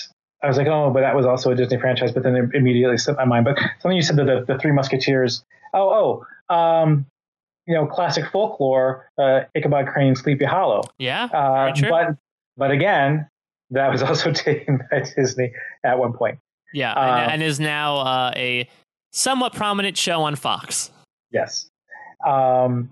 I 0.42 0.48
was 0.48 0.58
like, 0.58 0.66
oh, 0.66 0.90
but 0.90 1.00
that 1.00 1.16
was 1.16 1.24
also 1.24 1.50
a 1.50 1.54
Disney 1.54 1.78
franchise. 1.78 2.12
But 2.12 2.22
then 2.22 2.36
it 2.36 2.54
immediately 2.54 2.98
slipped 2.98 3.18
my 3.18 3.24
mind. 3.24 3.44
But 3.44 3.58
something 3.80 3.96
you 3.96 4.02
said 4.02 4.16
that 4.16 4.26
the, 4.26 4.44
the 4.52 4.58
Three 4.58 4.72
Musketeers. 4.72 5.44
Oh, 5.72 6.24
oh, 6.50 6.54
um, 6.54 7.06
you 7.66 7.74
know, 7.74 7.86
classic 7.86 8.24
folklore, 8.30 9.10
uh, 9.18 9.40
Ichabod 9.54 9.88
Crane, 9.88 10.14
Sleepy 10.14 10.44
Hollow. 10.44 10.82
Yeah, 10.98 11.24
uh, 11.24 11.72
but 11.88 12.16
but 12.56 12.70
again, 12.70 13.28
that 13.70 13.90
was 13.90 14.02
also 14.04 14.32
taken 14.32 14.80
by 14.90 15.04
Disney 15.16 15.52
at 15.82 15.98
one 15.98 16.12
point. 16.12 16.38
Yeah, 16.74 16.90
and, 16.90 17.30
uh, 17.30 17.32
and 17.32 17.42
is 17.42 17.60
now 17.60 17.98
uh, 17.98 18.32
a 18.36 18.68
somewhat 19.12 19.54
prominent 19.54 19.96
show 19.96 20.22
on 20.22 20.36
Fox. 20.36 20.90
Yes. 21.30 21.70
Um, 22.26 22.90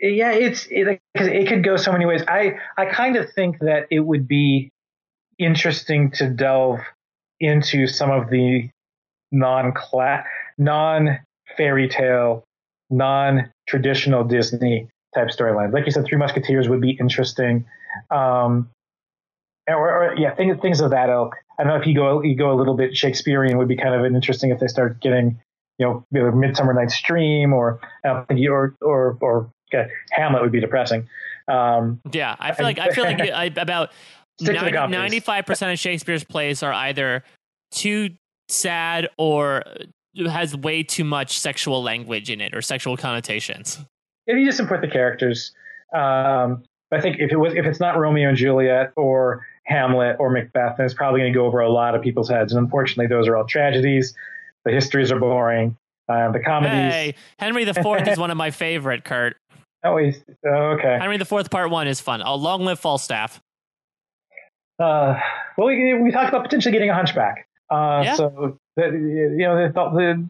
yeah, 0.00 0.32
it's 0.32 0.66
it, 0.70 1.00
it 1.14 1.48
could 1.48 1.62
go 1.62 1.76
so 1.76 1.92
many 1.92 2.06
ways. 2.06 2.22
I 2.26 2.58
I 2.76 2.86
kind 2.86 3.16
of 3.16 3.30
think 3.32 3.58
that 3.60 3.86
it 3.90 4.00
would 4.00 4.26
be 4.26 4.70
interesting 5.38 6.10
to 6.12 6.28
delve 6.28 6.80
into 7.38 7.86
some 7.86 8.10
of 8.10 8.30
the 8.30 8.68
non 9.30 9.74
non 10.58 11.18
fairy 11.56 11.88
tale, 11.88 12.44
non 12.90 13.50
traditional 13.68 14.24
Disney 14.24 14.88
type 15.14 15.28
storylines. 15.28 15.72
Like 15.72 15.86
you 15.86 15.92
said, 15.92 16.06
Three 16.06 16.18
Musketeers 16.18 16.68
would 16.68 16.80
be 16.80 16.92
interesting. 16.92 17.66
Um, 18.10 18.70
or, 19.68 19.76
or, 19.76 20.16
yeah, 20.16 20.34
things 20.34 20.56
things 20.60 20.80
of 20.80 20.90
that 20.90 21.08
ilk. 21.08 21.34
I 21.58 21.64
don't 21.64 21.72
know 21.72 21.80
if 21.80 21.86
you 21.86 21.94
go 21.94 22.22
you 22.22 22.36
go 22.36 22.52
a 22.52 22.56
little 22.56 22.74
bit 22.74 22.96
Shakespearean 22.96 23.58
would 23.58 23.68
be 23.68 23.76
kind 23.76 23.94
of 23.94 24.04
interesting 24.04 24.50
if 24.50 24.60
they 24.60 24.66
start 24.66 25.00
getting 25.00 25.38
you 25.78 25.86
know 25.86 26.04
either 26.14 26.32
Midsummer 26.32 26.74
Night's 26.74 27.00
Dream 27.02 27.52
or 27.52 27.80
I 28.04 28.08
don't 28.08 28.28
think 28.28 28.40
you, 28.40 28.52
or 28.52 28.74
or 28.80 29.18
or 29.20 29.50
okay, 29.72 29.90
Hamlet 30.10 30.42
would 30.42 30.52
be 30.52 30.60
depressing. 30.60 31.08
Um, 31.48 32.00
yeah, 32.12 32.36
I 32.38 32.52
feel 32.52 32.64
like 32.64 32.78
I 32.78 32.88
feel 32.90 33.04
like 33.04 33.20
I, 33.20 33.44
about 33.56 33.90
ninety 34.38 35.20
five 35.20 35.46
percent 35.46 35.72
of 35.72 35.78
Shakespeare's 35.78 36.24
plays 36.24 36.62
are 36.62 36.72
either 36.72 37.22
too 37.70 38.10
sad 38.48 39.08
or 39.18 39.62
has 40.26 40.56
way 40.56 40.82
too 40.82 41.04
much 41.04 41.38
sexual 41.38 41.82
language 41.82 42.30
in 42.30 42.40
it 42.40 42.54
or 42.54 42.62
sexual 42.62 42.96
connotations. 42.96 43.78
If 44.26 44.36
you 44.36 44.46
just 44.46 44.60
import 44.60 44.82
the 44.82 44.88
characters, 44.88 45.52
um, 45.94 46.62
I 46.92 47.00
think 47.00 47.16
if 47.18 47.32
it 47.32 47.36
was 47.36 47.54
if 47.54 47.64
it's 47.64 47.80
not 47.80 47.98
Romeo 47.98 48.28
and 48.28 48.36
Juliet 48.36 48.92
or 48.96 49.46
Hamlet 49.64 50.16
or 50.18 50.30
Macbeth, 50.30 50.78
and 50.78 50.84
it's 50.84 50.94
probably 50.94 51.20
going 51.20 51.32
to 51.32 51.38
go 51.38 51.46
over 51.46 51.60
a 51.60 51.70
lot 51.70 51.94
of 51.94 52.02
people's 52.02 52.28
heads. 52.28 52.52
And 52.52 52.62
unfortunately, 52.62 53.06
those 53.06 53.28
are 53.28 53.36
all 53.36 53.46
tragedies. 53.46 54.14
The 54.64 54.72
histories 54.72 55.12
are 55.12 55.18
boring. 55.18 55.76
Uh, 56.08 56.32
the 56.32 56.40
comedies. 56.40 56.92
Hey, 56.92 57.14
Henry 57.38 57.64
the 57.64 57.74
Fourth 57.74 58.06
is 58.08 58.18
one 58.18 58.30
of 58.30 58.36
my 58.36 58.50
favorite. 58.50 59.04
Kurt. 59.04 59.36
Oh, 59.84 59.96
he's 59.96 60.22
oh, 60.46 60.76
okay. 60.78 60.96
Henry 61.00 61.16
the 61.16 61.24
Fourth 61.24 61.50
Part 61.50 61.68
One 61.68 61.88
is 61.88 62.00
fun. 62.00 62.22
Oh, 62.22 62.36
long 62.36 62.64
live 62.64 62.78
Falstaff. 62.78 63.42
Uh, 64.78 65.18
well, 65.58 65.66
we 65.66 65.94
we 65.94 66.12
talked 66.12 66.28
about 66.28 66.44
potentially 66.44 66.70
getting 66.70 66.88
a 66.88 66.94
Hunchback. 66.94 67.48
Uh, 67.68 68.02
yeah. 68.04 68.14
So 68.14 68.58
that 68.76 68.92
you 68.92 69.38
know 69.38 69.56
the, 69.56 70.28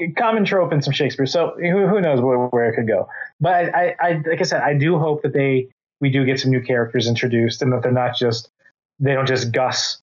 the 0.00 0.12
common 0.14 0.44
trope 0.44 0.72
in 0.72 0.82
some 0.82 0.92
Shakespeare. 0.92 1.26
So 1.26 1.54
who, 1.60 1.86
who 1.86 2.00
knows 2.00 2.20
where, 2.20 2.38
where 2.38 2.68
it 2.68 2.74
could 2.74 2.88
go? 2.88 3.08
But 3.40 3.72
I, 3.72 3.94
I, 4.00 4.22
like 4.26 4.40
I 4.40 4.42
said, 4.42 4.62
I 4.62 4.74
do 4.74 4.98
hope 4.98 5.22
that 5.22 5.32
they 5.32 5.68
we 6.00 6.10
do 6.10 6.24
get 6.24 6.40
some 6.40 6.50
new 6.50 6.60
characters 6.60 7.06
introduced, 7.06 7.62
and 7.62 7.72
that 7.72 7.82
they're 7.82 7.92
not 7.92 8.16
just 8.16 8.50
they 8.98 9.14
don't 9.14 9.26
just 9.26 9.52
Gus 9.52 10.00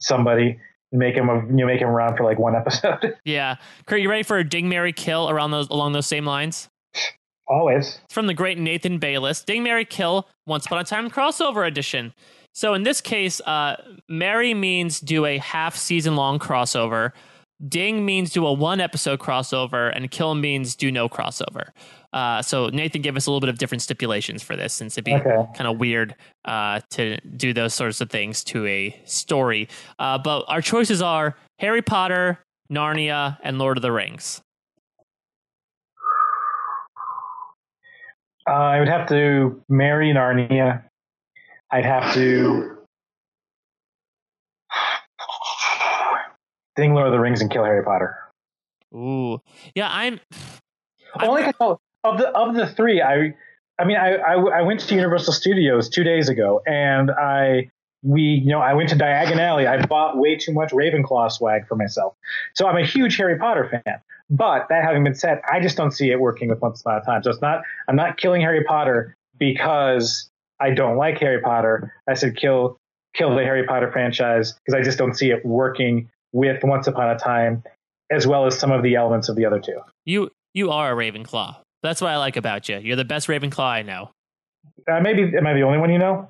somebody 0.00 0.58
and 0.90 0.98
make 0.98 1.14
him 1.14 1.28
a, 1.28 1.36
you 1.46 1.52
know 1.52 1.66
make 1.66 1.80
him 1.80 1.88
around 1.88 2.16
for 2.16 2.24
like 2.24 2.38
one 2.38 2.54
episode. 2.54 3.16
Yeah, 3.24 3.56
Kurt, 3.86 4.00
you 4.00 4.10
ready 4.10 4.22
for 4.22 4.38
a 4.38 4.44
Ding 4.48 4.68
Mary 4.68 4.92
Kill 4.92 5.30
around 5.30 5.50
those 5.50 5.68
along 5.68 5.92
those 5.92 6.06
same 6.06 6.26
lines? 6.26 6.68
Always. 7.48 8.00
It's 8.04 8.14
from 8.14 8.26
the 8.26 8.34
great 8.34 8.58
Nathan 8.58 8.98
Baylis, 9.00 9.44
Ding 9.44 9.62
Mary 9.62 9.84
Kill, 9.84 10.28
Once 10.46 10.66
Upon 10.66 10.78
a 10.78 10.84
Time 10.84 11.10
crossover 11.10 11.66
edition. 11.66 12.12
So 12.54 12.74
in 12.74 12.82
this 12.82 13.00
case, 13.00 13.40
uh, 13.42 13.76
Mary 14.08 14.54
means 14.54 15.00
do 15.00 15.24
a 15.24 15.38
half 15.38 15.74
season 15.76 16.16
long 16.16 16.38
crossover. 16.38 17.12
Ding 17.66 18.04
means 18.04 18.32
do 18.32 18.46
a 18.46 18.52
one 18.52 18.80
episode 18.80 19.20
crossover, 19.20 19.94
and 19.94 20.10
Kill 20.10 20.34
means 20.34 20.74
do 20.74 20.90
no 20.90 21.08
crossover. 21.08 21.68
Uh, 22.12 22.42
so 22.42 22.68
Nathan 22.68 23.00
gave 23.02 23.16
us 23.16 23.26
a 23.26 23.30
little 23.30 23.40
bit 23.40 23.48
of 23.48 23.58
different 23.58 23.82
stipulations 23.82 24.42
for 24.42 24.54
this, 24.56 24.72
since 24.74 24.94
it'd 24.94 25.04
be 25.04 25.14
Okay. 25.14 25.44
kind 25.56 25.66
of 25.68 25.78
weird 25.78 26.14
uh, 26.44 26.80
to 26.90 27.18
do 27.36 27.52
those 27.52 27.72
sorts 27.74 28.00
of 28.00 28.10
things 28.10 28.44
to 28.44 28.66
a 28.66 28.94
story. 29.04 29.68
Uh, 29.98 30.18
but 30.18 30.44
our 30.48 30.60
choices 30.60 31.00
are 31.00 31.36
Harry 31.58 31.82
Potter, 31.82 32.38
Narnia, 32.70 33.38
and 33.42 33.58
Lord 33.58 33.78
of 33.78 33.82
the 33.82 33.92
Rings. 33.92 34.42
Uh, 38.48 38.52
I 38.52 38.78
would 38.80 38.88
have 38.88 39.08
to 39.08 39.62
marry 39.68 40.08
Narnia. 40.12 40.82
I'd 41.70 41.84
have 41.84 42.12
to 42.14 42.76
ding 46.76 46.94
Lord 46.94 47.06
of 47.06 47.12
the 47.12 47.20
Rings 47.20 47.40
and 47.40 47.50
kill 47.50 47.64
Harry 47.64 47.84
Potter. 47.84 48.16
Ooh, 48.94 49.40
yeah, 49.74 49.88
I'm. 49.90 50.20
I'm- 51.16 51.28
Only 51.30 51.42
'cause 51.52 51.78
of 52.04 52.18
the 52.18 52.28
of 52.28 52.54
the 52.54 52.66
three, 52.66 53.00
I 53.00 53.34
I 53.78 53.84
mean, 53.84 53.96
I, 53.96 54.16
I 54.16 54.34
I 54.34 54.62
went 54.62 54.80
to 54.80 54.94
Universal 54.94 55.32
Studios 55.34 55.88
two 55.88 56.04
days 56.04 56.28
ago, 56.28 56.62
and 56.66 57.10
I 57.10 57.70
we 58.02 58.22
you 58.22 58.50
know 58.50 58.60
I 58.60 58.74
went 58.74 58.88
to 58.90 58.96
Diagon 58.96 59.38
Alley. 59.38 59.66
I 59.66 59.84
bought 59.86 60.16
way 60.16 60.36
too 60.36 60.52
much 60.52 60.70
Ravenclaw 60.72 61.30
swag 61.30 61.66
for 61.66 61.76
myself, 61.76 62.14
so 62.54 62.66
I'm 62.66 62.76
a 62.76 62.86
huge 62.86 63.16
Harry 63.16 63.38
Potter 63.38 63.68
fan. 63.70 64.00
But 64.30 64.66
that 64.70 64.82
having 64.82 65.04
been 65.04 65.14
said, 65.14 65.40
I 65.50 65.60
just 65.60 65.76
don't 65.76 65.90
see 65.90 66.10
it 66.10 66.18
working 66.18 66.48
with 66.48 66.60
Once 66.60 66.80
Upon 66.80 66.96
a 66.96 67.04
Time. 67.04 67.22
So 67.22 67.30
it's 67.30 67.42
not 67.42 67.62
I'm 67.88 67.96
not 67.96 68.16
killing 68.16 68.40
Harry 68.40 68.64
Potter 68.64 69.16
because 69.38 70.30
I 70.60 70.70
don't 70.70 70.96
like 70.96 71.18
Harry 71.18 71.40
Potter. 71.40 71.92
I 72.08 72.14
said 72.14 72.36
kill 72.36 72.78
kill 73.14 73.34
the 73.34 73.42
Harry 73.42 73.64
Potter 73.66 73.90
franchise 73.92 74.52
because 74.52 74.78
I 74.78 74.82
just 74.82 74.98
don't 74.98 75.14
see 75.14 75.30
it 75.30 75.44
working 75.44 76.08
with 76.32 76.62
Once 76.64 76.86
Upon 76.86 77.10
a 77.10 77.18
Time, 77.18 77.62
as 78.10 78.26
well 78.26 78.46
as 78.46 78.58
some 78.58 78.72
of 78.72 78.82
the 78.82 78.94
elements 78.96 79.28
of 79.28 79.36
the 79.36 79.44
other 79.44 79.60
two. 79.60 79.78
You 80.04 80.30
you 80.54 80.70
are 80.70 80.92
a 80.92 80.96
Ravenclaw. 80.96 81.56
That's 81.82 82.00
what 82.00 82.10
I 82.10 82.16
like 82.18 82.36
about 82.36 82.68
you. 82.68 82.78
You're 82.78 82.96
the 82.96 83.04
best 83.04 83.28
Ravenclaw 83.28 83.64
I 83.64 83.82
know. 83.82 84.10
Uh, 84.90 85.00
maybe 85.00 85.36
am 85.36 85.46
I 85.46 85.52
the 85.54 85.62
only 85.62 85.78
one 85.78 85.90
you 85.90 85.98
know? 85.98 86.28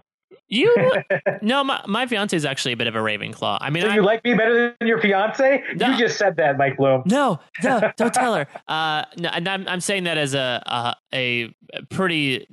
You 0.48 0.74
no, 1.42 1.64
my 1.64 1.82
my 1.86 2.06
fiance 2.06 2.36
is 2.36 2.44
actually 2.44 2.72
a 2.72 2.76
bit 2.76 2.86
of 2.86 2.94
a 2.94 2.98
Ravenclaw. 2.98 3.58
I 3.60 3.70
mean, 3.70 3.84
So 3.84 3.90
you 3.92 4.02
like 4.02 4.22
me 4.24 4.34
better 4.34 4.74
than 4.78 4.86
your 4.88 5.00
fiance? 5.00 5.62
No. 5.76 5.90
You 5.90 5.96
just 5.98 6.18
said 6.18 6.36
that, 6.36 6.58
Mike 6.58 6.76
Bloom. 6.76 7.02
no, 7.06 7.40
no, 7.62 7.80
don't 7.96 8.12
tell 8.12 8.34
her. 8.34 8.46
Uh, 8.68 9.04
no, 9.16 9.30
and 9.30 9.48
I'm 9.48 9.66
I'm 9.68 9.80
saying 9.80 10.04
that 10.04 10.18
as 10.18 10.34
a 10.34 10.94
a, 11.14 11.54
a 11.74 11.82
pretty 11.90 12.46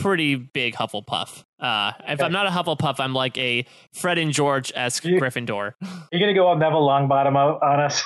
pretty 0.00 0.34
big 0.36 0.74
Hufflepuff. 0.74 1.44
Uh, 1.60 1.92
if 2.08 2.14
Okay. 2.14 2.24
I'm 2.24 2.32
not 2.32 2.46
a 2.46 2.50
Hufflepuff, 2.50 2.96
I'm 2.98 3.14
like 3.14 3.38
a 3.38 3.64
Fred 3.92 4.18
and 4.18 4.32
George 4.32 4.72
esque 4.74 5.04
Gryffindor. 5.04 5.74
You're 6.12 6.20
gonna 6.20 6.34
go 6.34 6.46
all 6.46 6.56
Neville 6.56 6.86
Longbottom 6.86 7.36
on 7.62 7.80
us. 7.80 8.02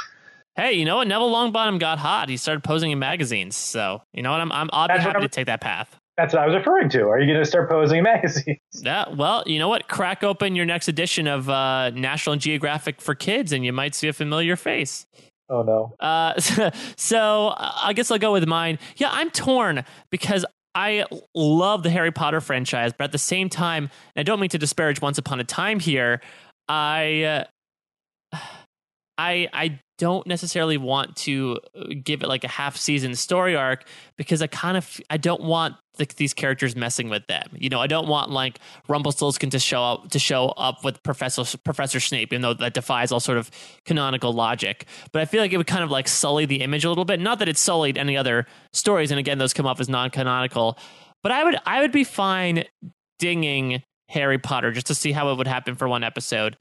Hey, 0.56 0.74
you 0.74 0.84
know 0.84 0.96
what? 0.96 1.08
Neville 1.08 1.30
Longbottom 1.30 1.78
got 1.78 1.98
hot. 1.98 2.28
He 2.28 2.36
started 2.36 2.62
posing 2.62 2.90
in 2.90 2.98
magazines. 2.98 3.56
So 3.56 4.02
you 4.12 4.22
know 4.22 4.32
what? 4.32 4.40
I'm 4.40 4.52
I'm 4.52 4.68
I'll 4.72 4.88
be 4.88 4.94
happy 4.94 5.20
to 5.20 5.28
take 5.28 5.46
that 5.46 5.60
path. 5.60 5.98
That's 6.18 6.34
what 6.34 6.42
I 6.42 6.46
was 6.46 6.54
referring 6.54 6.90
to. 6.90 7.08
Are 7.08 7.18
you 7.18 7.32
gonna 7.32 7.44
start 7.44 7.70
posing 7.70 7.98
in 7.98 8.04
magazines? 8.04 8.58
Yeah, 8.82 9.08
well, 9.10 9.44
you 9.46 9.58
know 9.58 9.68
what? 9.68 9.88
Crack 9.88 10.24
open 10.24 10.56
your 10.56 10.66
next 10.66 10.88
edition 10.88 11.26
of 11.26 11.48
uh, 11.48 11.90
National 11.90 12.36
Geographic 12.36 13.00
for 13.00 13.14
Kids, 13.14 13.52
and 13.52 13.64
you 13.64 13.72
might 13.72 13.94
see 13.94 14.08
a 14.08 14.12
familiar 14.12 14.56
face. 14.56 15.06
Oh 15.48 15.62
no. 15.62 15.94
Uh, 16.00 16.38
so 16.96 17.54
I 17.56 17.92
guess 17.94 18.10
I'll 18.10 18.18
go 18.18 18.32
with 18.32 18.46
mine. 18.46 18.78
Yeah, 18.96 19.08
I'm 19.10 19.30
torn 19.30 19.84
because 20.10 20.44
I 20.74 21.04
love 21.34 21.82
the 21.82 21.90
Harry 21.90 22.10
Potter 22.12 22.40
franchise, 22.40 22.92
but 22.96 23.04
at 23.04 23.12
the 23.12 23.18
same 23.18 23.48
time, 23.48 23.90
and 24.14 24.20
I 24.20 24.22
don't 24.22 24.40
mean 24.40 24.50
to 24.50 24.58
disparage 24.58 25.00
Once 25.00 25.18
Upon 25.18 25.40
a 25.40 25.44
Time 25.44 25.80
here. 25.80 26.20
I, 26.68 27.46
uh, 28.32 28.38
I, 29.22 29.48
I 29.52 29.80
don't 29.98 30.26
necessarily 30.26 30.76
want 30.76 31.14
to 31.14 31.60
uh, 31.78 31.84
give 32.02 32.24
it 32.24 32.26
like 32.26 32.42
a 32.42 32.48
half 32.48 32.76
season 32.76 33.14
story 33.14 33.54
arc 33.54 33.84
because 34.16 34.42
I 34.42 34.48
kind 34.48 34.76
of 34.76 35.00
I 35.10 35.16
don't 35.16 35.42
want 35.44 35.76
the, 35.96 36.08
these 36.16 36.34
characters 36.34 36.74
messing 36.74 37.08
with 37.08 37.24
them. 37.28 37.44
You 37.52 37.68
know, 37.68 37.80
I 37.80 37.86
don't 37.86 38.08
want 38.08 38.30
like 38.30 38.58
Rumpelstiltskin 38.88 39.50
to 39.50 39.60
show 39.60 39.80
up 39.80 40.10
to 40.10 40.18
show 40.18 40.48
up 40.48 40.82
with 40.82 41.00
Professor 41.04 41.44
Professor 41.58 42.00
Snape, 42.00 42.32
even 42.32 42.42
though 42.42 42.54
that 42.54 42.74
defies 42.74 43.12
all 43.12 43.20
sort 43.20 43.38
of 43.38 43.48
canonical 43.84 44.32
logic. 44.32 44.86
But 45.12 45.22
I 45.22 45.24
feel 45.24 45.40
like 45.40 45.52
it 45.52 45.56
would 45.56 45.68
kind 45.68 45.84
of 45.84 45.90
like 45.90 46.08
sully 46.08 46.46
the 46.46 46.62
image 46.62 46.84
a 46.84 46.88
little 46.88 47.04
bit. 47.04 47.20
Not 47.20 47.38
that 47.38 47.48
it 47.48 47.56
sullied 47.56 47.96
any 47.96 48.16
other 48.16 48.46
stories, 48.72 49.12
and 49.12 49.20
again, 49.20 49.38
those 49.38 49.54
come 49.54 49.66
off 49.66 49.78
as 49.78 49.88
non-canonical. 49.88 50.78
But 51.22 51.30
I 51.30 51.44
would 51.44 51.56
I 51.64 51.80
would 51.80 51.92
be 51.92 52.02
fine 52.02 52.64
dinging 53.20 53.84
Harry 54.08 54.38
Potter 54.38 54.72
just 54.72 54.88
to 54.88 54.96
see 54.96 55.12
how 55.12 55.30
it 55.30 55.38
would 55.38 55.46
happen 55.46 55.76
for 55.76 55.86
one 55.86 56.02
episode. 56.02 56.56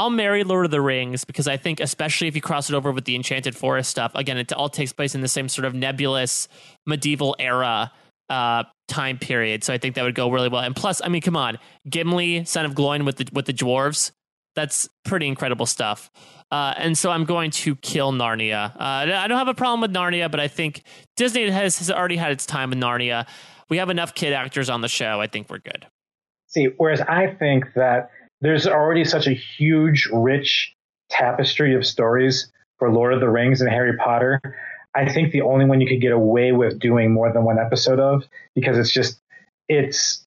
I'll 0.00 0.08
marry 0.08 0.44
Lord 0.44 0.64
of 0.64 0.70
the 0.70 0.80
Rings 0.80 1.26
because 1.26 1.46
I 1.46 1.58
think, 1.58 1.78
especially 1.78 2.26
if 2.26 2.34
you 2.34 2.40
cross 2.40 2.70
it 2.70 2.74
over 2.74 2.90
with 2.90 3.04
the 3.04 3.14
Enchanted 3.14 3.54
Forest 3.54 3.90
stuff, 3.90 4.12
again, 4.14 4.38
it 4.38 4.50
all 4.50 4.70
takes 4.70 4.94
place 4.94 5.14
in 5.14 5.20
the 5.20 5.28
same 5.28 5.46
sort 5.46 5.66
of 5.66 5.74
nebulous 5.74 6.48
medieval 6.86 7.36
era 7.38 7.92
uh, 8.30 8.64
time 8.88 9.18
period. 9.18 9.62
So 9.62 9.74
I 9.74 9.78
think 9.78 9.96
that 9.96 10.02
would 10.02 10.14
go 10.14 10.30
really 10.30 10.48
well. 10.48 10.62
And 10.62 10.74
plus, 10.74 11.02
I 11.04 11.08
mean, 11.08 11.20
come 11.20 11.36
on, 11.36 11.58
Gimli, 11.86 12.46
son 12.46 12.64
of 12.64 12.74
Gloin 12.74 13.04
with 13.04 13.16
the 13.16 13.28
with 13.34 13.44
the 13.44 13.52
dwarves, 13.52 14.12
that's 14.56 14.88
pretty 15.04 15.28
incredible 15.28 15.66
stuff. 15.66 16.10
Uh, 16.50 16.72
and 16.78 16.96
so 16.96 17.10
I'm 17.10 17.26
going 17.26 17.50
to 17.50 17.76
kill 17.76 18.10
Narnia. 18.10 18.74
Uh, 18.74 19.14
I 19.14 19.28
don't 19.28 19.36
have 19.36 19.48
a 19.48 19.54
problem 19.54 19.82
with 19.82 19.92
Narnia, 19.92 20.30
but 20.30 20.40
I 20.40 20.48
think 20.48 20.82
Disney 21.16 21.50
has, 21.50 21.78
has 21.78 21.90
already 21.90 22.16
had 22.16 22.32
its 22.32 22.46
time 22.46 22.70
with 22.70 22.78
Narnia. 22.78 23.28
We 23.68 23.76
have 23.76 23.90
enough 23.90 24.14
kid 24.14 24.32
actors 24.32 24.70
on 24.70 24.80
the 24.80 24.88
show. 24.88 25.20
I 25.20 25.26
think 25.26 25.50
we're 25.50 25.58
good. 25.58 25.86
See, 26.46 26.70
whereas 26.78 27.02
I 27.02 27.26
think 27.38 27.66
that 27.74 28.10
there's 28.40 28.66
already 28.66 29.04
such 29.04 29.26
a 29.26 29.32
huge, 29.32 30.08
rich 30.12 30.74
tapestry 31.10 31.74
of 31.74 31.84
stories 31.84 32.50
for 32.78 32.90
Lord 32.90 33.12
of 33.12 33.20
the 33.20 33.28
Rings 33.28 33.60
and 33.60 33.70
Harry 33.70 33.96
Potter. 33.96 34.40
I 34.94 35.12
think 35.12 35.32
the 35.32 35.42
only 35.42 35.64
one 35.66 35.80
you 35.80 35.86
could 35.86 36.00
get 36.00 36.12
away 36.12 36.52
with 36.52 36.78
doing 36.78 37.12
more 37.12 37.32
than 37.32 37.44
one 37.44 37.58
episode 37.58 38.00
of 38.00 38.24
because 38.54 38.78
it's 38.78 38.90
just 38.90 39.20
it's 39.68 40.24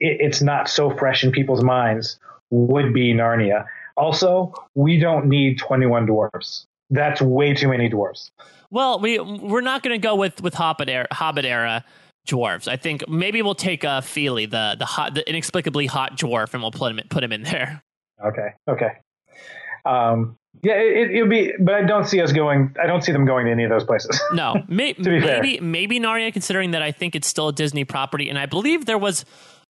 it, 0.00 0.18
it's 0.20 0.42
not 0.42 0.68
so 0.68 0.90
fresh 0.96 1.24
in 1.24 1.32
people's 1.32 1.62
minds 1.62 2.18
would 2.50 2.92
be 2.92 3.14
Narnia. 3.14 3.66
Also, 3.96 4.52
we 4.74 4.98
don't 4.98 5.26
need 5.26 5.58
21 5.58 6.06
dwarfs. 6.06 6.66
That's 6.90 7.22
way 7.22 7.54
too 7.54 7.68
many 7.68 7.88
dwarfs. 7.88 8.30
Well, 8.70 9.00
we 9.00 9.18
we're 9.18 9.60
not 9.62 9.82
going 9.82 9.98
to 9.98 10.02
go 10.02 10.14
with 10.14 10.42
with 10.42 10.54
Hobbit 10.54 10.88
era, 10.88 11.06
Hobbit 11.10 11.44
era 11.44 11.84
dwarves. 12.26 12.68
I 12.68 12.76
think 12.76 13.08
maybe 13.08 13.42
we'll 13.42 13.54
take 13.54 13.84
uh, 13.84 14.00
Fili, 14.00 14.46
the 14.46 14.76
the 14.78 14.84
hot, 14.84 15.14
the 15.14 15.28
inexplicably 15.28 15.86
hot 15.86 16.16
dwarf, 16.16 16.54
and 16.54 16.62
we'll 16.62 16.70
put 16.72 16.92
him 16.92 17.00
put 17.08 17.24
him 17.24 17.32
in 17.32 17.42
there. 17.42 17.82
Okay. 18.24 18.48
Okay. 18.68 18.90
Um, 19.84 20.36
yeah, 20.62 20.74
it, 20.74 21.10
it'll 21.10 21.28
be, 21.28 21.52
but 21.58 21.74
I 21.74 21.82
don't 21.82 22.06
see 22.06 22.20
us 22.20 22.32
going. 22.32 22.74
I 22.80 22.86
don't 22.86 23.02
see 23.02 23.10
them 23.12 23.24
going 23.24 23.46
to 23.46 23.52
any 23.52 23.64
of 23.64 23.70
those 23.70 23.84
places. 23.84 24.20
No, 24.32 24.62
may, 24.68 24.92
be 24.92 25.02
fair. 25.02 25.42
maybe 25.42 25.60
maybe 25.60 26.00
Narnia, 26.00 26.32
considering 26.32 26.72
that 26.72 26.82
I 26.82 26.92
think 26.92 27.14
it's 27.14 27.26
still 27.26 27.48
a 27.48 27.52
Disney 27.52 27.84
property, 27.84 28.28
and 28.28 28.38
I 28.38 28.46
believe 28.46 28.86
there 28.86 28.98
was 28.98 29.24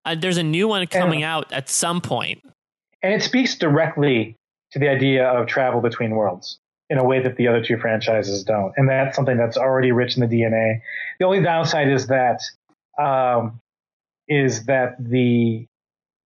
uh, 0.05 0.15
there's 0.15 0.37
a 0.39 0.43
new 0.43 0.69
one 0.69 0.87
coming 0.87 1.23
out 1.23 1.53
at 1.53 1.69
some 1.69 2.01
point. 2.01 2.43
and 3.03 3.15
it 3.15 3.23
speaks 3.23 3.57
directly 3.57 4.37
to 4.73 4.79
the 4.79 4.89
idea 4.89 5.27
of 5.27 5.47
travel 5.47 5.81
between 5.81 6.11
worlds 6.11 6.59
in 6.93 6.99
a 6.99 7.05
way 7.05 7.23
that 7.23 7.37
the 7.37 7.49
other 7.49 7.65
two 7.65 7.79
franchises 7.79 8.45
don't, 8.45 8.75
and 8.77 8.87
that's 8.87 9.17
something 9.17 9.39
that's 9.39 9.57
already 9.57 9.93
rich 9.93 10.15
in 10.15 10.21
the 10.21 10.27
DNA. 10.27 10.83
The 11.19 11.25
only 11.25 11.43
downside 11.43 11.89
is 11.89 12.09
that 12.09 12.43
um, 12.99 13.63
is 14.29 14.65
that 14.67 14.97
the 15.03 15.67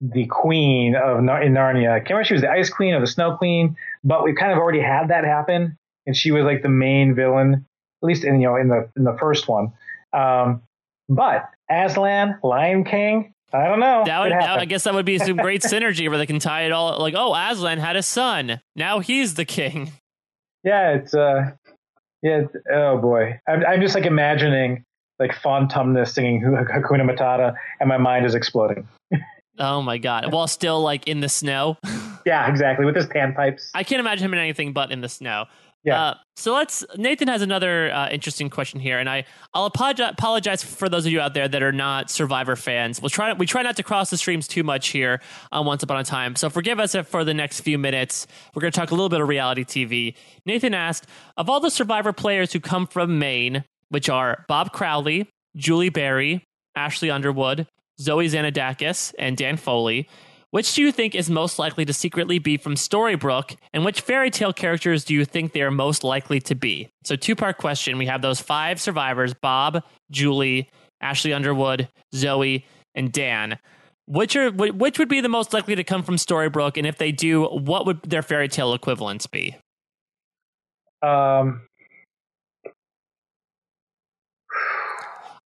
the 0.01 0.25
queen 0.25 0.93
of 0.97 1.23
Nar- 1.23 1.41
in 1.41 1.53
Narnia, 1.53 1.91
I 1.91 1.99
can't 1.99 2.09
remember 2.09 2.21
if 2.21 2.27
she 2.27 2.33
was 2.33 2.41
the 2.41 2.51
Ice 2.51 2.69
Queen 2.69 2.93
or 2.93 2.99
the 2.99 3.07
Snow 3.07 3.37
Queen, 3.37 3.77
but 4.03 4.25
we 4.25 4.35
kind 4.35 4.51
of 4.51 4.57
already 4.57 4.81
had 4.81 5.07
that 5.07 5.23
happen, 5.23 5.77
and 6.05 6.17
she 6.17 6.31
was 6.31 6.43
like 6.43 6.63
the 6.63 6.69
main 6.69 7.15
villain, 7.15 7.65
at 8.03 8.05
least 8.05 8.25
in 8.25 8.41
you 8.41 8.49
know 8.49 8.57
in 8.57 8.67
the 8.67 8.89
in 8.97 9.05
the 9.05 9.15
first 9.17 9.47
one. 9.47 9.71
Um, 10.11 10.63
but 11.07 11.49
Aslan, 11.69 12.39
Lion 12.43 12.83
King, 12.83 13.33
I 13.53 13.67
don't 13.67 13.79
know. 13.79 14.03
That 14.05 14.19
would, 14.19 14.33
that. 14.33 14.59
I 14.59 14.65
guess 14.65 14.83
that 14.83 14.93
would 14.93 15.05
be 15.05 15.17
some 15.17 15.37
great 15.37 15.61
synergy 15.61 16.09
where 16.09 16.17
they 16.17 16.25
can 16.25 16.39
tie 16.39 16.63
it 16.63 16.73
all. 16.73 16.99
Like, 16.99 17.13
oh, 17.15 17.33
Aslan 17.33 17.77
had 17.77 17.95
a 17.95 18.03
son. 18.03 18.59
Now 18.75 18.99
he's 18.99 19.35
the 19.35 19.45
king. 19.45 19.93
Yeah, 20.63 20.91
it's 20.93 21.13
uh, 21.13 21.51
yeah. 22.21 22.41
It's, 22.41 22.55
oh 22.71 22.97
boy, 22.97 23.39
I'm, 23.47 23.65
I'm 23.65 23.81
just 23.81 23.95
like 23.95 24.05
imagining 24.05 24.83
like 25.19 25.33
Faun 25.33 25.67
Tumnus 25.67 26.13
singing 26.13 26.41
Hakuna 26.41 27.09
Matata, 27.09 27.55
and 27.79 27.89
my 27.89 27.97
mind 27.97 28.25
is 28.25 28.35
exploding. 28.35 28.87
Oh 29.59 29.81
my 29.81 29.97
god! 29.97 30.31
While 30.33 30.47
still 30.47 30.81
like 30.81 31.07
in 31.07 31.21
the 31.21 31.29
snow. 31.29 31.77
Yeah, 32.25 32.49
exactly 32.49 32.85
with 32.85 32.95
his 32.95 33.05
panpipes. 33.05 33.69
I 33.73 33.83
can't 33.83 33.99
imagine 33.99 34.25
him 34.25 34.33
in 34.33 34.39
anything 34.39 34.73
but 34.73 34.91
in 34.91 35.01
the 35.01 35.09
snow. 35.09 35.45
Yeah. 35.83 36.01
Uh, 36.01 36.13
so 36.35 36.53
let's. 36.53 36.83
Nathan 36.97 37.27
has 37.27 37.41
another 37.41 37.91
uh, 37.91 38.09
interesting 38.09 38.49
question 38.49 38.79
here, 38.79 38.99
and 38.99 39.09
I 39.09 39.25
I'll 39.53 39.65
apologize, 39.65 40.63
for 40.63 40.89
those 40.89 41.05
of 41.05 41.11
you 41.11 41.21
out 41.21 41.33
there 41.33 41.47
that 41.47 41.63
are 41.63 41.71
not 41.71 42.09
Survivor 42.09 42.55
fans. 42.55 43.01
We'll 43.01 43.09
try 43.09 43.33
we 43.33 43.45
try 43.45 43.61
not 43.61 43.77
to 43.77 43.83
cross 43.83 44.09
the 44.09 44.17
streams 44.17 44.47
too 44.47 44.63
much 44.63 44.89
here 44.89 45.21
on 45.51 45.65
Once 45.65 45.83
Upon 45.83 45.97
a 45.97 46.03
Time. 46.03 46.35
So 46.35 46.49
forgive 46.49 46.79
us 46.79 46.95
for 47.07 47.23
the 47.23 47.33
next 47.33 47.61
few 47.61 47.77
minutes 47.77 48.27
we're 48.53 48.61
going 48.61 48.71
to 48.71 48.79
talk 48.79 48.91
a 48.91 48.95
little 48.95 49.09
bit 49.09 49.21
of 49.21 49.27
reality 49.27 49.63
TV. 49.63 50.15
Nathan 50.45 50.73
asked 50.73 51.07
of 51.37 51.49
all 51.49 51.59
the 51.59 51.71
Survivor 51.71 52.11
players 52.11 52.51
who 52.51 52.59
come 52.59 52.87
from 52.87 53.19
Maine, 53.19 53.63
which 53.89 54.09
are 54.09 54.45
Bob 54.47 54.73
Crowley, 54.73 55.29
Julie 55.55 55.89
Berry, 55.89 56.43
Ashley 56.75 57.09
Underwood, 57.09 57.67
Zoe 57.99 58.27
Zanidakis, 58.27 59.13
and 59.17 59.37
Dan 59.37 59.57
Foley. 59.57 60.07
Which 60.57 60.73
do 60.73 60.81
you 60.81 60.91
think 60.91 61.13
is 61.13 61.29
most 61.29 61.59
likely 61.59 61.85
to 61.85 61.93
secretly 61.93 62.39
be 62.39 62.57
from 62.57 62.73
Storybrooke, 62.73 63.57
and 63.73 63.85
which 63.85 64.01
fairy 64.01 64.31
tale 64.31 64.51
characters 64.51 65.05
do 65.05 65.13
you 65.13 65.23
think 65.23 65.51
they 65.51 65.61
are 65.61 65.69
most 65.69 66.03
likely 66.03 66.39
to 66.39 66.55
be? 66.55 66.89
So, 67.03 67.15
two 67.15 67.35
part 67.35 67.59
question. 67.59 67.99
We 67.99 68.07
have 68.07 68.23
those 68.23 68.41
five 68.41 68.81
survivors 68.81 69.35
Bob, 69.35 69.83
Julie, 70.09 70.71
Ashley 70.99 71.31
Underwood, 71.31 71.89
Zoe, 72.15 72.65
and 72.95 73.11
Dan. 73.11 73.59
Which 74.07 74.35
are 74.35 74.49
which 74.49 74.97
would 74.97 75.09
be 75.09 75.21
the 75.21 75.29
most 75.29 75.53
likely 75.53 75.75
to 75.75 75.83
come 75.83 76.01
from 76.01 76.15
Storybrooke, 76.15 76.77
and 76.77 76.87
if 76.87 76.97
they 76.97 77.11
do, 77.11 77.43
what 77.43 77.85
would 77.85 78.01
their 78.01 78.23
fairy 78.23 78.47
tale 78.47 78.73
equivalents 78.73 79.27
be? 79.27 79.55
Um, 81.03 81.67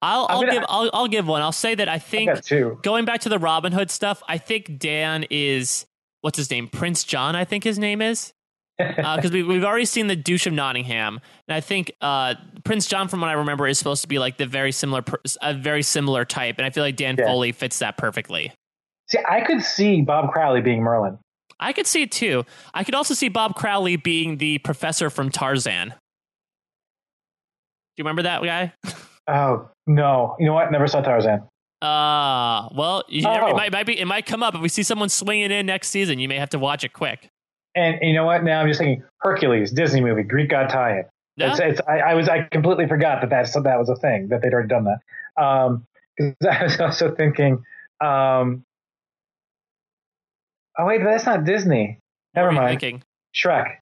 I'll, 0.02 0.26
I'll 0.30 0.40
gonna- 0.42 0.52
give 0.54 0.66
I'll, 0.68 0.90
I'll 0.94 1.08
give 1.08 1.28
one. 1.28 1.42
I'll 1.42 1.52
say 1.52 1.76
that 1.76 1.88
I 1.90 1.94
I 1.96 2.00
think 2.00 2.42
two. 2.44 2.80
going 2.84 3.06
back 3.06 3.22
to 3.22 3.30
the 3.30 3.40
Robin 3.40 3.72
Hood 3.72 3.92
stuff, 3.92 4.24
I 4.28 4.38
think 4.38 4.80
Dan 4.80 5.26
is 5.30 5.86
what's 6.22 6.38
his 6.38 6.50
name? 6.52 6.68
Prince 6.68 7.04
John, 7.04 7.36
I 7.36 7.46
think 7.46 7.64
his 7.64 7.78
name 7.80 8.02
is. 8.02 8.34
Because 8.82 9.32
we, 9.32 9.44
we've 9.44 9.64
already 9.64 9.86
seen 9.86 10.08
the 10.08 10.16
douche 10.16 10.48
of 10.48 10.54
Nottingham, 10.54 11.20
and 11.48 11.56
I 11.56 11.60
think 11.62 11.92
uh, 12.02 12.34
Prince 12.64 12.88
John, 12.88 13.08
from 13.10 13.22
what 13.22 13.30
I 13.30 13.34
remember, 13.34 13.68
is 13.68 13.78
supposed 13.78 14.02
to 14.02 14.08
be 14.08 14.18
like 14.18 14.38
the 14.38 14.48
very 14.48 14.72
similar, 14.72 15.04
a 15.44 15.54
very 15.54 15.84
similar 15.84 16.26
type, 16.26 16.56
and 16.58 16.66
I 16.66 16.72
feel 16.72 16.84
like 16.84 16.96
Dan 16.96 17.16
Yeah. 17.20 17.26
Foley 17.28 17.52
fits 17.52 17.78
that 17.80 17.98
perfectly. 17.98 18.52
See, 19.10 19.20
I 19.30 19.42
could 19.42 19.62
see 19.62 20.02
Bob 20.02 20.32
Crowley 20.32 20.62
being 20.62 20.82
Merlin. 20.82 21.20
I 21.60 21.74
could 21.74 21.86
see 21.86 22.02
it 22.02 22.12
too. 22.12 22.44
I 22.74 22.84
could 22.84 22.96
also 22.96 23.14
see 23.14 23.30
Bob 23.30 23.54
Crowley 23.54 23.98
being 23.98 24.38
the 24.38 24.58
professor 24.60 25.12
from 25.12 25.30
Tarzan. 25.30 25.90
Do 25.90 25.96
you 27.98 28.04
remember 28.04 28.24
that 28.24 28.42
guy? 28.42 28.74
Oh 29.32 29.70
no! 29.88 30.36
You 30.40 30.46
know 30.48 30.54
what? 30.54 30.72
Never 30.72 30.88
saw 30.88 31.02
Tarzan. 31.02 31.42
Uh, 31.82 32.70
well, 32.76 33.04
you 33.08 33.24
never, 33.24 33.48
it 33.48 33.54
Oh. 33.54 33.56
might, 33.58 33.72
might 33.72 33.88
be, 33.88 34.00
it 34.00 34.06
might 34.06 34.28
come 34.28 34.44
up 34.44 34.54
if 34.54 34.62
we 34.62 34.70
see 34.70 34.84
someone 34.84 35.10
swinging 35.10 35.50
in 35.50 35.66
next 35.66 35.88
season. 35.90 36.20
You 36.20 36.28
may 36.28 36.38
have 36.38 36.50
to 36.52 36.60
watch 36.60 36.84
it 36.84 36.94
quick. 36.94 37.28
And 37.74 37.98
you 38.04 38.14
know 38.14 38.24
what? 38.26 38.44
Now 38.44 38.62
I'm 38.62 38.68
just 38.68 38.80
thinking 38.80 39.04
Hercules, 39.22 39.72
Disney 39.72 40.00
movie, 40.02 40.22
Greek 40.22 40.50
god 40.50 40.70
tie-in. 40.70 41.06
No? 41.38 41.48
It's, 41.50 41.60
it's, 41.60 41.82
I, 41.88 42.00
I 42.00 42.14
was 42.14 42.30
I 42.30 42.44
completely 42.52 42.88
forgot 42.88 43.22
that 43.22 43.32
that's, 43.32 43.54
that 43.54 43.80
was 43.80 43.90
a 43.90 43.96
thing 43.96 44.28
that 44.28 44.44
they'd 44.44 44.54
already 44.54 44.68
done 44.68 44.84
that. 44.86 45.42
Um, 45.44 45.86
I 46.48 46.64
was 46.66 46.80
also 46.80 47.16
thinking, 47.16 47.64
um, 48.00 48.64
oh 50.78 50.86
wait, 50.86 51.02
that's 51.04 51.26
not 51.26 51.44
Disney. 51.46 51.98
Never 52.36 52.52
mind. 52.52 52.80
Thinking? 52.80 53.04
Shrek. 53.36 53.76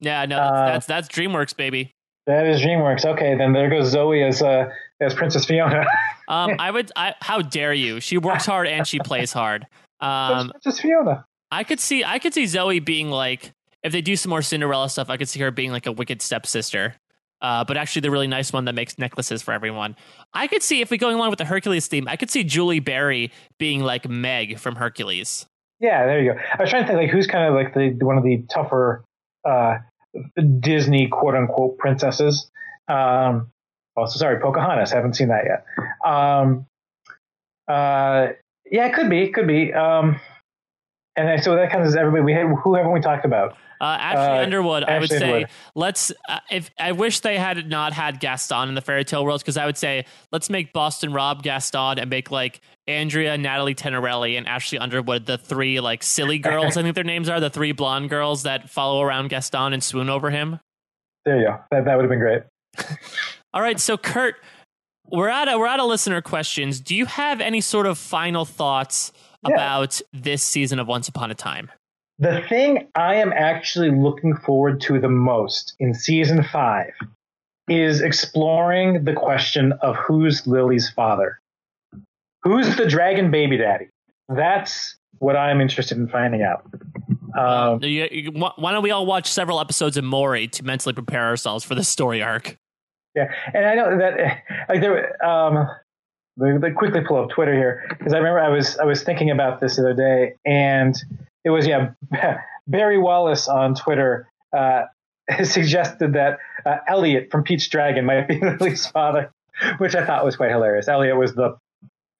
Yeah, 0.00 0.24
no, 0.26 0.36
that's, 0.36 0.50
Uh, 0.52 0.66
that's 0.66 0.86
that's 0.86 1.08
DreamWorks, 1.08 1.56
baby. 1.56 1.90
That 2.30 2.46
is 2.46 2.60
DreamWorks. 2.60 3.04
Okay, 3.04 3.36
then 3.36 3.52
there 3.52 3.68
goes 3.68 3.88
Zoe 3.88 4.22
as 4.22 4.40
uh, 4.40 4.70
as 5.00 5.14
Princess 5.14 5.44
Fiona. 5.44 5.84
Um, 6.28 6.54
I 6.60 6.70
would. 6.70 6.92
I, 6.94 7.16
how 7.20 7.42
dare 7.42 7.74
you? 7.74 7.98
She 7.98 8.16
works 8.16 8.46
hard 8.46 8.68
and 8.68 8.86
she 8.86 9.00
plays 9.00 9.32
hard. 9.32 9.66
Um, 9.98 10.50
Princess 10.50 10.78
Fiona. 10.78 11.24
I 11.50 11.64
could 11.64 11.80
see. 11.80 12.04
I 12.04 12.20
could 12.20 12.32
see 12.32 12.46
Zoe 12.46 12.78
being 12.78 13.10
like, 13.10 13.50
if 13.82 13.90
they 13.90 14.00
do 14.00 14.14
some 14.14 14.30
more 14.30 14.40
Cinderella 14.40 14.88
stuff, 14.88 15.10
I 15.10 15.16
could 15.16 15.28
see 15.28 15.40
her 15.40 15.50
being 15.50 15.72
like 15.72 15.86
a 15.86 15.92
wicked 15.92 16.22
stepsister. 16.22 16.94
Uh, 17.42 17.64
but 17.64 17.76
actually, 17.76 18.02
the 18.02 18.12
really 18.12 18.28
nice 18.28 18.52
one 18.52 18.66
that 18.66 18.76
makes 18.76 18.96
necklaces 18.96 19.42
for 19.42 19.50
everyone. 19.50 19.96
I 20.32 20.46
could 20.46 20.62
see 20.62 20.82
if 20.82 20.90
we 20.92 20.98
going 20.98 21.16
along 21.16 21.30
with 21.30 21.40
the 21.40 21.44
Hercules 21.44 21.88
theme, 21.88 22.06
I 22.06 22.14
could 22.14 22.30
see 22.30 22.44
Julie 22.44 22.78
Berry 22.78 23.32
being 23.58 23.80
like 23.80 24.08
Meg 24.08 24.60
from 24.60 24.76
Hercules. 24.76 25.46
Yeah, 25.80 26.06
there 26.06 26.22
you 26.22 26.34
go. 26.34 26.38
I 26.56 26.62
was 26.62 26.70
trying 26.70 26.84
to 26.84 26.86
think 26.86 27.00
like 27.00 27.10
who's 27.10 27.26
kind 27.26 27.48
of 27.48 27.54
like 27.54 27.74
the 27.74 28.04
one 28.06 28.16
of 28.16 28.22
the 28.22 28.44
tougher 28.48 29.02
uh, 29.44 29.78
Disney 30.60 31.08
quote 31.08 31.34
unquote 31.34 31.78
princesses. 31.78 32.50
Um, 32.88 33.52
oh, 33.96 34.06
so 34.06 34.18
sorry, 34.18 34.40
Pocahontas. 34.40 34.92
Haven't 34.92 35.14
seen 35.14 35.28
that 35.28 35.44
yet. 35.44 35.64
Um, 36.04 36.66
uh, 37.68 38.28
yeah, 38.70 38.86
it 38.86 38.94
could 38.94 39.10
be, 39.10 39.22
it 39.22 39.34
could 39.34 39.46
be. 39.46 39.72
Um, 39.72 40.20
and 41.16 41.42
so 41.42 41.54
that 41.56 41.70
kind 41.70 41.82
of 41.82 41.88
is 41.88 41.96
everybody. 41.96 42.22
We 42.22 42.32
had, 42.32 42.46
who 42.62 42.74
haven't 42.74 42.92
we 42.92 43.00
talked 43.00 43.24
about? 43.24 43.52
Uh, 43.80 43.96
Ashley 43.98 44.38
Uh, 44.38 44.42
Underwood, 44.42 44.84
I 44.84 44.94
would 44.98 45.04
Ashley 45.04 45.18
say 45.18 45.26
Underwood. 45.26 45.48
let's. 45.74 46.12
Uh, 46.28 46.38
if 46.50 46.70
I 46.78 46.92
wish 46.92 47.20
they 47.20 47.38
had 47.38 47.68
not 47.68 47.92
had 47.94 48.20
Gaston 48.20 48.68
in 48.68 48.74
the 48.74 48.80
fairy 48.82 49.04
tale 49.04 49.24
world, 49.24 49.40
because 49.40 49.56
I 49.56 49.64
would 49.66 49.78
say 49.78 50.04
let's 50.32 50.50
make 50.50 50.72
Boston 50.72 51.12
Rob 51.12 51.42
Gaston 51.42 51.98
and 51.98 52.10
make 52.10 52.30
like 52.30 52.60
Andrea, 52.86 53.38
Natalie 53.38 53.74
Tenerelli, 53.74 54.36
and 54.36 54.46
Ashley 54.46 54.78
Underwood 54.78 55.24
the 55.26 55.38
three 55.38 55.80
like 55.80 56.02
silly 56.02 56.38
girls. 56.50 56.76
I 56.76 56.82
think 56.82 56.94
their 56.94 57.04
names 57.04 57.28
are 57.28 57.40
the 57.40 57.50
three 57.50 57.72
blonde 57.72 58.10
girls 58.10 58.42
that 58.42 58.68
follow 58.68 59.00
around 59.02 59.28
Gaston 59.28 59.72
and 59.72 59.82
swoon 59.82 60.10
over 60.10 60.30
him. 60.30 60.60
There 61.24 61.38
you 61.38 61.46
go. 61.46 61.58
That 61.70 61.86
that 61.86 61.96
would 61.96 62.02
have 62.02 62.10
been 62.10 62.18
great. 62.18 62.42
All 63.54 63.62
right, 63.62 63.80
so 63.80 63.96
Kurt, 63.96 64.36
we're 65.10 65.28
at 65.28 65.48
we're 65.58 65.66
at 65.66 65.80
a 65.80 65.84
listener 65.84 66.20
questions. 66.22 66.80
Do 66.80 66.94
you 66.94 67.06
have 67.06 67.40
any 67.40 67.60
sort 67.62 67.86
of 67.86 67.98
final 67.98 68.44
thoughts 68.44 69.10
Yeah. 69.48 69.54
about 69.54 70.00
this 70.12 70.42
season 70.42 70.78
of 70.78 70.86
Once 70.86 71.08
Upon 71.08 71.30
a 71.30 71.34
Time? 71.34 71.70
The 72.18 72.42
thing 72.48 72.88
I 72.94 73.14
am 73.14 73.32
actually 73.32 73.90
looking 73.90 74.36
forward 74.36 74.80
to 74.82 75.00
the 75.00 75.08
most 75.08 75.74
in 75.80 75.94
season 75.94 76.42
five 76.42 76.92
is 77.68 78.02
exploring 78.02 79.04
the 79.04 79.14
question 79.14 79.72
of 79.80 79.96
who's 79.96 80.46
Lily's 80.46 80.90
father. 80.90 81.40
Who's 82.42 82.76
the 82.76 82.86
dragon 82.86 83.30
baby 83.30 83.56
daddy? 83.56 83.88
That's 84.28 84.96
what 85.18 85.36
I'm 85.36 85.60
interested 85.60 85.96
in 85.96 86.08
finding 86.08 86.42
out. 86.42 86.64
Um, 87.38 87.82
You- 87.82 88.08
you- 88.10 88.32
why 88.32 88.52
why 88.56 88.72
don't 88.72 88.82
we 88.82 88.90
all 88.90 89.06
watch 89.06 89.26
several 89.26 89.60
episodes 89.60 89.96
of 89.96 90.04
Maury 90.04 90.48
to 90.48 90.64
mentally 90.64 90.92
prepare 90.92 91.26
ourselves 91.26 91.64
for 91.64 91.74
the 91.74 91.84
story 91.84 92.22
arc? 92.22 92.56
yeah, 93.14 93.32
and 93.54 93.64
I 93.66 93.74
know 93.74 93.96
that 93.98 94.42
like 94.68 94.80
there. 94.80 95.24
Um, 95.24 95.68
let 96.40 96.60
me 96.60 96.70
quickly 96.72 97.02
pull 97.06 97.22
up 97.22 97.30
Twitter 97.30 97.54
here 97.54 97.84
because 97.88 98.12
I 98.12 98.18
remember 98.18 98.40
I 98.40 98.48
was 98.48 98.78
I 98.78 98.84
was 98.84 99.02
thinking 99.02 99.30
about 99.30 99.60
this 99.60 99.76
the 99.76 99.82
other 99.82 99.94
day, 99.94 100.34
and 100.44 100.96
it 101.44 101.50
was 101.50 101.66
yeah 101.66 101.92
Barry 102.66 102.98
Wallace 102.98 103.48
on 103.48 103.74
Twitter 103.74 104.28
uh, 104.56 104.84
suggested 105.44 106.14
that 106.14 106.38
uh, 106.64 106.78
Elliot 106.88 107.28
from 107.30 107.44
Pete's 107.44 107.68
Dragon 107.68 108.06
might 108.06 108.26
be 108.26 108.40
Lily's 108.40 108.86
father, 108.86 109.32
which 109.78 109.94
I 109.94 110.04
thought 110.04 110.24
was 110.24 110.36
quite 110.36 110.50
hilarious. 110.50 110.88
Elliot 110.88 111.16
was 111.16 111.34
the 111.34 111.56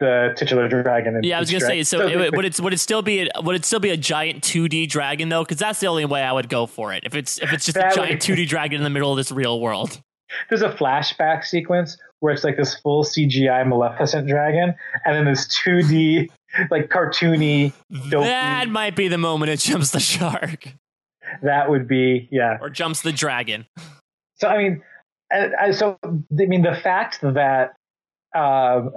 the 0.01 0.33
titular 0.37 0.67
dragon. 0.67 1.17
In 1.17 1.25
Yeah, 1.25 1.37
I 1.37 1.41
was 1.41 1.51
gonna 1.51 1.61
say. 1.61 1.67
Dragon. 1.67 1.85
So, 1.85 2.07
it, 2.07 2.33
would 2.35 2.45
it 2.45 2.61
would 2.61 2.73
it 2.73 2.81
still 2.81 3.03
be 3.03 3.21
a, 3.21 3.41
would 3.43 3.57
it 3.57 3.65
still 3.65 3.81
be 3.81 3.91
a 3.91 3.97
giant 3.97 4.43
two 4.43 4.69
D 4.69 4.87
dragon 4.87 5.29
though? 5.29 5.45
Because 5.45 5.59
that's 5.59 5.81
the 5.81 5.87
only 5.87 6.05
way 6.05 6.23
I 6.23 6.33
would 6.33 6.49
go 6.49 6.67
for 6.67 6.93
it. 6.93 7.05
If 7.05 7.15
it's 7.15 7.39
if 7.39 7.53
it's 7.53 7.65
just 7.65 7.77
That 7.77 7.93
a 7.93 7.97
giant 7.97 8.23
two 8.23 8.35
D 8.35 8.45
dragon 8.45 8.79
in 8.79 8.85
the 8.85 8.91
middle 8.91 9.11
of 9.11 9.17
this 9.17 9.33
real 9.33 9.61
world. 9.61 10.01
there's 10.49 10.63
a 10.63 10.71
flashback 10.71 11.45
sequence 11.45 11.97
where 12.21 12.33
it's 12.33 12.45
like 12.45 12.57
this 12.57 12.75
full 12.77 13.05
CGI 13.05 13.67
Maleficent 13.67 14.29
dragon, 14.29 14.75
and 15.05 15.17
then 15.17 15.25
this 15.25 15.47
2D 15.65 16.31
like 16.71 16.89
cartoony. 16.89 17.73
dopey- 18.11 18.25
That 18.27 18.69
might 18.69 18.97
be 18.97 19.09
the 19.09 19.19
moment 19.19 19.51
it 19.51 19.59
jumps 19.61 19.91
the 19.91 20.01
shark 20.01 20.75
that 21.43 21.71
would 21.71 21.87
be 21.89 22.29
yeah. 22.31 22.59
or 22.61 22.71
jumps 22.71 23.03
the 23.03 23.13
dragon. 23.13 23.67
So 24.37 24.49
I 24.49 24.59
mean, 24.59 24.83
I, 25.33 25.51
I, 25.61 25.71
so 25.71 25.99
I 26.05 26.47
mean 26.47 26.63
the 26.63 26.79
fact 26.83 27.21
that 27.23 27.75
um, 28.35 28.93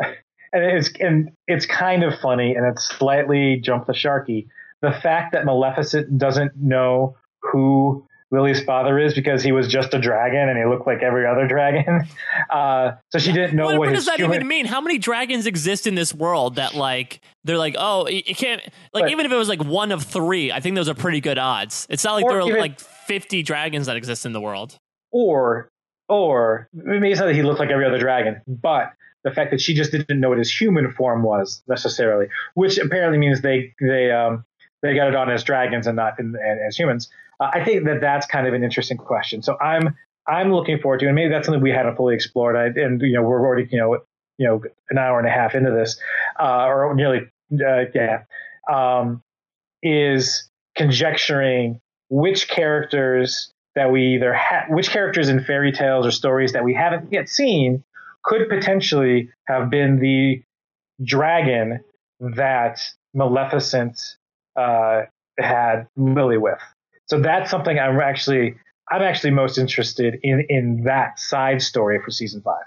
and 0.53 0.63
it's 0.63 0.91
and 0.99 1.31
it's 1.47 1.65
kind 1.65 2.03
of 2.03 2.17
funny 2.19 2.55
and 2.55 2.65
it's 2.65 2.87
slightly 2.87 3.57
jump 3.57 3.87
the 3.87 3.93
sharky. 3.93 4.47
The 4.81 4.91
fact 4.91 5.33
that 5.33 5.45
Maleficent 5.45 6.17
doesn't 6.17 6.55
know 6.57 7.15
who 7.41 8.05
Lily's 8.34 8.64
father 8.64 8.97
is 8.97 9.14
because 9.14 9.43
he 9.43 9.51
was 9.51 9.68
just 9.68 9.93
a 9.93 9.99
dragon 9.99 10.49
and 10.49 10.57
he 10.57 10.65
looked 10.65 10.88
like 10.88 11.03
every 11.03 11.26
other 11.26 11.47
dragon. 11.47 12.01
Uh, 12.49 12.95
so 13.11 13.18
she 13.19 13.31
didn't 13.31 13.55
know 13.55 13.65
what, 13.65 13.77
what, 13.77 13.88
what 13.88 13.95
does 13.95 14.05
that 14.05 14.19
human- 14.19 14.35
even 14.35 14.47
mean? 14.47 14.65
How 14.65 14.81
many 14.81 14.97
dragons 14.97 15.47
exist 15.47 15.88
in 15.88 15.95
this 15.95 16.14
world 16.14 16.55
that 16.55 16.76
like 16.76 17.22
they're 17.43 17.57
like, 17.57 17.76
oh, 17.80 18.05
it 18.05 18.23
it 18.27 18.38
can't 18.38 18.61
like 18.93 19.05
But- 19.05 19.11
even 19.11 19.26
if 19.26 19.31
it 19.31 19.35
was 19.35 19.47
like 19.49 19.64
one 19.64 19.91
of 19.91 20.03
three, 20.03 20.51
I 20.51 20.60
think 20.60 20.76
those 20.76 20.89
are 20.89 20.93
pretty 20.93 21.22
good 21.22 21.38
odds. 21.38 21.88
It's 21.89 22.03
not 22.03 22.14
like 22.15 22.27
there 22.27 22.39
are 22.41 22.47
even- 22.47 22.60
like 22.60 22.80
fifty 22.80 23.41
dragons 23.43 23.85
that 23.88 23.95
exist 23.95 24.26
in 24.26 24.34
the 24.34 24.41
world. 24.41 24.77
or 25.11 25.69
or 26.10 26.68
maybe 26.73 27.11
it's 27.11 27.19
not 27.19 27.27
that 27.27 27.35
he 27.35 27.43
looked 27.43 27.60
like 27.60 27.69
every 27.69 27.85
other 27.85 27.97
dragon, 27.99 28.41
but 28.47 28.91
the 29.23 29.31
fact 29.31 29.51
that 29.51 29.61
she 29.61 29.73
just 29.73 29.91
didn't 29.91 30.19
know 30.19 30.30
what 30.30 30.38
his 30.38 30.51
human 30.51 30.91
form 30.91 31.23
was 31.23 31.64
necessarily, 31.68 32.27
which 32.55 32.77
apparently 32.77 33.18
means 33.18 33.41
they 33.41 33.73
they 33.80 34.11
um 34.11 34.43
they 34.81 34.93
got 34.95 35.07
it 35.07 35.15
on 35.15 35.30
as 35.31 35.43
dragons 35.43 35.88
and 35.88 35.95
not 35.95 36.19
in, 36.19 36.35
as 36.68 36.76
humans. 36.77 37.10
Uh, 37.39 37.49
I 37.53 37.64
think 37.64 37.85
that 37.85 38.01
that's 38.01 38.26
kind 38.26 38.47
of 38.47 38.53
an 38.53 38.64
interesting 38.64 38.97
question. 38.97 39.41
So 39.41 39.57
I'm 39.60 39.95
I'm 40.27 40.53
looking 40.53 40.80
forward 40.80 40.99
to, 41.01 41.07
and 41.07 41.15
maybe 41.15 41.30
that's 41.31 41.45
something 41.45 41.61
we 41.61 41.72
hadn't 41.72 41.95
fully 41.95 42.15
explored. 42.15 42.55
I, 42.55 42.80
and 42.80 43.01
you 43.01 43.14
know 43.14 43.23
we're 43.23 43.39
already 43.39 43.68
you 43.72 43.77
know 43.77 43.99
you 44.38 44.47
know 44.47 44.61
an 44.89 44.97
hour 44.97 45.19
and 45.19 45.27
a 45.27 45.31
half 45.31 45.55
into 45.55 45.72
this, 45.72 45.99
uh, 46.39 46.65
or 46.65 46.93
nearly 46.95 47.22
uh, 47.53 47.85
yeah, 47.93 48.23
um, 48.72 49.22
is 49.81 50.49
conjecturing 50.76 51.80
which 52.10 52.47
characters 52.47 53.51
that 53.76 53.91
we 53.91 54.15
either 54.15 54.34
ha- 54.34 54.65
which 54.69 54.89
characters 54.89 55.30
in 55.30 55.43
fairy 55.43 55.72
tales 55.72 56.05
or 56.05 56.11
stories 56.11 56.53
that 56.53 56.64
we 56.64 56.73
haven't 56.73 57.11
yet 57.11 57.27
seen 57.27 57.84
could 58.23 58.47
potentially 58.49 59.30
have 59.47 59.69
been 59.69 59.99
the 59.99 60.41
dragon 61.03 61.80
that 62.19 62.80
Maleficent 63.14 63.99
uh, 64.55 65.03
had 65.38 65.88
Lily 65.97 66.38
with. 66.38 66.60
So 67.07 67.19
that's 67.19 67.51
something 67.51 67.77
I'm 67.77 67.99
actually 67.99 68.55
I'm 68.89 69.01
actually 69.01 69.31
most 69.31 69.57
interested 69.57 70.19
in 70.23 70.45
in 70.49 70.84
that 70.84 71.19
side 71.19 71.61
story 71.61 71.99
for 72.03 72.11
season 72.11 72.41
five. 72.41 72.63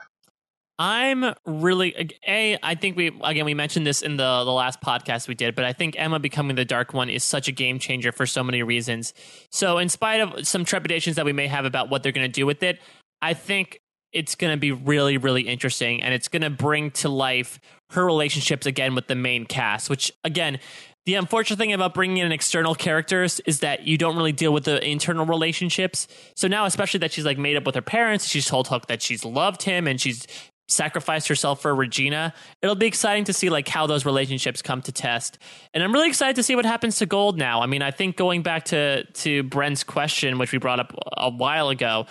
I'm 0.78 1.32
really 1.46 2.12
a. 2.26 2.58
I 2.62 2.74
think 2.74 2.96
we 2.96 3.18
again 3.24 3.46
we 3.46 3.54
mentioned 3.54 3.86
this 3.86 4.02
in 4.02 4.18
the 4.18 4.44
the 4.44 4.52
last 4.52 4.80
podcast 4.82 5.26
we 5.26 5.34
did, 5.34 5.54
but 5.54 5.64
I 5.64 5.72
think 5.72 5.98
Emma 5.98 6.18
becoming 6.18 6.54
the 6.56 6.66
Dark 6.66 6.92
One 6.92 7.08
is 7.08 7.24
such 7.24 7.48
a 7.48 7.52
game 7.52 7.78
changer 7.78 8.12
for 8.12 8.26
so 8.26 8.44
many 8.44 8.62
reasons. 8.62 9.14
So, 9.50 9.78
in 9.78 9.88
spite 9.88 10.20
of 10.20 10.46
some 10.46 10.66
trepidations 10.66 11.16
that 11.16 11.24
we 11.24 11.32
may 11.32 11.46
have 11.46 11.64
about 11.64 11.88
what 11.88 12.02
they're 12.02 12.12
going 12.12 12.26
to 12.26 12.32
do 12.32 12.44
with 12.44 12.62
it, 12.62 12.78
I 13.22 13.32
think 13.32 13.80
it's 14.12 14.34
going 14.34 14.52
to 14.52 14.60
be 14.60 14.70
really 14.70 15.16
really 15.16 15.42
interesting, 15.42 16.02
and 16.02 16.12
it's 16.12 16.28
going 16.28 16.42
to 16.42 16.50
bring 16.50 16.90
to 16.90 17.08
life 17.08 17.58
her 17.90 18.04
relationships 18.04 18.66
again 18.66 18.94
with 18.94 19.06
the 19.06 19.14
main 19.14 19.46
cast. 19.46 19.88
Which 19.88 20.12
again, 20.24 20.58
the 21.06 21.14
unfortunate 21.14 21.56
thing 21.56 21.72
about 21.72 21.94
bringing 21.94 22.18
in 22.18 22.32
external 22.32 22.74
characters 22.74 23.40
is 23.40 23.60
that 23.60 23.86
you 23.86 23.96
don't 23.96 24.16
really 24.16 24.32
deal 24.32 24.52
with 24.52 24.64
the 24.64 24.84
internal 24.84 25.24
relationships. 25.24 26.08
So 26.34 26.48
now, 26.48 26.66
especially 26.66 26.98
that 26.98 27.12
she's 27.12 27.24
like 27.24 27.38
made 27.38 27.56
up 27.56 27.64
with 27.64 27.76
her 27.76 27.82
parents, 27.82 28.26
she's 28.26 28.46
told 28.46 28.68
Hook 28.68 28.88
that 28.88 29.00
she's 29.00 29.24
loved 29.24 29.62
him 29.62 29.86
and 29.86 30.00
she's 30.00 30.26
sacrificed 30.68 31.28
herself 31.28 31.62
for 31.62 31.72
Regina. 31.72 32.34
It'll 32.60 32.74
be 32.74 32.86
exciting 32.86 33.22
to 33.24 33.32
see 33.32 33.50
like 33.50 33.68
how 33.68 33.86
those 33.86 34.04
relationships 34.04 34.62
come 34.62 34.82
to 34.82 34.90
test. 34.90 35.38
And 35.72 35.82
I'm 35.82 35.92
really 35.92 36.08
excited 36.08 36.34
to 36.36 36.42
see 36.42 36.56
what 36.56 36.64
happens 36.64 36.98
to 36.98 37.06
Gold 37.06 37.38
now. 37.38 37.62
I 37.62 37.66
mean, 37.66 37.82
I 37.82 37.92
think 37.92 38.16
going 38.16 38.42
back 38.42 38.64
to 38.66 39.04
to 39.04 39.44
Brent's 39.44 39.84
question, 39.84 40.38
which 40.38 40.50
we 40.50 40.58
brought 40.58 40.80
up 40.80 40.92
a 41.16 41.30
while 41.30 41.68
ago, 41.68 42.06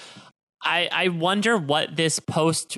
I 0.63 0.87
I 0.89 1.07
wonder 1.09 1.57
what 1.57 1.97
this 1.97 2.19
post 2.19 2.77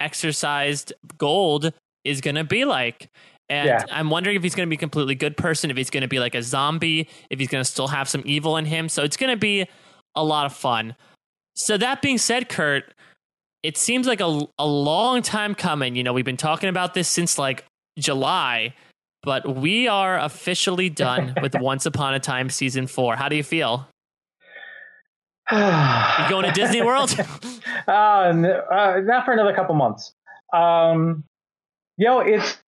exorcised 0.00 0.94
Gold 1.18 1.72
is 2.04 2.22
going 2.22 2.36
to 2.36 2.44
be 2.44 2.64
like. 2.64 3.10
And 3.50 3.66
yeah. 3.66 3.84
I'm 3.90 4.10
wondering 4.10 4.36
if 4.36 4.42
he's 4.42 4.54
going 4.54 4.66
to 4.66 4.70
be 4.70 4.76
a 4.76 4.78
completely 4.78 5.14
good 5.14 5.36
person, 5.36 5.70
if 5.70 5.76
he's 5.76 5.90
going 5.90 6.02
to 6.02 6.08
be 6.08 6.18
like 6.18 6.34
a 6.34 6.42
zombie, 6.42 7.08
if 7.30 7.38
he's 7.38 7.48
going 7.48 7.62
to 7.62 7.70
still 7.70 7.88
have 7.88 8.08
some 8.08 8.22
evil 8.26 8.56
in 8.56 8.66
him. 8.66 8.88
So 8.88 9.02
it's 9.02 9.16
going 9.16 9.30
to 9.30 9.38
be 9.38 9.66
a 10.14 10.22
lot 10.22 10.46
of 10.46 10.52
fun. 10.52 10.94
So 11.54 11.76
that 11.78 12.02
being 12.02 12.18
said, 12.18 12.48
Kurt, 12.48 12.92
it 13.62 13.76
seems 13.76 14.06
like 14.06 14.20
a, 14.20 14.46
a 14.58 14.66
long 14.66 15.22
time 15.22 15.54
coming. 15.54 15.96
You 15.96 16.04
know, 16.04 16.12
we've 16.12 16.24
been 16.24 16.36
talking 16.36 16.68
about 16.68 16.94
this 16.94 17.08
since 17.08 17.38
like 17.38 17.64
July, 17.98 18.74
but 19.22 19.56
we 19.56 19.88
are 19.88 20.18
officially 20.18 20.90
done 20.90 21.34
with 21.40 21.54
Once 21.54 21.86
Upon 21.86 22.14
a 22.14 22.20
Time 22.20 22.50
season 22.50 22.86
four. 22.86 23.16
How 23.16 23.28
do 23.28 23.36
you 23.36 23.42
feel? 23.42 23.88
you 25.50 25.58
going 26.28 26.44
to 26.44 26.52
Disney 26.54 26.82
World? 26.82 27.18
uh, 27.88 27.90
uh, 27.90 29.00
not 29.02 29.24
for 29.24 29.32
another 29.32 29.54
couple 29.54 29.74
months. 29.74 30.12
Um, 30.52 31.24
you 31.96 32.06
know, 32.06 32.20
it's 32.20 32.58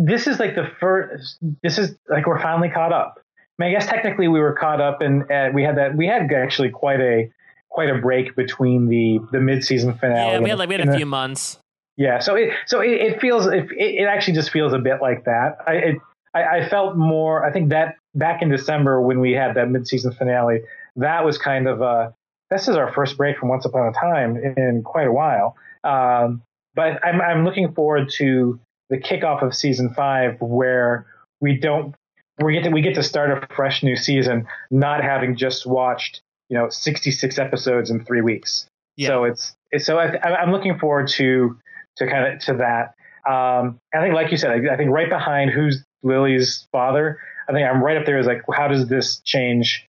this 0.00 0.26
is 0.26 0.38
like 0.38 0.54
the 0.54 0.66
first. 0.80 1.38
This 1.62 1.78
is 1.78 1.94
like 2.08 2.26
we're 2.26 2.40
finally 2.40 2.70
caught 2.70 2.92
up. 2.92 3.16
I, 3.18 3.64
mean, 3.64 3.68
I 3.68 3.78
guess 3.78 3.86
technically 3.86 4.28
we 4.28 4.40
were 4.40 4.54
caught 4.54 4.80
up, 4.80 5.02
and 5.02 5.30
uh, 5.30 5.50
we 5.52 5.62
had 5.62 5.76
that. 5.76 5.94
We 5.94 6.06
had 6.06 6.32
actually 6.32 6.70
quite 6.70 7.00
a 7.00 7.30
quite 7.68 7.90
a 7.90 7.98
break 7.98 8.34
between 8.34 8.88
the 8.88 9.20
the 9.30 9.40
mid 9.40 9.62
season 9.62 9.94
finale. 9.98 10.32
Yeah, 10.32 10.40
we 10.40 10.48
had 10.48 10.58
like 10.58 10.68
we 10.70 10.76
had 10.76 10.88
a 10.88 10.96
few 10.96 11.06
months. 11.06 11.58
Yeah, 11.96 12.18
so 12.18 12.34
it 12.34 12.54
so 12.66 12.80
it, 12.80 12.92
it 12.92 13.20
feels 13.20 13.46
it, 13.46 13.68
it 13.72 14.06
actually 14.06 14.34
just 14.34 14.50
feels 14.50 14.72
a 14.72 14.78
bit 14.78 15.02
like 15.02 15.26
that. 15.26 15.58
I, 15.66 15.72
it, 15.74 15.96
I 16.34 16.44
I 16.44 16.68
felt 16.68 16.96
more. 16.96 17.44
I 17.44 17.52
think 17.52 17.68
that 17.68 17.96
back 18.14 18.40
in 18.40 18.48
December 18.48 19.02
when 19.02 19.20
we 19.20 19.32
had 19.32 19.54
that 19.56 19.68
mid 19.68 19.86
season 19.86 20.12
finale, 20.12 20.62
that 20.96 21.24
was 21.26 21.36
kind 21.36 21.68
of 21.68 21.82
uh 21.82 22.10
this 22.50 22.68
is 22.68 22.76
our 22.76 22.90
first 22.94 23.18
break 23.18 23.36
from 23.36 23.50
Once 23.50 23.66
Upon 23.66 23.88
a 23.88 23.92
Time 23.92 24.36
in 24.36 24.82
quite 24.82 25.06
a 25.06 25.12
while. 25.12 25.56
Um, 25.84 26.42
but 26.74 27.04
I'm 27.04 27.20
I'm 27.20 27.44
looking 27.44 27.74
forward 27.74 28.08
to 28.14 28.58
the 28.90 28.98
kickoff 28.98 29.42
of 29.42 29.54
season 29.54 29.94
five 29.94 30.36
where 30.40 31.06
we 31.40 31.56
don't 31.56 31.94
we 32.42 32.52
get 32.52 32.64
to 32.64 32.70
we 32.70 32.82
get 32.82 32.94
to 32.96 33.02
start 33.02 33.30
a 33.30 33.54
fresh 33.54 33.82
new 33.82 33.96
season, 33.96 34.46
not 34.70 35.02
having 35.02 35.36
just 35.36 35.66
watched 35.66 36.20
you 36.48 36.58
know 36.58 36.68
66 36.68 37.38
episodes 37.38 37.90
in 37.90 38.04
three 38.04 38.20
weeks. 38.20 38.66
Yeah. 38.96 39.08
So 39.08 39.24
it's, 39.24 39.56
it's 39.70 39.86
so 39.86 39.98
I, 39.98 40.42
am 40.42 40.50
looking 40.50 40.78
forward 40.78 41.08
to 41.08 41.56
to 41.96 42.06
kind 42.06 42.34
of 42.34 42.40
to 42.40 42.54
that. 42.54 42.94
Um, 43.30 43.78
I 43.94 44.00
think, 44.00 44.14
like 44.14 44.30
you 44.30 44.36
said, 44.36 44.50
I, 44.50 44.74
I, 44.74 44.76
think 44.76 44.90
right 44.90 45.08
behind 45.08 45.50
who's 45.50 45.84
Lily's 46.02 46.66
father. 46.72 47.18
I 47.48 47.52
think 47.52 47.68
I'm 47.68 47.82
right 47.82 47.96
up 47.96 48.06
there. 48.06 48.18
Is 48.18 48.26
like, 48.26 48.42
how 48.52 48.68
does 48.68 48.88
this 48.88 49.20
change 49.24 49.86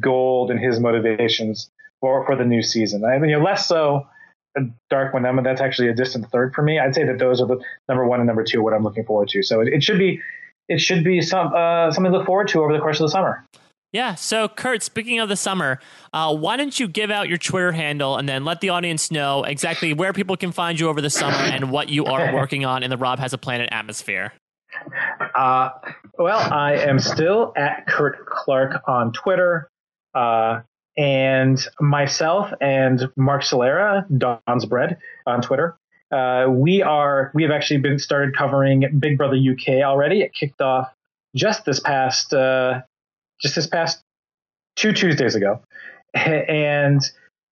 Gold 0.00 0.50
and 0.50 0.60
his 0.60 0.80
motivations 0.80 1.70
for 2.00 2.26
for 2.26 2.36
the 2.36 2.44
new 2.44 2.62
season? 2.62 3.04
I 3.04 3.18
mean, 3.18 3.30
you 3.30 3.38
know, 3.38 3.44
less 3.44 3.66
so 3.66 4.06
Dark 4.90 5.14
One. 5.14 5.22
That's 5.42 5.60
actually 5.60 5.88
a 5.88 5.94
distant 5.94 6.30
third 6.30 6.54
for 6.54 6.62
me. 6.62 6.78
I'd 6.78 6.94
say 6.94 7.04
that 7.04 7.18
those 7.18 7.40
are 7.40 7.46
the 7.46 7.60
number 7.88 8.06
one 8.06 8.20
and 8.20 8.26
number 8.26 8.44
two. 8.44 8.62
What 8.62 8.72
I'm 8.72 8.82
looking 8.82 9.04
forward 9.04 9.28
to. 9.30 9.42
So 9.42 9.60
it, 9.60 9.68
it 9.68 9.82
should 9.82 9.98
be 9.98 10.20
it 10.68 10.80
should 10.80 11.04
be 11.04 11.20
some 11.20 11.52
uh, 11.54 11.90
something 11.90 12.12
to 12.12 12.18
look 12.18 12.26
forward 12.26 12.48
to 12.48 12.62
over 12.62 12.72
the 12.72 12.78
course 12.78 13.00
of 13.00 13.06
the 13.06 13.10
summer. 13.10 13.44
Yeah. 13.92 14.16
So, 14.16 14.48
Kurt, 14.48 14.82
speaking 14.82 15.20
of 15.20 15.28
the 15.28 15.36
summer, 15.36 15.78
uh, 16.12 16.34
why 16.34 16.56
don't 16.56 16.78
you 16.80 16.88
give 16.88 17.12
out 17.12 17.28
your 17.28 17.38
Twitter 17.38 17.70
handle 17.70 18.16
and 18.16 18.28
then 18.28 18.44
let 18.44 18.60
the 18.60 18.70
audience 18.70 19.12
know 19.12 19.44
exactly 19.44 19.92
where 19.92 20.12
people 20.12 20.36
can 20.36 20.50
find 20.50 20.80
you 20.80 20.88
over 20.88 21.00
the 21.00 21.10
summer 21.10 21.36
and 21.36 21.70
what 21.70 21.90
you 21.90 22.04
are 22.06 22.34
working 22.34 22.64
on 22.64 22.82
in 22.82 22.90
the 22.90 22.96
Rob 22.96 23.20
Has 23.20 23.32
a 23.32 23.38
Planet 23.38 23.68
atmosphere? 23.70 24.32
Uh, 25.36 25.70
well, 26.18 26.40
I 26.52 26.72
am 26.72 26.98
still 26.98 27.52
at 27.56 27.86
Kurt 27.86 28.26
Clark 28.26 28.82
on 28.88 29.12
Twitter. 29.12 29.68
Uh, 30.12 30.62
and 30.96 31.58
myself 31.80 32.52
and 32.60 33.08
Mark 33.16 33.42
Solera, 33.42 34.06
Don's 34.16 34.64
Bread 34.66 34.98
on 35.26 35.42
Twitter. 35.42 35.76
Uh, 36.10 36.46
we 36.48 36.82
are 36.82 37.32
we 37.34 37.42
have 37.42 37.50
actually 37.50 37.78
been 37.78 37.98
started 37.98 38.36
covering 38.36 38.84
Big 38.98 39.18
Brother 39.18 39.36
UK 39.36 39.82
already. 39.82 40.20
It 40.20 40.32
kicked 40.32 40.60
off 40.60 40.88
just 41.34 41.64
this 41.64 41.80
past 41.80 42.32
uh, 42.32 42.82
just 43.40 43.56
this 43.56 43.66
past 43.66 44.00
two 44.76 44.92
Tuesdays 44.92 45.34
ago, 45.34 45.60
and 46.14 47.02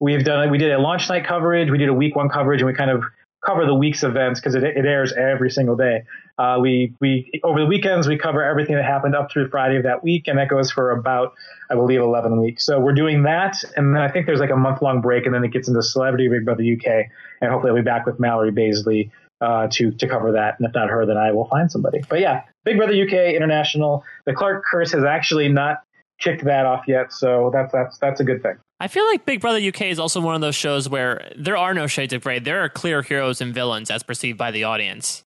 we've 0.00 0.24
done 0.24 0.50
we 0.50 0.58
did 0.58 0.70
a 0.70 0.78
launch 0.78 1.08
night 1.08 1.26
coverage, 1.26 1.70
we 1.70 1.78
did 1.78 1.88
a 1.88 1.94
week 1.94 2.14
one 2.14 2.28
coverage, 2.28 2.60
and 2.60 2.66
we 2.66 2.74
kind 2.74 2.90
of 2.90 3.02
cover 3.44 3.66
the 3.66 3.74
week's 3.74 4.04
events 4.04 4.38
because 4.38 4.54
it, 4.54 4.62
it 4.62 4.84
airs 4.84 5.12
every 5.12 5.50
single 5.50 5.74
day. 5.74 6.04
Uh, 6.38 6.58
we 6.60 6.94
we 7.00 7.30
over 7.44 7.60
the 7.60 7.66
weekends 7.66 8.08
we 8.08 8.16
cover 8.16 8.42
everything 8.42 8.74
that 8.74 8.84
happened 8.84 9.14
up 9.14 9.30
through 9.30 9.48
Friday 9.48 9.76
of 9.76 9.82
that 9.82 10.02
week, 10.02 10.28
and 10.28 10.38
that 10.38 10.48
goes 10.48 10.70
for 10.70 10.90
about 10.90 11.34
I 11.70 11.74
believe 11.74 12.00
11 12.00 12.40
weeks. 12.40 12.64
So 12.64 12.80
we're 12.80 12.94
doing 12.94 13.22
that, 13.24 13.56
and 13.76 13.94
then 13.94 14.02
I 14.02 14.10
think 14.10 14.26
there's 14.26 14.40
like 14.40 14.50
a 14.50 14.56
month 14.56 14.82
long 14.82 15.00
break, 15.00 15.26
and 15.26 15.34
then 15.34 15.44
it 15.44 15.52
gets 15.52 15.68
into 15.68 15.82
Celebrity 15.82 16.28
Big 16.28 16.44
Brother 16.44 16.62
UK, 16.62 17.06
and 17.40 17.50
hopefully 17.50 17.70
I'll 17.70 17.76
be 17.76 17.82
back 17.82 18.06
with 18.06 18.18
Mallory 18.18 18.52
Baisley 18.52 19.10
uh, 19.40 19.68
to 19.72 19.90
to 19.90 20.08
cover 20.08 20.32
that. 20.32 20.58
And 20.58 20.68
if 20.68 20.74
not 20.74 20.88
her, 20.88 21.04
then 21.04 21.16
I 21.16 21.32
will 21.32 21.46
find 21.46 21.70
somebody. 21.70 22.02
But 22.08 22.20
yeah, 22.20 22.44
Big 22.64 22.76
Brother 22.76 22.92
UK 22.92 23.34
International. 23.34 24.04
The 24.24 24.32
Clark 24.32 24.64
curse 24.64 24.92
has 24.92 25.04
actually 25.04 25.48
not 25.48 25.82
kicked 26.18 26.44
that 26.44 26.64
off 26.64 26.84
yet, 26.86 27.12
so 27.12 27.50
that's 27.52 27.72
that's 27.72 27.98
that's 27.98 28.20
a 28.20 28.24
good 28.24 28.42
thing. 28.42 28.56
I 28.80 28.88
feel 28.88 29.06
like 29.06 29.24
Big 29.26 29.40
Brother 29.40 29.58
UK 29.58 29.82
is 29.82 29.98
also 29.98 30.20
one 30.20 30.34
of 30.34 30.40
those 30.40 30.56
shows 30.56 30.88
where 30.88 31.32
there 31.36 31.56
are 31.56 31.74
no 31.74 31.86
shades 31.86 32.12
of 32.12 32.22
gray. 32.22 32.38
There 32.38 32.64
are 32.64 32.68
clear 32.68 33.02
heroes 33.02 33.40
and 33.40 33.54
villains 33.54 33.90
as 33.90 34.02
perceived 34.02 34.38
by 34.38 34.50
the 34.50 34.64
audience. 34.64 35.22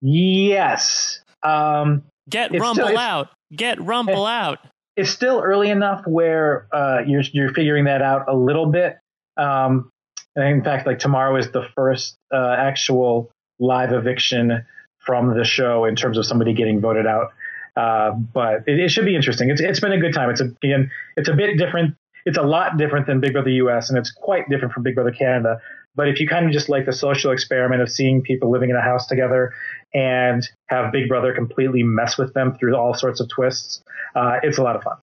Yes. 0.00 1.20
Um, 1.42 2.04
Get 2.28 2.52
Rumble 2.52 2.86
still, 2.86 2.98
out. 2.98 3.28
Get 3.54 3.80
Rumble 3.80 4.26
out. 4.26 4.58
It's 4.96 5.10
still 5.10 5.40
early 5.40 5.70
enough 5.70 6.02
where 6.06 6.66
uh, 6.72 7.00
you're 7.06 7.22
you're 7.32 7.52
figuring 7.52 7.84
that 7.84 8.02
out 8.02 8.28
a 8.28 8.34
little 8.34 8.66
bit. 8.66 8.98
Um, 9.36 9.90
in 10.36 10.62
fact, 10.62 10.86
like 10.86 10.98
tomorrow 10.98 11.36
is 11.36 11.50
the 11.52 11.66
first 11.74 12.16
uh, 12.32 12.54
actual 12.58 13.30
live 13.58 13.92
eviction 13.92 14.64
from 14.98 15.36
the 15.36 15.44
show 15.44 15.84
in 15.84 15.96
terms 15.96 16.18
of 16.18 16.26
somebody 16.26 16.52
getting 16.52 16.80
voted 16.80 17.06
out. 17.06 17.32
Uh, 17.76 18.10
but 18.10 18.64
it, 18.66 18.78
it, 18.80 18.90
should 18.90 19.04
be 19.04 19.14
interesting. 19.14 19.50
It's 19.50 19.60
it's 19.60 19.80
been 19.80 19.92
a 19.92 20.00
good 20.00 20.12
time. 20.12 20.30
It's 20.30 20.40
a, 20.40 20.52
again, 20.62 20.90
it's 21.16 21.28
a 21.28 21.34
bit 21.34 21.56
different. 21.56 21.94
It's 22.26 22.36
a 22.36 22.42
lot 22.42 22.76
different 22.76 23.06
than 23.06 23.20
Big 23.20 23.32
Brother 23.32 23.50
US, 23.50 23.88
and 23.88 23.98
it's 23.98 24.10
quite 24.10 24.48
different 24.50 24.74
from 24.74 24.82
Big 24.82 24.96
Brother 24.96 25.12
Canada. 25.12 25.60
But 25.94 26.08
if 26.08 26.20
you 26.20 26.28
kind 26.28 26.44
of 26.46 26.52
just 26.52 26.68
like 26.68 26.86
the 26.86 26.92
social 26.92 27.32
experiment 27.32 27.80
of 27.80 27.90
seeing 27.90 28.22
people 28.22 28.50
living 28.50 28.70
in 28.70 28.76
a 28.76 28.82
house 28.82 29.06
together 29.06 29.54
and 29.94 30.48
have 30.66 30.92
Big 30.92 31.08
Brother 31.08 31.34
completely 31.34 31.82
mess 31.82 32.18
with 32.18 32.34
them 32.34 32.56
through 32.58 32.76
all 32.76 32.94
sorts 32.94 33.20
of 33.20 33.28
twists, 33.28 33.82
uh, 34.14 34.38
it's 34.42 34.58
a 34.58 34.62
lot 34.62 34.76
of 34.76 34.82
fun. 34.82 34.96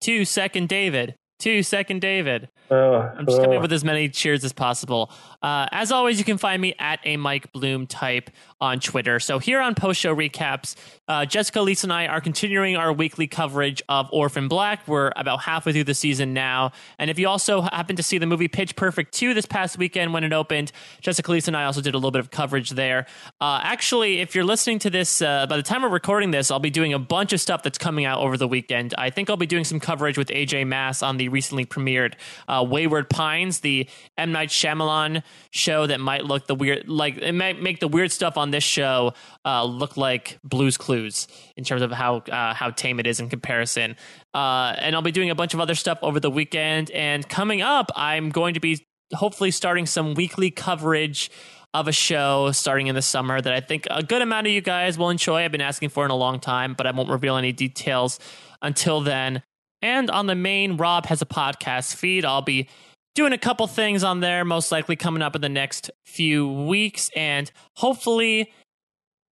Two 0.00 0.24
second 0.24 0.68
David. 0.68 1.14
Two 1.44 1.62
second 1.62 2.00
David. 2.00 2.48
Uh, 2.70 3.12
I'm 3.18 3.26
just 3.26 3.38
coming 3.38 3.56
up 3.56 3.60
with 3.60 3.72
as 3.74 3.84
many 3.84 4.08
cheers 4.08 4.42
as 4.44 4.54
possible. 4.54 5.12
Uh, 5.42 5.66
as 5.70 5.92
always, 5.92 6.18
you 6.18 6.24
can 6.24 6.38
find 6.38 6.62
me 6.62 6.74
at 6.78 7.00
a 7.04 7.18
Mike 7.18 7.52
Bloom 7.52 7.86
type 7.86 8.30
on 8.62 8.80
Twitter. 8.80 9.20
So 9.20 9.38
here 9.38 9.60
on 9.60 9.74
post 9.74 10.00
show 10.00 10.16
recaps, 10.16 10.74
uh, 11.06 11.26
Jessica, 11.26 11.60
Lisa, 11.60 11.84
and 11.84 11.92
I 11.92 12.06
are 12.06 12.22
continuing 12.22 12.76
our 12.76 12.90
weekly 12.94 13.26
coverage 13.26 13.82
of 13.90 14.08
Orphan 14.10 14.48
Black. 14.48 14.88
We're 14.88 15.12
about 15.16 15.42
halfway 15.42 15.72
through 15.72 15.84
the 15.84 15.92
season 15.92 16.32
now, 16.32 16.72
and 16.98 17.10
if 17.10 17.18
you 17.18 17.28
also 17.28 17.60
happen 17.60 17.96
to 17.96 18.02
see 18.02 18.16
the 18.16 18.24
movie 18.24 18.48
Pitch 18.48 18.74
Perfect 18.74 19.12
two 19.12 19.34
this 19.34 19.44
past 19.44 19.76
weekend 19.76 20.14
when 20.14 20.24
it 20.24 20.32
opened, 20.32 20.72
Jessica, 21.02 21.30
Lisa, 21.30 21.50
and 21.50 21.58
I 21.58 21.64
also 21.64 21.82
did 21.82 21.92
a 21.92 21.98
little 21.98 22.10
bit 22.10 22.20
of 22.20 22.30
coverage 22.30 22.70
there. 22.70 23.04
Uh, 23.38 23.60
actually, 23.62 24.20
if 24.20 24.34
you're 24.34 24.44
listening 24.44 24.78
to 24.78 24.88
this, 24.88 25.20
uh, 25.20 25.46
by 25.46 25.58
the 25.58 25.62
time 25.62 25.82
we're 25.82 25.90
recording 25.90 26.30
this, 26.30 26.50
I'll 26.50 26.58
be 26.58 26.70
doing 26.70 26.94
a 26.94 26.98
bunch 26.98 27.34
of 27.34 27.40
stuff 27.42 27.62
that's 27.62 27.76
coming 27.76 28.06
out 28.06 28.20
over 28.20 28.38
the 28.38 28.48
weekend. 28.48 28.94
I 28.96 29.10
think 29.10 29.28
I'll 29.28 29.36
be 29.36 29.44
doing 29.44 29.64
some 29.64 29.78
coverage 29.78 30.16
with 30.16 30.28
AJ 30.28 30.66
Mass 30.66 31.02
on 31.02 31.18
the 31.18 31.33
recently 31.34 31.66
premiered 31.66 32.14
uh, 32.48 32.64
Wayward 32.66 33.10
Pines, 33.10 33.60
the 33.60 33.88
M 34.16 34.32
Night 34.32 34.48
Shyamalan 34.48 35.22
show 35.50 35.86
that 35.86 36.00
might 36.00 36.24
look 36.24 36.46
the 36.46 36.54
weird, 36.54 36.88
like 36.88 37.18
it 37.18 37.34
might 37.34 37.60
make 37.60 37.80
the 37.80 37.88
weird 37.88 38.12
stuff 38.12 38.38
on 38.38 38.50
this 38.50 38.64
show 38.64 39.12
uh, 39.44 39.64
look 39.64 39.96
like 39.96 40.38
Blue's 40.42 40.78
Clues 40.78 41.26
in 41.56 41.64
terms 41.64 41.82
of 41.82 41.90
how 41.90 42.18
uh, 42.30 42.54
how 42.54 42.70
tame 42.70 43.00
it 43.00 43.06
is 43.06 43.20
in 43.20 43.28
comparison. 43.28 43.96
Uh, 44.32 44.74
and 44.78 44.94
I'll 44.94 45.02
be 45.02 45.12
doing 45.12 45.30
a 45.30 45.34
bunch 45.34 45.54
of 45.54 45.60
other 45.60 45.74
stuff 45.74 45.98
over 46.02 46.20
the 46.20 46.30
weekend. 46.30 46.90
And 46.92 47.28
coming 47.28 47.62
up, 47.62 47.90
I'm 47.96 48.30
going 48.30 48.54
to 48.54 48.60
be 48.60 48.86
hopefully 49.12 49.50
starting 49.50 49.86
some 49.86 50.14
weekly 50.14 50.50
coverage 50.50 51.30
of 51.74 51.88
a 51.88 51.92
show 51.92 52.52
starting 52.52 52.86
in 52.86 52.94
the 52.94 53.02
summer 53.02 53.40
that 53.40 53.52
I 53.52 53.60
think 53.60 53.86
a 53.90 54.02
good 54.02 54.22
amount 54.22 54.46
of 54.46 54.52
you 54.52 54.60
guys 54.60 54.96
will 54.96 55.10
enjoy. 55.10 55.44
I've 55.44 55.52
been 55.52 55.60
asking 55.60 55.88
for 55.90 56.04
in 56.04 56.12
a 56.12 56.16
long 56.16 56.38
time, 56.38 56.74
but 56.74 56.86
I 56.86 56.92
won't 56.92 57.10
reveal 57.10 57.36
any 57.36 57.52
details 57.52 58.20
until 58.62 59.00
then. 59.00 59.42
And 59.84 60.10
on 60.10 60.26
the 60.26 60.34
main 60.34 60.78
Rob 60.78 61.04
has 61.06 61.20
a 61.20 61.26
podcast 61.26 61.94
feed. 61.94 62.24
I'll 62.24 62.40
be 62.40 62.68
doing 63.14 63.34
a 63.34 63.38
couple 63.38 63.66
things 63.66 64.02
on 64.02 64.20
there, 64.20 64.42
most 64.42 64.72
likely 64.72 64.96
coming 64.96 65.20
up 65.20 65.36
in 65.36 65.42
the 65.42 65.50
next 65.50 65.90
few 66.06 66.50
weeks. 66.50 67.10
And 67.14 67.52
hopefully, 67.76 68.50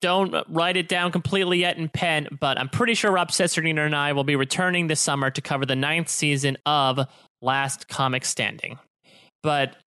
don't 0.02 0.36
write 0.50 0.76
it 0.76 0.90
down 0.90 1.14
completely 1.14 1.60
yet 1.60 1.78
in 1.78 1.88
pen, 1.88 2.28
but 2.38 2.60
I'm 2.60 2.68
pretty 2.68 2.96
sure 2.96 3.12
Rob 3.12 3.30
Cesternino 3.30 3.86
and 3.86 3.96
I 3.96 4.12
will 4.12 4.26
be 4.26 4.36
returning 4.36 4.88
this 4.88 5.00
summer 5.00 5.30
to 5.32 5.42
cover 5.42 5.66
the 5.66 5.78
ninth 5.78 6.10
season 6.10 6.58
of 6.66 7.00
Last 7.42 7.88
Comic 7.88 8.26
Standing. 8.26 8.78
But 9.44 9.78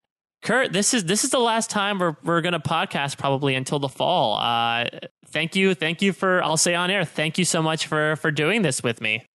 Kurt, 0.41 0.73
this 0.73 0.95
is 0.95 1.05
this 1.05 1.23
is 1.23 1.29
the 1.29 1.39
last 1.39 1.69
time 1.69 1.99
we're 1.99 2.15
we're 2.23 2.41
gonna 2.41 2.59
podcast 2.59 3.19
probably 3.19 3.53
until 3.53 3.77
the 3.77 3.89
fall. 3.89 4.39
Uh, 4.39 4.85
thank 5.27 5.55
you, 5.55 5.75
thank 5.75 6.01
you 6.01 6.11
for 6.11 6.41
I'll 6.43 6.57
say 6.57 6.73
on 6.73 6.89
air. 6.89 7.05
Thank 7.05 7.37
you 7.37 7.45
so 7.45 7.61
much 7.61 7.85
for 7.85 8.15
for 8.15 8.31
doing 8.31 8.63
this 8.63 8.81
with 8.81 8.99
me. 8.99 9.25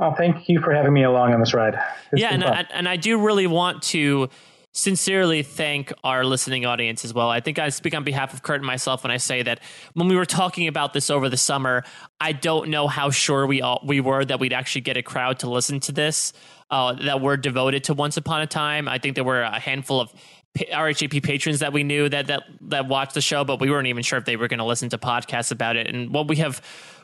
Oh, 0.00 0.14
thank 0.14 0.48
you 0.48 0.60
for 0.60 0.72
having 0.72 0.94
me 0.94 1.04
along 1.04 1.34
on 1.34 1.40
this 1.40 1.52
ride. 1.52 1.78
It's 2.10 2.22
yeah, 2.22 2.30
and 2.32 2.42
I, 2.42 2.66
and 2.72 2.88
I 2.88 2.96
do 2.96 3.20
really 3.20 3.46
want 3.46 3.82
to 3.84 4.30
sincerely 4.72 5.42
thank 5.42 5.92
our 6.04 6.24
listening 6.24 6.64
audience 6.64 7.04
as 7.04 7.12
well. 7.12 7.28
I 7.28 7.40
think 7.40 7.58
I 7.58 7.68
speak 7.70 7.94
on 7.94 8.04
behalf 8.04 8.32
of 8.32 8.42
Kurt 8.42 8.56
and 8.56 8.66
myself 8.66 9.02
when 9.02 9.10
I 9.10 9.16
say 9.16 9.42
that 9.42 9.60
when 9.94 10.08
we 10.08 10.16
were 10.16 10.24
talking 10.24 10.68
about 10.68 10.92
this 10.94 11.10
over 11.10 11.28
the 11.28 11.36
summer, 11.36 11.84
I 12.20 12.32
don't 12.32 12.70
know 12.70 12.86
how 12.86 13.10
sure 13.10 13.46
we 13.46 13.60
all 13.60 13.82
we 13.84 14.00
were 14.00 14.24
that 14.24 14.40
we'd 14.40 14.52
actually 14.52 14.82
get 14.82 14.96
a 14.96 15.02
crowd 15.02 15.40
to 15.40 15.50
listen 15.50 15.80
to 15.80 15.92
this 15.92 16.32
uh, 16.70 16.94
that 16.94 17.20
were 17.20 17.36
devoted 17.36 17.84
to 17.84 17.94
Once 17.94 18.16
Upon 18.16 18.40
a 18.40 18.46
Time. 18.46 18.88
I 18.88 18.98
think 18.98 19.16
there 19.16 19.24
were 19.24 19.42
a 19.42 19.58
handful 19.58 20.00
of 20.00 20.12
RHAP 20.58 21.22
patrons 21.22 21.60
that 21.60 21.72
we 21.72 21.84
knew 21.84 22.08
that 22.08 22.26
that 22.26 22.42
that 22.62 22.88
watched 22.88 23.14
the 23.14 23.20
show, 23.20 23.44
but 23.44 23.60
we 23.60 23.70
weren't 23.70 23.86
even 23.86 24.02
sure 24.02 24.18
if 24.18 24.24
they 24.24 24.36
were 24.36 24.48
going 24.48 24.58
to 24.58 24.64
listen 24.64 24.88
to 24.88 24.98
podcasts 24.98 25.52
about 25.52 25.76
it. 25.76 25.86
And 25.86 26.12
what 26.12 26.28
we 26.28 26.36
have 26.36 26.60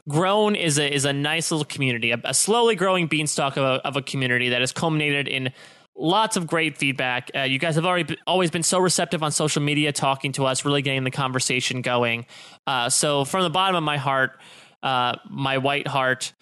grown 0.08 0.56
is 0.56 0.78
a 0.78 0.92
is 0.92 1.04
a 1.04 1.12
nice 1.12 1.50
little 1.50 1.64
community, 1.64 2.10
a, 2.10 2.20
a 2.24 2.34
slowly 2.34 2.74
growing 2.74 3.06
beanstalk 3.06 3.56
of 3.56 3.62
a, 3.62 3.86
of 3.86 3.96
a 3.96 4.02
community 4.02 4.48
that 4.48 4.60
has 4.60 4.72
culminated 4.72 5.28
in 5.28 5.52
lots 5.96 6.36
of 6.36 6.46
great 6.48 6.76
feedback. 6.76 7.30
Uh, 7.34 7.42
you 7.42 7.58
guys 7.60 7.76
have 7.76 7.86
already 7.86 8.16
always 8.26 8.50
been 8.50 8.64
so 8.64 8.80
receptive 8.80 9.22
on 9.22 9.30
social 9.30 9.62
media, 9.62 9.92
talking 9.92 10.32
to 10.32 10.44
us, 10.44 10.64
really 10.64 10.82
getting 10.82 11.04
the 11.04 11.10
conversation 11.10 11.82
going. 11.82 12.26
Uh, 12.66 12.88
so 12.88 13.24
from 13.24 13.44
the 13.44 13.50
bottom 13.50 13.76
of 13.76 13.84
my 13.84 13.96
heart, 13.96 14.40
uh, 14.82 15.14
my 15.30 15.58
white 15.58 15.86
heart, 15.86 16.32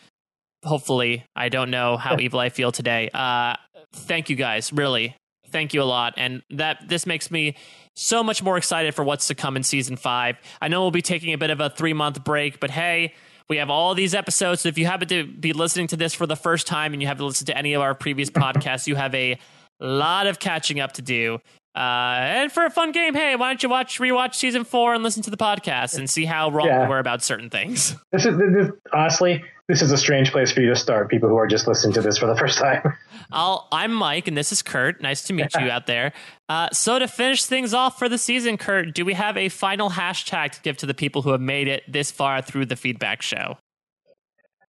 hopefully, 0.64 1.24
I 1.36 1.51
don't 1.51 1.70
know 1.70 1.98
how 1.98 2.16
evil 2.20 2.40
I 2.40 2.48
feel 2.48 2.72
today. 2.72 3.10
Uh, 3.12 3.56
thank 3.93 4.31
you 4.31 4.36
guys, 4.36 4.72
really 4.72 5.14
thank 5.55 5.72
you 5.72 5.81
a 5.81 5.85
lot. 5.85 6.14
And 6.16 6.43
that 6.51 6.89
this 6.89 7.06
makes 7.06 7.31
me 7.31 7.55
so 7.94 8.24
much 8.24 8.43
more 8.43 8.56
excited 8.56 8.93
for 8.93 9.05
what's 9.05 9.28
to 9.28 9.36
come 9.36 9.56
in 9.56 9.62
season 9.62 9.97
five. 9.97 10.36
I 10.60 10.66
know 10.66 10.82
we'll 10.82 10.90
be 10.90 11.01
taking 11.01 11.32
a 11.32 11.39
bit 11.39 11.51
of 11.51 11.60
a 11.60 11.70
three 11.70 11.93
month 11.93 12.24
break, 12.24 12.59
but 12.59 12.70
hey, 12.70 13.14
we 13.48 13.59
have 13.59 13.70
all 13.70 13.94
these 13.94 14.14
episodes. 14.14 14.62
So 14.62 14.68
if 14.68 14.76
you 14.76 14.86
happen 14.86 15.06
to 15.09 15.24
be 15.24 15.52
listening 15.52 15.86
to 15.89 15.97
this 15.97 16.12
for 16.12 16.26
the 16.26 16.35
first 16.35 16.66
time 16.66 16.93
and 16.93 17.01
you 17.01 17.06
haven't 17.06 17.24
listened 17.24 17.47
to 17.47 17.56
any 17.56 17.74
of 17.74 17.82
our 17.82 17.94
previous 17.94 18.31
podcasts, 18.43 18.89
you 18.89 18.97
have 18.97 19.14
a 19.14 19.39
lot 19.78 20.26
of 20.26 20.40
catching 20.40 20.81
up 20.81 20.93
to 20.94 21.02
do. 21.02 21.39
Uh, 21.74 22.20
and 22.20 22.52
for 22.52 22.64
a 22.64 22.70
fun 22.70 22.92
game, 22.92 23.14
hey, 23.14 23.34
why 23.34 23.48
don't 23.48 23.62
you 23.62 23.68
watch 23.68 23.98
rewatch 23.98 24.34
season 24.34 24.64
four 24.64 24.94
and 24.94 25.02
listen 25.02 25.22
to 25.24 25.30
the 25.30 25.36
podcast 25.36 25.98
and 25.98 26.09
see 26.09 26.24
how 26.24 26.51
wrong 26.51 26.66
yeah. 26.66 26.82
we 26.82 26.88
were 26.88 27.01
about 27.01 27.22
certain 27.22 27.51
things? 27.51 27.96
This 28.12 28.26
is 28.26 28.36
this, 28.36 28.70
honestly, 28.92 29.42
this 29.66 29.82
is 29.82 29.90
a 29.90 29.96
strange 29.96 30.30
place 30.30 30.52
for 30.52 30.60
you 30.60 30.68
to 30.68 30.76
start. 30.76 31.10
People 31.10 31.28
who 31.28 31.36
are 31.36 31.48
just 31.48 31.66
listening 31.66 31.94
to 31.94 32.01
this 32.01 32.16
for 32.16 32.26
the 32.26 32.36
first 32.36 32.59
time. 32.59 32.80
I'll, 33.32 33.66
I'm 33.72 33.92
Mike, 33.92 34.28
and 34.28 34.36
this 34.36 34.52
is 34.52 34.62
Kurt. 34.62 35.01
Nice 35.01 35.24
to 35.24 35.32
meet 35.32 35.52
you 35.59 35.68
out 35.68 35.86
there. 35.86 36.12
Uh, 36.48 36.68
so 36.72 37.01
to 37.01 37.09
finish 37.09 37.44
things 37.44 37.74
off 37.74 37.98
for 37.98 38.09
the 38.09 38.18
season, 38.18 38.56
Kurt, 38.56 38.94
do 38.94 39.05
we 39.05 39.14
have 39.14 39.36
a 39.36 39.48
final 39.48 39.90
hashtag 39.90 40.52
to 40.52 40.60
give 40.62 40.76
to 40.76 40.86
the 40.86 40.94
people 40.94 41.22
who 41.22 41.30
have 41.30 41.40
made 41.40 41.66
it 41.66 41.82
this 41.88 42.12
far 42.12 42.40
through 42.40 42.66
the 42.66 42.76
feedback 42.76 43.20
show? 43.20 43.59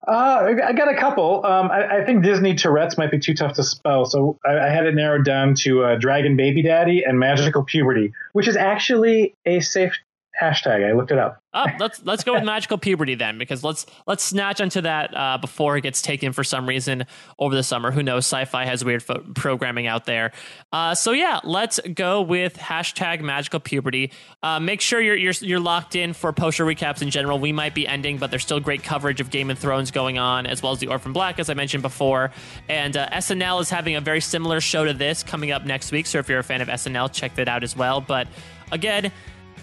Uh, 0.07 0.53
I 0.63 0.73
got 0.73 0.87
a 0.87 0.95
couple. 0.95 1.43
Um, 1.45 1.71
I, 1.71 1.97
I, 2.01 2.05
think 2.05 2.23
Disney 2.23 2.53
Tourette's 2.53 2.95
might 2.95 3.09
be 3.09 3.17
too 3.17 3.33
tough 3.33 3.53
to 3.53 3.63
spell, 3.63 4.05
so 4.05 4.37
I, 4.45 4.59
I 4.59 4.69
had 4.69 4.85
it 4.85 4.93
narrowed 4.93 5.25
down 5.25 5.55
to 5.61 5.83
uh, 5.83 5.95
Dragon 5.95 6.37
Baby 6.37 6.61
Daddy 6.61 7.03
and 7.03 7.17
Magical 7.17 7.63
Puberty, 7.63 8.13
which 8.33 8.47
is 8.47 8.55
actually 8.55 9.33
a 9.47 9.61
safe 9.61 9.97
hashtag. 10.41 10.87
I 10.87 10.93
looked 10.93 11.11
it 11.11 11.17
up. 11.17 11.41
Oh, 11.53 11.65
let's 11.79 12.03
let's 12.03 12.23
go 12.23 12.33
with 12.33 12.43
magical 12.43 12.77
puberty 12.77 13.15
then, 13.15 13.37
because 13.37 13.63
let's 13.63 13.85
let's 14.05 14.23
snatch 14.23 14.59
onto 14.61 14.81
that 14.81 15.15
uh, 15.15 15.37
before 15.37 15.77
it 15.77 15.81
gets 15.81 16.01
taken 16.01 16.33
for 16.33 16.43
some 16.43 16.67
reason 16.67 17.05
over 17.39 17.55
the 17.55 17.63
summer. 17.63 17.91
Who 17.91 18.03
knows? 18.03 18.25
Sci-fi 18.25 18.65
has 18.65 18.83
weird 18.83 19.03
fo- 19.03 19.23
programming 19.35 19.87
out 19.87 20.05
there. 20.05 20.31
Uh, 20.73 20.95
so 20.95 21.11
yeah, 21.11 21.39
let's 21.43 21.79
go 21.93 22.21
with 22.21 22.57
hashtag 22.57 23.21
magical 23.21 23.59
puberty. 23.59 24.11
Uh, 24.43 24.59
make 24.59 24.81
sure 24.81 24.99
you're, 24.99 25.15
you're 25.15 25.33
you're 25.39 25.59
locked 25.59 25.95
in 25.95 26.13
for 26.13 26.33
post 26.33 26.57
show 26.57 26.65
recaps 26.65 27.01
in 27.01 27.09
general. 27.09 27.39
We 27.39 27.51
might 27.51 27.73
be 27.73 27.87
ending, 27.87 28.17
but 28.17 28.29
there's 28.29 28.43
still 28.43 28.59
great 28.59 28.83
coverage 28.83 29.21
of 29.21 29.29
Game 29.29 29.49
of 29.49 29.57
Thrones 29.57 29.91
going 29.91 30.17
on, 30.17 30.45
as 30.45 30.61
well 30.61 30.73
as 30.73 30.79
the 30.79 30.87
Orphan 30.87 31.13
Black, 31.13 31.39
as 31.39 31.49
I 31.49 31.53
mentioned 31.53 31.83
before. 31.83 32.31
And 32.67 32.97
uh, 32.97 33.09
SNL 33.09 33.61
is 33.61 33.69
having 33.69 33.95
a 33.95 34.01
very 34.01 34.21
similar 34.21 34.59
show 34.59 34.85
to 34.85 34.93
this 34.93 35.23
coming 35.23 35.51
up 35.51 35.65
next 35.65 35.91
week. 35.91 36.05
So 36.05 36.19
if 36.19 36.27
you're 36.27 36.39
a 36.39 36.43
fan 36.43 36.61
of 36.61 36.67
SNL, 36.67 37.13
check 37.13 37.35
that 37.35 37.47
out 37.47 37.63
as 37.63 37.75
well. 37.75 38.01
But 38.01 38.27
again 38.71 39.11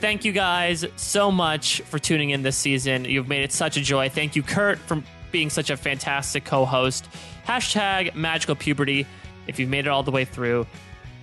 thank 0.03 0.25
you 0.25 0.33
guys 0.33 0.85
so 0.97 1.31
much 1.31 1.81
for 1.83 1.97
tuning 1.97 2.31
in 2.31 2.43
this 2.43 2.57
season. 2.57 3.05
You've 3.05 3.29
made 3.29 3.45
it 3.45 3.53
such 3.53 3.77
a 3.77 3.81
joy. 3.81 4.09
Thank 4.09 4.35
you, 4.35 4.43
Kurt, 4.43 4.81
for 4.81 5.01
being 5.31 5.49
such 5.49 5.71
a 5.71 5.77
fantastic 5.77 6.45
co 6.45 6.65
host. 6.65 7.09
Hashtag 7.47 8.15
magical 8.15 8.57
puberty. 8.57 9.07
If 9.47 9.61
you've 9.61 9.71
made 9.71 9.87
it 9.87 9.89
all 9.89 10.03
the 10.03 10.11
way 10.11 10.25
through, 10.25 10.67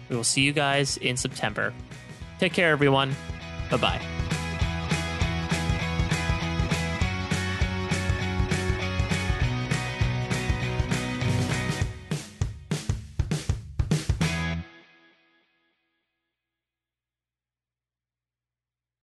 we 0.08 0.16
will 0.16 0.24
see 0.24 0.42
you 0.42 0.54
guys 0.54 0.96
in 0.98 1.18
September. 1.18 1.74
Take 2.40 2.54
care, 2.54 2.72
everyone. 2.72 3.16
Bye 3.70 3.78
bye. 3.78 4.29